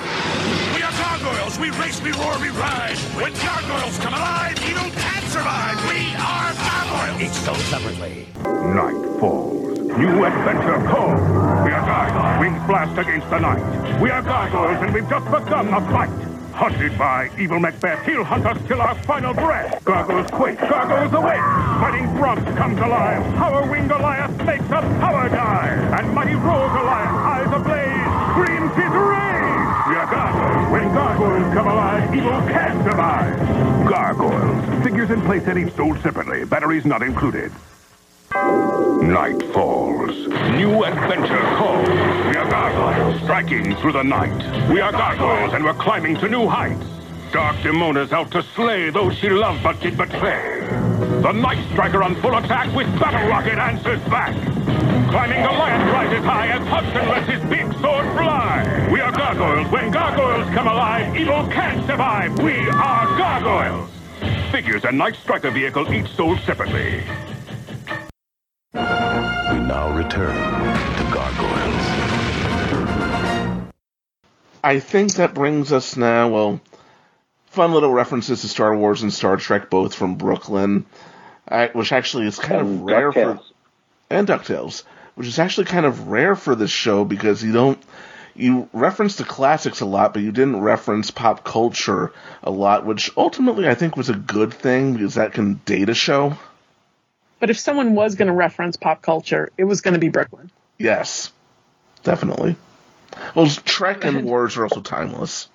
We 0.74 0.82
are 0.82 0.91
gargoyles. 0.99 1.61
We 1.61 1.70
race, 1.78 2.03
we 2.03 2.11
roar, 2.18 2.34
we 2.43 2.51
ride. 2.59 2.99
When 3.14 3.32
gargoyles 3.39 3.99
come 3.99 4.14
alive, 4.14 4.59
evil 4.66 4.91
can't 4.99 5.26
survive. 5.30 5.78
We 5.86 6.11
are 6.18 6.51
gargoyles. 6.59 7.22
Each 7.22 7.39
sold 7.47 7.62
separately. 7.70 8.26
Night 8.74 8.99
falls. 9.20 9.78
New 9.78 10.24
adventure 10.26 10.82
calls! 10.91 11.22
We 11.62 11.70
are 11.70 11.86
gargoyles. 11.86 12.41
Wings 12.41 12.66
blast 12.66 12.99
against 12.99 13.30
the 13.30 13.39
night. 13.39 14.01
We 14.03 14.11
are 14.11 14.22
gargoyles, 14.22 14.82
and 14.82 14.93
we've 14.93 15.09
just 15.09 15.26
begun 15.30 15.70
the 15.70 15.80
fight. 15.93 16.38
Hunted 16.59 16.99
by 16.99 17.31
evil 17.39 17.61
Macbeth, 17.61 18.05
he'll 18.05 18.25
hunt 18.25 18.45
us 18.45 18.59
till 18.67 18.83
our 18.83 18.97
final 19.05 19.33
breath. 19.33 19.85
Gargoyles 19.85 20.27
quake, 20.33 20.59
gargoyles 20.59 21.15
awake. 21.15 21.39
Fighting 21.79 22.13
Bronx 22.17 22.43
comes 22.59 22.77
alive. 22.81 23.23
Power 23.37 23.71
wing 23.71 23.87
Goliath 23.87 24.37
makes 24.45 24.65
a 24.65 24.83
power 24.99 25.29
dive. 25.29 26.01
And 26.01 26.13
mighty 26.13 26.35
roar 26.35 26.67
Goliath, 26.75 27.15
eyes 27.15 27.47
ablaze, 27.47 28.11
screams 28.35 28.75
his 28.75 28.91
rage. 28.91 29.71
We 29.87 29.95
are 29.95 30.11
gargoyles. 30.11 30.73
When 30.73 30.95
gargoyles 30.95 31.55
come 31.55 31.69
alive, 31.69 32.13
evil 32.17 32.41
can't 32.51 32.83
survive. 32.83 33.89
Gargoyles. 33.89 34.83
Figures 34.83 35.11
in 35.11 35.21
playset 35.21 35.65
each 35.65 35.73
sold 35.77 36.01
separately. 36.01 36.45
Batteries 36.45 36.85
not 36.85 37.05
included. 37.05 37.53
Night 38.35 39.43
falls. 39.55 40.11
New 40.53 40.85
adventure 40.85 41.41
calls. 41.57 41.89
We 41.89 42.37
are 42.37 42.51
gargoyles 42.51 43.22
striking 43.22 43.74
through 43.76 43.93
the 43.93 44.03
night. 44.03 44.68
We 44.70 44.81
are 44.81 44.93
gargoyles 44.93 45.55
and 45.55 45.64
we're 45.64 45.72
climbing 45.74 46.16
to 46.16 46.29
new 46.29 46.47
heights. 46.47 46.85
Dark 47.33 47.57
Demona's 47.62 48.12
out 48.12 48.31
to 48.33 48.43
slay 48.55 48.91
those 48.91 49.16
she 49.16 49.31
loved 49.31 49.62
but 49.62 49.81
did 49.81 49.97
betray. 49.97 50.66
The 51.22 51.33
Night 51.33 51.66
Striker 51.72 52.03
on 52.03 52.16
full 52.16 52.37
attack 52.37 52.74
with 52.74 52.87
Battle 53.01 53.29
Rocket 53.29 53.59
answers 53.59 54.01
back. 54.11 54.35
Climbing 55.11 55.43
Goliath 55.43 55.93
rises 55.93 56.24
high 56.24 56.49
as 56.49 56.66
Hudson 56.68 57.09
lets 57.09 57.31
his 57.31 57.43
big 57.45 57.72
sword 57.81 58.07
fly. 58.12 58.89
We 58.93 59.01
are 59.01 59.12
gargoyles. 59.12 59.72
When 59.72 59.91
gargoyles 59.91 60.53
come 60.55 60.66
alive, 60.66 61.16
evil 61.16 61.47
can't 61.49 61.87
survive. 61.87 62.39
We 62.41 62.68
are 62.68 63.07
gargoyles. 63.16 63.91
Figures 64.53 64.85
and 64.85 64.99
Night 64.99 65.16
Striker 65.16 65.51
vehicle 65.51 65.93
each 65.93 66.09
sold 66.14 66.41
separately. 66.41 67.05
We 68.75 68.81
now 68.81 69.97
return 69.97 70.35
to 70.35 71.11
Gargoyles. 71.12 71.99
I 74.62 74.81
think 74.81 75.14
that 75.14 75.33
brings 75.33 75.73
us 75.73 75.97
now, 75.97 76.29
well, 76.29 76.61
fun 77.47 77.73
little 77.73 77.93
references 77.93 78.43
to 78.43 78.49
Star 78.49 78.77
Wars 78.77 79.03
and 79.03 79.12
Star 79.12 79.37
Trek, 79.39 79.71
both 79.71 79.95
from 79.95 80.16
Brooklyn, 80.16 80.85
uh, 81.51 81.69
which 81.73 81.93
actually 81.93 82.27
is 82.27 82.39
kind 82.39 82.61
of 82.61 82.66
And 82.66 82.85
rare 82.85 83.12
for. 83.12 83.21
DuckTales. 83.21 83.45
And 84.11 84.29
DuckTales, 84.29 84.83
which 85.14 85.29
is 85.29 85.39
actually 85.39 85.66
kind 85.66 85.87
of 85.87 86.09
rare 86.09 86.37
for 86.37 86.55
this 86.55 86.71
show 86.71 87.05
because 87.05 87.43
you 87.43 87.53
don't. 87.53 87.83
You 88.35 88.69
reference 88.73 89.16
the 89.16 89.25
classics 89.25 89.81
a 89.81 89.87
lot, 89.87 90.12
but 90.12 90.23
you 90.23 90.31
didn't 90.31 90.61
reference 90.61 91.11
pop 91.11 91.43
culture 91.43 92.12
a 92.43 92.51
lot, 92.51 92.87
which 92.87 93.11
ultimately 93.16 93.66
I 93.66 93.75
think 93.75 93.97
was 93.97 94.11
a 94.11 94.14
good 94.14 94.55
thing 94.55 94.93
because 94.93 95.14
that 95.14 95.33
can 95.33 95.55
date 95.64 95.89
a 95.89 95.95
show. 95.95 96.37
But 97.41 97.51
if 97.51 97.59
someone 97.59 97.95
was 97.95 98.14
going 98.14 98.28
to 98.28 98.34
reference 98.34 98.76
pop 98.76 99.03
culture, 99.03 99.51
it 99.57 99.64
was 99.64 99.80
going 99.80 99.95
to 99.95 100.01
be 100.01 100.09
Brooklyn. 100.09 100.51
Yes, 100.78 101.32
definitely. 102.03 102.57
Well, 103.34 103.49
Trek 103.49 104.05
and 104.05 104.24
Wars 104.24 104.57
are 104.57 104.64
also 104.64 104.80
timeless. 104.80 105.49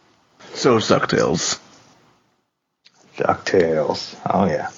So 0.53 0.77
is 0.77 0.89
DuckTales. 0.89 1.59
DuckTales. 3.17 4.15
Oh, 4.29 4.45
yeah. 4.45 4.69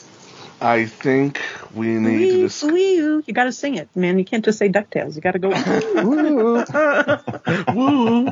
I 0.61 0.85
think 0.85 1.41
we 1.73 1.87
need 1.87 2.29
to 2.29 2.35
Wee, 2.35 2.41
discuss. 2.41 2.71
wee, 2.71 2.95
you 2.95 3.23
gotta 3.33 3.51
sing 3.51 3.75
it, 3.75 3.89
man. 3.95 4.17
You 4.17 4.25
can't 4.25 4.43
just 4.43 4.57
say 4.57 4.69
DuckTales. 4.69 5.15
You 5.15 5.21
gotta 5.21 5.39
go. 5.39 5.49
Woo. 7.75 8.27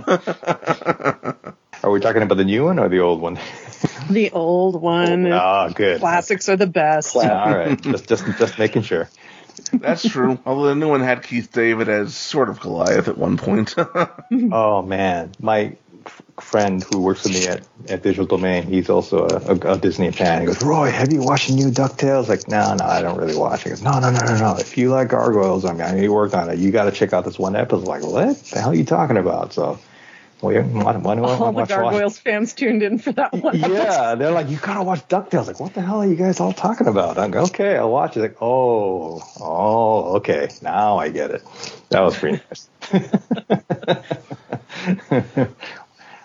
Are 1.83 1.91
we 1.91 1.99
talking 1.99 2.21
about 2.21 2.37
the 2.37 2.45
new 2.45 2.63
one 2.63 2.79
or 2.79 2.89
the 2.89 2.99
old 2.99 3.21
one? 3.21 3.37
the 4.09 4.31
old 4.31 4.81
one. 4.81 5.31
Ah, 5.31 5.69
good. 5.69 5.99
Classics 5.99 6.49
are 6.49 6.57
the 6.57 6.67
best. 6.67 7.15
All 7.15 7.23
right, 7.23 7.79
just 7.81 8.07
just 8.07 8.25
just 8.37 8.59
making 8.59 8.83
sure. 8.83 9.09
That's 9.71 10.07
true. 10.07 10.39
Although 10.45 10.69
the 10.69 10.75
new 10.75 10.89
one 10.89 11.01
had 11.01 11.23
Keith 11.23 11.51
David 11.51 11.89
as 11.89 12.15
sort 12.15 12.49
of 12.49 12.59
Goliath 12.59 13.07
at 13.07 13.17
one 13.17 13.37
point. 13.37 13.75
Oh 14.51 14.81
man, 14.81 15.31
my 15.39 15.75
f- 16.05 16.21
friend 16.39 16.83
who 16.91 17.01
works 17.01 17.23
with 17.23 17.33
me 17.33 17.47
at, 17.47 17.65
at 17.87 18.01
Digital 18.03 18.25
Domain, 18.25 18.63
he's 18.63 18.89
also 18.89 19.27
a, 19.27 19.53
a, 19.53 19.73
a 19.73 19.77
Disney 19.77 20.11
fan. 20.11 20.41
He 20.41 20.47
goes, 20.47 20.61
Roy, 20.63 20.89
have 20.89 21.13
you 21.13 21.21
watched 21.21 21.49
the 21.49 21.55
new 21.55 21.69
Ducktales? 21.69 22.27
Like, 22.27 22.47
no, 22.47 22.73
no, 22.75 22.83
I 22.83 23.01
don't 23.01 23.17
really 23.17 23.35
watch. 23.37 23.63
He 23.63 23.69
goes, 23.69 23.81
no, 23.83 23.99
no, 23.99 24.09
no, 24.11 24.19
no, 24.25 24.37
no. 24.37 24.57
If 24.57 24.75
you 24.77 24.89
like 24.89 25.09
gargoyles, 25.09 25.65
I 25.65 25.73
mean, 25.73 25.81
I 25.81 25.93
mean, 25.93 26.03
you 26.03 26.11
worked 26.13 26.33
on 26.33 26.49
it. 26.49 26.57
You 26.59 26.71
got 26.71 26.85
to 26.85 26.91
check 26.91 27.13
out 27.13 27.25
this 27.25 27.37
one 27.37 27.55
episode. 27.55 27.85
Like, 27.87 28.03
what 28.03 28.37
the 28.37 28.59
hell 28.59 28.71
are 28.71 28.75
you 28.75 28.85
talking 28.85 29.17
about? 29.17 29.53
So, 29.53 29.79
well, 30.43 30.61
why, 30.63 30.97
why 30.97 31.15
do 31.15 31.23
I 31.23 31.29
All 31.35 31.45
the 31.47 31.51
watch? 31.51 31.69
Gargoyles 31.69 32.19
fans 32.19 32.53
tuned 32.53 32.83
in 32.83 32.99
for 32.99 33.11
that 33.13 33.33
one. 33.33 33.57
Yeah, 33.59 34.15
they're 34.15 34.31
like, 34.31 34.49
you 34.49 34.57
gotta 34.57 34.83
watch 34.83 35.07
Ducktales. 35.07 35.47
Like, 35.47 35.59
what 35.59 35.73
the 35.73 35.81
hell 35.81 35.99
are 36.01 36.05
you 36.07 36.15
guys 36.15 36.39
all 36.39 36.53
talking 36.53 36.87
about? 36.87 37.17
I'm 37.17 37.31
like, 37.31 37.49
okay, 37.49 37.77
I'll 37.77 37.89
watch 37.91 38.17
it. 38.17 38.21
Like, 38.21 38.41
oh, 38.41 39.21
oh, 39.39 40.17
okay, 40.17 40.49
now 40.61 40.97
I 40.97 41.09
get 41.09 41.31
it. 41.31 41.43
That 41.89 42.01
was 42.01 42.17
pretty 42.17 42.41
nice. 42.49 42.69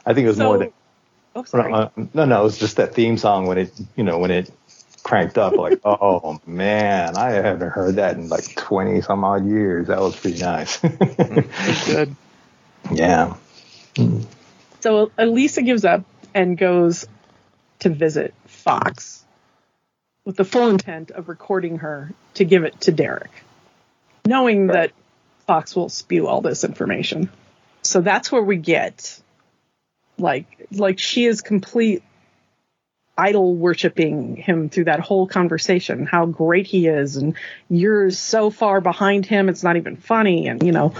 I 0.04 0.14
think 0.14 0.24
it 0.24 0.28
was 0.28 0.36
So- 0.36 0.44
more 0.44 0.58
than 0.58 0.72
Oh, 1.36 1.44
sorry. 1.44 1.72
uh, 1.72 1.88
no, 2.14 2.24
no, 2.24 2.40
it 2.40 2.42
was 2.44 2.58
just 2.58 2.78
that 2.78 2.94
theme 2.94 3.16
song 3.16 3.46
when 3.46 3.58
it, 3.58 3.70
you 3.94 4.02
know, 4.02 4.18
when 4.18 4.32
it 4.32 4.50
cranked 5.04 5.38
up. 5.38 5.54
Like, 5.54 5.78
oh 5.84 6.40
man, 6.46 7.16
I 7.16 7.30
haven't 7.30 7.70
heard 7.70 7.96
that 7.96 8.16
in 8.16 8.28
like 8.28 8.56
twenty 8.56 9.00
some 9.02 9.22
odd 9.22 9.46
years. 9.46 9.86
That 9.86 10.00
was 10.00 10.16
pretty 10.18 10.40
nice. 10.40 10.78
Good. 11.86 12.16
yeah. 12.90 13.34
So 14.80 15.10
Elisa 15.18 15.62
gives 15.62 15.84
up 15.84 16.04
and 16.34 16.56
goes 16.56 17.06
to 17.80 17.88
visit 17.88 18.34
Fox 18.46 19.24
with 20.24 20.36
the 20.36 20.44
full 20.44 20.68
intent 20.68 21.10
of 21.10 21.28
recording 21.28 21.78
her 21.78 22.12
to 22.34 22.44
give 22.44 22.64
it 22.64 22.80
to 22.82 22.92
Derek, 22.92 23.30
knowing 24.26 24.68
that 24.68 24.92
Fox 25.46 25.74
will 25.74 25.88
spew 25.88 26.26
all 26.26 26.42
this 26.42 26.64
information. 26.64 27.30
So 27.82 28.00
that's 28.00 28.30
where 28.30 28.42
we 28.42 28.56
get 28.56 29.20
like 30.18 30.68
like 30.72 30.98
she 30.98 31.24
is 31.24 31.42
complete 31.42 32.02
idol 33.16 33.54
worshiping 33.54 34.36
him 34.36 34.68
through 34.68 34.84
that 34.84 35.00
whole 35.00 35.26
conversation 35.26 36.06
how 36.06 36.26
great 36.26 36.66
he 36.66 36.86
is 36.86 37.16
and 37.16 37.34
you're 37.68 38.10
so 38.10 38.50
far 38.50 38.80
behind 38.80 39.26
him 39.26 39.48
it's 39.48 39.62
not 39.62 39.76
even 39.76 39.96
funny 39.96 40.46
and 40.48 40.62
you 40.62 40.72
know 40.72 40.92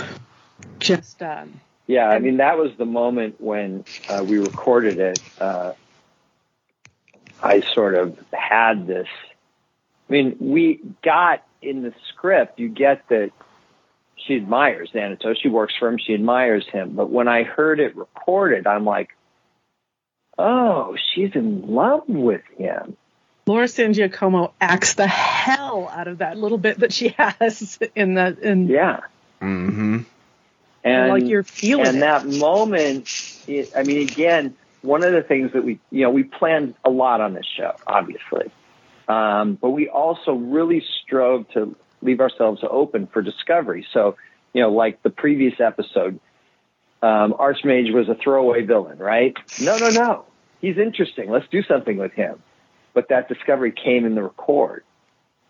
just 0.78 1.22
um 1.22 1.60
Yeah, 1.88 2.06
I 2.06 2.18
mean 2.18 2.36
that 2.36 2.58
was 2.58 2.70
the 2.76 2.84
moment 2.84 3.40
when 3.40 3.84
uh, 4.08 4.22
we 4.22 4.38
recorded 4.38 4.98
it. 4.98 5.20
Uh, 5.40 5.72
I 7.42 7.62
sort 7.62 7.94
of 7.94 8.16
had 8.30 8.86
this. 8.86 9.08
I 10.08 10.12
mean, 10.12 10.36
we 10.38 10.80
got 11.02 11.42
in 11.62 11.82
the 11.82 11.94
script. 12.10 12.58
You 12.58 12.68
get 12.68 13.08
that 13.08 13.30
she 14.16 14.36
admires 14.36 14.90
Xanatos. 14.92 15.36
She 15.40 15.48
works 15.48 15.74
for 15.78 15.88
him. 15.88 15.98
She 15.98 16.12
admires 16.12 16.66
him. 16.68 16.90
But 16.94 17.10
when 17.10 17.26
I 17.26 17.44
heard 17.44 17.80
it 17.80 17.96
recorded, 17.96 18.66
I'm 18.66 18.84
like, 18.84 19.16
oh, 20.36 20.94
she's 21.14 21.34
in 21.34 21.74
love 21.74 22.06
with 22.06 22.42
him. 22.58 22.98
Laura 23.46 23.66
San 23.66 23.94
Giacomo 23.94 24.52
acts 24.60 24.94
the 24.94 25.06
hell 25.06 25.90
out 25.90 26.06
of 26.06 26.18
that 26.18 26.36
little 26.36 26.58
bit 26.58 26.80
that 26.80 26.92
she 26.92 27.08
has 27.18 27.78
in 27.94 28.12
the 28.12 28.36
in 28.42 28.68
Yeah. 28.68 29.00
mm-hmm. 29.40 30.00
And 30.84 31.08
like 31.10 31.24
you're 31.24 31.42
feeling 31.42 31.86
and 31.86 31.96
it. 31.98 32.00
that 32.00 32.26
moment 32.26 33.08
it, 33.46 33.72
i 33.76 33.82
mean 33.82 34.02
again 34.08 34.56
one 34.82 35.04
of 35.04 35.12
the 35.12 35.22
things 35.22 35.52
that 35.52 35.64
we 35.64 35.80
you 35.90 36.02
know 36.02 36.10
we 36.10 36.22
planned 36.22 36.74
a 36.84 36.90
lot 36.90 37.20
on 37.20 37.34
this 37.34 37.46
show 37.56 37.74
obviously. 37.86 38.50
Um, 39.08 39.54
but 39.54 39.70
we 39.70 39.88
also 39.88 40.34
really 40.34 40.82
strove 41.02 41.48
to 41.54 41.74
leave 42.02 42.20
ourselves 42.20 42.62
open 42.68 43.06
for 43.06 43.22
discovery. 43.22 43.86
So 43.92 44.16
you 44.52 44.62
know 44.62 44.70
like 44.70 45.02
the 45.02 45.10
previous 45.10 45.60
episode 45.60 46.20
um, 47.02 47.32
archmage 47.32 47.92
was 47.92 48.08
a 48.08 48.14
throwaway 48.14 48.62
villain 48.62 48.98
right? 48.98 49.36
No 49.60 49.76
no 49.78 49.90
no. 49.90 50.24
He's 50.60 50.78
interesting. 50.78 51.30
Let's 51.30 51.46
do 51.50 51.62
something 51.62 51.96
with 51.96 52.12
him. 52.12 52.42
But 52.92 53.10
that 53.10 53.28
discovery 53.28 53.72
came 53.72 54.04
in 54.04 54.14
the 54.14 54.22
record 54.22 54.84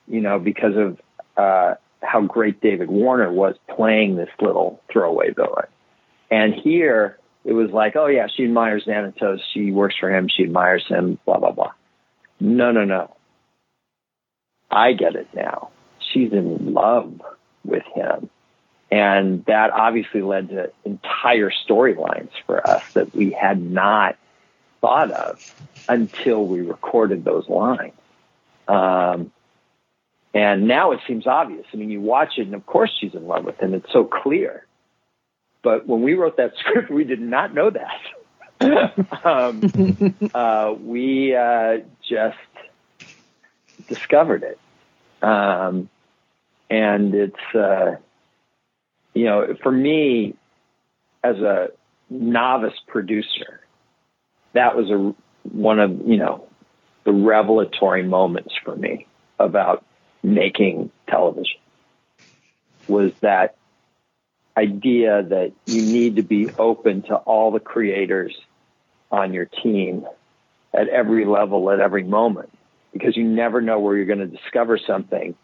you 0.06 0.20
know 0.20 0.38
because 0.38 0.76
of 0.76 1.00
uh, 1.36 1.74
how 2.02 2.22
great 2.22 2.60
David 2.60 2.88
Warner 2.88 3.30
was 3.32 3.56
playing 3.74 4.16
this 4.16 4.30
little 4.40 4.80
throwaway 4.90 5.32
villain. 5.32 5.66
And 6.30 6.54
here 6.54 7.18
it 7.44 7.52
was 7.52 7.70
like, 7.70 7.96
oh 7.96 8.06
yeah, 8.06 8.26
she 8.34 8.44
admires 8.44 8.84
Xanatos, 8.86 9.38
she 9.52 9.72
works 9.72 9.96
for 9.98 10.14
him, 10.14 10.28
she 10.28 10.44
admires 10.44 10.84
him, 10.86 11.18
blah 11.24 11.38
blah 11.38 11.52
blah. 11.52 11.72
No, 12.40 12.70
no, 12.72 12.84
no. 12.84 13.16
I 14.70 14.92
get 14.92 15.16
it 15.16 15.28
now. 15.34 15.70
She's 16.12 16.32
in 16.32 16.74
love 16.74 17.20
with 17.64 17.84
him. 17.94 18.30
And 18.90 19.44
that 19.46 19.70
obviously 19.70 20.22
led 20.22 20.48
to 20.50 20.72
entire 20.84 21.50
storylines 21.50 22.30
for 22.46 22.66
us 22.66 22.82
that 22.94 23.14
we 23.14 23.32
had 23.32 23.60
not 23.60 24.16
thought 24.80 25.10
of 25.10 25.54
until 25.88 26.46
we 26.46 26.60
recorded 26.62 27.24
those 27.24 27.48
lines. 27.48 27.92
Um, 28.66 29.32
and 30.38 30.68
now 30.68 30.92
it 30.92 31.00
seems 31.04 31.26
obvious. 31.26 31.66
I 31.72 31.76
mean, 31.76 31.90
you 31.90 32.00
watch 32.00 32.38
it, 32.38 32.42
and 32.42 32.54
of 32.54 32.64
course 32.64 32.92
she's 33.00 33.12
in 33.12 33.26
love 33.26 33.44
with 33.44 33.58
him. 33.58 33.74
It's 33.74 33.92
so 33.92 34.04
clear. 34.04 34.64
But 35.64 35.88
when 35.88 36.02
we 36.02 36.14
wrote 36.14 36.36
that 36.36 36.52
script, 36.60 36.90
we 36.90 37.02
did 37.02 37.20
not 37.20 37.52
know 37.52 37.70
that. 37.70 37.98
um, 39.24 40.14
uh, 40.32 40.74
we 40.80 41.34
uh, 41.34 41.78
just 42.08 42.36
discovered 43.88 44.44
it. 44.44 44.60
Um, 45.26 45.88
and 46.70 47.12
it's, 47.16 47.54
uh, 47.54 47.96
you 49.12 49.24
know, 49.24 49.56
for 49.60 49.72
me, 49.72 50.36
as 51.24 51.38
a 51.38 51.70
novice 52.10 52.78
producer, 52.86 53.60
that 54.52 54.76
was 54.76 54.88
a 54.88 55.14
one 55.52 55.80
of 55.80 56.06
you 56.06 56.16
know 56.16 56.46
the 57.02 57.12
revelatory 57.12 58.04
moments 58.04 58.54
for 58.64 58.76
me 58.76 59.06
about 59.40 59.84
making 60.22 60.90
television 61.08 61.60
was 62.86 63.12
that 63.20 63.56
idea 64.56 65.22
that 65.22 65.52
you 65.66 65.82
need 65.82 66.16
to 66.16 66.22
be 66.22 66.50
open 66.58 67.02
to 67.02 67.14
all 67.14 67.50
the 67.50 67.60
creators 67.60 68.36
on 69.10 69.32
your 69.32 69.44
team 69.44 70.06
at 70.74 70.88
every 70.88 71.24
level 71.24 71.70
at 71.70 71.80
every 71.80 72.02
moment 72.02 72.50
because 72.92 73.16
you 73.16 73.24
never 73.24 73.60
know 73.60 73.78
where 73.78 73.96
you're 73.96 74.06
going 74.06 74.18
to 74.18 74.26
discover 74.26 74.78
something 74.78 75.34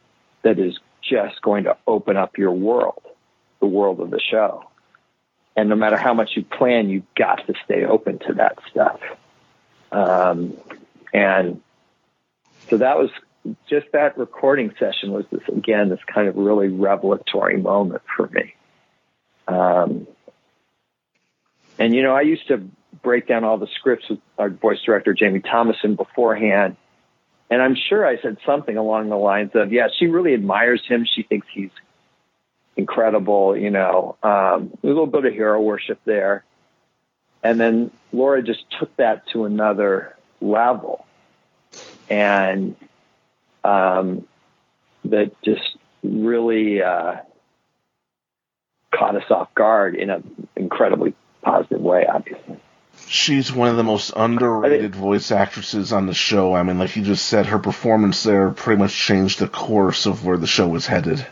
that 0.43 0.59
is 0.59 0.79
just 1.03 1.41
going 1.43 1.65
to 1.65 1.77
open 1.87 2.17
up 2.17 2.39
your 2.39 2.53
world 2.53 3.03
the 3.61 3.67
world 3.67 4.01
of 4.01 4.11
the 4.11 4.21
show. 4.21 4.65
And 5.57 5.69
no 5.69 5.77
matter 5.77 5.97
how 5.97 6.13
much 6.13 6.31
you 6.35 6.45
plan 6.45 6.91
you've 6.91 7.15
got 7.15 7.47
to 7.47 7.55
stay 7.65 7.85
open 7.85 8.19
to 8.27 8.35
that 8.35 8.59
stuff. 8.71 9.01
Um, 9.91 10.57
and 11.13 11.63
so 12.69 12.79
that 12.79 12.99
was 12.99 13.11
just 13.69 13.87
that 13.93 14.17
recording 14.17 14.73
session 14.79 15.13
was 15.13 15.25
this 15.31 15.43
again 15.49 15.89
this 15.91 16.01
kind 16.13 16.29
of 16.29 16.37
really 16.37 16.69
revelatory 16.69 17.59
moment 17.59 18.03
for 18.17 18.29
me. 18.29 18.55
Um, 19.47 20.07
and 21.79 21.95
you 21.95 22.03
know 22.03 22.15
i 22.15 22.23
used 22.23 22.49
to 22.49 22.67
break 23.03 23.27
down 23.27 23.45
all 23.45 23.59
the 23.59 23.67
scripts 23.79 24.09
with 24.09 24.21
our 24.39 24.49
voice 24.49 24.79
director 24.85 25.13
jamie 25.13 25.41
thomason 25.41 25.95
beforehand. 25.95 26.77
And 27.51 27.61
i'm 27.61 27.77
sure 27.89 28.07
i 28.07 28.21
said 28.23 28.39
something 28.47 28.77
along 28.77 29.11
the 29.11 29.17
lines 29.17 29.51
of 29.55 29.73
yeah 29.73 29.89
she 29.99 30.07
really 30.07 30.35
admires 30.35 30.83
him. 30.87 31.05
She 31.05 31.23
thinks 31.23 31.47
he's 31.53 31.71
incredible 32.77 33.57
you 33.57 33.71
know. 33.71 34.17
Um, 34.23 34.73
a 34.83 34.87
little 34.87 35.07
bit 35.07 35.27
of 35.27 35.33
hero 35.33 35.61
worship 35.61 36.01
there. 36.05 36.45
And 37.43 37.61
then 37.61 37.91
laura 38.13 38.43
just 38.43 38.65
took 38.79 38.97
that 38.97 39.29
to 39.33 39.45
another 39.45 40.17
level. 40.41 41.05
And 42.09 42.77
um, 43.65 44.27
that 45.05 45.33
just 45.43 45.77
really 46.03 46.83
uh, 46.83 47.17
caught 48.93 49.17
us 49.17 49.31
off 49.31 49.55
guard 49.55 49.95
in 49.95 50.11
an 50.11 50.49
incredibly 50.57 51.15
positive 51.43 51.81
way, 51.81 52.07
obviously. 52.07 52.59
She's 53.07 53.53
one 53.53 53.69
of 53.69 53.77
the 53.77 53.83
most 53.83 54.13
underrated 54.15 54.95
voice 54.95 55.33
actresses 55.33 55.93
on 55.93 56.07
the 56.07 56.15
show. 56.15 56.55
I 56.55 56.63
mean, 56.63 56.79
like 56.79 56.95
you 56.97 57.03
just 57.03 57.27
said, 57.27 57.47
her 57.47 57.59
performance 57.59 58.23
there 58.23 58.51
pretty 58.51 58.79
much 58.79 58.95
changed 58.95 59.41
the 59.41 59.49
course 59.49 60.07
of 60.07 60.25
where 60.25 60.37
the 60.37 60.47
show 60.47 60.69
was 60.69 60.87
headed. 60.87 61.27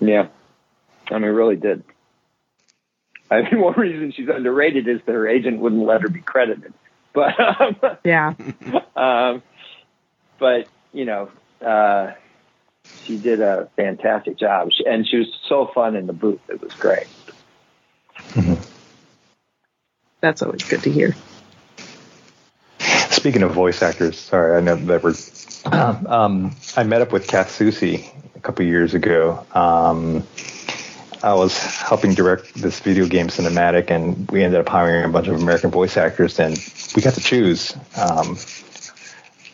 Yeah, 0.00 0.28
I 1.10 1.14
mean, 1.14 1.24
it 1.24 1.28
really 1.28 1.56
did. 1.56 1.84
I 3.30 3.42
mean, 3.42 3.60
one 3.60 3.74
reason 3.74 4.12
she's 4.12 4.28
underrated 4.28 4.88
is 4.88 5.00
that 5.06 5.12
her 5.12 5.28
agent 5.28 5.60
wouldn't 5.60 5.84
let 5.84 6.02
her 6.02 6.08
be 6.08 6.20
credited. 6.20 6.72
But 7.12 7.38
um, 7.38 7.76
yeah, 8.04 8.34
um, 8.96 9.42
but 10.38 10.68
you 10.92 11.04
know, 11.04 11.30
uh, 11.64 12.12
she 13.04 13.18
did 13.18 13.40
a 13.40 13.68
fantastic 13.76 14.38
job, 14.38 14.70
she, 14.72 14.86
and 14.86 15.06
she 15.06 15.18
was 15.18 15.28
so 15.48 15.66
fun 15.66 15.96
in 15.96 16.06
the 16.06 16.12
booth. 16.12 16.40
It 16.48 16.62
was 16.62 16.72
great. 16.74 17.06
that's 20.20 20.42
always 20.42 20.62
good 20.62 20.82
to 20.82 20.90
hear. 20.90 21.14
Speaking 23.10 23.42
of 23.42 23.52
voice 23.52 23.82
actors, 23.82 24.18
sorry, 24.18 24.56
I 24.56 24.60
know 24.60 24.76
that 24.76 25.02
we're. 25.02 25.14
Um, 25.68 26.56
I 26.76 26.84
met 26.84 27.02
up 27.02 27.12
with 27.12 27.26
Kath 27.26 27.48
Soucie 27.48 28.08
a 28.36 28.40
couple 28.40 28.64
years 28.64 28.94
ago. 28.94 29.44
Um, 29.52 30.24
I 31.22 31.34
was 31.34 31.58
helping 31.58 32.14
direct 32.14 32.54
this 32.54 32.78
video 32.80 33.06
game 33.06 33.26
cinematic, 33.26 33.90
and 33.90 34.30
we 34.30 34.44
ended 34.44 34.60
up 34.60 34.68
hiring 34.68 35.04
a 35.04 35.08
bunch 35.08 35.26
of 35.26 35.42
American 35.42 35.70
voice 35.70 35.96
actors, 35.96 36.38
and 36.38 36.56
we 36.94 37.02
got 37.02 37.14
to 37.14 37.20
choose 37.20 37.76
um, 37.96 38.36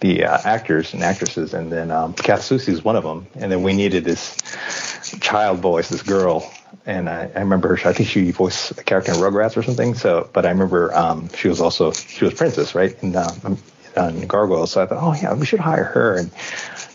the 0.04 0.22
uh, 0.22 0.38
actors 0.44 0.92
and 0.92 1.02
actresses, 1.02 1.54
and 1.54 1.72
then 1.72 1.90
um, 1.90 2.12
Kath 2.12 2.40
Soucie 2.40 2.68
is 2.68 2.84
one 2.84 2.94
of 2.94 3.04
them, 3.04 3.26
and 3.36 3.50
then 3.50 3.62
we 3.62 3.72
needed 3.72 4.04
this 4.04 4.36
child 5.20 5.60
voice, 5.60 5.88
this 5.88 6.02
girl, 6.02 6.52
and 6.84 7.08
I, 7.08 7.30
I 7.34 7.40
remember 7.40 7.74
her. 7.74 7.88
I 7.88 7.94
think 7.94 8.10
she 8.10 8.30
voiced 8.30 8.72
a 8.72 8.84
character 8.84 9.12
in 9.12 9.18
Rugrats 9.18 9.56
or 9.56 9.62
something. 9.62 9.94
So, 9.94 10.28
but 10.34 10.44
I 10.44 10.50
remember 10.50 10.94
um, 10.94 11.30
she 11.34 11.48
was 11.48 11.58
also 11.58 11.92
she 11.92 12.26
was 12.26 12.34
Princess, 12.34 12.74
right? 12.74 12.94
In, 13.02 13.16
um, 13.16 13.56
in 13.96 14.26
Gargoyles. 14.26 14.72
So 14.72 14.82
I 14.82 14.86
thought, 14.86 14.98
oh 15.00 15.14
yeah, 15.14 15.32
we 15.32 15.46
should 15.46 15.60
hire 15.60 15.84
her, 15.84 16.18
and 16.18 16.30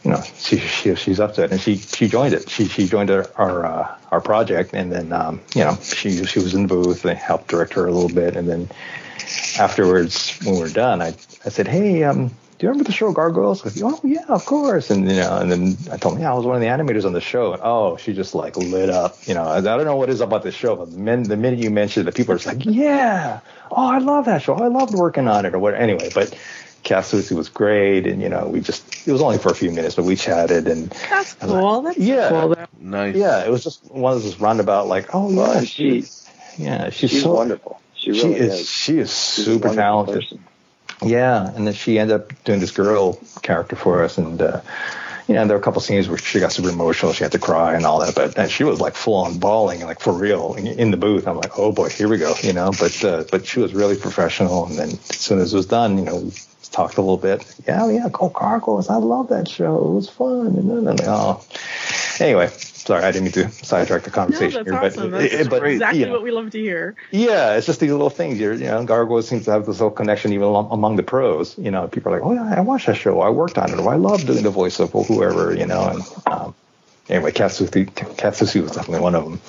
you 0.03 0.11
know, 0.11 0.21
she, 0.37 0.59
she 0.59 0.93
she's 0.93 1.19
up 1.19 1.33
to 1.33 1.45
it, 1.45 1.51
and 1.51 1.59
she 1.59 1.77
she 1.77 2.07
joined 2.07 2.35
it. 2.35 2.47
She 2.47 2.67
she 2.67 2.87
joined 2.87 3.09
our 3.09 3.27
our, 3.37 3.65
uh, 3.65 3.97
our 4.11 4.21
project, 4.21 4.75
and 4.75 4.91
then 4.91 5.11
um, 5.13 5.41
you 5.55 5.63
know 5.63 5.75
she 5.81 6.23
she 6.25 6.37
was 6.37 6.53
in 6.53 6.67
the 6.67 6.67
booth. 6.67 7.03
I 7.07 7.15
helped 7.15 7.47
direct 7.47 7.73
her 7.73 7.87
a 7.87 7.91
little 7.91 8.15
bit, 8.15 8.35
and 8.35 8.47
then 8.47 8.69
afterwards 9.57 10.37
when 10.43 10.53
we 10.53 10.61
were 10.61 10.69
done, 10.69 11.01
I 11.01 11.15
I 11.43 11.49
said, 11.49 11.67
hey, 11.67 12.03
um, 12.03 12.29
you 12.65 12.69
remember 12.69 12.85
the 12.87 12.91
show 12.91 13.11
Gargoyles? 13.11 13.61
Goes, 13.61 13.81
oh 13.81 13.99
yeah, 14.03 14.25
of 14.27 14.45
course. 14.45 14.89
And 14.89 15.07
you 15.09 15.15
know, 15.17 15.37
and 15.37 15.51
then 15.51 15.77
I 15.91 15.97
told 15.97 16.15
him, 16.15 16.21
yeah, 16.21 16.31
I 16.31 16.35
was 16.35 16.45
one 16.45 16.55
of 16.55 16.61
the 16.61 16.67
animators 16.67 17.05
on 17.05 17.13
the 17.13 17.21
show. 17.21 17.53
And 17.53 17.61
oh, 17.63 17.97
she 17.97 18.13
just 18.13 18.35
like 18.35 18.57
lit 18.57 18.89
up. 18.89 19.17
You 19.25 19.33
know, 19.33 19.43
I 19.43 19.61
don't 19.61 19.85
know 19.85 19.95
what 19.95 20.09
it 20.09 20.13
is 20.13 20.21
about 20.21 20.43
the 20.43 20.51
show, 20.51 20.75
but 20.75 20.91
the, 20.91 20.97
min- 20.97 21.23
the 21.23 21.37
minute 21.37 21.59
you 21.59 21.69
mentioned 21.69 22.07
it, 22.07 22.11
the 22.11 22.17
people 22.17 22.33
are 22.33 22.37
just 22.37 22.47
like, 22.47 22.65
yeah, 22.65 23.39
oh, 23.71 23.87
I 23.89 23.99
love 23.99 24.25
that 24.25 24.41
show. 24.41 24.55
I 24.55 24.67
loved 24.67 24.93
working 24.93 25.27
on 25.27 25.45
it 25.45 25.53
or 25.53 25.59
what. 25.59 25.73
Anyway, 25.73 26.09
but 26.13 26.37
Kath 26.83 27.13
was 27.13 27.49
great, 27.49 28.07
and 28.07 28.21
you 28.21 28.29
know, 28.29 28.47
we 28.47 28.61
just 28.61 29.07
it 29.07 29.11
was 29.11 29.21
only 29.21 29.37
for 29.37 29.49
a 29.49 29.55
few 29.55 29.71
minutes, 29.71 29.95
but 29.95 30.05
we 30.05 30.15
chatted 30.15 30.67
and 30.67 30.89
that's 31.09 31.33
cool. 31.35 31.81
That's 31.81 31.97
yeah, 31.97 32.29
cool. 32.29 32.55
Nice. 32.79 33.15
Yeah, 33.15 33.45
it 33.45 33.51
was 33.51 33.63
just 33.63 33.85
one 33.91 34.13
of 34.13 34.23
those 34.23 34.39
roundabout 34.39 34.87
like, 34.87 35.13
oh 35.13 35.29
yeah, 35.29 35.37
Well, 35.37 35.65
she, 35.65 36.05
yeah, 36.57 36.89
she's, 36.89 37.11
she's 37.11 37.23
so 37.23 37.33
wonderful. 37.33 37.79
She 37.95 38.13
she 38.13 38.27
is, 38.33 38.53
is. 38.61 38.69
she 38.69 38.99
is 38.99 39.09
She's 39.09 39.45
super 39.45 39.73
talented. 39.73 40.23
person. 40.23 40.43
Yeah, 41.01 41.49
and 41.55 41.65
then 41.65 41.73
she 41.73 41.97
ended 41.97 42.15
up 42.21 42.43
doing 42.43 42.59
this 42.59 42.71
girl 42.71 43.19
character 43.41 43.75
for 43.75 44.03
us, 44.03 44.17
and 44.17 44.41
uh, 44.41 44.61
you 45.27 45.35
know, 45.35 45.45
there 45.45 45.55
were 45.55 45.61
a 45.61 45.63
couple 45.63 45.79
scenes 45.81 46.09
where 46.09 46.17
she 46.17 46.39
got 46.39 46.51
super 46.51 46.69
emotional, 46.69 47.13
she 47.13 47.23
had 47.23 47.31
to 47.33 47.39
cry 47.39 47.75
and 47.75 47.85
all 47.85 47.99
that, 47.99 48.15
but 48.15 48.37
and 48.37 48.51
she 48.51 48.63
was 48.63 48.81
like 48.81 48.95
full 48.95 49.15
on 49.15 49.37
bawling, 49.37 49.81
like 49.81 49.99
for 49.99 50.11
real, 50.11 50.55
in, 50.55 50.91
the 50.91 50.97
booth. 50.97 51.27
I'm 51.27 51.37
like, 51.37 51.57
oh 51.57 51.71
boy, 51.71 51.89
here 51.89 52.09
we 52.09 52.17
go, 52.17 52.33
you 52.41 52.51
know. 52.51 52.71
But 52.77 53.03
uh, 53.03 53.23
but 53.31 53.45
she 53.45 53.59
was 53.59 53.73
really 53.73 53.95
professional, 53.95 54.65
and 54.65 54.77
then 54.77 54.89
as 54.89 55.19
soon 55.19 55.39
as 55.39 55.53
it 55.53 55.57
was 55.57 55.67
done, 55.67 55.97
you 55.99 56.03
know, 56.03 56.17
we 56.17 56.31
talked 56.71 56.97
a 56.97 57.01
little 57.01 57.17
bit. 57.17 57.45
Yeah, 57.67 57.89
yeah, 57.89 58.09
go 58.11 58.29
Gargoyles, 58.29 58.89
I 58.89 58.95
love 58.95 59.29
that 59.29 59.47
show, 59.47 59.77
it 59.77 59.91
was 59.91 60.09
fun, 60.09 60.47
and 60.47 60.69
then 60.69 60.83
like, 60.83 61.01
oh, 61.03 61.43
anyway. 62.21 62.49
Sorry, 62.49 63.03
I 63.03 63.11
didn't 63.11 63.25
mean 63.25 63.33
to 63.33 63.51
sidetrack 63.51 64.03
the 64.03 64.09
conversation 64.09 64.65
No, 64.65 64.79
that's 64.79 64.95
here, 64.95 65.03
awesome. 65.03 65.11
but, 65.11 65.19
That's 65.21 65.33
it- 65.33 65.49
but 65.49 65.63
exactly 65.63 65.99
you 65.99 66.05
know. 66.07 66.13
what 66.13 66.23
we 66.23 66.31
love 66.31 66.49
to 66.51 66.59
hear. 66.59 66.95
Yeah, 67.11 67.55
it's 67.55 67.67
just 67.67 67.79
these 67.79 67.91
little 67.91 68.09
things. 68.09 68.39
You're, 68.39 68.53
you 68.53 68.65
know, 68.65 68.83
Gargoyles 68.83 69.27
seems 69.27 69.45
to 69.45 69.51
have 69.51 69.65
this 69.67 69.75
little 69.79 69.91
connection 69.91 70.33
even 70.33 70.47
among 70.47 70.95
the 70.95 71.03
pros. 71.03 71.55
You 71.57 71.69
know, 71.71 71.87
people 71.87 72.11
are 72.13 72.19
like, 72.19 72.25
oh 72.25 72.33
yeah, 72.33 72.55
I 72.57 72.61
watched 72.61 72.87
that 72.87 72.95
show. 72.97 73.21
I 73.21 73.29
worked 73.29 73.57
on 73.59 73.71
it. 73.71 73.79
Or 73.79 73.93
I 73.93 73.97
love 73.97 74.25
doing 74.25 74.43
the 74.43 74.49
voice 74.49 74.79
of 74.79 74.91
whoever. 74.91 75.53
You 75.55 75.67
know, 75.67 75.87
and 75.89 76.03
um, 76.27 76.55
anyway, 77.09 77.31
Kath 77.31 77.51
Soucie 77.59 78.61
was 78.61 78.71
definitely 78.71 79.01
one 79.01 79.15
of 79.15 79.25
them. 79.25 79.39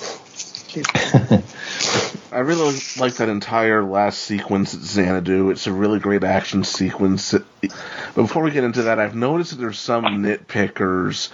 I 2.31 2.39
really 2.39 2.79
like 2.97 3.15
that 3.15 3.27
entire 3.27 3.83
last 3.83 4.21
sequence 4.21 4.73
at 4.73 4.79
Xanadu. 4.81 5.49
It's 5.49 5.67
a 5.67 5.73
really 5.73 5.99
great 5.99 6.23
action 6.23 6.63
sequence. 6.63 7.33
But 7.33 7.73
before 8.15 8.43
we 8.43 8.51
get 8.51 8.63
into 8.63 8.83
that, 8.83 8.99
I've 8.99 9.15
noticed 9.15 9.51
that 9.51 9.57
there's 9.57 9.79
some 9.79 10.05
nitpickers 10.23 11.29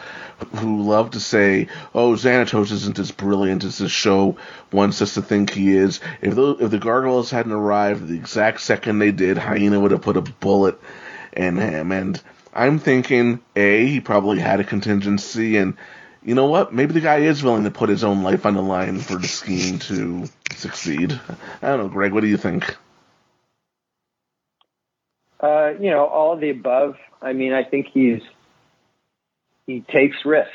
who 0.55 0.81
love 0.81 1.11
to 1.11 1.19
say, 1.19 1.67
"Oh, 1.93 2.13
Xanatos 2.13 2.71
isn't 2.71 2.97
as 2.97 3.11
brilliant 3.11 3.63
as 3.63 3.77
this 3.77 3.91
show 3.91 4.37
wants 4.71 5.01
us 5.03 5.13
to 5.13 5.21
think 5.21 5.51
he 5.51 5.77
is." 5.77 5.99
If 6.21 6.33
the 6.33 6.57
if 6.59 6.71
the 6.71 6.79
Gargoyles 6.79 7.29
hadn't 7.29 7.51
arrived 7.51 8.07
the 8.07 8.15
exact 8.15 8.61
second 8.61 8.97
they 8.97 9.11
did, 9.11 9.37
Hyena 9.37 9.79
would 9.79 9.91
have 9.91 10.01
put 10.01 10.17
a 10.17 10.21
bullet 10.21 10.79
in 11.33 11.57
him. 11.57 11.91
And 11.91 12.19
I'm 12.55 12.79
thinking, 12.79 13.39
a 13.55 13.85
he 13.85 13.99
probably 13.99 14.39
had 14.39 14.59
a 14.59 14.63
contingency, 14.63 15.57
and 15.57 15.75
you 16.27 16.35
know 16.35 16.47
what? 16.47 16.73
Maybe 16.73 16.91
the 16.91 16.99
guy 16.99 17.19
is 17.19 17.41
willing 17.41 17.63
to 17.63 17.71
put 17.71 17.87
his 17.87 18.03
own 18.03 18.21
life 18.21 18.45
on 18.45 18.53
the 18.53 18.61
line 18.61 18.99
for 18.99 19.15
the 19.15 19.29
scheme 19.29 19.79
to 19.79 20.25
succeed. 20.51 21.17
I 21.61 21.67
don't 21.69 21.77
know, 21.77 21.87
Greg. 21.87 22.11
What 22.11 22.19
do 22.19 22.27
you 22.27 22.35
think? 22.35 22.75
Uh, 25.39 25.71
you 25.79 25.89
know, 25.89 26.05
all 26.05 26.33
of 26.33 26.41
the 26.41 26.49
above. 26.49 26.97
I 27.21 27.31
mean, 27.31 27.53
I 27.53 27.63
think 27.63 27.87
he's 27.93 28.19
he 29.67 29.79
takes 29.79 30.17
risks. 30.25 30.51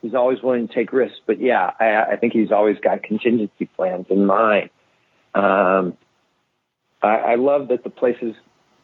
He's 0.00 0.14
always 0.14 0.40
willing 0.44 0.68
to 0.68 0.72
take 0.72 0.92
risks. 0.92 1.18
But 1.26 1.40
yeah, 1.40 1.72
I, 1.80 2.12
I 2.12 2.16
think 2.18 2.32
he's 2.32 2.52
always 2.52 2.78
got 2.78 3.02
contingency 3.02 3.64
plans 3.74 4.06
in 4.10 4.26
mind. 4.26 4.70
Um, 5.34 5.96
I, 7.02 7.16
I 7.16 7.34
love 7.34 7.66
that 7.68 7.82
the 7.82 7.90
place 7.90 8.18
is 8.22 8.36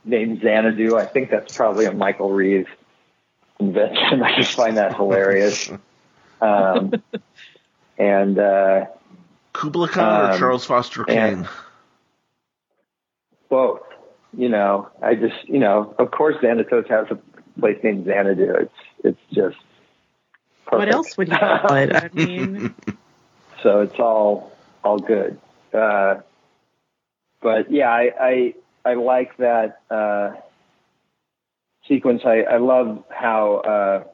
named 0.05 0.41
Xanadu. 0.43 0.97
I 0.97 1.07
think 1.07 1.31
that's 1.31 1.57
probably 1.57 1.85
a 1.85 1.93
Michael 1.93 2.33
Reeves 2.33 2.67
invention. 3.61 4.23
I 4.25 4.37
just 4.39 4.57
find 4.57 4.77
that 4.79 4.97
hilarious. 4.97 5.71
Um, 6.43 6.93
and 7.99 8.39
uh, 8.39 8.87
Kubla 9.53 9.89
Khan 9.89 10.05
or 10.31 10.33
Um, 10.33 10.39
Charles 10.39 10.65
Foster 10.65 11.05
and- 11.09 11.45
Kane? 11.45 11.49
both. 13.49 13.81
You 14.35 14.49
know, 14.49 14.89
I 15.03 15.15
just, 15.15 15.47
you 15.47 15.59
know, 15.59 15.95
of 15.99 16.11
course, 16.11 16.37
Xanatos 16.43 16.89
has 16.89 17.07
a 17.11 17.19
place 17.61 17.77
named 17.85 18.07
Xanadu. 18.07 18.55
It's, 18.61 18.73
it's 19.05 19.21
just. 19.31 19.57
What 20.71 20.89
else 20.91 21.19
would 21.19 21.29
you 21.29 21.37
call 21.37 21.75
it? 21.77 21.95
I 21.95 22.09
mean, 22.15 22.75
so 23.63 23.81
it's 23.83 24.01
all 24.01 24.53
all 24.83 24.99
good. 24.99 25.39
Uh, 25.75 26.21
but 27.43 27.71
yeah, 27.71 27.91
I, 27.91 28.11
I 28.19 28.55
I 28.87 28.95
like 28.95 29.37
that 29.37 29.83
uh, 29.91 30.31
sequence. 31.87 32.23
I, 32.25 32.41
I 32.45 32.57
love 32.57 33.05
how. 33.11 33.57
Uh, 33.57 34.05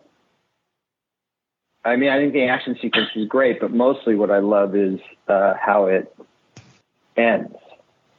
I 1.84 1.96
mean, 1.96 2.10
I 2.10 2.18
think 2.18 2.32
the 2.32 2.48
action 2.48 2.76
sequence 2.80 3.09
is 3.14 3.28
great, 3.28 3.60
but 3.60 3.72
mostly 3.72 4.14
what 4.14 4.30
I 4.30 4.38
love 4.38 4.74
is 4.74 5.00
uh, 5.26 5.55
how 5.60 5.86
it 5.86 6.14
ends. 7.16 7.56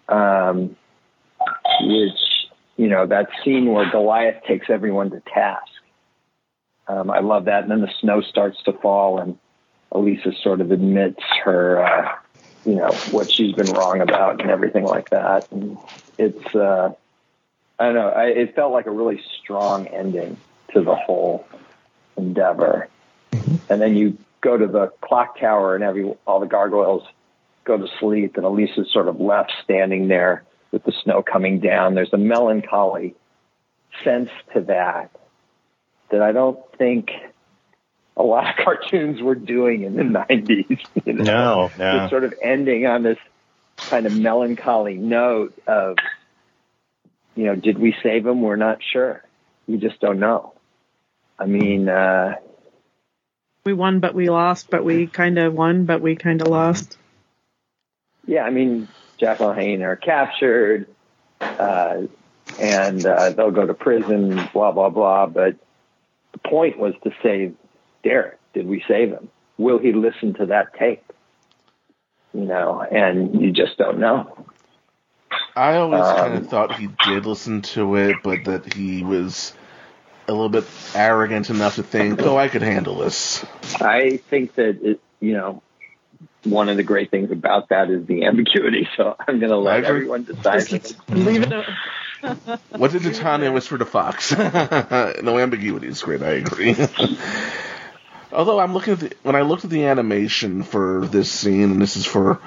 Um, 0.07 0.76
which 1.81 2.18
you 2.77 2.88
know 2.88 3.06
that 3.06 3.30
scene 3.44 3.72
where 3.72 3.90
Goliath 3.91 4.44
takes 4.48 4.69
everyone 4.69 5.11
to 5.11 5.22
task. 5.22 5.72
Um, 6.88 7.11
I 7.11 7.19
love 7.19 7.45
that, 7.45 7.64
and 7.64 7.72
then 7.72 7.81
the 7.81 7.91
snow 8.02 8.22
starts 8.22 8.61
to 8.64 8.73
fall, 8.73 9.19
and 9.19 9.38
Elisa 9.91 10.34
sort 10.41 10.61
of 10.61 10.72
admits 10.72 11.23
her, 11.44 11.84
uh, 11.84 12.15
you 12.65 12.76
know, 12.76 12.91
what 13.11 13.31
she's 13.31 13.56
been 13.56 13.72
wrong 13.73 14.02
about 14.02 14.41
and 14.41 14.49
everything 14.49 14.84
like 14.84 15.10
that. 15.10 15.52
And 15.52 15.77
it's, 16.18 16.56
uh, 16.56 16.94
I 17.80 17.86
don't 17.86 17.95
know, 17.95 18.10
I, 18.10 18.26
it 18.26 18.56
felt 18.56 18.72
like 18.72 18.86
a 18.86 18.91
really 18.91 19.22
strong 19.41 19.88
ending 19.88 20.38
to 20.73 20.81
the 20.81 20.95
whole 20.95 21.45
endeavor. 22.18 22.88
And 23.70 23.82
then 23.82 23.96
you 23.96 24.18
go 24.41 24.58
to 24.58 24.68
the 24.68 24.88
clock 25.02 25.40
tower, 25.40 25.76
and 25.76 25.84
every 25.84 26.14
all 26.26 26.40
the 26.40 26.48
gargoyles 26.48 27.04
go 27.64 27.78
to 27.78 27.88
sleep, 28.00 28.36
and 28.38 28.46
Elisa's 28.46 28.91
sort 28.91 29.08
of 29.08 29.20
left 29.20 29.52
standing 29.64 30.08
there 30.08 30.44
with 30.72 30.84
the 30.84 30.94
snow 31.04 31.22
coming 31.22 31.60
down. 31.60 31.96
There's 31.96 32.14
a 32.14 32.18
melancholy 32.18 33.16
sense 34.04 34.30
to 34.54 34.62
that 34.62 35.12
that 36.12 36.22
I 36.22 36.32
don't 36.32 36.60
think 36.78 37.10
a 38.18 38.24
lot 38.24 38.50
of 38.50 38.56
cartoons 38.66 39.22
were 39.22 39.36
doing 39.36 39.84
in 39.84 39.96
the 39.96 40.04
90s. 40.04 40.80
You 41.06 41.14
know? 41.14 41.24
No, 41.24 41.72
no. 41.78 42.10
Sort 42.10 42.24
of 42.24 42.34
ending 42.41 42.86
on 42.86 43.04
this 43.04 43.18
kind 43.78 44.06
of 44.06 44.18
melancholy 44.18 44.96
note 44.96 45.58
of, 45.68 45.98
you 47.36 47.46
know, 47.46 47.56
did 47.56 47.78
we 47.78 47.96
save 48.04 48.26
him? 48.26 48.41
We're 48.41 48.56
not 48.56 48.80
sure. 48.91 49.24
We 49.68 49.78
just 49.78 50.00
don't 50.00 50.20
know. 50.20 50.54
I 51.38 51.46
mean, 51.46 51.88
uh, 51.88 52.36
we 53.65 53.73
won, 53.73 53.99
but 53.99 54.14
we 54.14 54.30
lost, 54.30 54.69
but 54.69 54.84
we 54.84 55.07
kind 55.07 55.38
of 55.38 55.53
won, 55.53 55.86
but 55.86 56.02
we 56.02 56.15
kind 56.15 56.41
of 56.41 56.48
lost. 56.48 56.98
yeah, 58.26 58.44
I 58.44 58.49
mean, 58.49 58.88
Jackal 59.18 59.49
and 59.49 59.60
Hyena 59.60 59.86
are 59.90 59.95
captured, 59.95 60.88
uh, 61.41 62.03
and 62.60 63.06
uh, 63.06 63.30
they'll 63.31 63.52
go 63.52 63.65
to 63.65 63.73
prison, 63.73 64.41
blah, 64.53 64.72
blah, 64.72 64.90
blah. 64.90 65.26
But 65.27 65.56
the 66.31 66.40
point 66.40 66.77
was 66.80 66.94
to 67.03 67.11
save 67.22 67.56
Derek. 68.03 68.40
Did 68.53 68.68
we 68.68 68.84
save 68.88 69.10
him? 69.10 69.30
Will 69.57 69.77
he 69.77 69.91
listen 69.94 70.34
to 70.36 70.45
that 70.48 70.73
tape? 70.73 71.03
you 72.31 72.45
know, 72.45 72.81
and 72.91 73.41
you 73.41 73.52
just 73.52 73.76
don't 73.77 73.98
know. 73.98 74.45
I 75.56 75.77
always 75.77 76.02
Um, 76.03 76.15
kind 76.15 76.34
of 76.36 76.48
thought 76.48 76.76
he 76.76 76.88
did 77.03 77.26
listen 77.26 77.64
to 77.64 77.95
it, 77.95 78.18
but 78.23 78.45
that 78.45 78.72
he 78.73 79.03
was 79.03 79.53
a 80.30 80.31
little 80.31 80.49
bit 80.49 80.65
arrogant 80.95 81.49
enough 81.49 81.76
to 81.76 81.84
think, 81.84 82.22
"Oh, 82.22 82.38
I 82.38 82.47
could 82.47 82.61
handle 82.61 82.99
this." 82.99 83.45
I 83.81 84.18
think 84.30 84.56
that 84.56 84.80
it, 84.81 84.99
you 85.19 85.34
know, 85.34 85.61
one 86.43 86.69
of 86.69 86.77
the 86.77 86.84
great 86.84 87.11
things 87.11 87.31
about 87.31 87.69
that 87.69 87.89
is 87.89 88.06
the 88.06 88.26
ambiguity. 88.26 88.88
So 88.95 89.15
I'm 89.19 89.39
going 89.39 89.51
to 89.51 89.57
let 89.57 89.80
agree. 89.80 89.89
everyone 89.89 90.23
decide. 90.23 90.72
Leave 91.10 91.43
it. 91.43 91.65
What 92.72 92.91
did 92.91 93.03
Titania 93.03 93.49
whisper 93.49 93.77
to 93.77 93.85
Fox? 93.85 94.38
no 94.38 95.39
ambiguity 95.39 95.88
is 95.88 96.01
great. 96.01 96.22
I 96.22 96.31
agree. 96.31 96.76
Although 98.34 98.60
I'm 98.60 98.73
looking 98.73 98.93
at 98.93 98.99
the, 98.99 99.14
when 99.23 99.38
I 99.38 99.41
looked 99.41 99.64
at 99.64 99.69
the 99.69 99.85
animation 99.85 100.64
for 100.64 101.07
this 101.07 101.31
scene, 101.31 101.72
and 101.72 101.81
this 101.81 101.95
is 101.95 102.06
for 102.06 102.41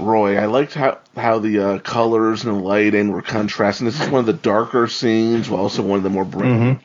Roy, 0.00 0.38
I 0.38 0.46
liked 0.46 0.72
how 0.72 0.98
how 1.14 1.40
the 1.40 1.58
uh, 1.58 1.78
colors 1.80 2.44
and 2.44 2.56
the 2.56 2.58
lighting 2.58 3.12
were 3.12 3.20
contrasting. 3.20 3.84
This 3.84 4.00
is 4.00 4.08
one 4.08 4.20
of 4.20 4.26
the 4.26 4.32
darker 4.32 4.88
scenes, 4.88 5.50
while 5.50 5.60
also 5.60 5.82
one 5.82 5.98
of 5.98 6.02
the 6.02 6.10
more 6.10 6.24
bright 6.24 6.78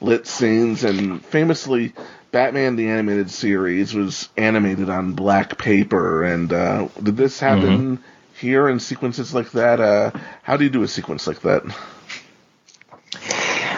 lit 0.00 0.26
scenes. 0.26 0.84
And 0.84 1.24
famously, 1.24 1.92
Batman 2.30 2.76
the 2.76 2.88
animated 2.88 3.30
series 3.30 3.94
was 3.94 4.28
animated 4.36 4.90
on 4.90 5.12
black 5.12 5.58
paper. 5.58 6.24
And 6.24 6.52
uh, 6.52 6.88
did 7.02 7.16
this 7.16 7.40
happen 7.40 8.02
here 8.38 8.68
in 8.68 8.80
sequences 8.80 9.34
like 9.34 9.50
that? 9.52 9.80
Uh, 9.80 10.10
how 10.42 10.56
do 10.56 10.64
you 10.64 10.70
do 10.70 10.82
a 10.82 10.88
sequence 10.88 11.26
like 11.26 11.40
that? 11.40 11.64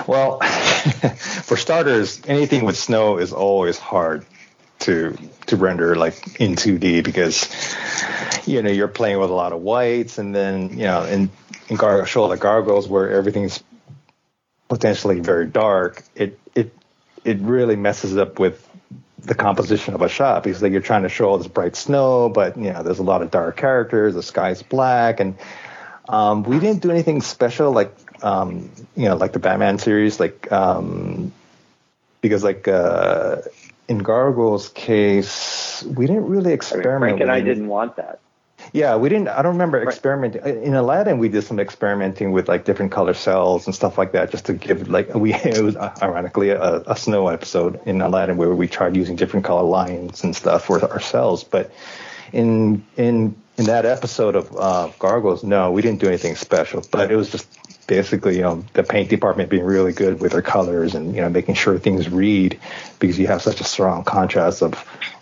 Well, 0.07 0.41
for 1.45 1.57
starters, 1.57 2.21
anything 2.27 2.65
with 2.65 2.77
snow 2.77 3.19
is 3.19 3.33
always 3.33 3.79
hard 3.79 4.27
to 4.81 5.17
to 5.47 5.57
render 5.57 5.95
like 5.95 6.41
in 6.41 6.57
2D 6.57 7.05
because 7.05 7.49
you 8.47 8.63
know 8.63 8.71
you're 8.71 8.89
playing 8.89 9.19
with 9.19 9.31
a 9.31 9.35
lot 9.35 9.53
of 9.53 9.61
whites, 9.61 10.19
and 10.19 10.35
then 10.35 10.71
you 10.71 10.85
know 10.85 11.05
in 11.05 11.31
in 11.69 11.77
Gar- 11.77 12.07
show 12.07 12.35
Gargoyles 12.37 12.89
where 12.89 13.11
everything's 13.11 13.63
potentially 14.71 15.21
very 15.21 15.47
dark, 15.47 16.03
it 16.15 16.39
it 16.55 16.73
it 17.25 17.39
really 17.41 17.77
messes 17.77 18.17
up 18.17 18.39
with 18.39 18.67
the 19.19 19.35
composition 19.35 19.93
of 19.93 20.01
a 20.01 20.09
shot 20.09 20.43
because 20.43 20.63
like 20.63 20.73
you're 20.73 20.81
trying 20.81 21.03
to 21.03 21.11
show 21.11 21.29
all 21.29 21.37
this 21.37 21.49
bright 21.49 21.77
snow, 21.77 22.31
but 22.31 22.57
you 22.57 22.73
know 22.73 22.83
there's 22.83 23.01
a 23.01 23.03
lot 23.03 23.21
of 23.21 23.31
dark 23.31 23.59
characters, 23.59 24.15
the 24.15 24.23
sky's 24.23 24.63
black, 24.63 25.21
and 25.21 25.37
um, 26.09 26.45
we 26.45 26.59
didn't 26.59 26.81
do 26.81 26.91
anything 26.91 27.21
special 27.21 27.73
like 27.73 27.95
um, 28.25 28.71
you 28.97 29.09
know 29.09 29.17
like 29.17 29.33
the 29.33 29.41
Batman 29.41 29.79
series, 29.79 30.19
like 30.19 30.51
um, 30.51 31.33
because 32.23 32.43
like 32.43 32.67
uh, 32.69 33.43
in 33.89 33.99
Gargoyle's 33.99 34.69
case, 34.71 35.83
we 35.83 36.07
didn't 36.07 36.27
really 36.27 36.45
I 36.45 36.49
mean, 36.49 36.55
experiment. 36.55 37.19
Frank 37.19 37.21
and 37.23 37.31
I 37.31 37.41
didn't 37.41 37.67
want 37.67 37.97
that. 37.97 38.21
Yeah, 38.73 38.97
we 38.97 39.09
didn't. 39.09 39.29
I 39.29 39.43
don't 39.43 39.55
remember 39.55 39.83
experimenting 39.83 40.43
in 40.45 40.75
Aladdin. 40.75 41.19
We 41.19 41.29
did 41.29 41.43
some 41.43 41.59
experimenting 41.59 42.33
with 42.33 42.49
like 42.49 42.65
different 42.65 42.93
color 42.93 43.15
cels 43.15 43.67
and 43.67 43.75
stuff 43.75 43.99
like 43.99 44.13
that, 44.13 44.31
just 44.31 44.47
to 44.47 44.53
give 44.53 44.89
like 44.89 45.13
we 45.15 45.35
it 45.35 45.63
was 45.63 45.77
uh, 45.77 45.95
ironically 46.01 46.51
a, 46.51 46.83
a 46.87 46.97
snow 46.97 47.29
episode 47.29 47.81
in 47.87 48.01
Aladdin 48.01 48.37
where 48.37 48.55
we 48.55 48.69
tried 48.69 48.97
using 48.97 49.17
different 49.17 49.45
color 49.45 49.65
lines 49.65 50.23
and 50.23 50.37
stuff 50.37 50.67
for 50.67 50.83
our 50.85 51.01
cels. 51.01 51.43
But 51.43 51.73
in 52.33 52.85
in 52.97 53.35
in 53.57 53.65
that 53.67 53.87
episode 53.87 54.37
of 54.37 54.57
uh, 54.57 54.91
Gargoyles, 54.99 55.43
no, 55.43 55.73
we 55.73 55.83
didn't 55.83 56.01
do 56.01 56.07
anything 56.07 56.37
special. 56.37 56.85
But 56.91 57.11
it 57.11 57.17
was 57.17 57.31
just 57.31 57.49
basically 57.89 58.37
you 58.37 58.43
know 58.43 58.65
the 58.75 58.85
paint 58.85 59.11
department 59.11 59.51
being 59.51 59.65
really 59.65 59.93
good 59.93 60.21
with 60.21 60.31
their 60.31 60.43
colors 60.43 60.95
and 60.95 61.13
you 61.17 61.21
know 61.21 61.29
making 61.29 61.57
sure 61.57 61.77
things 61.77 62.09
read 62.09 62.57
because 63.01 63.19
you 63.19 63.27
have 63.27 63.43
such 63.43 63.61
a 63.61 63.65
strong 63.65 64.05
contrast 64.05 64.63
of 64.63 64.73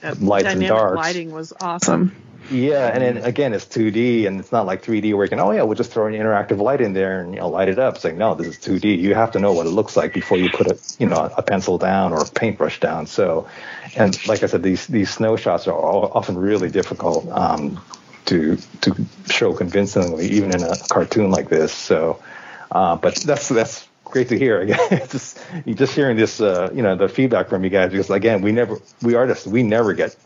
That 0.03 0.21
lights 0.21 0.49
and 0.49 0.61
darks. 0.61 0.97
lighting 0.97 1.33
was 1.33 1.55
awesome. 1.63 2.15
Yeah, 2.51 2.89
and 2.89 3.03
then 3.03 3.17
again, 3.19 3.53
it's 3.53 3.67
2D, 3.67 4.27
and 4.27 4.41
it's 4.41 4.53
not 4.53 4.65
like 4.65 4.83
3D 4.83 5.15
where 5.15 5.25
you 5.25 5.29
can, 5.29 5.41
oh 5.41 5.51
yeah, 5.51 5.63
we'll 5.63 5.77
just 5.77 5.93
throw 5.93 6.07
an 6.07 6.15
interactive 6.15 6.59
light 6.59 6.81
in 6.81 6.95
there 6.95 7.21
and 7.21 7.35
you 7.35 7.41
know 7.41 7.49
light 7.49 7.69
it 7.69 7.79
up. 7.79 7.97
It's 7.97 8.05
like 8.05 8.17
no, 8.17 8.35
this 8.35 8.47
is 8.47 8.57
2D. 8.57 8.99
You 8.99 9.15
have 9.15 9.33
to 9.33 9.39
know 9.39 9.53
what 9.53 9.67
it 9.67 9.71
looks 9.71 9.97
like 9.97 10.15
before 10.15 10.39
you 10.39 10.49
put 10.51 10.67
a 10.67 10.79
you 10.99 11.07
know 11.07 11.31
a 11.37 11.43
pencil 11.43 11.77
down 11.77 12.13
or 12.13 12.23
a 12.23 12.27
paintbrush 12.27 12.81
down. 12.81 13.07
So, 13.07 13.49
and 13.97 14.27
like 14.27 14.43
I 14.43 14.47
said, 14.47 14.63
these 14.63 14.87
these 14.87 15.11
snow 15.11 15.37
shots 15.37 15.67
are 15.67 15.77
all, 15.77 16.11
often 16.15 16.39
really 16.39 16.71
difficult 16.71 17.29
um, 17.29 17.81
to 18.27 18.57
to 18.81 18.95
show 19.29 19.53
convincingly, 19.53 20.29
even 20.29 20.55
in 20.55 20.63
a 20.63 20.77
cartoon 20.89 21.31
like 21.31 21.51
this. 21.51 21.73
So, 21.73 22.23
uh, 22.71 22.97
but 22.97 23.17
that's 23.17 23.49
that's 23.49 23.87
great 24.05 24.29
to 24.29 24.39
hear. 24.39 24.65
Just 25.11 25.39
just 25.67 25.95
hearing 25.95 26.17
this, 26.17 26.41
uh, 26.41 26.71
you 26.73 26.83
know, 26.83 26.97
the 26.97 27.09
feedback 27.09 27.49
from 27.49 27.63
you 27.65 27.71
guys 27.71 27.91
because 27.91 28.09
again, 28.11 28.41
we 28.41 28.53
never 28.53 28.79
we 29.03 29.15
artists 29.15 29.47
we 29.47 29.63
never 29.63 29.93
get 29.93 30.17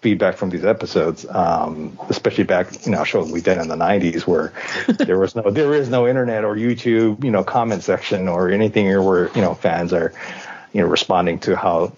feedback 0.00 0.36
from 0.36 0.50
these 0.50 0.64
episodes, 0.64 1.26
um, 1.28 1.98
especially 2.08 2.44
back, 2.44 2.86
you 2.86 2.92
know, 2.92 3.04
shows 3.04 3.30
we 3.30 3.40
did 3.40 3.58
in 3.58 3.68
the 3.68 3.76
'90s 3.76 4.26
where 4.26 4.52
there 4.88 5.18
was 5.18 5.34
no, 5.36 5.50
there 5.50 5.74
is 5.74 5.88
no 5.88 6.08
internet 6.08 6.44
or 6.44 6.54
YouTube, 6.56 7.22
you 7.24 7.30
know, 7.30 7.44
comment 7.44 7.82
section 7.82 8.28
or 8.28 8.50
anything 8.50 8.86
where 9.04 9.28
you 9.34 9.40
know 9.42 9.54
fans 9.54 9.92
are, 9.92 10.12
you 10.72 10.80
know, 10.80 10.86
responding 10.88 11.38
to 11.40 11.56
how 11.56 11.92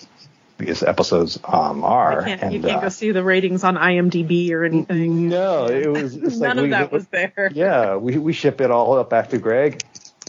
these 0.58 0.82
episodes 0.82 1.38
um, 1.44 1.82
are. 1.82 2.22
Can't, 2.22 2.42
and 2.42 2.52
you 2.52 2.60
can't 2.60 2.76
uh, 2.76 2.80
go 2.82 2.88
see 2.88 3.10
the 3.10 3.24
ratings 3.24 3.64
on 3.64 3.76
IMDb 3.76 4.50
or 4.52 4.64
anything. 4.64 5.28
no, 5.28 5.66
it 5.66 5.86
was 5.88 6.14
it's 6.16 6.36
like 6.40 6.48
None 6.48 6.58
of 6.58 6.62
we- 6.64 6.70
that 6.70 6.92
was 6.92 7.06
there. 7.08 7.50
yeah, 7.54 7.96
we 7.96 8.18
we 8.18 8.32
ship 8.32 8.60
it 8.60 8.70
all 8.70 8.98
up 8.98 9.10
back 9.10 9.30
to 9.30 9.38
Greg, 9.38 9.82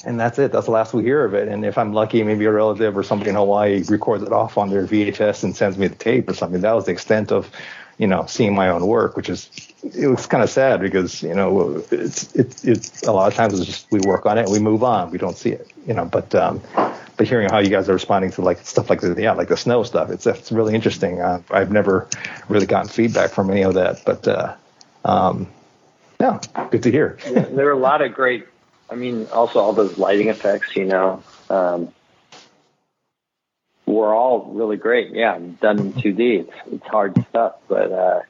and 0.06 0.20
that's 0.20 0.40
it. 0.40 0.52
That's 0.52 0.66
the 0.66 0.72
last 0.72 0.94
we 0.94 1.04
hear 1.04 1.24
of 1.26 1.34
it. 1.34 1.48
And 1.48 1.66
if 1.66 1.78
I'm 1.78 1.94
lucky, 1.94 2.24
maybe 2.24 2.46
a 2.46 2.52
relative 2.52 2.98
or 2.98 3.04
somebody 3.04 3.30
in 3.30 3.36
Hawaii 3.36 3.84
records 3.90 4.24
it 4.24 4.32
off 4.32 4.58
on 4.58 4.70
their 4.70 4.86
VHS 4.86 5.44
and 5.44 5.56
sends 5.56 5.78
me 5.78 5.88
the 5.88 5.96
tape 5.96 6.30
or 6.30 6.34
something. 6.34 6.62
That 6.62 6.74
was 6.74 6.86
the 6.86 6.92
extent 6.92 7.32
of, 7.32 7.50
you 7.98 8.08
know, 8.08 8.26
seeing 8.26 8.56
my 8.56 8.70
own 8.70 8.86
work, 8.86 9.16
which 9.16 9.30
is 9.30 9.50
it 9.84 10.08
was 10.08 10.26
kind 10.28 10.44
of 10.44 10.50
sad 10.50 10.80
because 10.80 11.22
you 11.22 11.34
know 11.34 11.84
it's 11.92 12.34
it's 12.36 12.64
it's 12.64 13.04
a 13.04 13.12
lot 13.12 13.28
of 13.28 13.36
times 13.36 13.60
it's 13.60 13.66
just 13.66 13.92
we 13.92 14.00
work 14.00 14.26
on 14.26 14.38
it 14.38 14.44
and 14.44 14.52
we 14.52 14.60
move 14.60 14.84
on. 14.84 15.12
We 15.12 15.18
don't 15.18 15.38
see 15.38 15.52
it, 15.52 15.70
you 15.86 15.94
know. 15.94 16.06
But 16.06 16.34
um, 16.34 16.62
but 17.18 17.28
hearing 17.28 17.50
how 17.50 17.60
you 17.60 17.70
guys 17.70 17.90
are 17.90 17.94
responding 17.94 18.32
to 18.32 18.42
like 18.42 18.60
stuff 18.66 18.90
like 18.90 19.02
the 19.02 19.16
yeah 19.22 19.34
like 19.34 19.50
the 19.50 19.58
snow 19.58 19.84
stuff, 19.84 20.10
it's 20.10 20.26
it's 20.26 20.52
really 20.52 20.74
interesting. 20.74 21.22
Uh, 21.22 21.42
I've 21.52 21.72
never 21.72 22.08
really 22.50 22.66
gotten 22.66 22.90
feedback 22.90 23.32
from 23.32 23.50
any 23.50 23.64
of 23.64 23.74
that, 23.76 24.04
but. 24.06 24.28
Uh, 24.28 24.56
um, 25.06 25.48
yeah, 26.20 26.40
good 26.72 26.84
to 26.84 26.92
hear. 26.92 27.18
Yeah, 27.26 27.42
there 27.42 27.68
are 27.68 27.72
a 27.72 27.78
lot 27.78 28.02
of 28.02 28.14
great. 28.14 28.46
I 28.90 28.96
mean, 28.96 29.28
also 29.28 29.60
all 29.60 29.74
those 29.74 29.98
lighting 29.98 30.30
effects. 30.30 30.76
You 30.76 30.86
know, 30.86 31.24
um, 31.50 31.94
were 33.86 34.14
all 34.14 34.52
really 34.54 34.78
great. 34.78 35.12
Yeah, 35.12 35.40
done 35.62 35.80
in 35.80 35.94
2D. 35.94 36.40
It's 36.42 36.54
it's 36.72 36.88
hard 36.88 37.14
stuff, 37.30 37.56
but 37.68 37.92
uh, 37.92 38.22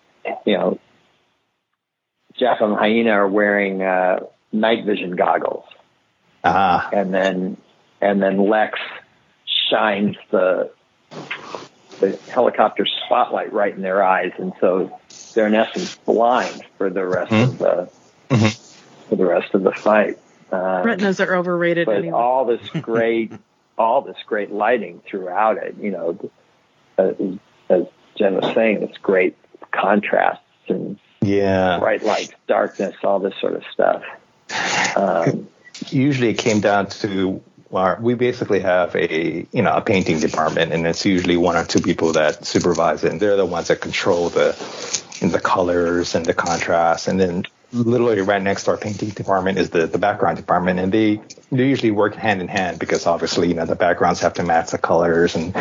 you 0.46 0.58
know, 0.58 0.80
Jackal 2.38 2.70
and 2.70 2.78
Hyena 2.78 3.12
are 3.12 3.28
wearing 3.28 3.82
uh, 3.82 4.20
night 4.52 4.86
vision 4.86 5.16
goggles, 5.16 5.66
Ah, 6.44 6.90
and 6.92 7.14
then 7.14 7.58
and 8.02 8.22
then 8.22 8.50
Lex 8.50 8.80
shines 9.70 10.16
the 10.32 10.72
the 12.00 12.18
helicopter 12.32 12.86
spotlight 13.06 13.54
right 13.54 13.74
in 13.74 13.82
their 13.82 14.04
eyes, 14.04 14.32
and 14.38 14.54
so 14.60 15.00
they're 15.34 15.48
in 15.48 15.56
essence 15.56 15.96
blind 15.98 16.64
for 16.78 16.90
the 16.90 17.06
rest 17.06 17.32
of 17.32 17.58
the 17.58 17.90
for 19.10 19.16
the 19.16 19.26
rest 19.26 19.54
of 19.54 19.64
the 19.64 19.72
fight. 19.72 20.18
Um, 20.54 20.86
Retinas 20.86 21.20
are 21.20 21.36
overrated 21.36 21.88
but 21.88 21.98
anyway. 21.98 22.14
all 22.14 22.46
this 22.46 22.62
great, 22.82 23.32
all 23.78 24.02
this 24.02 24.18
great 24.26 24.52
lighting 24.52 25.02
throughout 25.10 25.58
it. 25.58 25.76
You 25.80 25.92
know, 25.92 26.32
as, 26.98 27.16
as 27.70 27.86
Jen 28.16 28.36
was 28.36 28.54
saying, 28.54 28.84
it's 28.84 28.98
great 29.00 29.36
contrasts 29.72 30.44
and 30.68 31.00
yeah. 31.22 31.80
bright 31.80 32.04
lights, 32.04 32.34
darkness, 32.48 32.96
all 33.04 33.20
this 33.20 33.34
sort 33.42 33.56
of 33.56 33.64
stuff. 33.72 34.04
Um, 34.96 35.48
Usually 35.90 36.30
it 36.30 36.38
came 36.38 36.60
down 36.60 36.88
to 36.88 37.42
our, 37.74 37.98
we 38.00 38.14
basically 38.14 38.60
have 38.60 38.96
a 38.96 39.48
you 39.52 39.62
know 39.64 39.74
a 39.74 39.82
painting 39.82 40.20
department, 40.20 40.72
and 40.72 40.86
it's 40.86 41.04
usually 41.04 41.36
one 41.36 41.56
or 41.56 41.66
two 41.66 41.82
people 41.82 42.14
that 42.14 42.46
supervise 42.46 43.04
it, 43.04 43.12
and 43.12 43.20
they're 43.20 43.36
the 43.36 43.46
ones 43.46 43.70
that 43.70 43.82
control 43.82 44.30
the 44.30 44.50
in 45.22 45.32
the 45.32 45.40
colors 45.40 46.14
and 46.14 46.28
the 46.28 46.34
contrast, 46.34 47.08
and 47.08 47.20
then 47.20 47.44
literally 47.74 48.22
right 48.22 48.42
next 48.42 48.64
to 48.64 48.72
our 48.72 48.78
painting 48.78 49.10
department 49.10 49.58
is 49.58 49.70
the 49.72 49.88
the 49.88 49.98
background 49.98 50.38
department, 50.38 50.80
and 50.80 50.92
they 50.92 51.22
they 51.52 51.68
usually 51.68 51.92
work 51.92 52.16
hand 52.16 52.42
in 52.42 52.48
hand 52.48 52.80
because 52.80 53.06
obviously 53.06 53.48
you 53.48 53.54
know 53.54 53.66
the 53.66 53.76
backgrounds 53.76 54.20
have 54.22 54.34
to 54.36 54.44
match 54.44 54.72
the 54.72 54.78
colors, 54.78 55.36
and 55.36 55.54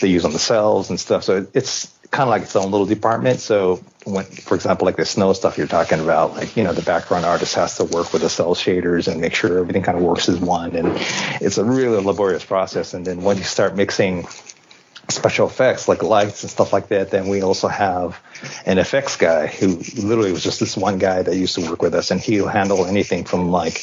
they 0.00 0.08
use 0.08 0.24
on 0.24 0.32
the 0.32 0.38
cels 0.38 0.90
and 0.90 0.98
stuff, 0.98 1.24
so 1.24 1.46
it's 1.54 1.92
kind 2.10 2.24
of 2.24 2.30
like 2.30 2.42
its 2.42 2.56
own 2.56 2.70
little 2.70 2.86
department. 2.86 3.40
So 3.40 3.76
when, 4.04 4.24
for 4.24 4.54
example, 4.56 4.86
like 4.86 4.96
the 4.96 5.04
snow 5.04 5.32
stuff 5.32 5.58
you're 5.58 5.68
talking 5.68 6.00
about, 6.00 6.34
like, 6.34 6.56
you 6.56 6.64
know, 6.64 6.72
the 6.72 6.82
background 6.82 7.24
artist 7.24 7.54
has 7.54 7.76
to 7.76 7.84
work 7.84 8.12
with 8.12 8.22
the 8.22 8.28
cel 8.28 8.54
shaders 8.54 9.10
and 9.10 9.20
make 9.20 9.34
sure 9.34 9.58
everything 9.58 9.82
kind 9.82 9.96
of 9.96 10.02
works 10.02 10.28
as 10.28 10.38
one. 10.40 10.74
And 10.74 10.88
it's 11.40 11.58
a 11.58 11.64
really 11.64 12.02
laborious 12.02 12.44
process. 12.44 12.94
And 12.94 13.06
then 13.06 13.22
when 13.22 13.36
you 13.36 13.44
start 13.44 13.76
mixing 13.76 14.26
special 15.08 15.46
effects 15.46 15.88
like 15.88 16.02
lights 16.02 16.42
and 16.42 16.50
stuff 16.50 16.72
like 16.72 16.88
that, 16.88 17.10
then 17.10 17.28
we 17.28 17.42
also 17.42 17.68
have 17.68 18.20
an 18.66 18.78
effects 18.78 19.16
guy 19.16 19.46
who 19.46 19.76
literally 19.96 20.32
was 20.32 20.42
just 20.42 20.60
this 20.60 20.76
one 20.76 20.98
guy 20.98 21.22
that 21.22 21.36
used 21.36 21.54
to 21.56 21.68
work 21.68 21.82
with 21.82 21.94
us 21.94 22.10
and 22.10 22.20
he'll 22.20 22.48
handle 22.48 22.86
anything 22.86 23.24
from 23.24 23.50
like, 23.50 23.82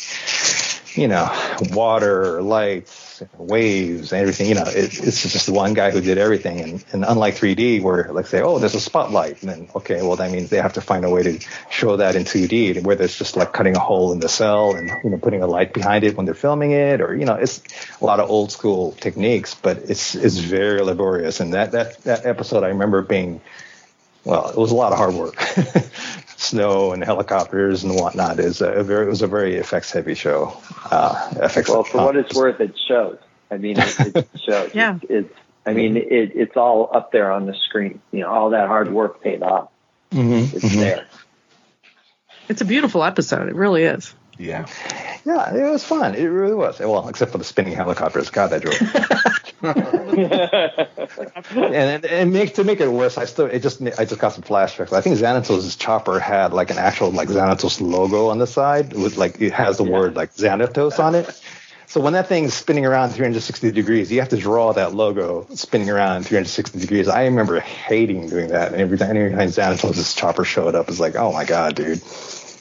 you 0.96 1.08
know, 1.08 1.30
water, 1.72 2.42
lights, 2.42 3.07
waves, 3.38 4.12
and 4.12 4.22
everything. 4.22 4.48
You 4.48 4.56
know, 4.56 4.66
it, 4.66 5.00
it's 5.00 5.22
just 5.22 5.50
one 5.50 5.74
guy 5.74 5.92
who 5.92 6.02
did 6.02 6.18
everything. 6.18 6.62
And, 6.62 6.86
and 6.92 7.06
unlike 7.06 7.36
3D, 7.36 7.82
where 7.82 8.10
like 8.12 8.28
say, 8.28 8.42
oh, 8.42 8.60
there's 8.60 8.76
a 8.76 8.80
spotlight, 8.80 9.42
and 9.42 9.50
then 9.50 9.70
okay, 9.76 10.02
well 10.02 10.16
that 10.16 10.32
means 10.32 10.50
they 10.50 10.58
have 10.58 10.74
to 10.74 10.82
find 10.82 11.06
a 11.06 11.10
way 11.10 11.24
to 11.24 11.40
show 11.70 11.98
that 11.98 12.16
in 12.16 12.24
2D, 12.24 12.84
where 12.84 12.96
there's 12.96 13.18
just 13.18 13.36
like 13.36 13.54
cutting 13.54 13.76
a 13.76 13.80
hole 13.80 14.12
in 14.12 14.20
the 14.20 14.30
cel 14.30 14.76
and 14.76 14.92
you 15.04 15.10
know 15.10 15.18
putting 15.18 15.42
a 15.42 15.48
light 15.48 15.74
behind 15.74 16.04
it 16.04 16.16
when 16.16 16.26
they're 16.26 16.36
filming 16.36 16.72
it, 16.72 17.02
or 17.02 17.16
you 17.16 17.26
know, 17.26 17.36
it's 17.36 17.62
a 18.02 18.06
lot 18.06 18.20
of 18.20 18.30
old 18.30 18.52
school 18.52 18.94
techniques, 18.94 19.56
but 19.56 19.78
it's 19.90 20.16
it's 20.16 20.38
very 20.38 20.82
laborious. 20.82 21.40
And 21.40 21.54
that 21.54 21.72
that 21.72 22.04
that 22.04 22.26
episode, 22.26 22.64
I 22.64 22.70
remember 22.70 23.02
being 23.02 23.42
well, 24.28 24.50
it 24.50 24.58
was 24.58 24.72
a 24.72 24.76
lot 24.76 24.92
of 24.92 24.98
hard 24.98 25.14
work. 25.14 25.36
Snow 26.40 26.92
and 26.92 27.04
helicopters 27.04 27.84
and 27.84 27.96
whatnot 27.96 28.40
is 28.40 28.62
a 28.62 28.84
very 28.84 29.08
it 29.08 29.10
was 29.10 29.24
a 29.24 29.28
very 29.28 29.56
effects 29.56 29.92
heavy 29.92 30.14
show. 30.14 30.56
Uh, 30.90 31.34
effects. 31.42 31.70
Well, 31.70 31.84
for 31.84 32.06
what 32.06 32.16
it's 32.16 32.36
worth, 32.36 32.60
it 32.62 32.78
shows. 32.88 33.18
I 33.50 33.58
mean, 33.58 33.78
it, 33.80 34.16
it 34.16 34.30
shows. 34.46 34.72
Yeah. 34.76 35.00
It's, 35.02 35.06
it's 35.30 35.40
I 35.66 35.74
mean, 35.74 35.98
it, 35.98 36.32
it's 36.36 36.56
all 36.56 36.90
up 36.94 37.12
there 37.12 37.32
on 37.32 37.46
the 37.48 37.56
screen. 37.68 38.00
You 38.12 38.22
know, 38.22 38.30
all 38.30 38.52
that 38.52 38.68
hard 38.68 38.92
work 38.92 39.22
paid 39.22 39.42
off. 39.42 39.70
Mhm, 40.12 40.54
It's 40.54 40.64
mhm. 40.64 40.76
there. 40.80 41.08
It's 42.48 42.62
a 42.62 42.66
beautiful 42.66 43.04
episode. 43.04 43.50
It 43.50 43.56
really 43.56 43.84
is. 43.84 44.14
Yeah. 44.38 44.68
Yeah, 45.26 45.54
it 45.54 45.72
was 45.72 45.84
fun. 45.84 46.16
It 46.16 46.26
really 46.26 46.56
was. 46.56 46.80
Well, 46.80 47.10
except 47.10 47.32
for 47.32 47.38
the 47.38 47.44
spinning 47.44 47.74
helicopters. 47.74 48.30
God, 48.30 48.48
that 48.48 48.62
drove. 48.62 48.80
and, 51.52 51.74
and, 51.74 52.06
and 52.06 52.34
make, 52.34 52.54
to 52.56 52.64
make 52.64 52.80
it 52.80 52.88
worse, 52.88 53.18
I 53.18 53.26
still 53.26 53.48
it 53.48 53.60
just 53.60 53.82
I 53.82 54.06
just 54.06 54.20
got 54.20 54.34
some 54.34 54.44
flashbacks. 54.44 54.94
I 54.94 55.02
think 55.02 55.18
Xanatos' 55.18 55.78
chopper 55.78 56.20
had 56.20 56.54
like 56.54 56.70
an 56.70 56.78
actual 56.78 57.12
like 57.12 57.30
Xanatos 57.30 57.82
logo 57.82 58.28
on 58.28 58.38
the 58.38 58.48
side 58.48 58.94
with 58.94 59.18
like 59.18 59.42
it 59.42 59.54
has 59.54 59.78
the 59.78 59.84
word 59.84 60.16
like 60.16 60.34
Xanatos 60.34 61.00
on 61.00 61.16
it. 61.16 61.42
So 61.88 62.02
when 62.02 62.14
that 62.14 62.28
thing's 62.28 62.54
spinning 62.54 62.86
around 62.86 63.12
360 63.12 63.72
degrees, 63.72 64.12
you 64.12 64.20
have 64.20 64.30
to 64.30 64.38
draw 64.38 64.74
that 64.74 64.94
logo 64.94 65.48
spinning 65.56 65.90
around 65.90 66.24
360 66.24 66.80
degrees. 66.80 67.08
I 67.08 67.24
remember 67.24 67.62
hating 67.62 68.28
doing 68.28 68.50
that. 68.50 68.74
And 68.74 68.82
every 68.82 68.98
time, 68.98 69.16
every 69.16 69.32
time 69.32 69.48
Xanatos' 69.48 70.16
chopper 70.16 70.44
showed 70.44 70.76
up, 70.76 70.90
it's 70.90 71.00
like, 71.00 71.16
oh 71.16 71.32
my 71.32 71.46
god, 71.46 71.76
dude, 71.76 72.02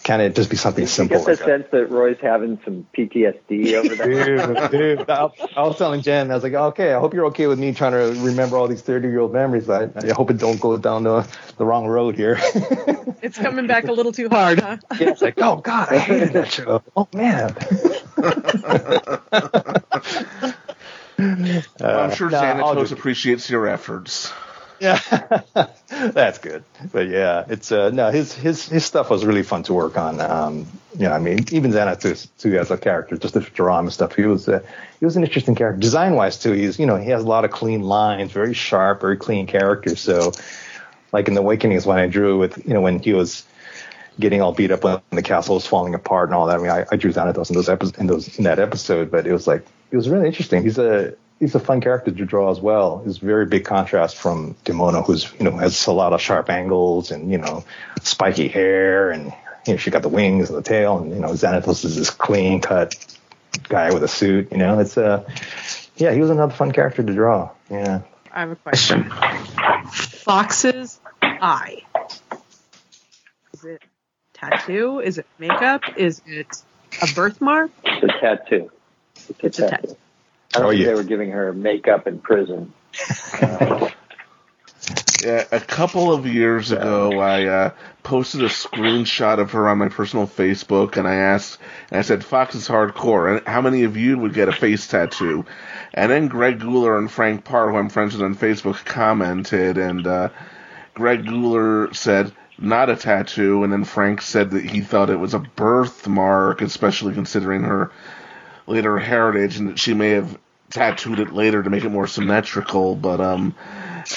can 0.07 0.21
it 0.21 0.37
just 0.37 0.51
be 0.51 0.57
something 0.57 0.83
You 0.83 0.87
simple? 0.87 1.17
get 1.19 1.25
the 1.25 1.31
like 1.33 1.39
that? 1.41 1.47
sense 1.47 1.67
that 1.73 1.91
Roy's 1.91 2.17
having 2.23 2.61
some 2.65 2.87
PTSD 2.97 3.75
over 3.75 3.97
that. 3.97 4.71
dude, 4.71 4.99
dude. 4.99 5.11
I, 5.11 5.29
I 5.57 5.63
was 5.63 5.77
telling 5.77 6.01
Jen, 6.01 6.31
I 6.31 6.35
was 6.35 6.45
like, 6.45 6.55
okay, 6.55 6.95
I 6.95 7.01
hope 7.01 7.13
you're 7.13 7.27
okay 7.27 7.49
with 7.49 7.59
me 7.59 7.75
trying 7.75 7.91
to 7.91 8.23
remember 8.23 8.57
all 8.57 8.69
these 8.69 8.83
30 8.83 9.09
year 9.09 9.19
old 9.19 9.33
memories, 9.33 9.69
I, 9.69 9.91
I 9.97 10.13
hope 10.13 10.31
it 10.31 10.39
don't 10.39 10.61
go 10.61 10.77
down 10.77 11.03
the, 11.03 11.29
the 11.59 11.67
wrong 11.67 11.89
road 11.89 12.15
here. 12.15 12.39
It's 13.23 13.39
coming 13.39 13.67
back 13.67 13.89
a 13.89 13.93
little 13.93 14.13
too 14.13 14.29
hard, 14.29 14.61
huh? 14.61 14.77
yeah, 15.01 15.09
it's 15.11 15.23
like, 15.23 15.35
oh 15.39 15.57
God, 15.57 15.89
I 15.91 15.99
hated 15.99 16.35
that 16.35 16.53
show. 16.53 16.83
Oh 16.95 17.09
man. 17.13 17.57
Well, 21.81 22.01
I'm 22.01 22.11
sure 22.13 22.29
Uh, 22.29 22.31
nah, 22.31 22.43
I'll 22.43 22.77
Xanatos 22.77 22.93
appreciates 22.93 23.51
your 23.51 23.67
efforts. 23.67 24.33
Yeah, 24.79 25.01
that's 25.89 26.39
good. 26.39 26.65
But 26.93 27.09
yeah, 27.09 27.45
it's 27.49 27.73
uh, 27.73 27.91
no, 27.91 28.11
his 28.11 28.33
his 28.35 28.69
his 28.69 28.85
stuff 28.85 29.09
was 29.11 29.25
really 29.25 29.43
fun 29.43 29.63
to 29.65 29.75
work 29.75 29.97
on. 29.97 30.21
Um, 30.21 30.67
you 30.95 31.05
know, 31.05 31.13
I 31.13 31.19
mean, 31.19 31.45
even 31.51 31.73
Xanatos 31.73 32.29
too 32.39 32.59
as 32.59 32.71
a 32.71 32.77
character, 32.77 33.17
just 33.17 33.35
the 33.35 33.41
drama 33.41 33.91
stuff. 33.91 34.15
He 34.15 34.25
was 34.25 34.49
uh, 34.49 34.61
he 35.01 35.05
was 35.05 35.17
an 35.17 35.25
interesting 35.25 35.55
character, 35.55 35.81
design 35.81 36.15
wise 36.15 36.39
too. 36.39 36.53
He's 36.53 36.79
you 36.79 36.87
know 36.87 36.97
he 36.97 37.11
has 37.11 37.23
a 37.23 37.27
lot 37.27 37.45
of 37.45 37.51
clean 37.51 37.83
lines, 37.83 38.33
very 38.33 38.55
sharp, 38.55 39.01
very 39.01 39.17
clean 39.17 39.47
character. 39.47 39.97
So, 39.97 40.33
like 41.13 41.29
in 41.29 41.35
the 41.35 41.41
Awakenings 41.41 41.87
when 41.87 41.99
I 41.99 42.07
drew 42.07 42.39
with 42.39 42.67
you 42.67 42.75
know 42.75 42.83
when 42.83 42.99
he 42.99 43.15
was 43.15 43.45
getting 44.19 44.41
all 44.43 44.53
beat 44.53 44.71
up 44.71 44.85
when 44.85 45.01
the 45.11 45.23
castle 45.23 45.55
was 45.55 45.67
falling 45.67 45.95
apart 45.95 46.29
and 46.29 46.35
all 46.35 46.47
that. 46.47 46.59
I 46.59 46.63
mean, 46.63 46.71
I, 46.71 46.87
I 46.91 46.97
drew 46.97 47.13
Xanatos 47.13 47.51
in 47.51 47.55
those 47.57 47.69
episodes 47.69 47.99
in 47.99 48.07
those 48.07 48.37
in 48.39 48.45
that 48.45 48.59
episode, 48.59 49.11
but 49.11 49.27
it 49.27 49.33
was 49.33 49.47
like 49.47 49.67
it 49.91 49.97
was 49.97 50.09
really 50.09 50.27
interesting. 50.27 50.63
He's 50.63 50.79
a 50.79 51.15
he's 51.39 51.55
a 51.55 51.61
fun 51.61 51.81
character 51.81 52.11
to 52.11 52.25
draw 52.25 52.51
as 52.51 52.61
well. 52.61 53.03
He's 53.05 53.23
a 53.23 53.25
very 53.25 53.47
big 53.47 53.65
contrast 53.65 54.17
from 54.17 54.55
Demona, 54.65 55.05
who's 55.05 55.33
you 55.39 55.45
know 55.45 55.57
has 55.57 55.87
a 55.87 55.93
lot 55.93 56.13
of 56.13 56.21
sharp 56.21 56.51
angles 56.51 57.11
and 57.11 57.31
you 57.31 57.39
know 57.39 57.65
spiky 58.03 58.49
hair 58.49 59.11
and 59.11 59.33
you 59.67 59.75
know 59.75 59.77
she 59.77 59.91
got 59.91 60.03
the 60.03 60.09
wings 60.09 60.49
and 60.49 60.59
the 60.59 60.63
tail 60.63 60.99
and 60.99 61.13
you 61.13 61.21
know 61.21 61.31
Xanatos 61.31 61.85
is 61.85 61.97
this 61.97 62.11
clean 62.11 62.61
cut 62.61 62.95
guy 63.69 63.93
with 63.93 64.03
a 64.03 64.09
suit. 64.09 64.53
You 64.53 64.59
know, 64.59 64.79
it's 64.79 64.97
a 64.97 65.27
yeah, 65.97 66.13
he 66.13 66.21
was 66.21 66.31
another 66.31 66.53
fun 66.53 66.73
character 66.73 67.03
to 67.03 67.15
draw. 67.15 67.51
Yeah. 67.71 68.03
I 68.31 68.41
have 68.41 68.51
a 68.51 68.57
question. 68.57 69.11
Fox's 69.91 71.01
eye. 71.23 71.83
Is 73.55 73.65
it 73.65 73.83
tattoo? 74.35 75.01
Is 75.01 75.17
it 75.17 75.27
makeup? 75.39 75.83
Is 75.97 76.21
it 76.27 76.47
a 77.01 77.07
birthmark? 77.15 77.71
It's 77.83 78.05
a 78.05 78.21
tattoo. 78.21 78.71
It's 79.15 79.31
a 79.43 79.47
It's 79.47 79.59
a 79.59 79.71
tattoo. 79.71 79.97
I 80.57 80.61
don't 80.61 80.67
Oh, 80.67 80.71
think 80.71 80.81
yeah. 80.81 80.87
they 80.89 80.95
were 80.95 81.05
giving 81.05 81.31
her 81.31 81.53
makeup 81.53 82.07
in 82.07 82.19
prison. 82.21 82.73
Uh, 83.41 83.91
Yeah, 85.25 85.45
a 85.51 85.61
couple 85.61 86.13
of 86.13 86.27
years 86.27 86.71
ago, 86.71 87.19
I 87.19 87.47
uh, 87.47 87.71
posted 88.05 88.43
a 88.43 88.49
screenshot 88.49 89.39
of 89.41 89.53
her 89.53 89.69
on 89.69 89.79
my 89.79 89.89
personal 89.89 90.27
Facebook, 90.27 90.97
and 90.97 91.09
I 91.09 91.15
asked, 91.15 91.59
and 91.91 91.99
I 91.99 92.03
said, 92.03 92.25
"Fox 92.25 92.55
is 92.55 92.69
hardcore, 92.69 93.37
and 93.39 93.47
how 93.47 93.61
many 93.61 93.85
of 93.85 93.97
you 93.97 94.19
would 94.19 94.35
get 94.35 94.49
a 94.49 94.53
face 94.53 94.87
tattoo?" 94.87 95.45
And 95.95 96.13
then 96.13 96.29
Greg 96.29 96.61
Guler 96.61 96.99
and 96.99 97.11
Frank 97.11 97.45
Paur, 97.45 97.71
who 97.71 97.77
I'm 97.79 97.89
friends 97.89 98.13
with 98.15 98.23
on 98.23 98.37
Facebook, 98.37 98.85
commented, 98.85 99.79
and 99.79 100.07
uh, 100.07 100.29
Greg 100.95 101.25
Guler 101.25 101.95
said, 101.97 102.31
"Not 102.59 102.91
a 102.91 102.97
tattoo," 102.97 103.65
and 103.65 103.73
then 103.73 103.85
Frank 103.85 104.21
said 104.23 104.53
that 104.53 104.65
he 104.65 104.81
thought 104.83 105.11
it 105.11 105.19
was 105.19 105.35
a 105.35 105.41
birthmark, 105.41 106.61
especially 106.63 107.15
considering 107.15 107.63
her 107.63 107.91
later 108.69 108.99
heritage, 108.99 109.57
and 109.57 109.71
that 109.71 109.79
she 109.79 109.95
may 109.95 110.11
have 110.11 110.39
tattooed 110.71 111.21
it 111.21 111.33
later 111.33 111.63
to 111.63 111.71
make 111.71 111.85
it 111.85 111.91
more 111.91 112.07
symmetrical, 112.07 112.95
but 112.95 113.21
um. 113.21 113.55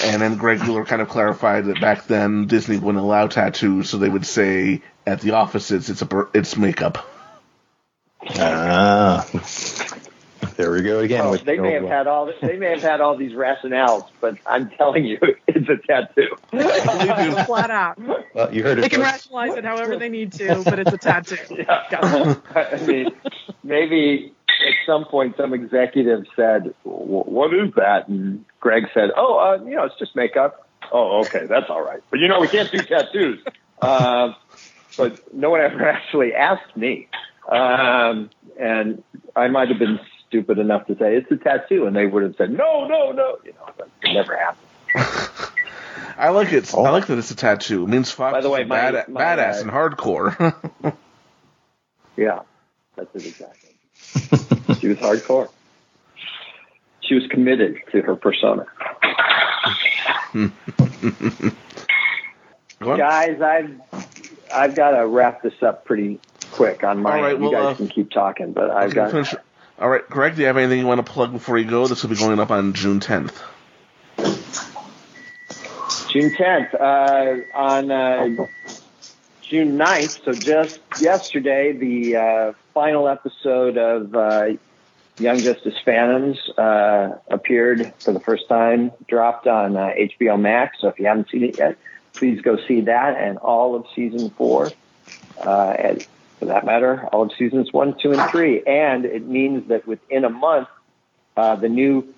And 0.04 0.22
then 0.22 0.36
Greg 0.36 0.60
Guler 0.60 0.86
kind 0.86 1.02
of 1.02 1.08
clarified 1.08 1.64
that 1.64 1.80
back 1.80 2.06
then 2.06 2.46
Disney 2.46 2.76
wouldn't 2.78 3.02
allow 3.02 3.26
tattoos, 3.26 3.90
so 3.90 3.98
they 3.98 4.08
would 4.08 4.24
say 4.24 4.82
at 5.04 5.20
the 5.20 5.32
offices 5.32 5.90
it's 5.90 6.00
a 6.00 6.28
it's 6.32 6.56
makeup. 6.56 7.04
Ah, 8.38 9.26
there 10.56 10.70
we 10.72 10.82
go 10.82 11.00
again. 11.00 11.22
oh, 11.24 11.36
they 11.36 11.58
may 11.58 11.78
old 11.78 11.82
have 11.82 11.90
had 11.90 12.06
all 12.06 12.32
they 12.40 12.56
may 12.56 12.70
have 12.70 12.82
had 12.82 13.00
all 13.00 13.16
these 13.16 13.32
rationales, 13.32 14.06
but 14.20 14.36
I'm 14.46 14.70
telling 14.70 15.04
you, 15.06 15.18
it's 15.46 15.68
a 15.68 15.76
tattoo. 15.76 16.36
Flat 17.46 17.70
out. 17.70 17.98
Well, 18.34 18.54
you 18.54 18.62
heard 18.62 18.78
it. 18.78 18.82
They 18.82 18.86
it 18.88 18.90
can 18.90 19.00
rationalize 19.00 19.56
it 19.56 19.64
however 19.64 19.96
they 19.96 20.08
need 20.08 20.32
to, 20.34 20.62
but 20.64 20.78
it's 20.78 20.92
a 20.92 20.98
tattoo. 20.98 21.36
Yeah. 21.50 22.36
I 22.54 22.76
mean, 22.86 23.10
maybe 23.62 24.34
at 24.39 24.39
some 24.90 25.04
point 25.04 25.36
some 25.36 25.54
executive 25.54 26.24
said, 26.34 26.74
"What 26.82 27.54
is 27.54 27.72
that?" 27.76 28.08
And 28.08 28.44
Greg 28.58 28.88
said, 28.92 29.10
"Oh, 29.16 29.38
uh, 29.38 29.64
you 29.64 29.76
know, 29.76 29.84
it's 29.84 29.98
just 29.98 30.16
makeup." 30.16 30.66
Oh, 30.92 31.20
okay, 31.20 31.46
that's 31.46 31.70
all 31.70 31.80
right. 31.82 32.02
But 32.10 32.18
you 32.18 32.26
know, 32.26 32.40
we 32.40 32.48
can't 32.48 32.70
do 32.70 32.78
tattoos. 32.78 33.40
Uh, 33.82 34.34
but 34.98 35.32
no 35.32 35.48
one 35.48 35.62
ever 35.62 35.88
actually 35.96 36.34
asked 36.34 36.76
me, 36.76 37.08
um, 37.48 38.28
and 38.58 39.02
I 39.34 39.48
might 39.48 39.68
have 39.68 39.78
been 39.78 39.98
stupid 40.28 40.58
enough 40.58 40.86
to 40.88 40.98
say 40.98 41.16
it's 41.16 41.30
a 41.30 41.38
tattoo, 41.38 41.86
and 41.86 41.96
they 41.96 42.04
would 42.04 42.22
have 42.22 42.36
said, 42.36 42.50
"No, 42.50 42.86
no, 42.86 43.12
no." 43.12 43.38
You 43.42 43.52
know, 43.54 43.72
but 43.78 43.88
it 44.02 44.12
never 44.12 44.36
happened. 44.36 44.68
I 46.18 46.28
like 46.28 46.52
it. 46.52 46.74
I 46.74 46.90
like 46.90 47.06
that 47.06 47.16
it's 47.16 47.30
a 47.30 47.36
tattoo. 47.36 47.84
It 47.84 47.88
means 47.88 48.10
Fox 48.10 48.34
By 48.34 48.42
the 48.42 48.50
way, 48.50 48.62
is 48.64 48.68
my- 48.68 48.90
bad, 48.90 49.08
my, 49.08 49.22
badass 49.22 49.54
uh, 49.56 49.60
and 49.62 49.70
hardcore. 49.70 50.94
Yeah, 52.18 52.40
that's 52.96 53.14
it 53.14 53.24
exactly. 53.24 53.69
she 54.80 54.88
was 54.88 54.98
hardcore. 54.98 55.48
She 57.02 57.14
was 57.14 57.26
committed 57.28 57.78
to 57.92 58.02
her 58.02 58.16
persona. 58.16 58.66
Guys, 62.80 63.40
I've 63.40 63.80
I've 64.52 64.74
got 64.74 64.92
to 64.92 65.06
wrap 65.06 65.42
this 65.42 65.62
up 65.62 65.84
pretty 65.84 66.18
quick 66.52 66.82
on 66.82 67.02
my. 67.02 67.16
All 67.16 67.22
right, 67.22 67.40
you 67.40 67.50
guys 67.50 67.74
uh, 67.74 67.74
can 67.74 67.88
keep 67.88 68.10
talking, 68.10 68.52
but 68.52 68.70
I've 68.70 68.94
got. 68.94 69.10
finish- 69.10 69.34
All 69.78 69.88
right, 69.88 70.06
Greg, 70.08 70.34
do 70.36 70.40
you 70.42 70.46
have 70.46 70.56
anything 70.56 70.78
you 70.78 70.86
want 70.86 71.04
to 71.04 71.12
plug 71.12 71.32
before 71.32 71.58
you 71.58 71.64
go? 71.68 71.86
This 71.86 72.02
will 72.02 72.10
be 72.10 72.16
going 72.16 72.40
up 72.40 72.50
on 72.50 72.72
June 72.72 73.00
10th. 73.00 73.34
June 76.10 76.30
10th. 76.30 76.74
Uh, 76.74 77.56
on 77.56 77.90
uh, 77.90 78.46
June 79.50 79.76
9th, 79.76 80.24
so 80.24 80.32
just 80.32 80.78
yesterday, 81.00 81.72
the 81.72 82.14
uh, 82.14 82.52
final 82.72 83.08
episode 83.08 83.76
of 83.76 84.14
uh, 84.14 84.50
Young 85.18 85.38
Justice 85.38 85.74
Phantoms 85.84 86.38
uh, 86.56 87.16
appeared 87.28 87.92
for 87.98 88.12
the 88.12 88.20
first 88.20 88.48
time, 88.48 88.92
dropped 89.08 89.48
on 89.48 89.76
uh, 89.76 89.90
HBO 89.98 90.40
Max. 90.40 90.80
So 90.80 90.86
if 90.86 91.00
you 91.00 91.06
haven't 91.06 91.30
seen 91.30 91.42
it 91.42 91.58
yet, 91.58 91.76
please 92.12 92.40
go 92.42 92.58
see 92.68 92.82
that 92.82 93.16
and 93.16 93.38
all 93.38 93.74
of 93.74 93.86
season 93.92 94.30
four. 94.30 94.70
Uh, 95.44 95.70
and 95.70 96.06
for 96.38 96.44
that 96.44 96.64
matter, 96.64 97.08
all 97.12 97.22
of 97.22 97.32
seasons 97.36 97.72
one, 97.72 97.96
two, 98.00 98.12
and 98.12 98.30
three. 98.30 98.62
And 98.62 99.04
it 99.04 99.26
means 99.26 99.66
that 99.66 99.84
within 99.84 100.24
a 100.24 100.30
month, 100.30 100.68
uh, 101.36 101.56
the 101.56 101.68
new 101.68 102.14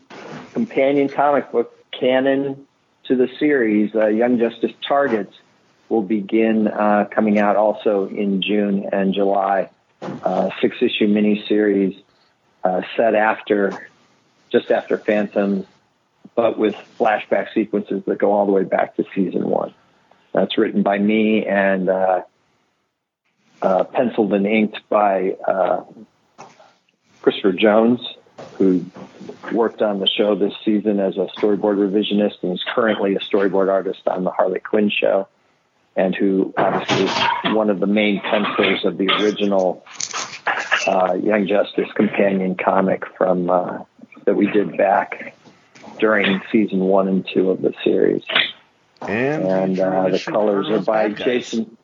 companion 0.52 1.08
comic 1.08 1.50
book 1.50 1.82
canon 1.98 2.66
to 3.04 3.16
the 3.16 3.30
series, 3.38 3.94
uh, 3.94 4.08
Young 4.08 4.38
Justice 4.38 4.72
Targets, 4.86 5.32
will 5.92 6.02
begin 6.02 6.66
uh, 6.68 7.06
coming 7.10 7.38
out 7.38 7.56
also 7.56 8.06
in 8.06 8.40
June 8.40 8.88
and 8.90 9.12
July. 9.12 9.68
Uh, 10.00 10.48
six 10.60 10.76
issue 10.80 11.06
miniseries 11.06 12.02
uh, 12.64 12.80
set 12.96 13.14
after 13.14 13.88
just 14.50 14.70
after 14.70 14.96
Phantoms, 14.96 15.66
but 16.34 16.58
with 16.58 16.74
flashback 16.98 17.52
sequences 17.52 18.02
that 18.06 18.18
go 18.18 18.32
all 18.32 18.46
the 18.46 18.52
way 18.52 18.64
back 18.64 18.96
to 18.96 19.04
season 19.14 19.48
one. 19.48 19.74
That's 20.32 20.56
written 20.56 20.82
by 20.82 20.98
me 20.98 21.44
and 21.46 21.90
uh, 21.90 22.22
uh, 23.60 23.84
penciled 23.84 24.32
and 24.32 24.46
inked 24.46 24.88
by 24.88 25.36
uh, 25.46 25.84
Christopher 27.20 27.52
Jones, 27.52 28.00
who 28.56 28.84
worked 29.52 29.82
on 29.82 30.00
the 30.00 30.08
show 30.08 30.34
this 30.36 30.54
season 30.64 31.00
as 31.00 31.16
a 31.16 31.28
storyboard 31.38 31.76
revisionist 31.76 32.42
and 32.42 32.52
is 32.52 32.64
currently 32.74 33.14
a 33.14 33.20
storyboard 33.20 33.70
artist 33.70 34.08
on 34.08 34.24
the 34.24 34.30
Harley 34.30 34.60
Quinn 34.60 34.90
show, 34.90 35.28
and 35.96 36.14
who 36.14 36.52
obviously 36.56 37.04
is 37.04 37.54
one 37.54 37.70
of 37.70 37.80
the 37.80 37.86
main 37.86 38.20
pencilers 38.20 38.84
of 38.84 38.96
the 38.98 39.08
original 39.20 39.84
uh, 40.86 41.14
Young 41.14 41.46
Justice 41.46 41.88
companion 41.94 42.56
comic 42.56 43.04
from 43.16 43.50
uh, 43.50 43.84
that 44.24 44.34
we 44.34 44.46
did 44.46 44.76
back 44.76 45.34
during 45.98 46.40
season 46.50 46.80
one 46.80 47.08
and 47.08 47.28
two 47.32 47.50
of 47.50 47.60
the 47.60 47.74
series. 47.84 48.22
And, 49.00 49.44
And 49.44 49.80
uh, 49.80 50.08
the 50.08 50.18
colors 50.18 50.68
are 50.70 50.80
by 50.80 51.10
Jason. 51.10 51.76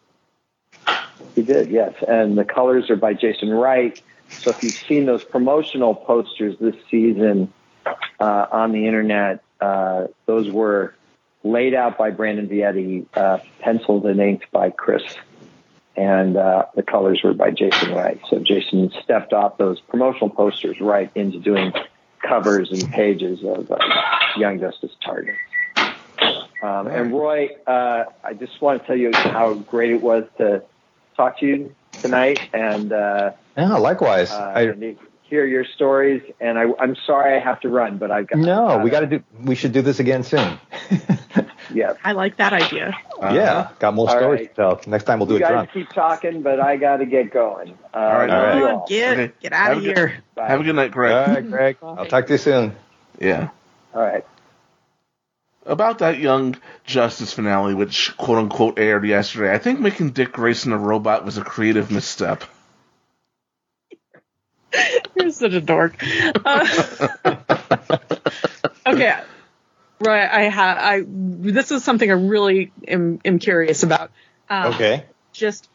He 1.35 1.43
did, 1.43 1.71
yes, 1.71 1.95
and 2.07 2.37
the 2.37 2.45
colors 2.45 2.91
are 2.91 2.97
by 2.97 3.15
Jason 3.15 3.51
Wright. 3.51 4.01
So 4.29 4.51
if 4.51 4.63
you've 4.63 4.73
seen 4.73 5.07
those 5.07 5.25
promotional 5.25 5.95
posters 5.95 6.57
this 6.61 6.77
season 6.91 7.53
uh, 8.21 8.47
on 8.51 8.73
the 8.73 8.87
internet, 8.87 9.43
uh, 9.61 10.09
those 10.27 10.51
were 10.51 10.95
laid 11.45 11.75
out 11.75 11.97
by 11.99 12.11
Brandon 12.11 12.49
Vietti, 12.49 13.07
uh, 13.15 13.39
penciled 13.61 14.07
and 14.07 14.21
inked 14.21 14.51
by 14.51 14.71
Chris, 14.71 15.03
and 15.97 16.37
uh, 16.37 16.67
the 16.75 16.83
colors 16.83 17.21
were 17.23 17.35
by 17.35 17.51
Jason 17.51 17.93
Wright. 17.95 18.21
So 18.29 18.39
Jason 18.41 18.93
stepped 19.03 19.33
off 19.33 19.59
those 19.59 19.81
promotional 19.81 20.31
posters 20.31 20.81
right 20.81 21.11
into 21.15 21.39
doing 21.39 21.73
covers 22.27 22.71
and 22.71 22.91
pages 22.91 23.45
of 23.45 23.71
uh, 23.71 23.79
Young 24.37 24.59
Justice 24.61 24.93
Target. 25.05 25.37
Um, 26.61 26.89
and 26.89 27.13
Roy, 27.13 27.51
uh, 27.67 28.05
I 28.25 28.35
just 28.35 28.61
want 28.61 28.81
to 28.83 28.87
tell 28.87 28.97
you 28.97 29.13
how 29.15 29.55
great 29.55 29.93
it 29.93 30.03
was 30.03 30.25
to 30.39 30.65
talk 31.17 31.39
to 31.39 31.47
you 31.47 31.75
tonight 31.93 32.41
and 32.53 32.93
uh, 32.93 33.33
Yeah, 33.57 33.77
likewise. 33.77 34.31
uh, 34.33 34.53
I, 34.55 34.97
hear 35.29 35.47
your 35.47 35.65
stories. 35.65 36.23
And 36.41 36.59
I, 36.59 36.65
I'm 36.81 36.97
sorry 37.07 37.37
I 37.37 37.41
have 37.41 37.61
to 37.61 37.69
run, 37.69 37.99
but 37.99 38.11
I've 38.11 38.27
got 38.29 38.39
no, 38.39 38.79
we 38.79 38.91
got 38.91 39.01
to 39.01 39.07
do. 39.07 39.23
We 39.43 39.55
should 39.55 39.73
do 39.73 39.83
this 39.83 40.01
again 40.01 40.23
soon. 40.25 40.59
yeah. 41.75 41.95
I 42.05 42.13
like 42.13 42.37
that 42.39 42.53
idea. 42.53 42.97
yeah, 43.21 43.71
got 43.79 43.95
more 43.95 44.09
stories 44.09 44.41
right. 44.41 44.49
to 44.51 44.55
tell. 44.55 44.81
Next 44.87 45.05
time 45.05 45.19
we'll 45.19 45.27
do 45.27 45.35
You 45.35 45.39
it 45.39 45.43
guys 45.43 45.51
drunk. 45.51 45.73
keep 45.73 45.89
talking, 45.91 46.43
but 46.43 46.61
I 46.61 46.77
got 46.77 46.99
to 46.99 47.07
get 47.07 47.33
going. 47.33 47.77
Uh, 47.93 47.97
All 47.97 48.13
right, 48.19 48.29
love 48.31 48.49
all 48.53 48.59
you 48.59 48.65
right. 48.65 48.75
all. 48.75 48.87
Get 48.89 49.19
Okay. 49.19 49.33
get 49.41 49.53
out 49.53 49.69
Have 49.69 49.77
of 49.79 49.83
a 49.83 49.87
good- 49.87 49.97
here. 49.97 50.23
Have 50.39 50.61
a 50.61 50.65
good 50.65 50.77
night, 50.77 50.93
Greg. 50.93 51.13
All 51.29 51.35
right, 51.35 51.51
Greg. 51.51 51.77
I'll 51.83 52.07
talk 52.07 52.27
to 52.27 52.33
you 52.35 52.39
soon. 52.39 52.75
Yeah. 53.21 53.49
All 53.95 54.03
right. 54.03 54.25
About 55.67 55.99
that 55.99 56.19
Young 56.19 56.57
Justice 56.85 57.35
finale, 57.35 57.75
which 57.75 58.17
quote 58.17 58.39
unquote 58.39 58.79
aired 58.79 59.05
yesterday, 59.05 59.53
I 59.53 59.59
think 59.59 59.81
making 59.81 60.11
Dick 60.11 60.33
Grayson 60.33 60.73
a 60.73 60.79
robot 60.79 61.27
was 61.27 61.37
a 61.37 61.45
creative 61.45 61.91
misstep. 61.91 62.45
You're 65.17 65.31
such 65.31 65.53
a 65.53 65.61
dork. 65.61 65.95
Uh, 66.45 66.67
okay, 68.87 69.21
right. 70.01 70.29
I 70.31 70.43
have. 70.49 70.79
I 70.79 71.03
this 71.07 71.71
is 71.71 71.85
something 71.85 72.09
I 72.11 72.15
really 72.15 72.73
am, 72.87 73.21
am 73.25 73.39
curious 73.39 73.83
about. 73.83 74.11
Um, 74.49 74.75
Okay. 74.75 75.05
Just 75.33 75.69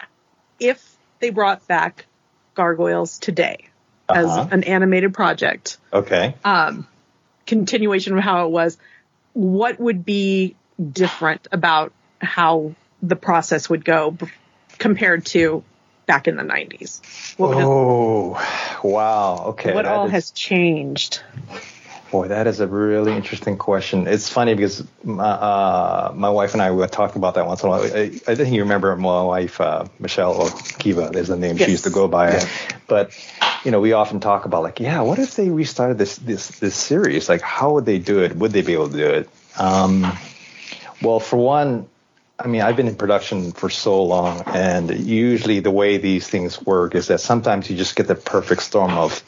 if 0.60 0.84
they 1.20 1.30
brought 1.30 1.66
back 1.68 2.06
gargoyles 2.56 3.18
today 3.20 3.66
as 4.10 4.26
Uh-huh. 4.26 4.48
an 4.52 4.64
animated 4.64 5.14
project, 5.14 5.78
Okay. 5.92 6.36
um, 6.44 6.88
continuation 7.46 8.18
of 8.18 8.24
how 8.24 8.46
it 8.46 8.50
was, 8.52 8.78
what 9.34 9.80
would 9.80 10.04
be 10.06 10.56
different 10.92 11.48
about 11.52 11.94
how 12.22 12.74
the 13.02 13.16
process 13.16 13.70
would 13.70 13.86
go 13.86 14.12
b- 14.12 14.28
compared 14.80 15.26
to 15.28 15.64
back 16.06 16.28
in 16.28 16.36
the 16.36 16.44
90s? 16.44 17.02
What, 17.38 17.56
would 17.56 17.64
Oh, 17.64 18.80
wow. 18.84 19.46
Okay. 19.50 19.74
what 19.74 19.86
all 19.86 20.06
is- 20.08 20.12
has 20.12 20.32
changed? 20.32 21.22
Boy, 22.12 22.28
that 22.28 22.46
is 22.46 22.60
a 22.60 22.68
really 22.68 23.12
interesting 23.16 23.58
question. 23.58 24.06
It's 24.06 24.30
funny 24.30 24.54
because 24.54 24.84
my, 25.04 25.24
uh, 25.24 26.12
my 26.16 26.30
wife 26.30 26.54
and 26.54 26.62
I 26.62 26.70
were 26.70 26.88
talking 26.88 27.18
about 27.18 27.34
that 27.36 27.48
once 27.48 27.64
in 27.64 27.70
a 27.70 27.72
while. 27.72 27.82
I, 27.86 28.12
I 28.28 28.36
think 28.36 28.54
you 28.54 28.62
remember 28.62 28.96
my 28.96 29.24
wife, 29.24 29.60
uh, 29.60 29.86
Michelle 30.00 30.34
or 30.40 30.52
Kiva, 30.78 31.10
is 31.18 31.30
the 31.30 31.38
name 31.38 31.58
Yes. 31.58 31.66
she 31.66 31.72
used 31.72 31.86
to 31.86 31.90
go 31.90 32.08
by. 32.08 32.40
But 32.88 33.18
you 33.66 33.72
know, 33.72 33.80
we 33.80 33.94
often 33.94 34.20
talk 34.20 34.46
about 34.46 34.62
like, 34.62 34.80
yeah, 34.80 35.02
what 35.02 35.18
if 35.18 35.36
they 35.36 35.50
restarted 35.50 35.98
this 35.98 36.18
this 36.18 36.50
this 36.60 36.76
series? 36.76 37.30
Like, 37.30 37.42
how 37.42 37.72
would 37.74 37.86
they 37.88 37.98
do 37.98 38.20
it? 38.20 38.36
Would 38.36 38.52
they 38.52 38.62
be 38.62 38.74
able 38.74 38.90
to 38.90 38.98
do 38.98 39.10
it? 39.10 39.30
Um, 39.58 40.06
well, 41.02 41.20
for 41.20 41.38
one, 41.38 41.88
I 42.44 42.48
mean, 42.48 42.60
I've 42.60 42.76
been 42.76 42.90
in 42.90 42.96
production 42.96 43.54
for 43.54 43.70
so 43.70 44.04
long, 44.04 44.44
and 44.48 44.94
usually 45.00 45.62
the 45.62 45.72
way 45.72 45.98
these 45.98 46.28
things 46.28 46.62
work 46.62 46.94
is 46.94 47.08
that 47.08 47.22
sometimes 47.22 47.70
you 47.70 47.78
just 47.78 47.96
get 47.96 48.08
the 48.08 48.16
perfect 48.16 48.64
storm 48.64 48.92
of 48.92 49.24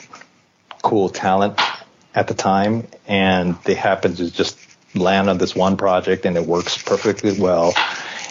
cool 0.82 1.08
talent 1.08 1.58
at 2.14 2.28
the 2.28 2.34
time, 2.34 2.86
and 3.08 3.56
they 3.64 3.74
happen 3.74 4.16
to 4.16 4.30
just 4.30 4.60
land 4.96 5.30
on 5.30 5.38
this 5.38 5.56
one 5.56 5.78
project, 5.78 6.26
and 6.26 6.36
it 6.36 6.46
works 6.46 6.84
perfectly 6.84 7.40
well, 7.40 7.74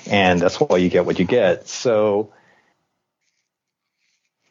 and 0.06 0.40
that's 0.40 0.60
why 0.60 0.76
you 0.76 0.90
get 0.90 1.06
what 1.06 1.18
you 1.18 1.24
get. 1.24 1.66
So 1.66 2.30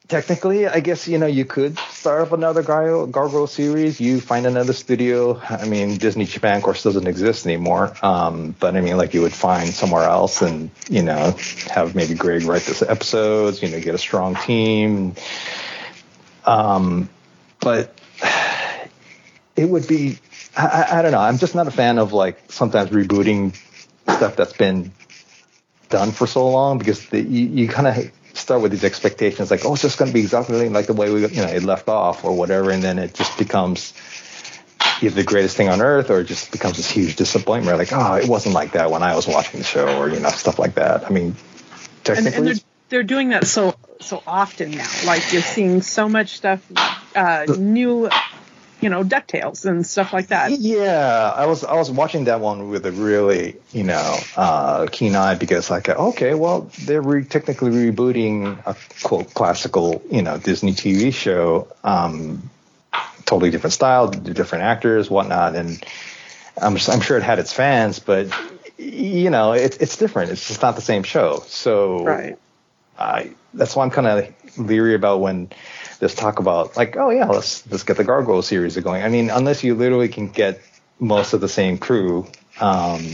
technically, 0.08 0.68
I 0.68 0.80
guess 0.80 1.08
you 1.08 1.18
know 1.18 1.26
you 1.26 1.46
could 1.46 1.78
start 1.90 2.22
up 2.22 2.32
another 2.32 2.62
Gargoyle, 2.64 3.08
Gargoyle 3.08 3.48
series. 3.48 4.00
You 4.00 4.20
find 4.20 4.46
another 4.46 4.74
studio. 4.74 5.40
I 5.50 5.66
mean, 5.66 5.98
Disney 5.98 6.26
Japan, 6.26 6.58
of 6.58 6.64
course, 6.64 6.84
doesn't 6.84 7.08
exist 7.08 7.46
anymore. 7.46 7.96
Um, 8.02 8.56
but 8.60 8.76
I 8.76 8.82
mean, 8.82 8.98
like 8.98 9.14
you 9.14 9.22
would 9.22 9.34
find 9.34 9.70
somewhere 9.70 10.04
else, 10.04 10.42
and 10.42 10.70
you 10.90 11.04
know, 11.04 11.36
have 11.72 11.96
maybe 11.96 12.16
Greg 12.16 12.44
write 12.44 12.64
this 12.64 12.82
episodes. 12.82 13.62
You 13.62 13.70
know, 13.70 13.80
get 13.80 13.96
a 13.96 14.00
strong 14.00 14.36
team. 14.36 15.16
Um, 16.46 17.10
but 17.60 17.98
it 19.56 19.66
would 19.70 19.88
be. 19.88 20.20
I, 20.56 20.66
I- 20.68 21.00
I 21.00 21.02
don't 21.02 21.12
know. 21.12 21.20
I'm 21.20 21.38
just 21.38 21.56
not 21.56 21.68
a 21.68 21.72
fan 21.72 21.98
of 21.98 22.14
like 22.14 22.52
sometimes 22.52 22.92
rebooting 22.92 23.56
stuff 24.08 24.36
that's 24.36 24.54
been 24.54 24.92
done 25.90 26.12
for 26.12 26.28
so 26.28 26.50
long 26.50 26.78
because 26.78 27.06
the, 27.10 27.22
you, 27.22 27.48
you 27.48 27.68
kind 27.68 27.88
of 27.88 28.12
start 28.34 28.62
with 28.62 28.72
these 28.72 28.84
expectations 28.84 29.52
like, 29.52 29.66
oh, 29.66 29.74
it's 29.74 29.82
just 29.82 29.98
going 29.98 30.10
to 30.10 30.14
be 30.14 30.22
exactly 30.22 30.70
like 30.70 30.88
the 30.88 30.94
way 30.94 31.12
we, 31.12 31.22
you 31.28 31.42
know, 31.42 31.48
it 31.48 31.64
left 31.64 31.88
off 31.88 32.26
or 32.26 32.36
whatever, 32.36 32.72
and 32.72 32.84
then 32.84 33.00
it 33.00 33.14
just 33.14 33.38
becomes 33.38 33.94
either 35.02 35.16
the 35.16 35.24
greatest 35.24 35.56
thing 35.58 35.70
on 35.70 35.82
earth 35.82 36.10
or 36.10 36.22
it 36.22 36.26
just 36.26 36.52
becomes 36.52 36.78
this 36.78 36.90
huge 36.90 37.16
disappointment. 37.16 37.78
Like, 37.78 37.92
oh, 37.92 38.16
it 38.16 38.28
wasn't 38.28 38.56
like 38.56 38.74
that 38.74 38.92
when 38.92 39.04
I 39.04 39.16
was 39.16 39.28
watching 39.28 39.60
the 39.60 39.66
show, 39.66 40.00
or 40.00 40.10
you 40.10 40.20
know, 40.20 40.30
stuff 40.30 40.60
like 40.60 40.76
that. 40.76 41.06
I 41.06 41.10
mean, 41.10 41.26
and, 41.26 41.38
technically, 42.04 42.38
and 42.38 42.48
they're, 42.48 42.56
they're 42.90 43.04
doing 43.04 43.30
that 43.30 43.48
so 43.48 43.76
so 44.02 44.22
often 44.28 44.72
now. 44.72 44.90
Like 45.06 45.32
you're 45.32 45.42
seeing 45.42 45.82
so 45.82 46.10
much 46.10 46.36
stuff, 46.38 46.66
uh, 47.16 47.46
new, 47.58 48.10
you 48.84 48.90
know, 48.90 49.04
Ducktales 49.04 49.66
and 49.66 49.86
stuff 49.86 50.12
like 50.14 50.28
that. 50.28 50.52
Yeah, 50.52 51.32
I 51.36 51.46
was 51.46 51.64
I 51.64 51.76
was 51.76 51.90
watching 51.90 52.26
that 52.26 52.40
one 52.40 52.70
with 52.70 52.86
a 52.86 52.92
really 52.92 53.56
you 53.72 53.84
know 53.84 54.18
uh, 54.36 54.88
keen 54.92 55.16
eye 55.16 55.36
because 55.36 55.70
like 55.72 55.90
okay, 55.90 56.34
well 56.34 56.70
they're 56.86 57.02
re- 57.02 57.24
technically 57.24 57.72
rebooting 57.72 58.58
a 58.66 58.76
quote 59.06 59.34
classical 59.34 60.04
you 60.12 60.22
know 60.22 60.38
Disney 60.38 60.74
TV 60.74 61.14
show, 61.14 61.68
um, 61.84 62.50
totally 63.26 63.52
different 63.52 63.74
style, 63.74 64.10
different 64.10 64.66
actors, 64.66 65.10
whatnot, 65.10 65.56
and 65.56 65.84
I'm 66.62 66.74
I'm 66.74 67.02
sure 67.02 67.18
it 67.18 67.24
had 67.24 67.40
its 67.40 67.54
fans, 67.54 68.00
but 68.00 68.28
you 68.78 69.30
know 69.30 69.54
it's 69.54 69.78
it's 69.78 69.98
different. 69.98 70.32
It's 70.32 70.48
just 70.48 70.62
not 70.62 70.76
the 70.76 70.82
same 70.82 71.04
show. 71.04 71.44
So 71.48 72.04
Right. 72.04 72.38
I 73.00 73.32
that's 73.54 73.76
why 73.76 73.84
I'm 73.84 73.92
kind 73.92 74.08
of 74.08 74.58
leery 74.58 74.96
about 74.96 75.20
when 75.20 75.50
there's 76.04 76.16
talk 76.16 76.40
about 76.40 76.76
like, 76.76 76.98
oh 76.98 77.12
yeah, 77.12 77.28
let's 77.28 77.66
let's 77.72 77.84
get 77.84 77.96
the 77.96 78.04
Gargoyle 78.04 78.42
series 78.42 78.76
going. 78.76 79.04
I 79.04 79.08
mean, 79.08 79.30
unless 79.30 79.64
you 79.64 79.74
literally 79.74 80.10
can 80.10 80.28
get 80.28 80.62
most 81.00 81.32
of 81.32 81.40
the 81.40 81.48
same 81.48 81.78
crew. 81.78 82.28
Um, 82.60 83.08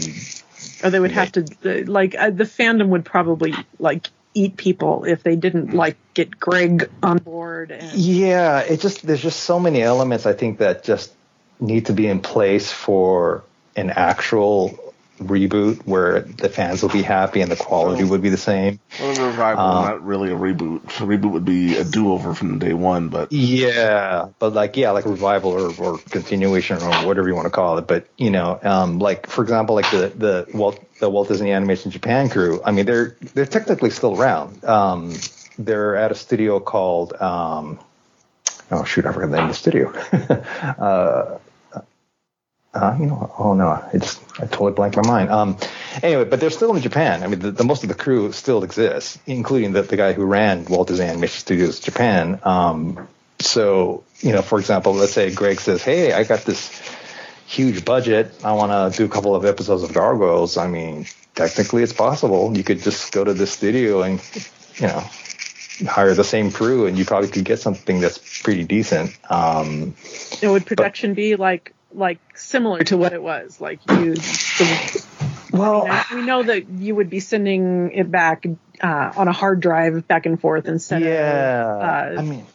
Or 0.83 0.89
they 0.89 0.99
would 0.99 1.11
have 1.11 1.31
to 1.33 1.41
uh, 1.63 1.85
like 1.85 2.15
uh, 2.15 2.31
the 2.31 2.45
fandom 2.45 2.87
would 2.87 3.05
probably 3.05 3.53
like 3.77 4.07
eat 4.33 4.57
people 4.57 5.03
if 5.03 5.21
they 5.21 5.35
didn't 5.35 5.75
like 5.75 5.97
get 6.15 6.39
Greg 6.39 6.89
on 7.03 7.19
board. 7.19 7.69
And 7.69 7.93
yeah, 7.93 8.61
it 8.61 8.81
just 8.81 9.05
there's 9.05 9.21
just 9.21 9.41
so 9.41 9.59
many 9.59 9.83
elements 9.83 10.25
I 10.25 10.33
think 10.33 10.57
that 10.57 10.83
just 10.83 11.13
need 11.59 11.85
to 11.85 11.93
be 11.93 12.07
in 12.07 12.21
place 12.21 12.71
for 12.71 13.43
an 13.75 13.91
actual 13.91 14.88
reboot 15.19 15.85
where 15.85 16.21
the 16.21 16.49
fans 16.49 16.81
will 16.81 16.89
be 16.89 17.01
happy 17.01 17.41
and 17.41 17.51
the 17.51 17.55
quality 17.55 18.03
would 18.03 18.21
be 18.21 18.29
the 18.29 18.37
same. 18.37 18.79
Well, 18.99 19.19
a 19.19 19.27
revival, 19.27 19.63
Um, 19.63 19.85
not 19.85 20.05
really 20.05 20.31
a 20.31 20.35
reboot. 20.35 20.83
A 20.83 21.05
reboot 21.05 21.31
would 21.31 21.45
be 21.45 21.77
a 21.77 21.83
do-over 21.83 22.33
from 22.33 22.59
day 22.59 22.73
one, 22.73 23.09
but 23.09 23.31
Yeah, 23.31 24.29
but 24.39 24.53
like 24.53 24.77
yeah, 24.77 24.91
like 24.91 25.05
a 25.05 25.09
revival 25.09 25.51
or, 25.51 25.73
or 25.77 25.97
continuation 25.97 26.81
or 26.81 27.05
whatever 27.05 27.27
you 27.27 27.35
want 27.35 27.45
to 27.45 27.51
call 27.51 27.77
it. 27.77 27.87
But 27.87 28.07
you 28.17 28.31
know, 28.31 28.59
um, 28.63 28.99
like 28.99 29.27
for 29.27 29.43
example, 29.43 29.75
like 29.75 29.89
the 29.91 30.11
the 30.15 30.47
Walt 30.53 30.83
the 30.99 31.09
Walt 31.09 31.27
Disney 31.27 31.51
Animation 31.51 31.91
Japan 31.91 32.29
crew. 32.29 32.61
I 32.63 32.71
mean, 32.71 32.85
they're 32.85 33.17
they're 33.33 33.45
technically 33.45 33.89
still 33.89 34.19
around. 34.19 34.63
Um, 34.65 35.13
they're 35.57 35.95
at 35.95 36.11
a 36.11 36.15
studio 36.15 36.59
called 36.59 37.13
um, 37.13 37.79
oh 38.71 38.83
shoot, 38.83 39.05
I 39.05 39.11
forgot 39.11 39.31
the 39.31 39.37
name 39.37 39.45
of 39.45 39.51
the 39.51 39.55
studio. 39.55 39.91
uh, 40.83 41.39
Uh, 42.71 42.95
you 42.99 43.07
know, 43.07 43.33
oh 43.39 43.53
no, 43.55 43.83
it's 43.93 44.19
I 44.39 44.45
totally 44.45 44.73
blanked 44.73 44.95
my 44.95 45.07
mind. 45.07 45.31
Um, 45.31 45.57
anyway, 46.03 46.25
but 46.25 46.39
they're 46.39 46.51
still 46.51 46.75
in 46.75 46.81
Japan. 46.83 47.23
I 47.23 47.27
mean, 47.27 47.39
the, 47.39 47.51
the 47.51 47.63
most 47.63 47.81
of 47.83 47.89
the 47.89 47.95
crew 47.95 48.31
still 48.31 48.63
exists, 48.63 49.17
including 49.25 49.73
the, 49.73 49.81
the 49.81 49.97
guy 49.97 50.13
who 50.13 50.23
ran 50.23 50.65
Walt 50.65 50.87
Disney 50.87 51.05
Animation 51.05 51.39
Studios 51.39 51.79
Japan. 51.79 52.39
Um, 52.43 53.07
so, 53.39 54.03
you 54.19 54.33
know, 54.33 54.43
for 54.43 54.59
example, 54.59 54.93
let's 54.93 55.13
say 55.13 55.33
Greg 55.33 55.59
says, 55.59 55.81
"Hey, 55.81 56.13
I 56.13 56.23
got 56.23 56.41
this 56.41 56.79
huge 57.47 57.85
budget. 57.85 58.31
I 58.43 58.53
want 58.53 58.93
to 58.93 58.95
do 58.95 59.05
a 59.05 59.09
couple 59.09 59.35
of 59.35 59.45
episodes 59.45 59.81
of 59.81 59.91
Gargoyles." 59.91 60.55
I 60.57 60.67
mean, 60.67 61.07
technically, 61.33 61.81
it's 61.81 61.93
possible. 61.93 62.55
You 62.55 62.63
could 62.63 62.83
just 62.83 63.11
go 63.11 63.23
to 63.23 63.33
the 63.33 63.47
studio 63.47 64.03
and, 64.03 64.21
you 64.75 64.87
know, 64.87 65.03
hire 65.87 66.13
the 66.13 66.23
same 66.23 66.51
crew, 66.51 66.85
and 66.85 66.99
you 66.99 67.05
probably 67.05 67.29
could 67.29 67.45
get 67.45 67.59
something 67.59 67.99
that's 67.99 68.41
pretty 68.43 68.63
decent. 68.63 69.17
Um, 69.29 69.95
And 70.43 70.51
would 70.51 70.67
production 70.67 71.15
be 71.15 71.35
like 71.35 71.73
like 71.93 72.19
similar 72.35 72.83
to 72.83 72.97
what 72.97 73.13
it 73.13 73.21
was? 73.21 73.59
Like 73.59 73.79
you, 73.89 74.15
the, 74.15 75.05
well, 75.51 76.05
we 76.13 76.21
know 76.21 76.43
that 76.43 76.69
you 76.69 76.95
would 76.95 77.09
be 77.09 77.19
sending 77.19 77.91
it 77.91 78.09
back 78.09 78.45
uh, 78.81 79.11
on 79.15 79.27
a 79.27 79.31
hard 79.31 79.59
drive 79.59 80.07
back 80.07 80.25
and 80.25 80.39
forth 80.39 80.67
instead 80.67 81.01
yeah, 81.01 82.11
of. 82.11 82.17
Uh, 82.17 82.21
I 82.21 82.23
mean, 82.23 82.45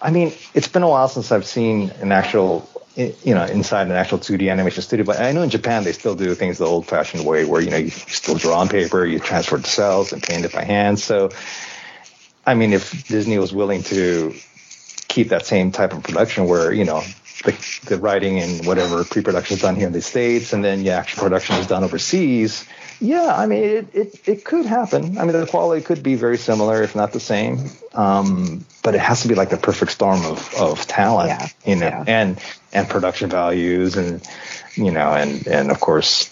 I 0.00 0.10
mean, 0.10 0.32
it's 0.54 0.68
been 0.68 0.82
a 0.82 0.88
while 0.88 1.08
since 1.08 1.32
I've 1.32 1.46
seen 1.46 1.90
an 2.00 2.12
actual, 2.12 2.68
you 2.96 3.34
know, 3.34 3.44
inside 3.44 3.86
an 3.86 3.92
actual 3.92 4.18
2D 4.18 4.50
animation 4.50 4.82
studio. 4.82 5.04
But 5.04 5.20
I 5.20 5.32
know 5.32 5.42
in 5.42 5.50
Japan 5.50 5.84
they 5.84 5.92
still 5.92 6.14
do 6.14 6.34
things 6.34 6.58
the 6.58 6.66
old-fashioned 6.66 7.24
way, 7.24 7.44
where 7.44 7.60
you 7.60 7.70
know 7.70 7.76
you 7.76 7.90
still 7.90 8.36
draw 8.36 8.60
on 8.60 8.68
paper, 8.68 9.04
you 9.04 9.18
transfer 9.18 9.58
to 9.58 9.62
cels 9.62 10.12
and 10.12 10.22
paint 10.22 10.44
it 10.44 10.52
by 10.52 10.64
hand. 10.64 10.98
So, 10.98 11.30
I 12.44 12.54
mean, 12.54 12.72
if 12.72 13.06
Disney 13.08 13.38
was 13.38 13.52
willing 13.52 13.82
to 13.84 14.34
keep 15.08 15.28
that 15.28 15.46
same 15.46 15.72
type 15.72 15.92
of 15.92 16.02
production, 16.02 16.46
where 16.46 16.72
you 16.72 16.84
know 16.84 17.02
the, 17.44 17.80
the 17.86 17.98
writing 17.98 18.38
and 18.38 18.64
whatever 18.66 19.04
pre-production 19.04 19.56
is 19.56 19.62
done 19.62 19.76
here 19.76 19.86
in 19.86 19.92
the 19.92 20.02
states, 20.02 20.52
and 20.52 20.64
then 20.64 20.82
the 20.82 20.90
actual 20.90 21.22
production 21.22 21.56
is 21.56 21.66
done 21.66 21.84
overseas. 21.84 22.66
Yeah, 22.98 23.34
I 23.36 23.46
mean, 23.46 23.62
it, 23.62 23.94
it, 23.94 24.28
it 24.28 24.44
could 24.44 24.64
happen. 24.64 25.18
I 25.18 25.24
mean, 25.24 25.32
the 25.38 25.46
quality 25.46 25.82
could 25.84 26.02
be 26.02 26.14
very 26.14 26.38
similar, 26.38 26.82
if 26.82 26.96
not 26.96 27.12
the 27.12 27.20
same. 27.20 27.58
Um, 27.92 28.64
but 28.82 28.94
it 28.94 29.00
has 29.00 29.22
to 29.22 29.28
be 29.28 29.34
like 29.34 29.50
the 29.50 29.58
perfect 29.58 29.92
storm 29.92 30.24
of, 30.24 30.54
of 30.54 30.86
talent, 30.86 31.28
Yeah, 31.28 31.48
you 31.66 31.76
know, 31.76 31.88
yeah. 31.88 32.04
and 32.06 32.40
and 32.72 32.88
production 32.88 33.28
values, 33.28 33.96
and 33.96 34.26
you 34.74 34.90
know, 34.90 35.12
and 35.12 35.46
and 35.46 35.70
of 35.70 35.80
course 35.80 36.30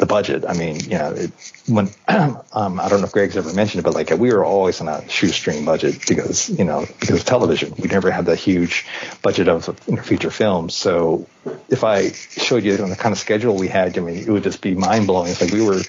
the 0.00 0.06
budget. 0.06 0.44
I 0.48 0.54
mean, 0.54 0.80
you 0.80 0.98
know, 0.98 1.12
it, 1.12 1.30
when 1.68 1.90
um, 2.08 2.80
I 2.80 2.88
don't 2.88 3.00
know 3.00 3.06
if 3.06 3.12
Greg's 3.12 3.36
ever 3.36 3.52
mentioned 3.52 3.80
it, 3.80 3.84
but 3.84 3.94
like 3.94 4.10
we 4.10 4.32
were 4.32 4.44
always 4.44 4.80
on 4.80 4.88
a 4.88 5.06
shoestring 5.08 5.64
budget 5.64 6.08
because 6.08 6.48
you 6.48 6.64
know 6.64 6.86
because 6.98 7.20
of 7.20 7.24
television, 7.24 7.74
we 7.78 7.86
never 7.86 8.10
had 8.10 8.26
that 8.26 8.38
huge 8.38 8.86
budget 9.22 9.48
of 9.48 9.78
feature 10.02 10.30
films. 10.30 10.74
So 10.74 11.26
if 11.68 11.84
I 11.84 12.10
showed 12.12 12.64
you 12.64 12.76
the 12.76 12.96
kind 12.96 13.12
of 13.12 13.18
schedule 13.18 13.54
we 13.54 13.68
had, 13.68 13.96
I 13.96 14.00
mean, 14.00 14.16
it 14.16 14.28
would 14.28 14.42
just 14.42 14.62
be 14.62 14.74
mind 14.74 15.06
blowing. 15.06 15.30
It's 15.30 15.40
like 15.40 15.52
we 15.52 15.62
were 15.62 15.82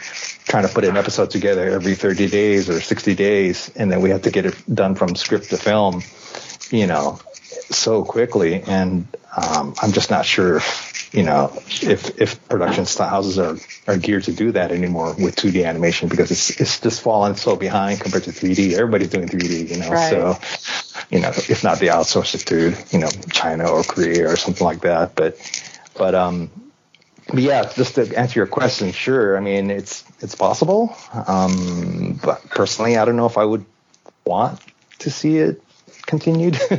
trying 0.45 0.67
to 0.67 0.73
put 0.73 0.83
an 0.83 0.97
episode 0.97 1.31
together 1.31 1.69
every 1.69 1.95
30 1.95 2.27
days 2.27 2.69
or 2.69 2.81
60 2.81 3.15
days, 3.15 3.71
and 3.75 3.89
then 3.89 4.01
we 4.01 4.09
had 4.09 4.23
to 4.23 4.31
get 4.31 4.45
it 4.45 4.55
done 4.73 4.95
from 4.95 5.15
script 5.15 5.49
to 5.49 5.57
film, 5.57 6.01
you 6.69 6.85
know, 6.85 7.19
so 7.69 8.03
quickly. 8.03 8.61
And 8.61 9.07
um, 9.35 9.73
I'm 9.81 9.93
just 9.93 10.09
not 10.09 10.25
sure, 10.25 10.57
if, 10.57 10.90
you 11.11 11.23
know, 11.23 11.51
if 11.81 12.19
if 12.21 12.47
production 12.47 12.85
houses 12.85 13.37
are, 13.37 13.57
are 13.87 13.97
geared 13.97 14.23
to 14.23 14.31
do 14.33 14.51
that 14.53 14.71
anymore 14.71 15.13
with 15.19 15.35
2D 15.35 15.65
animation 15.65 16.07
because 16.07 16.31
it's 16.31 16.61
it's 16.61 16.79
just 16.79 17.01
fallen 17.01 17.35
so 17.35 17.55
behind 17.55 17.99
compared 17.99 18.23
to 18.23 18.31
3D. 18.31 18.73
Everybody's 18.73 19.09
doing 19.09 19.27
3D, 19.27 19.69
you 19.69 19.77
know, 19.77 19.89
Right. 19.89 20.09
so 20.09 20.37
you 21.09 21.19
know, 21.19 21.29
if 21.29 21.63
not 21.63 21.79
they 21.79 21.87
outsource 21.87 22.33
it 22.35 22.47
to 22.47 22.73
you 22.95 23.01
know 23.01 23.09
China 23.31 23.69
or 23.69 23.83
Korea 23.83 24.29
or 24.29 24.37
something 24.37 24.65
like 24.65 24.81
that. 24.81 25.15
But 25.15 25.37
but 25.97 26.15
um, 26.15 26.49
but 27.27 27.39
yeah, 27.39 27.69
just 27.73 27.95
to 27.95 28.15
answer 28.17 28.39
your 28.39 28.47
question, 28.47 28.91
sure. 28.93 29.35
I 29.35 29.41
mean, 29.41 29.69
it's 29.69 30.05
it's 30.21 30.35
possible. 30.35 30.95
Um, 31.27 32.19
but 32.23 32.47
personally, 32.49 32.95
I 32.97 33.03
don't 33.03 33.17
know 33.17 33.25
if 33.25 33.37
I 33.37 33.43
would 33.43 33.65
want 34.25 34.61
to 34.99 35.09
see 35.11 35.39
it 35.39 35.61
continued. 36.05 36.57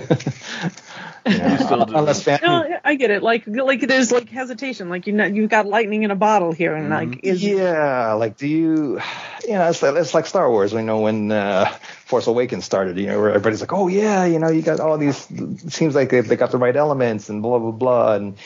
You 1.25 1.39
know, 1.39 1.87
unless 1.95 2.23
fan- 2.23 2.41
no, 2.43 2.79
I 2.85 2.97
get 2.97 3.11
it. 3.11 3.23
Like 3.23 3.47
like 3.47 3.81
there's 3.81 4.11
like 4.11 4.29
hesitation. 4.29 4.89
Like 4.89 5.07
you 5.07 5.13
know 5.13 5.25
you've 5.25 5.51
got 5.51 5.67
lightning 5.67 6.03
in 6.03 6.11
a 6.11 6.17
bottle 6.17 6.53
here, 6.53 6.75
and 6.75 6.91
like 6.91 7.21
is 7.23 7.43
yeah, 7.43 8.13
like 8.15 8.37
do 8.37 8.49
you, 8.49 9.01
you 9.47 9.53
know, 9.53 9.69
it's 9.69 9.83
like, 9.83 9.95
it's 9.97 10.15
like 10.15 10.27
Star 10.27 10.51
Wars. 10.51 10.73
We 10.73 10.83
know 10.83 11.01
when 11.01 11.31
uh, 11.31 11.67
Force 12.07 12.27
Awakens 12.27 12.65
started, 12.65 12.97
you 12.99 13.07
know, 13.07 13.19
where 13.19 13.31
everybody's 13.31 13.61
like, 13.61 13.73
oh 13.73 13.89
yeah, 13.89 14.25
you 14.25 14.39
know, 14.39 14.49
you 14.49 14.63
got 14.63 14.81
all 14.81 14.99
these. 14.99 15.31
It 15.31 15.73
seems 15.73 15.95
like 15.95 16.11
they 16.11 16.21
they 16.21 16.37
got 16.37 16.51
the 16.51 16.59
right 16.59 16.77
elements 16.77 17.29
and 17.29 17.43
blah 17.43 17.59
blah 17.59 17.71
blah, 17.71 18.15
and 18.15 18.37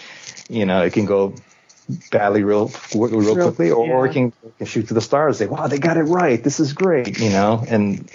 you 0.48 0.66
know, 0.66 0.82
it 0.82 0.93
can 0.93 1.07
go 1.07 1.35
badly 2.11 2.43
real 2.43 2.70
real, 2.94 3.09
Real- 3.09 3.35
quickly, 3.35 3.70
or, 3.70 3.86
or 3.86 4.07
it 4.07 4.12
can, 4.12 4.32
it 4.44 4.59
can 4.59 4.66
shoot 4.66 4.89
to 4.89 4.94
the 4.94 5.01
stars. 5.01 5.39
Say, 5.39 5.47
wow, 5.47 5.66
they 5.69 5.78
got 5.78 5.97
it 5.97 6.03
right. 6.03 6.43
This 6.43 6.61
is 6.61 6.73
great, 6.73 7.19
you 7.20 7.31
know, 7.31 7.65
and. 7.66 8.11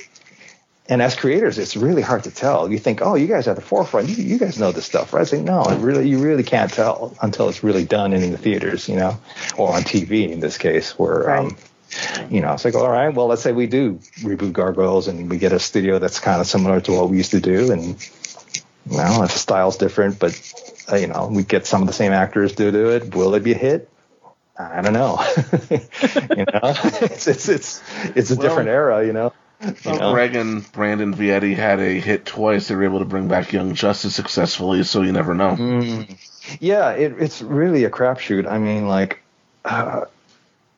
And 0.91 1.01
as 1.01 1.15
creators, 1.15 1.57
it's 1.57 1.77
really 1.77 2.01
hard 2.01 2.25
to 2.25 2.31
tell. 2.31 2.69
You 2.69 2.77
think, 2.77 3.01
oh, 3.01 3.15
you 3.15 3.25
guys 3.25 3.47
are 3.47 3.51
at 3.51 3.55
the 3.55 3.61
forefront. 3.61 4.09
You, 4.09 4.25
you 4.25 4.37
guys 4.37 4.59
know 4.59 4.73
this 4.73 4.85
stuff, 4.85 5.13
right? 5.13 5.21
I 5.21 5.23
say, 5.23 5.41
no, 5.41 5.63
it 5.63 5.77
really, 5.79 6.09
you 6.09 6.19
really 6.19 6.43
can't 6.43 6.69
tell 6.69 7.15
until 7.21 7.47
it's 7.47 7.63
really 7.63 7.85
done 7.85 8.11
in 8.11 8.29
the 8.29 8.37
theaters, 8.37 8.89
you 8.89 8.97
know, 8.97 9.17
or 9.57 9.73
on 9.73 9.83
TV 9.83 10.29
in 10.29 10.41
this 10.41 10.57
case, 10.57 10.99
where, 10.99 11.33
um, 11.33 11.55
you 12.29 12.41
know, 12.41 12.51
it's 12.51 12.65
like, 12.65 12.75
all 12.75 12.89
right, 12.89 13.07
well, 13.07 13.27
let's 13.27 13.41
say 13.41 13.53
we 13.53 13.67
do 13.67 13.99
reboot 14.19 14.51
Gargoyles 14.51 15.07
and 15.07 15.29
we 15.29 15.37
get 15.37 15.53
a 15.53 15.59
studio 15.59 15.97
that's 15.97 16.19
kind 16.19 16.41
of 16.41 16.47
similar 16.47 16.81
to 16.81 16.91
what 16.91 17.09
we 17.09 17.15
used 17.15 17.31
to 17.31 17.39
do, 17.39 17.71
and 17.71 17.95
well, 18.85 19.23
if 19.23 19.31
the 19.31 19.39
style's 19.39 19.77
different, 19.77 20.19
but 20.19 20.33
uh, 20.91 20.97
you 20.97 21.07
know, 21.07 21.29
we 21.31 21.43
get 21.43 21.65
some 21.65 21.79
of 21.79 21.87
the 21.87 21.93
same 21.93 22.11
actors 22.11 22.53
to 22.55 22.69
do 22.69 22.89
it. 22.89 23.15
Will 23.15 23.33
it 23.35 23.43
be 23.45 23.53
a 23.53 23.57
hit? 23.57 23.89
I 24.59 24.81
don't 24.81 24.91
know. 24.91 25.23
you 25.71 26.45
know, 26.51 26.59
it's 27.01 27.27
it's 27.27 27.47
it's 27.47 27.81
it's 28.13 28.31
a 28.31 28.35
Well- 28.35 28.49
different 28.49 28.67
era, 28.67 29.05
you 29.05 29.13
know. 29.13 29.31
You 29.61 29.91
know? 29.91 30.13
Greg 30.13 30.35
and 30.35 30.69
Brandon 30.71 31.13
Vietti 31.13 31.55
had 31.55 31.79
a 31.79 31.99
hit 31.99 32.25
twice. 32.25 32.67
They 32.67 32.75
were 32.75 32.83
able 32.83 32.99
to 32.99 33.05
bring 33.05 33.27
back 33.27 33.53
Young 33.53 33.75
Justice 33.75 34.15
successfully, 34.15 34.83
so 34.83 35.01
you 35.01 35.11
never 35.11 35.33
know. 35.35 35.55
Mm. 35.55 36.17
Yeah, 36.59 36.91
it, 36.91 37.15
it's 37.19 37.41
really 37.41 37.83
a 37.83 37.89
crapshoot. 37.89 38.49
I 38.49 38.57
mean, 38.57 38.87
like 38.87 39.21
uh, 39.63 40.05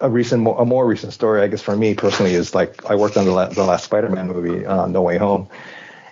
a 0.02 0.10
recent, 0.10 0.46
a 0.46 0.66
more 0.66 0.86
recent 0.86 1.14
story, 1.14 1.42
I 1.42 1.48
guess 1.48 1.62
for 1.62 1.76
me 1.76 1.96
personally, 1.96 2.34
is 2.34 2.54
like 2.54 2.86
I 2.90 2.96
worked 2.96 3.16
on 3.16 3.26
the, 3.26 3.32
la- 3.32 3.48
the 3.48 3.64
last 3.64 3.86
Spider-Man 3.86 4.28
movie, 4.28 4.66
uh, 4.66 4.88
No 4.88 5.02
Way 5.02 5.18
Home, 5.18 5.48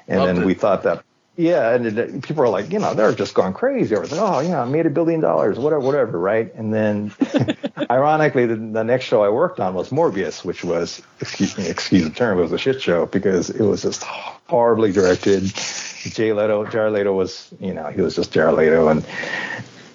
and 0.08 0.20
Loved 0.20 0.30
then 0.30 0.44
it. 0.44 0.46
we 0.46 0.54
thought 0.54 0.84
that. 0.84 1.04
Yeah, 1.42 1.74
and 1.74 1.88
it, 1.88 2.22
people 2.22 2.44
are 2.44 2.50
like, 2.50 2.72
you 2.72 2.78
know, 2.78 2.94
they're 2.94 3.16
just 3.16 3.34
going 3.34 3.54
crazy. 3.54 3.96
Or 3.96 4.06
like, 4.06 4.12
oh, 4.14 4.42
yeah, 4.42 4.62
I 4.62 4.66
made 4.66 4.86
a 4.86 4.92
billion 4.92 5.22
dollars, 5.22 5.58
whatever, 5.58 5.82
whatever, 5.82 6.20
right? 6.20 6.54
And 6.54 6.72
then, 6.72 7.12
ironically, 7.90 8.46
the, 8.46 8.56
the 8.56 8.84
next 8.84 9.06
show 9.06 9.24
I 9.24 9.30
worked 9.30 9.60
on 9.60 9.74
was 9.74 9.90
Morbius, 9.90 10.46
which 10.46 10.64
was, 10.64 11.02
excuse 11.20 11.58
me, 11.58 11.68
excuse 11.68 12.04
the 12.04 12.12
term, 12.12 12.38
it 12.38 12.44
was 12.44 12.52
a 12.52 12.60
shit 12.60 12.80
show 12.80 13.08
because 13.08 13.50
it 13.50 13.64
was 13.64 13.82
just 13.82 14.04
horribly 14.04 14.92
directed. 14.92 15.46
Jay 15.46 16.32
Leto, 16.32 16.64
Jared 16.68 16.94
Leto 16.94 17.12
was, 17.12 17.52
you 17.60 17.74
know, 17.74 17.88
he 17.88 18.02
was 18.02 18.16
just 18.16 18.32
Jared 18.32 18.56
Leto, 18.56 18.88
and 18.90 19.04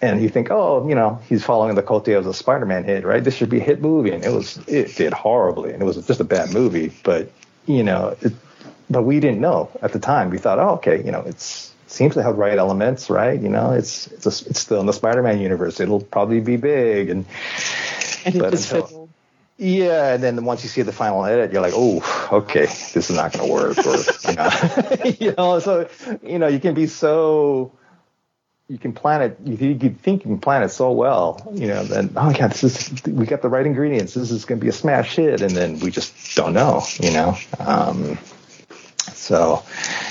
and 0.02 0.20
you 0.20 0.28
think, 0.28 0.50
oh, 0.50 0.86
you 0.88 0.96
know, 0.96 1.20
he's 1.28 1.44
following 1.44 1.76
the 1.76 1.82
coattails 1.82 2.26
of 2.26 2.32
the 2.32 2.34
Spider-Man 2.34 2.84
hit, 2.84 3.04
right? 3.04 3.22
This 3.22 3.34
should 3.34 3.48
be 3.48 3.60
a 3.60 3.62
hit 3.62 3.80
movie, 3.80 4.10
and 4.10 4.24
it 4.24 4.30
was, 4.30 4.58
it 4.66 4.94
did 4.96 5.12
horribly, 5.12 5.72
and 5.72 5.80
it 5.80 5.86
was 5.86 6.04
just 6.06 6.20
a 6.20 6.24
bad 6.24 6.52
movie. 6.52 6.92
But 7.02 7.30
you 7.66 7.82
know, 7.82 8.16
it, 8.20 8.32
but 8.90 9.02
we 9.02 9.20
didn't 9.20 9.40
know 9.40 9.70
at 9.82 9.92
the 9.92 9.98
time. 9.98 10.30
We 10.30 10.38
thought, 10.38 10.58
oh, 10.58 10.70
okay, 10.74 11.02
you 11.04 11.10
know, 11.12 11.22
it's 11.26 11.72
seems 11.88 12.14
to 12.14 12.22
have 12.22 12.36
right 12.36 12.58
elements, 12.58 13.08
right? 13.08 13.40
You 13.40 13.48
know, 13.48 13.72
it's 13.72 14.06
it's 14.08 14.26
a, 14.26 14.48
it's 14.50 14.60
still 14.60 14.80
in 14.80 14.86
the 14.86 14.92
Spider-Man 14.92 15.40
universe. 15.40 15.80
It'll 15.80 16.00
probably 16.00 16.40
be 16.40 16.56
big, 16.56 17.10
and 17.10 17.24
and 18.24 18.34
it 18.34 18.38
but 18.40 18.52
until- 18.54 19.08
yeah, 19.58 20.12
and 20.12 20.22
then 20.22 20.44
once 20.44 20.62
you 20.64 20.68
see 20.68 20.82
the 20.82 20.92
final 20.92 21.24
edit, 21.24 21.50
you're 21.50 21.62
like, 21.62 21.72
oh, 21.74 22.28
okay, 22.30 22.66
this 22.66 23.08
is 23.08 23.16
not 23.16 23.32
going 23.32 23.46
to 23.46 23.52
work, 23.52 23.78
or 23.86 23.96
you 24.28 24.36
know, 24.36 25.14
you 25.20 25.34
know, 25.38 25.58
so 25.60 25.88
you 26.22 26.38
know, 26.38 26.46
you 26.46 26.60
can 26.60 26.74
be 26.74 26.86
so, 26.86 27.72
you 28.68 28.76
can 28.76 28.92
plan 28.92 29.22
it, 29.22 29.38
you, 29.46 29.56
think- 29.56 29.82
you 29.82 29.90
think 29.90 30.24
you 30.24 30.30
can 30.32 30.40
plan 30.40 30.62
it 30.62 30.68
so 30.68 30.92
well, 30.92 31.40
you 31.54 31.68
know, 31.68 31.84
then 31.84 32.12
oh 32.16 32.28
yeah, 32.30 32.48
this 32.48 32.64
is 32.64 33.02
we 33.06 33.24
got 33.24 33.40
the 33.40 33.48
right 33.48 33.64
ingredients, 33.64 34.12
this 34.12 34.30
is 34.30 34.44
going 34.44 34.60
to 34.60 34.62
be 34.62 34.68
a 34.68 34.72
smash 34.72 35.16
hit, 35.16 35.40
and 35.40 35.52
then 35.52 35.78
we 35.80 35.90
just 35.90 36.36
don't 36.36 36.52
know, 36.52 36.82
you 37.00 37.12
know. 37.12 37.34
Um, 37.58 38.18
so, 39.26 39.62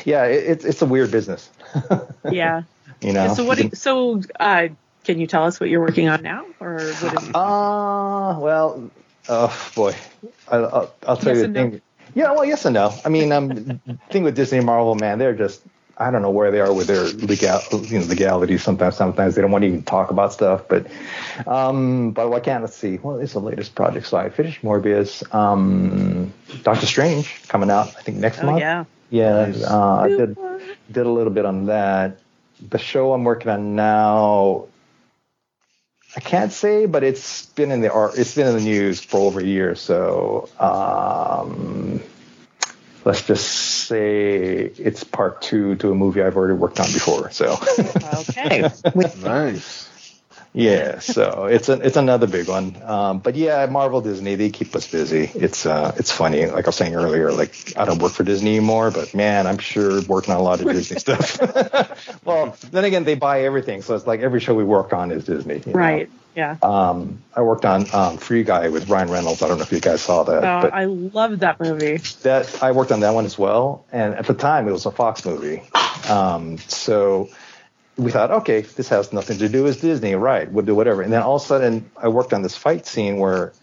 yeah, 0.04 0.26
it, 0.26 0.44
it's 0.46 0.66
it's 0.66 0.82
a 0.82 0.86
weird 0.86 1.12
business, 1.12 1.50
Yeah. 2.30 2.64
you 3.02 3.14
know. 3.14 3.34
so 3.34 3.46
what? 3.46 3.58
You 3.60 3.70
so 3.74 4.22
uh, 4.40 4.68
can 5.06 5.20
you 5.20 5.28
tell 5.28 5.46
us 5.46 5.60
what 5.60 5.70
you're 5.70 5.82
working 5.82 6.10
on 6.10 6.22
now, 6.22 6.46
or 6.60 6.76
would 7.02 7.14
it? 7.14 7.22
Uh, 7.34 8.38
well, 8.40 8.92
oh 9.30 9.72
boy, 9.76 9.96
I, 10.52 10.58
I'll, 10.58 10.94
I'll 11.08 11.18
tell 11.18 11.34
Yes 11.34 11.42
you 11.42 11.48
the 11.48 11.54
no? 11.54 11.72
thing. 11.72 11.82
Yeah, 12.14 12.32
well, 12.32 12.46
yes 12.46 12.66
and 12.66 12.74
no. 12.74 12.94
I 13.06 13.10
mean, 13.10 13.32
um, 13.32 13.50
the 13.50 13.80
thing 14.10 14.24
with 14.24 14.36
Disney 14.36 14.58
and 14.58 14.66
Marvel, 14.66 14.96
man, 14.96 15.18
they're 15.18 15.34
just 15.34 15.62
I 15.98 16.12
don't 16.12 16.22
know 16.22 16.30
where 16.32 16.52
they 16.52 16.60
are 16.60 16.74
with 16.74 16.88
their 16.88 17.04
legal, 17.04 17.62
you 17.86 18.00
know, 18.00 18.06
legalities. 18.06 18.64
Sometimes, 18.64 18.96
sometimes 18.98 19.36
they 19.36 19.42
don't 19.42 19.52
want 19.52 19.62
to 19.64 19.68
even 19.68 19.84
talk 19.84 20.12
about 20.12 20.34
stuff. 20.34 20.64
But, 20.68 20.88
um, 21.48 22.12
but 22.12 22.30
what 22.30 22.44
can 22.44 22.62
let's 22.62 22.76
see? 22.76 23.00
it's 23.02 23.34
the 23.34 23.40
latest 23.40 23.76
project? 23.76 24.08
So 24.08 24.18
I 24.18 24.30
finished 24.30 24.62
Morbius, 24.62 25.24
um, 25.34 26.34
Doctor 26.64 26.86
Strange 26.86 27.42
coming 27.48 27.72
out. 27.72 27.88
I 27.98 28.02
think 28.02 28.18
next 28.18 28.44
Oh 28.44 28.46
month. 28.48 28.60
yeah. 28.60 28.84
Yeah, 29.10 29.54
uh, 29.70 29.96
I 29.96 30.08
did 30.10 30.38
did 30.92 31.06
a 31.06 31.10
little 31.10 31.34
bit 31.34 31.46
on 31.46 31.68
that. 31.68 32.20
The 32.70 32.78
show 32.78 33.14
I'm 33.14 33.24
working 33.24 33.50
on 33.52 33.76
now, 33.76 34.68
I 36.16 36.20
can't 36.22 36.52
say, 36.52 36.86
but 36.86 37.04
it's 37.04 37.46
been 37.48 37.72
in 37.72 37.82
the 37.82 37.92
art. 37.92 38.18
It's 38.18 38.36
been 38.36 38.48
in 38.48 38.56
the 38.56 38.64
news 38.64 39.02
for 39.02 39.20
over 39.20 39.40
a 39.40 39.44
year. 39.44 39.76
So 39.76 40.50
um, 40.60 42.02
let's 43.04 43.22
just 43.24 43.48
say 43.88 44.72
it's 44.78 45.04
part 45.04 45.42
two 45.42 45.76
to 45.76 45.92
a 45.92 45.96
movie 45.96 46.22
I've 46.22 46.38
already 46.38 46.56
worked 46.56 46.80
on 46.80 46.88
before. 46.88 47.30
So 47.32 47.58
Okay. 48.30 48.70
Nice. 49.22 49.85
Yeah, 50.56 51.00
so 51.00 51.46
it's 51.52 51.68
a, 51.68 51.74
it's 51.74 51.98
another 51.98 52.28
big 52.28 52.48
one. 52.48 52.76
Um, 52.84 53.20
but 53.20 53.36
yeah, 53.36 53.66
Marvel 53.66 54.00
Disney 54.00 54.36
they 54.36 54.50
keep 54.50 54.74
us 54.76 54.90
busy. 54.90 55.30
It's 55.36 55.66
uh, 55.66 55.94
it's 55.98 56.12
funny. 56.12 56.46
Like 56.46 56.66
I 56.66 56.70
was 56.70 56.76
saying 56.76 56.96
earlier, 56.96 57.32
like 57.34 57.74
I 57.76 57.84
don't 57.84 58.02
work 58.02 58.14
for 58.14 58.24
Disney 58.24 58.56
anymore, 58.56 58.90
but 58.90 59.14
man, 59.14 59.48
I'm 59.48 59.58
sure 59.58 60.02
working 60.04 60.34
on 60.34 60.40
a 60.40 60.44
lot 60.44 60.62
of 60.62 60.68
Disney 60.68 60.98
stuff. 61.06 61.38
well, 62.26 62.56
then 62.72 62.86
again, 62.86 63.04
they 63.04 63.16
buy 63.16 63.44
everything, 63.44 63.82
so 63.82 63.96
it's 63.96 64.08
like 64.08 64.22
every 64.22 64.40
show 64.40 64.54
we 64.56 64.64
work 64.64 64.94
on 64.94 65.12
is 65.12 65.26
Disney. 65.26 65.62
you 65.66 65.74
know? 65.74 65.80
right. 65.80 66.10
Yeah. 66.36 66.58
Um, 66.64 67.24
I 67.34 67.42
worked 67.44 67.64
on 67.64 67.86
um, 67.94 68.18
Free 68.18 68.44
Guy 68.44 68.68
with 68.68 68.90
Ryan 68.90 69.10
Reynolds. 69.10 69.42
I 69.42 69.48
don't 69.48 69.58
know 69.58 69.64
if 69.64 69.72
you 69.72 69.80
guys 69.80 70.02
saw 70.02 70.24
that, 70.24 70.44
Oh, 70.44 70.62
but 70.64 70.74
I 70.74 70.84
loved 70.84 71.40
that 71.40 71.62
movie. 71.62 71.96
that 72.24 72.62
I 72.62 72.72
worked 72.74 72.92
on 72.92 73.00
that 73.02 73.14
one 73.14 73.24
as 73.24 73.38
well. 73.38 73.86
And 73.94 74.14
at 74.16 74.26
the 74.26 74.34
time, 74.34 74.68
it 74.68 74.72
was 74.74 74.86
a 74.86 74.92
Fox 74.92 75.26
movie. 75.26 75.64
Um, 76.10 76.60
so 76.60 77.30
we 77.98 78.12
thought, 78.12 78.32
okay, 78.32 78.62
this 78.62 78.90
has 78.90 79.14
nothing 79.14 79.38
to 79.38 79.50
do 79.50 79.64
with 79.64 79.82
Disney, 79.82 80.16
right? 80.16 80.52
We'll 80.52 80.66
do 80.66 80.76
whatever. 80.76 81.02
And 81.02 81.14
then 81.14 81.22
all 81.22 81.38
of 81.38 81.42
a 81.42 81.46
sudden, 81.46 81.90
I 81.98 82.10
worked 82.10 82.34
on 82.34 82.42
this 82.42 82.56
fight 82.56 82.86
scene 82.86 83.18
where 83.18 83.54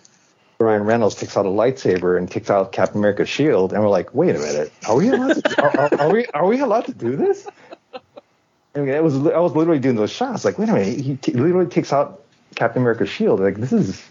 Ryan 0.59 0.85
Reynolds 0.85 1.17
takes 1.17 1.37
out 1.37 1.45
a 1.45 1.51
lightsaber 1.51 2.17
and 2.17 2.31
kicks 2.31 2.49
out 2.49 2.73
Captain 2.73 2.99
America's 2.99 3.29
shield, 3.29 3.73
and 3.73 3.83
we're 3.83 3.91
like, 3.91 4.15
wait 4.15 4.35
a 4.35 4.39
minute, 4.39 4.73
are 4.89 4.97
we 4.97 5.09
allowed 5.09 5.45
to? 5.45 5.63
Are, 5.63 5.81
are, 5.81 6.01
are 6.01 6.13
we 6.13 6.27
are 6.27 6.47
we 6.47 6.61
allowed 6.61 6.87
to 6.87 6.95
do 6.95 7.17
this? 7.17 7.47
I 8.75 8.79
mean, 8.79 8.89
it 8.89 9.03
was 9.03 9.17
I 9.17 9.39
was 9.39 9.55
literally 9.55 9.81
doing 9.81 9.97
those 9.97 10.13
shots. 10.13 10.45
Like, 10.45 10.59
wait 10.59 10.69
a 10.69 10.73
minute, 10.73 11.01
he 11.01 11.17
t- 11.17 11.33
literally 11.33 11.69
takes 11.69 11.93
out 11.93 12.23
Captain 12.55 12.81
America's 12.81 13.11
shield. 13.11 13.41
Like, 13.41 13.57
this 13.57 13.73
is. 13.73 14.03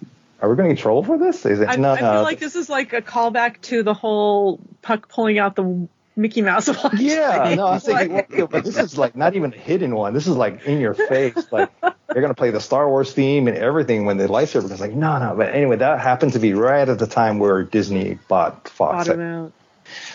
Are 0.42 0.50
we 0.50 0.56
going 0.56 0.70
to 0.70 0.76
get 0.76 0.82
trouble 0.82 1.04
for 1.04 1.20
this? 1.20 1.44
He's 1.44 1.60
like, 1.60 1.70
I, 1.70 1.76
no, 1.76 1.92
I 1.92 1.96
no. 1.96 2.00
feel 2.00 2.08
uh, 2.08 2.24
like 2.24 2.40
this 2.40 2.56
is 2.56 2.68
like 2.68 2.94
a 2.94 3.02
callback 3.04 3.62
to 3.62 3.84
the 3.84 3.94
whole 3.94 4.60
Puck 4.82 5.08
pulling 5.08 5.38
out 5.38 5.56
the 5.56 5.88
Mickey 6.16 6.42
Mouse 6.42 6.68
watch. 6.84 6.94
Yeah, 7.00 7.48
thing. 7.50 7.58
no, 7.58 7.68
I 7.68 7.72
was 7.76 7.84
thinking, 7.84 8.14
Like- 8.14 8.32
well, 8.32 8.48
but 8.48 8.64
this 8.64 8.78
is 8.78 8.98
like 8.98 9.16
not 9.16 9.36
even 9.36 9.54
a 9.54 9.58
hidden 9.58 9.96
one. 9.96 10.14
This 10.14 10.28
is 10.28 10.36
like 10.36 10.66
in 10.66 10.80
your 10.80 10.94
face. 10.94 11.36
Like 11.52 11.70
you're 11.82 12.22
gonna 12.22 12.34
play 12.34 12.52
the 12.52 12.60
Star 12.60 12.90
Wars 12.90 13.14
theme 13.14 13.48
and 13.48 13.58
everything 13.58 14.06
when 14.06 14.18
the 14.18 14.28
lightsaber 14.28 14.68
goes 14.68 14.82
like, 14.82 14.94
no, 14.94 15.18
no. 15.20 15.36
But 15.36 15.54
anyway, 15.54 15.78
that 15.78 16.00
happened 16.00 16.34
to 16.34 16.40
be 16.40 16.54
right 16.54 16.88
at 16.88 17.00
the 17.00 17.08
time 17.08 17.40
where 17.40 17.64
Disney 17.64 18.20
bought 18.28 18.68
Fox. 18.68 19.08
Bought 19.08 19.20
out. 19.20 19.52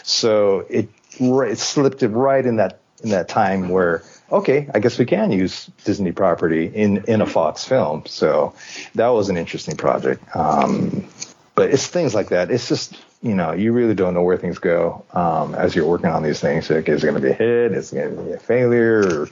So 0.02 0.66
it 0.68 0.88
it 1.18 1.58
slipped 1.58 2.02
it 2.02 2.08
right 2.08 2.44
in 2.44 2.56
that 2.56 2.78
in 3.02 3.10
that 3.10 3.28
time 3.28 3.68
where 3.68 4.02
okay, 4.30 4.68
I 4.74 4.80
guess 4.80 4.98
we 4.98 5.06
can 5.06 5.30
use 5.32 5.70
Disney 5.84 6.12
property 6.12 6.66
in 6.66 7.04
in 7.04 7.20
a 7.20 7.26
Fox 7.26 7.64
film. 7.64 8.04
So 8.06 8.54
that 8.94 9.08
was 9.08 9.28
an 9.28 9.36
interesting 9.36 9.76
project. 9.76 10.22
Um, 10.36 11.06
but 11.54 11.70
it's 11.70 11.86
things 11.86 12.14
like 12.14 12.28
that. 12.28 12.50
It's 12.50 12.68
just 12.68 12.96
you 13.22 13.34
know 13.34 13.52
you 13.52 13.72
really 13.72 13.94
don't 13.94 14.14
know 14.14 14.22
where 14.22 14.36
things 14.36 14.58
go 14.58 15.04
um, 15.12 15.54
as 15.54 15.74
you're 15.74 15.86
working 15.86 16.10
on 16.10 16.22
these 16.22 16.40
things. 16.40 16.70
Like, 16.70 16.88
is 16.88 17.02
it 17.02 17.06
going 17.06 17.20
to 17.20 17.26
be 17.26 17.30
a 17.30 17.34
hit? 17.34 17.72
Is 17.72 17.92
it 17.92 17.96
going 17.96 18.16
to 18.16 18.22
be 18.22 18.32
a 18.32 18.38
failure? 18.38 19.00
Or 19.00 19.28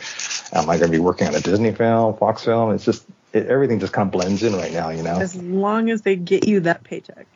am 0.53 0.69
I 0.71 0.79
going 0.79 0.91
to 0.91 0.97
be 0.97 0.99
working 0.99 1.29
on 1.29 1.35
a 1.35 1.41
Disney 1.41 1.73
film, 1.73 2.17
Fox 2.17 2.45
film? 2.45 2.73
It's 2.75 2.85
just 2.85 3.05
it, 3.33 3.47
everything 3.47 3.81
just 3.81 3.93
kind 3.93 4.07
of 4.07 4.13
blends 4.13 4.43
in 4.43 4.55
right 4.55 4.73
now. 4.73 4.91
You 4.91 5.03
know. 5.03 5.19
As 5.19 5.37
long 5.37 5.91
as 5.91 6.03
they 6.03 6.17
get 6.17 6.47
you 6.47 6.61
that 6.61 6.85
paycheck. 6.85 7.27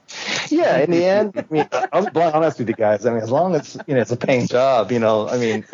Yeah, 0.49 0.79
in 0.79 0.91
the 0.91 1.05
end, 1.05 1.33
I 1.37 1.45
mean, 1.51 1.69
I'll 1.93 2.05
be 2.05 2.11
blunt 2.11 2.35
honest 2.35 2.59
with 2.59 2.69
you 2.69 2.75
guys. 2.75 3.05
I 3.05 3.11
mean, 3.11 3.23
as 3.23 3.31
long 3.31 3.55
as 3.55 3.77
you 3.87 3.95
know 3.95 4.01
it's 4.01 4.13
a 4.13 4.17
paying 4.17 4.47
job, 4.47 4.91
you 4.91 4.99
know, 4.99 5.29
I 5.29 5.39
mean, 5.39 5.65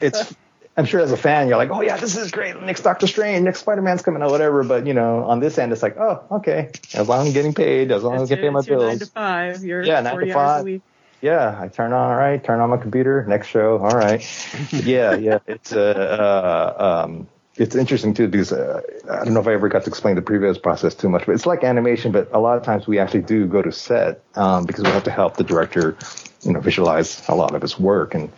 it's. 0.00 0.34
I'm 0.78 0.84
sure 0.84 1.00
as 1.00 1.10
a 1.10 1.16
fan, 1.16 1.48
you're 1.48 1.56
like, 1.56 1.70
oh 1.70 1.80
yeah, 1.80 1.96
this 1.96 2.16
is 2.16 2.30
great. 2.30 2.60
Next 2.62 2.82
Doctor 2.82 3.08
Strange, 3.08 3.42
next 3.42 3.58
Spider 3.58 3.82
Man's 3.82 4.00
coming 4.00 4.22
out, 4.22 4.30
whatever. 4.30 4.62
But 4.62 4.86
you 4.86 4.94
know, 4.94 5.24
on 5.24 5.40
this 5.40 5.58
end, 5.58 5.72
it's 5.72 5.82
like, 5.82 5.96
oh, 5.96 6.24
okay. 6.30 6.70
As 6.94 7.08
long 7.08 7.22
as 7.22 7.26
I'm 7.26 7.32
getting 7.32 7.52
paid, 7.52 7.90
as 7.90 8.04
long 8.04 8.14
as 8.14 8.30
I 8.30 8.36
can 8.36 8.44
your, 8.44 8.52
my 8.52 8.60
your 8.60 8.78
nine 8.78 8.98
to 9.00 9.06
five. 9.06 9.64
You're 9.64 9.82
Yeah, 9.82 10.00
nine 10.00 10.04
to 10.04 10.10
40 10.10 10.32
hours 10.32 10.34
five. 10.34 10.60
a 10.60 10.64
week. 10.64 10.82
Yeah, 11.20 11.60
I 11.60 11.66
turn 11.66 11.92
on, 11.92 12.12
all 12.12 12.16
right, 12.16 12.42
turn 12.42 12.60
on 12.60 12.70
my 12.70 12.76
computer. 12.76 13.24
Next 13.26 13.48
show, 13.48 13.78
all 13.78 13.96
right. 13.96 14.24
yeah, 14.72 15.16
yeah. 15.16 15.40
It's 15.48 15.72
uh, 15.72 16.76
uh 16.78 17.04
um, 17.04 17.26
it's 17.56 17.74
interesting 17.74 18.14
too 18.14 18.28
because 18.28 18.52
uh, 18.52 18.80
I 19.10 19.24
don't 19.24 19.34
know 19.34 19.40
if 19.40 19.48
I 19.48 19.54
ever 19.54 19.68
got 19.68 19.82
to 19.82 19.90
explain 19.90 20.14
the 20.14 20.22
previous 20.22 20.58
process 20.58 20.94
too 20.94 21.08
much, 21.08 21.26
but 21.26 21.34
it's 21.34 21.44
like 21.44 21.64
animation, 21.64 22.12
but 22.12 22.28
a 22.32 22.38
lot 22.38 22.56
of 22.56 22.62
times 22.62 22.86
we 22.86 23.00
actually 23.00 23.22
do 23.22 23.46
go 23.46 23.62
to 23.62 23.72
set 23.72 24.22
um, 24.36 24.64
because 24.64 24.84
we 24.84 24.90
have 24.90 25.04
to 25.04 25.10
help 25.10 25.36
the 25.36 25.44
director, 25.44 25.96
you 26.42 26.52
know, 26.52 26.60
visualize 26.60 27.22
a 27.28 27.34
lot 27.34 27.54
of 27.54 27.62
his 27.62 27.78
work 27.78 28.14
and. 28.14 28.30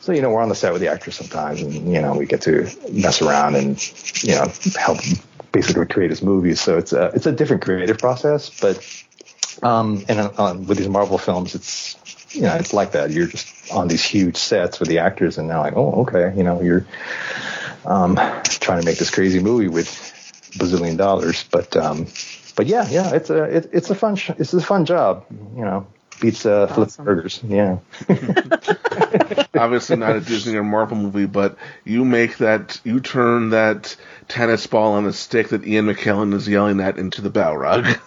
So 0.00 0.10
you 0.10 0.20
know 0.20 0.30
we're 0.30 0.42
on 0.42 0.48
the 0.48 0.56
set 0.56 0.72
with 0.72 0.82
the 0.82 0.88
actors 0.88 1.14
sometimes, 1.14 1.62
and 1.62 1.72
you 1.72 2.02
know 2.02 2.16
we 2.16 2.26
get 2.26 2.40
to 2.42 2.68
mess 2.90 3.22
around 3.22 3.54
and 3.54 3.78
you 4.24 4.34
know 4.34 4.52
help 4.74 4.98
basically 5.52 5.86
create 5.86 6.10
his 6.10 6.22
movies. 6.22 6.60
So 6.60 6.76
it's 6.76 6.92
a 6.92 7.12
it's 7.14 7.26
a 7.26 7.30
different 7.32 7.62
creative 7.62 7.98
process, 7.98 8.50
but 8.60 8.84
um, 9.62 10.04
and 10.08 10.18
um, 10.38 10.66
with 10.66 10.78
these 10.78 10.88
Marvel 10.88 11.18
films, 11.18 11.54
it's 11.54 11.96
you 12.34 12.42
know 12.42 12.54
it's 12.56 12.72
like 12.72 12.92
that. 12.92 13.10
You're 13.10 13.26
just 13.26 13.70
on 13.70 13.88
these 13.88 14.02
huge 14.02 14.36
sets 14.36 14.80
with 14.80 14.88
the 14.88 14.98
actors, 14.98 15.38
and 15.38 15.48
they're 15.48 15.58
like, 15.58 15.76
oh 15.76 16.02
okay, 16.02 16.32
you 16.36 16.42
know 16.42 16.62
you're 16.62 16.84
um, 17.84 18.16
trying 18.44 18.80
to 18.80 18.84
make 18.84 18.98
this 18.98 19.10
crazy 19.10 19.40
movie 19.40 19.68
with 19.68 19.88
bazillion 20.58 20.96
dollars, 20.96 21.44
but 21.50 21.76
um, 21.76 22.06
but 22.56 22.66
yeah, 22.66 22.88
yeah, 22.88 23.14
it's 23.14 23.30
a 23.30 23.44
it, 23.44 23.70
it's 23.72 23.90
a 23.90 23.94
fun 23.94 24.16
it's 24.38 24.54
a 24.54 24.60
fun 24.60 24.84
job, 24.84 25.26
you 25.56 25.64
know. 25.64 25.86
Beats 26.22 26.46
uh, 26.46 26.68
flip 26.68 26.88
burgers, 26.98 27.40
yeah. 27.42 27.78
Obviously 29.58 29.96
not 29.96 30.14
a 30.14 30.20
Disney 30.20 30.54
or 30.54 30.62
Marvel 30.62 30.96
movie, 30.96 31.26
but 31.26 31.58
you 31.84 32.04
make 32.04 32.38
that, 32.38 32.80
you 32.84 33.00
turn 33.00 33.50
that 33.50 33.96
tennis 34.28 34.64
ball 34.68 34.92
on 34.92 35.04
a 35.06 35.12
stick 35.12 35.48
that 35.48 35.66
Ian 35.66 35.86
McKellen 35.86 36.32
is 36.32 36.46
yelling 36.46 36.80
at 36.80 36.96
into 36.96 37.22
the 37.22 37.30
Balrog. 37.30 37.98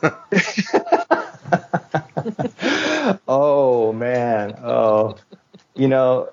oh 3.28 3.92
man, 3.92 4.60
oh, 4.64 5.18
you 5.76 5.90
know, 5.90 6.30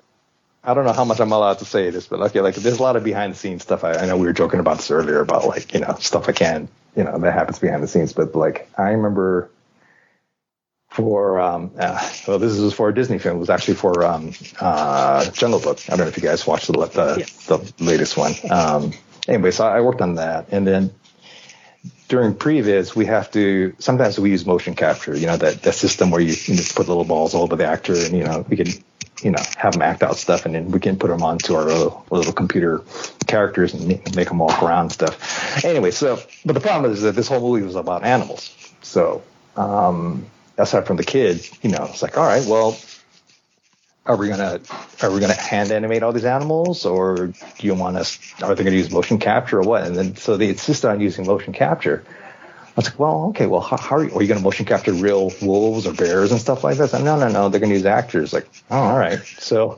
I 0.63 0.73
don't 0.73 0.85
know 0.85 0.93
how 0.93 1.03
much 1.03 1.19
I'm 1.19 1.33
allowed 1.33 1.59
to 1.59 1.65
say 1.65 1.89
this, 1.89 2.07
but 2.07 2.21
okay, 2.21 2.39
like 2.39 2.55
there's 2.55 2.79
a 2.79 2.81
lot 2.81 2.95
of 2.95 3.03
behind 3.03 3.33
the 3.33 3.37
scenes 3.37 3.63
stuff. 3.63 3.83
I, 3.83 3.95
I 3.95 4.05
know 4.05 4.15
we 4.15 4.25
were 4.25 4.31
joking 4.31 4.61
about 4.61 4.77
this 4.77 4.89
earlier 4.89 5.19
about 5.19 5.45
like 5.47 5.73
you 5.73 5.81
know 5.81 5.97
stuff 5.99 6.29
I 6.29 6.31
can, 6.31 6.69
you 6.95 7.03
know, 7.03 7.17
that 7.19 7.33
happens 7.33 7.59
behind 7.59 7.83
the 7.83 7.89
scenes. 7.89 8.13
But 8.13 8.33
like 8.35 8.69
I 8.77 8.91
remember 8.91 9.49
for 10.93 11.39
um, 11.39 11.71
uh, 11.77 12.09
well, 12.27 12.39
this 12.39 12.53
is 12.53 12.73
for 12.73 12.89
a 12.89 12.93
Disney 12.93 13.17
film. 13.17 13.37
It 13.37 13.39
was 13.39 13.49
actually 13.49 13.73
for 13.75 14.05
um, 14.05 14.31
uh, 14.59 15.29
Jungle 15.31 15.59
Book. 15.59 15.79
I 15.87 15.95
don't 15.95 16.01
know 16.01 16.07
if 16.07 16.17
you 16.17 16.23
guys 16.23 16.45
watched 16.45 16.67
the 16.67 16.73
the, 16.73 17.27
the 17.47 17.83
latest 17.83 18.15
one. 18.15 18.33
Um, 18.49 18.91
anyway, 19.27 19.51
so 19.51 19.67
I 19.67 19.81
worked 19.81 20.01
on 20.01 20.15
that, 20.15 20.47
and 20.51 20.67
then 20.67 20.93
during 22.09 22.35
previs, 22.35 22.95
we 22.95 23.05
have 23.05 23.31
to 23.31 23.73
sometimes 23.79 24.19
we 24.19 24.29
use 24.29 24.45
motion 24.45 24.75
capture. 24.75 25.17
You 25.17 25.25
know 25.27 25.37
that 25.37 25.63
that 25.63 25.73
system 25.73 26.11
where 26.11 26.21
you, 26.21 26.29
you 26.29 26.55
just 26.55 26.75
put 26.75 26.87
little 26.87 27.05
balls 27.05 27.33
all 27.33 27.43
over 27.43 27.55
the 27.55 27.65
actor, 27.65 27.95
and 27.95 28.15
you 28.15 28.23
know 28.23 28.45
we 28.47 28.55
can 28.55 28.67
you 29.23 29.31
know 29.31 29.41
have 29.57 29.73
them 29.73 29.81
act 29.81 30.03
out 30.03 30.15
stuff, 30.17 30.45
and 30.45 30.53
then 30.53 30.69
we 30.69 30.79
can 30.79 30.97
put 30.97 31.07
them 31.07 31.23
onto 31.23 31.55
our 31.55 31.65
little, 31.65 32.05
little 32.11 32.33
computer 32.33 32.83
characters 33.25 33.73
and 33.73 33.87
make, 33.87 34.15
make 34.15 34.27
them 34.27 34.37
walk 34.37 34.61
around 34.61 34.81
and 34.81 34.91
stuff. 34.91 35.65
Anyway, 35.65 35.89
so 35.89 36.19
but 36.45 36.53
the 36.53 36.61
problem 36.61 36.91
is 36.91 37.01
that 37.01 37.15
this 37.15 37.27
whole 37.27 37.41
movie 37.41 37.65
was 37.65 37.75
about 37.75 38.03
animals, 38.03 38.55
so. 38.83 39.23
Um, 39.55 40.25
aside 40.57 40.87
from 40.87 40.97
the 40.97 41.03
kid, 41.03 41.47
you 41.61 41.69
know, 41.69 41.87
it's 41.89 42.01
like, 42.01 42.17
all 42.17 42.25
right, 42.25 42.45
well, 42.45 42.77
are 44.05 44.17
we 44.17 44.27
gonna 44.27 44.59
are 45.01 45.11
we 45.11 45.19
gonna 45.19 45.33
hand 45.33 45.71
animate 45.71 46.03
all 46.03 46.11
these 46.11 46.25
animals, 46.25 46.85
or 46.85 47.27
do 47.27 47.33
you 47.67 47.73
want 47.73 47.97
us? 47.97 48.19
Are 48.41 48.53
they 48.53 48.63
gonna 48.63 48.75
use 48.75 48.91
motion 48.91 49.17
capture 49.17 49.59
or 49.59 49.63
what? 49.63 49.83
And 49.83 49.95
then 49.95 50.15
so 50.15 50.35
they 50.35 50.49
insisted 50.49 50.89
on 50.89 50.99
using 50.99 51.25
motion 51.25 51.53
capture. 51.53 52.03
I 52.73 52.75
was 52.75 52.85
like, 52.85 52.97
well, 52.97 53.25
okay, 53.29 53.45
well, 53.45 53.61
how, 53.61 53.77
how 53.77 53.97
are, 53.97 54.03
you, 54.03 54.15
are 54.15 54.21
you 54.23 54.27
going 54.27 54.39
to 54.39 54.43
motion 54.43 54.65
capture 54.65 54.93
real 54.93 55.31
wolves 55.43 55.85
or 55.85 55.93
bears 55.93 56.31
and 56.31 56.41
stuff 56.41 56.63
like 56.63 56.77
that? 56.77 56.89
So, 56.89 57.03
no, 57.03 57.19
no, 57.19 57.27
no, 57.27 57.47
they're 57.47 57.59
going 57.59 57.69
to 57.69 57.75
use 57.75 57.85
actors. 57.85 58.33
Like, 58.33 58.49
oh, 58.71 58.79
all 58.79 58.97
right. 58.97 59.19
So, 59.37 59.77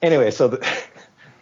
anyway, 0.00 0.30
so 0.30 0.48
the, 0.48 0.84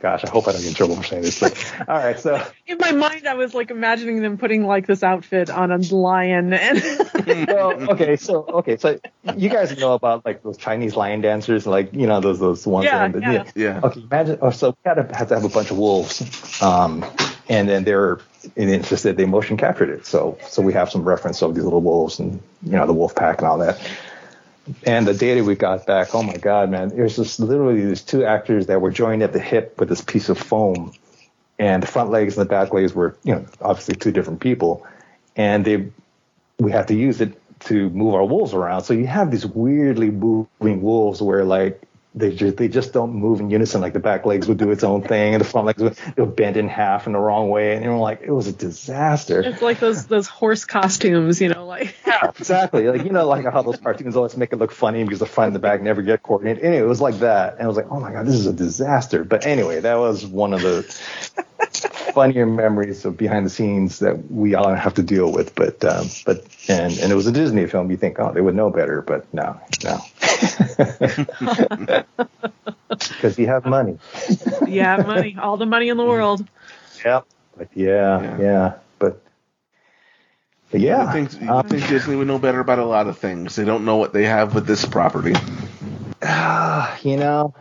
gosh, 0.02 0.24
I 0.24 0.28
hope 0.28 0.48
I 0.48 0.52
don't 0.52 0.60
get 0.60 0.68
in 0.68 0.74
trouble 0.74 0.96
for 0.96 1.04
saying 1.04 1.22
this. 1.22 1.38
But 1.38 1.74
all 1.88 1.96
right, 1.96 2.18
so 2.18 2.44
In 2.66 2.76
my 2.78 2.90
mind, 2.92 3.26
I 3.26 3.34
was 3.34 3.54
like 3.54 3.70
imagining 3.70 4.20
them 4.20 4.36
putting 4.36 4.66
like 4.66 4.86
this 4.86 5.02
outfit 5.02 5.48
on 5.48 5.70
a 5.70 5.78
lion 5.78 6.52
and 6.52 6.82
well, 7.48 7.90
okay, 7.92 8.16
so 8.16 8.44
okay, 8.44 8.76
so 8.76 8.98
you 9.36 9.48
guys 9.48 9.78
know 9.78 9.94
about 9.94 10.26
like 10.26 10.42
those 10.42 10.56
Chinese 10.56 10.96
lion 10.96 11.20
dancers, 11.20 11.66
like 11.66 11.94
you 11.94 12.06
know 12.06 12.20
those 12.20 12.40
those 12.40 12.66
ones. 12.66 12.84
Yeah, 12.84 13.08
that, 13.08 13.22
yeah. 13.22 13.44
yeah. 13.54 13.80
Okay, 13.82 14.00
imagine. 14.00 14.38
Oh, 14.42 14.50
so 14.50 14.70
we 14.70 14.88
had 14.88 14.94
to 14.94 15.16
have 15.16 15.28
to 15.28 15.34
have 15.34 15.44
a 15.44 15.48
bunch 15.48 15.70
of 15.70 15.78
wolves, 15.78 16.60
um, 16.60 17.04
and 17.48 17.68
then 17.68 17.84
they're 17.84 18.18
and 18.56 18.70
it's 18.70 18.88
just 18.88 19.04
that 19.04 19.16
they 19.16 19.24
motion 19.24 19.56
captured 19.56 19.88
it. 19.88 20.04
So 20.04 20.36
so 20.48 20.62
we 20.62 20.72
have 20.72 20.90
some 20.90 21.04
reference 21.04 21.42
of 21.42 21.54
these 21.54 21.64
little 21.64 21.80
wolves 21.80 22.18
and 22.18 22.42
you 22.62 22.72
know 22.72 22.86
the 22.86 22.92
wolf 22.92 23.14
pack 23.14 23.38
and 23.38 23.46
all 23.46 23.58
that. 23.58 23.80
And 24.84 25.06
the 25.06 25.14
data 25.14 25.42
we 25.42 25.56
got 25.56 25.86
back, 25.86 26.14
oh 26.14 26.22
my 26.22 26.36
god, 26.36 26.70
man! 26.70 26.92
It 26.92 27.02
was 27.02 27.16
just 27.16 27.40
literally 27.40 27.84
these 27.84 28.02
two 28.02 28.24
actors 28.24 28.66
that 28.66 28.80
were 28.80 28.90
joined 28.92 29.22
at 29.22 29.32
the 29.32 29.40
hip 29.40 29.78
with 29.78 29.88
this 29.88 30.00
piece 30.00 30.28
of 30.28 30.38
foam, 30.38 30.92
and 31.58 31.82
the 31.82 31.86
front 31.86 32.10
legs 32.10 32.36
and 32.36 32.46
the 32.46 32.48
back 32.48 32.72
legs 32.72 32.94
were 32.94 33.16
you 33.24 33.34
know 33.34 33.46
obviously 33.60 33.96
two 33.96 34.12
different 34.12 34.40
people, 34.40 34.86
and 35.34 35.64
they 35.64 35.90
we 36.60 36.70
had 36.70 36.88
to 36.88 36.94
use 36.94 37.20
it 37.20 37.38
to 37.60 37.90
move 37.90 38.14
our 38.14 38.24
wolves 38.24 38.54
around. 38.54 38.82
So 38.82 38.94
you 38.94 39.06
have 39.06 39.30
these 39.30 39.46
weirdly 39.46 40.10
moving 40.10 40.82
wolves 40.82 41.20
where 41.20 41.44
like 41.44 41.82
they 42.14 42.34
just 42.34 42.56
they 42.58 42.68
just 42.68 42.92
don't 42.92 43.14
move 43.14 43.40
in 43.40 43.48
unison. 43.48 43.80
Like 43.80 43.94
the 43.94 44.00
back 44.00 44.26
legs 44.26 44.46
would 44.46 44.58
do 44.58 44.70
its 44.70 44.84
own 44.84 45.02
thing, 45.02 45.34
and 45.34 45.40
the 45.40 45.46
front 45.46 45.66
legs 45.66 45.82
would, 45.82 46.36
bend 46.36 46.56
in 46.56 46.68
half 46.68 47.06
in 47.06 47.14
the 47.14 47.18
wrong 47.18 47.48
way, 47.48 47.74
and 47.74 47.84
you 47.84 47.90
know, 47.90 48.00
like 48.00 48.20
it 48.22 48.30
was 48.30 48.46
a 48.46 48.52
disaster. 48.52 49.40
It's 49.40 49.62
like 49.62 49.80
those 49.80 50.06
those 50.06 50.26
horse 50.26 50.64
costumes, 50.64 51.40
you 51.40 51.48
know, 51.48 51.66
like 51.66 51.94
yeah, 52.06 52.30
exactly. 52.38 52.88
Like 52.88 53.04
you 53.04 53.10
know, 53.10 53.26
like 53.26 53.44
how 53.44 53.62
those 53.62 53.78
cartoons 53.78 54.14
always 54.16 54.36
make 54.36 54.52
it 54.52 54.56
look 54.56 54.72
funny 54.72 55.04
because 55.04 55.20
the 55.20 55.26
front 55.26 55.48
and 55.48 55.56
the 55.56 55.60
back 55.60 55.80
never 55.80 56.02
get 56.02 56.22
coordinated. 56.22 56.62
Anyway, 56.62 56.82
it 56.82 56.88
was 56.88 57.00
like 57.00 57.18
that, 57.20 57.54
and 57.54 57.62
I 57.62 57.66
was 57.66 57.76
like, 57.76 57.90
oh 57.90 58.00
my 58.00 58.12
god, 58.12 58.26
this 58.26 58.34
is 58.34 58.46
a 58.46 58.52
disaster. 58.52 59.24
But 59.24 59.46
anyway, 59.46 59.80
that 59.80 59.94
was 59.94 60.26
one 60.26 60.52
of 60.52 60.60
the 60.60 60.82
funnier 62.12 62.44
memories 62.44 63.04
of 63.06 63.16
behind 63.16 63.46
the 63.46 63.50
scenes 63.50 64.00
that 64.00 64.30
we 64.30 64.54
all 64.54 64.74
have 64.74 64.94
to 64.94 65.02
deal 65.02 65.32
with. 65.32 65.54
But 65.54 65.82
um, 65.84 66.08
but 66.26 66.44
and 66.68 66.92
and 66.98 67.10
it 67.10 67.14
was 67.14 67.26
a 67.26 67.32
Disney 67.32 67.66
film. 67.66 67.90
You 67.90 67.96
think, 67.96 68.18
oh, 68.18 68.32
they 68.32 68.42
would 68.42 68.54
know 68.54 68.70
better, 68.70 69.00
but 69.00 69.32
no, 69.32 69.58
no. 69.82 69.98
Because 72.88 73.38
you 73.38 73.46
have 73.46 73.64
money. 73.64 73.98
yeah, 74.66 74.98
money, 74.98 75.36
all 75.40 75.56
the 75.56 75.66
money 75.66 75.88
in 75.88 75.96
the 75.96 76.04
world. 76.04 76.46
Yep. 77.04 77.26
But 77.56 77.68
yeah, 77.74 78.20
yeah, 78.20 78.38
yeah. 78.40 78.72
But, 78.98 79.22
but 80.70 80.80
yeah. 80.80 81.06
You 81.06 81.26
think, 81.26 81.42
you 81.42 81.62
think 81.68 81.88
Disney 81.88 82.16
would 82.16 82.26
know 82.26 82.38
better 82.38 82.60
about 82.60 82.78
a 82.78 82.84
lot 82.84 83.06
of 83.06 83.18
things. 83.18 83.56
They 83.56 83.64
don't 83.64 83.84
know 83.84 83.96
what 83.96 84.12
they 84.12 84.24
have 84.24 84.54
with 84.54 84.66
this 84.66 84.84
property. 84.84 85.34
Ah, 86.22 86.98
you 87.02 87.16
know, 87.16 87.54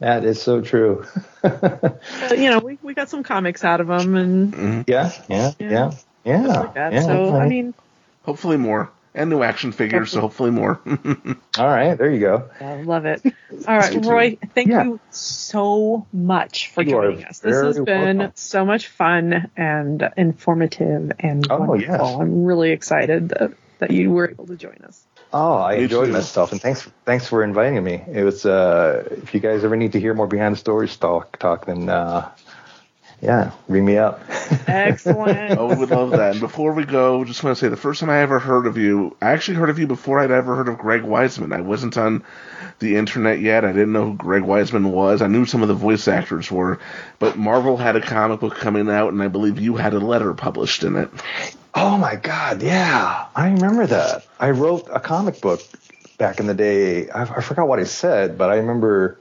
that 0.00 0.24
is 0.24 0.42
so 0.42 0.60
true. 0.60 1.06
but, 1.42 2.00
you 2.36 2.50
know, 2.50 2.58
we, 2.58 2.78
we 2.82 2.94
got 2.94 3.08
some 3.08 3.22
comics 3.22 3.64
out 3.64 3.80
of 3.80 3.86
them, 3.86 4.16
and 4.16 4.52
mm-hmm. 4.52 4.80
yeah, 4.86 5.12
yeah, 5.28 5.52
yeah, 5.58 5.92
yeah. 6.24 6.46
Like 6.46 6.74
yeah 6.74 7.00
so 7.00 7.36
I 7.36 7.48
mean, 7.48 7.72
hopefully 8.24 8.56
more 8.56 8.90
and 9.16 9.30
new 9.30 9.42
action 9.42 9.72
figures, 9.72 10.12
so 10.12 10.20
hopefully 10.20 10.50
more. 10.50 10.80
All 11.58 11.66
right, 11.66 11.96
there 11.96 12.10
you 12.10 12.20
go. 12.20 12.50
I 12.60 12.82
love 12.82 13.06
it. 13.06 13.22
All 13.66 13.78
right, 13.78 14.04
Roy, 14.04 14.38
thank 14.54 14.68
yeah. 14.68 14.84
you 14.84 15.00
so 15.10 16.06
much 16.12 16.70
for 16.70 16.82
you 16.82 16.90
joining 16.90 17.24
us. 17.24 17.40
This 17.40 17.56
has 17.56 17.80
been 17.80 18.18
welcome. 18.18 18.32
so 18.36 18.64
much 18.64 18.88
fun 18.88 19.50
and 19.56 20.08
informative 20.16 21.12
and 21.18 21.46
oh, 21.50 21.60
wonderful. 21.60 22.06
Yes. 22.06 22.16
I'm 22.20 22.44
really 22.44 22.70
excited 22.70 23.30
that, 23.30 23.54
that 23.78 23.90
you 23.90 24.10
were 24.10 24.30
able 24.30 24.46
to 24.46 24.56
join 24.56 24.78
us. 24.86 25.04
Oh, 25.32 25.56
I 25.56 25.78
Me 25.78 25.84
enjoyed 25.84 26.06
too. 26.06 26.12
myself, 26.12 26.52
and 26.52 26.60
thanks 26.60 26.88
thanks 27.04 27.26
for 27.26 27.42
inviting 27.42 27.82
me. 27.82 28.04
It 28.06 28.22
was 28.22 28.46
uh, 28.46 29.08
if 29.10 29.34
you 29.34 29.40
guys 29.40 29.64
ever 29.64 29.76
need 29.76 29.92
to 29.92 30.00
hear 30.00 30.14
more 30.14 30.28
behind 30.28 30.54
the 30.54 30.58
stories 30.58 30.96
talk 30.96 31.38
talk, 31.38 31.66
then 31.66 31.88
uh, 31.88 32.30
yeah, 33.20 33.52
ring 33.68 33.84
me 33.84 33.96
up. 33.96 34.20
Excellent. 34.66 35.52
oh, 35.58 35.68
we 35.68 35.76
would 35.76 35.90
love 35.90 36.10
that. 36.10 36.32
And 36.32 36.40
before 36.40 36.72
we 36.72 36.84
go, 36.84 37.24
just 37.24 37.42
want 37.42 37.56
to 37.56 37.60
say 37.64 37.68
the 37.68 37.76
first 37.76 38.00
time 38.00 38.10
I 38.10 38.20
ever 38.20 38.38
heard 38.38 38.66
of 38.66 38.76
you, 38.76 39.16
I 39.22 39.30
actually 39.30 39.56
heard 39.56 39.70
of 39.70 39.78
you 39.78 39.86
before 39.86 40.20
I'd 40.20 40.30
ever 40.30 40.54
heard 40.54 40.68
of 40.68 40.78
Greg 40.78 41.02
Weisman. 41.02 41.54
I 41.54 41.62
wasn't 41.62 41.96
on 41.96 42.24
the 42.78 42.96
internet 42.96 43.40
yet. 43.40 43.64
I 43.64 43.72
didn't 43.72 43.92
know 43.92 44.10
who 44.10 44.14
Greg 44.14 44.42
Weisman 44.42 44.90
was. 44.90 45.22
I 45.22 45.28
knew 45.28 45.46
some 45.46 45.62
of 45.62 45.68
the 45.68 45.74
voice 45.74 46.08
actors 46.08 46.50
were, 46.50 46.78
but 47.18 47.38
Marvel 47.38 47.76
had 47.78 47.96
a 47.96 48.02
comic 48.02 48.40
book 48.40 48.56
coming 48.56 48.90
out, 48.90 49.12
and 49.12 49.22
I 49.22 49.28
believe 49.28 49.58
you 49.58 49.76
had 49.76 49.94
a 49.94 50.00
letter 50.00 50.34
published 50.34 50.84
in 50.84 50.96
it. 50.96 51.08
Oh 51.74 51.96
my 51.96 52.16
God, 52.16 52.62
yeah, 52.62 53.26
I 53.34 53.50
remember 53.50 53.86
that. 53.86 54.26
I 54.38 54.50
wrote 54.50 54.88
a 54.92 55.00
comic 55.00 55.40
book 55.40 55.60
back 56.18 56.40
in 56.40 56.46
the 56.46 56.54
day. 56.54 57.08
I, 57.08 57.22
I 57.22 57.40
forgot 57.40 57.66
what 57.66 57.78
I 57.78 57.84
said, 57.84 58.36
but 58.36 58.50
I 58.50 58.56
remember 58.56 59.18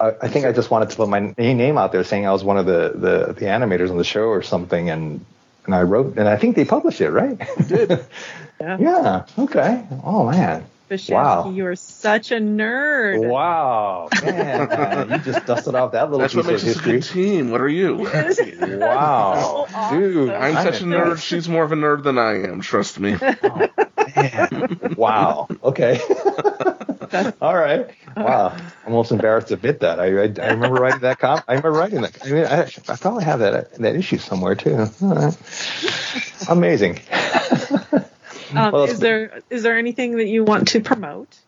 I, 0.00 0.28
think 0.28 0.46
I 0.46 0.52
just 0.52 0.70
wanted 0.70 0.90
to 0.90 0.96
put 0.96 1.08
my 1.08 1.34
name 1.36 1.76
out 1.76 1.92
there, 1.92 2.04
saying 2.04 2.26
I 2.26 2.32
was 2.32 2.42
one 2.42 2.56
of 2.56 2.66
the, 2.66 2.92
the, 2.94 3.32
the 3.34 3.46
animators 3.46 3.90
on 3.90 3.98
the 3.98 4.04
show 4.04 4.24
or 4.24 4.42
something, 4.42 4.88
and 4.88 5.24
and 5.66 5.74
I 5.74 5.82
wrote, 5.82 6.16
and 6.16 6.26
I 6.26 6.36
think 6.36 6.56
they 6.56 6.64
published 6.64 7.00
it, 7.00 7.10
right? 7.10 7.38
did. 7.68 7.90
yeah. 8.60 8.78
yeah. 8.78 9.26
Okay. 9.38 9.86
Oh 10.02 10.30
man. 10.30 10.64
Bishansky, 10.90 11.12
wow. 11.12 11.50
you 11.50 11.66
are 11.66 11.76
such 11.76 12.32
a 12.32 12.38
nerd. 12.38 13.28
Wow, 13.28 14.08
man, 14.24 15.08
you 15.08 15.18
just 15.18 15.46
dusted 15.46 15.76
off 15.76 15.92
that 15.92 16.10
little 16.10 16.18
That's 16.18 16.34
piece 16.34 16.44
what 16.44 16.52
makes 16.52 16.62
of 16.64 16.68
us 16.70 16.76
a 16.78 16.82
good 16.82 17.02
team. 17.04 17.52
What 17.52 17.60
are 17.60 17.68
you? 17.68 17.94
wow, 18.58 19.68
so 19.68 19.76
awesome. 19.76 20.00
dude, 20.00 20.30
I'm, 20.30 20.56
I'm 20.56 20.64
such 20.64 20.80
a 20.80 20.84
nerd. 20.84 21.22
She's 21.22 21.48
more 21.48 21.62
of 21.62 21.70
a 21.70 21.76
nerd 21.76 22.02
than 22.02 22.18
I 22.18 22.42
am. 22.42 22.60
Trust 22.60 22.98
me. 22.98 23.16
Oh, 23.22 23.68
man. 24.16 24.94
wow. 24.96 25.48
Okay. 25.62 26.00
All 27.40 27.56
right. 27.56 27.90
Wow. 28.16 28.56
I'm 28.86 28.92
almost 28.92 29.10
embarrassed 29.12 29.48
to 29.48 29.54
admit 29.54 29.80
that. 29.80 29.98
I, 29.98 30.04
I, 30.04 30.46
I 30.46 30.52
remember 30.52 30.80
writing 30.80 31.00
that 31.00 31.18
com. 31.18 31.42
I 31.48 31.54
remember 31.54 31.72
writing 31.72 32.02
that. 32.02 32.24
I 32.24 32.30
mean, 32.30 32.44
I, 32.44 32.62
I 32.92 32.96
probably 32.96 33.24
have 33.24 33.40
that 33.40 33.74
that 33.74 33.96
issue 33.96 34.18
somewhere 34.18 34.54
too. 34.54 34.86
Amazing. 36.48 37.00
Um, 38.54 38.72
well, 38.72 38.84
is 38.84 38.98
there 38.98 39.42
is 39.48 39.62
there 39.62 39.78
anything 39.78 40.16
that 40.16 40.26
you 40.26 40.44
want 40.44 40.68
to 40.68 40.80
promote? 40.80 41.38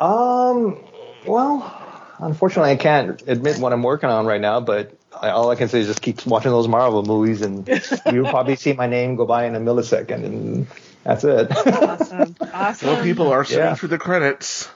Um. 0.00 0.82
Well, 1.26 1.82
unfortunately, 2.18 2.72
I 2.72 2.76
can't 2.76 3.22
admit 3.26 3.58
what 3.58 3.72
I'm 3.72 3.82
working 3.82 4.10
on 4.10 4.26
right 4.26 4.40
now. 4.40 4.60
But 4.60 4.98
I, 5.20 5.30
all 5.30 5.50
I 5.50 5.54
can 5.54 5.68
say 5.68 5.80
is 5.80 5.86
just 5.86 6.02
keep 6.02 6.26
watching 6.26 6.50
those 6.50 6.68
Marvel 6.68 7.02
movies, 7.02 7.42
and 7.42 7.68
you'll 8.10 8.28
probably 8.28 8.56
see 8.56 8.72
my 8.72 8.86
name 8.86 9.16
go 9.16 9.26
by 9.26 9.46
in 9.46 9.54
a 9.54 9.60
millisecond, 9.60 10.24
and 10.24 10.66
that's 11.04 11.24
it. 11.24 11.50
awesome. 11.56 12.36
Awesome. 12.54 12.88
Well, 12.88 13.02
people 13.02 13.28
are 13.32 13.44
sitting 13.44 13.64
Yeah. 13.64 13.74
through 13.74 13.88
the 13.90 13.98
credits. 13.98 14.68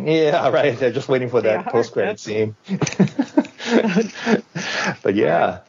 Yeah, 0.00 0.48
right. 0.50 0.78
They're 0.78 0.92
just 0.92 1.08
waiting 1.08 1.28
for 1.30 1.40
that 1.42 1.66
post 1.66 1.92
credit 1.92 2.20
scene. 2.20 2.54
but 5.02 5.14
yeah. 5.14 5.60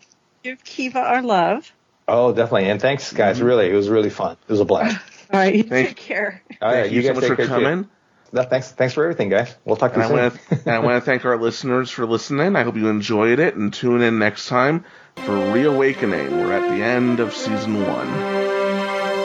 Give 0.43 0.63
Kiva 0.63 0.99
our 0.99 1.21
love. 1.21 1.71
Oh, 2.07 2.31
definitely. 2.33 2.69
And 2.69 2.81
thanks, 2.81 3.11
guys. 3.13 3.37
Mm-hmm. 3.37 3.45
Really, 3.45 3.69
it 3.69 3.73
was 3.73 3.89
really 3.89 4.09
fun. 4.09 4.37
It 4.47 4.51
was 4.51 4.59
a 4.59 4.65
blast. 4.65 4.97
All 5.33 5.39
right. 5.39 5.55
You 5.55 5.63
Thank- 5.63 5.87
take 5.89 5.97
care. 5.97 6.41
All 6.61 6.69
right, 6.71 6.81
Thank 6.83 6.93
you, 6.93 7.01
guys 7.01 7.07
so 7.09 7.13
much 7.13 7.21
take 7.23 7.29
for 7.29 7.35
care, 7.37 7.45
too. 7.47 7.51
coming. 7.63 7.89
No, 8.31 8.43
thanks, 8.43 8.71
thanks 8.71 8.93
for 8.93 9.03
everything, 9.03 9.29
guys. 9.29 9.55
We'll 9.65 9.75
talk 9.75 9.93
to 9.93 9.99
And 10.01 10.09
you 10.09 10.15
I 10.19 10.29
soon. 10.29 10.37
want 10.37 10.49
to 10.49 10.55
and 10.69 10.75
I 10.75 10.79
want 10.79 11.01
to 11.01 11.05
thank 11.05 11.25
our 11.25 11.37
listeners 11.37 11.89
for 11.89 12.05
listening. 12.05 12.55
I 12.55 12.63
hope 12.63 12.75
you 12.75 12.87
enjoyed 12.89 13.39
it 13.39 13.55
and 13.55 13.73
tune 13.73 14.01
in 14.01 14.19
next 14.19 14.47
time 14.47 14.85
for 15.15 15.35
Reawakening. 15.51 16.29
We're 16.37 16.53
at 16.53 16.69
the 16.69 16.83
end 16.83 17.19
of 17.19 17.33
season 17.35 17.85
one. 17.87 18.38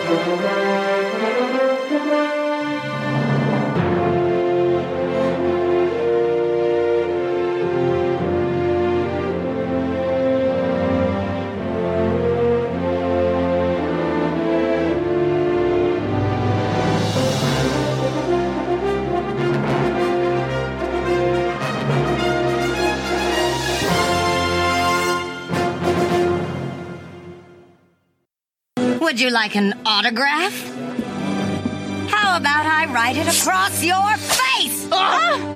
Thank 0.06 1.54
you. 1.54 1.63
Would 29.14 29.20
you 29.20 29.30
like 29.30 29.54
an 29.54 29.74
autograph? 29.86 30.52
How 32.10 32.36
about 32.36 32.66
I 32.66 32.86
write 32.92 33.16
it 33.16 33.28
across 33.28 33.80
your 33.80 34.16
face? 34.16 34.88
Ah! 34.90 35.52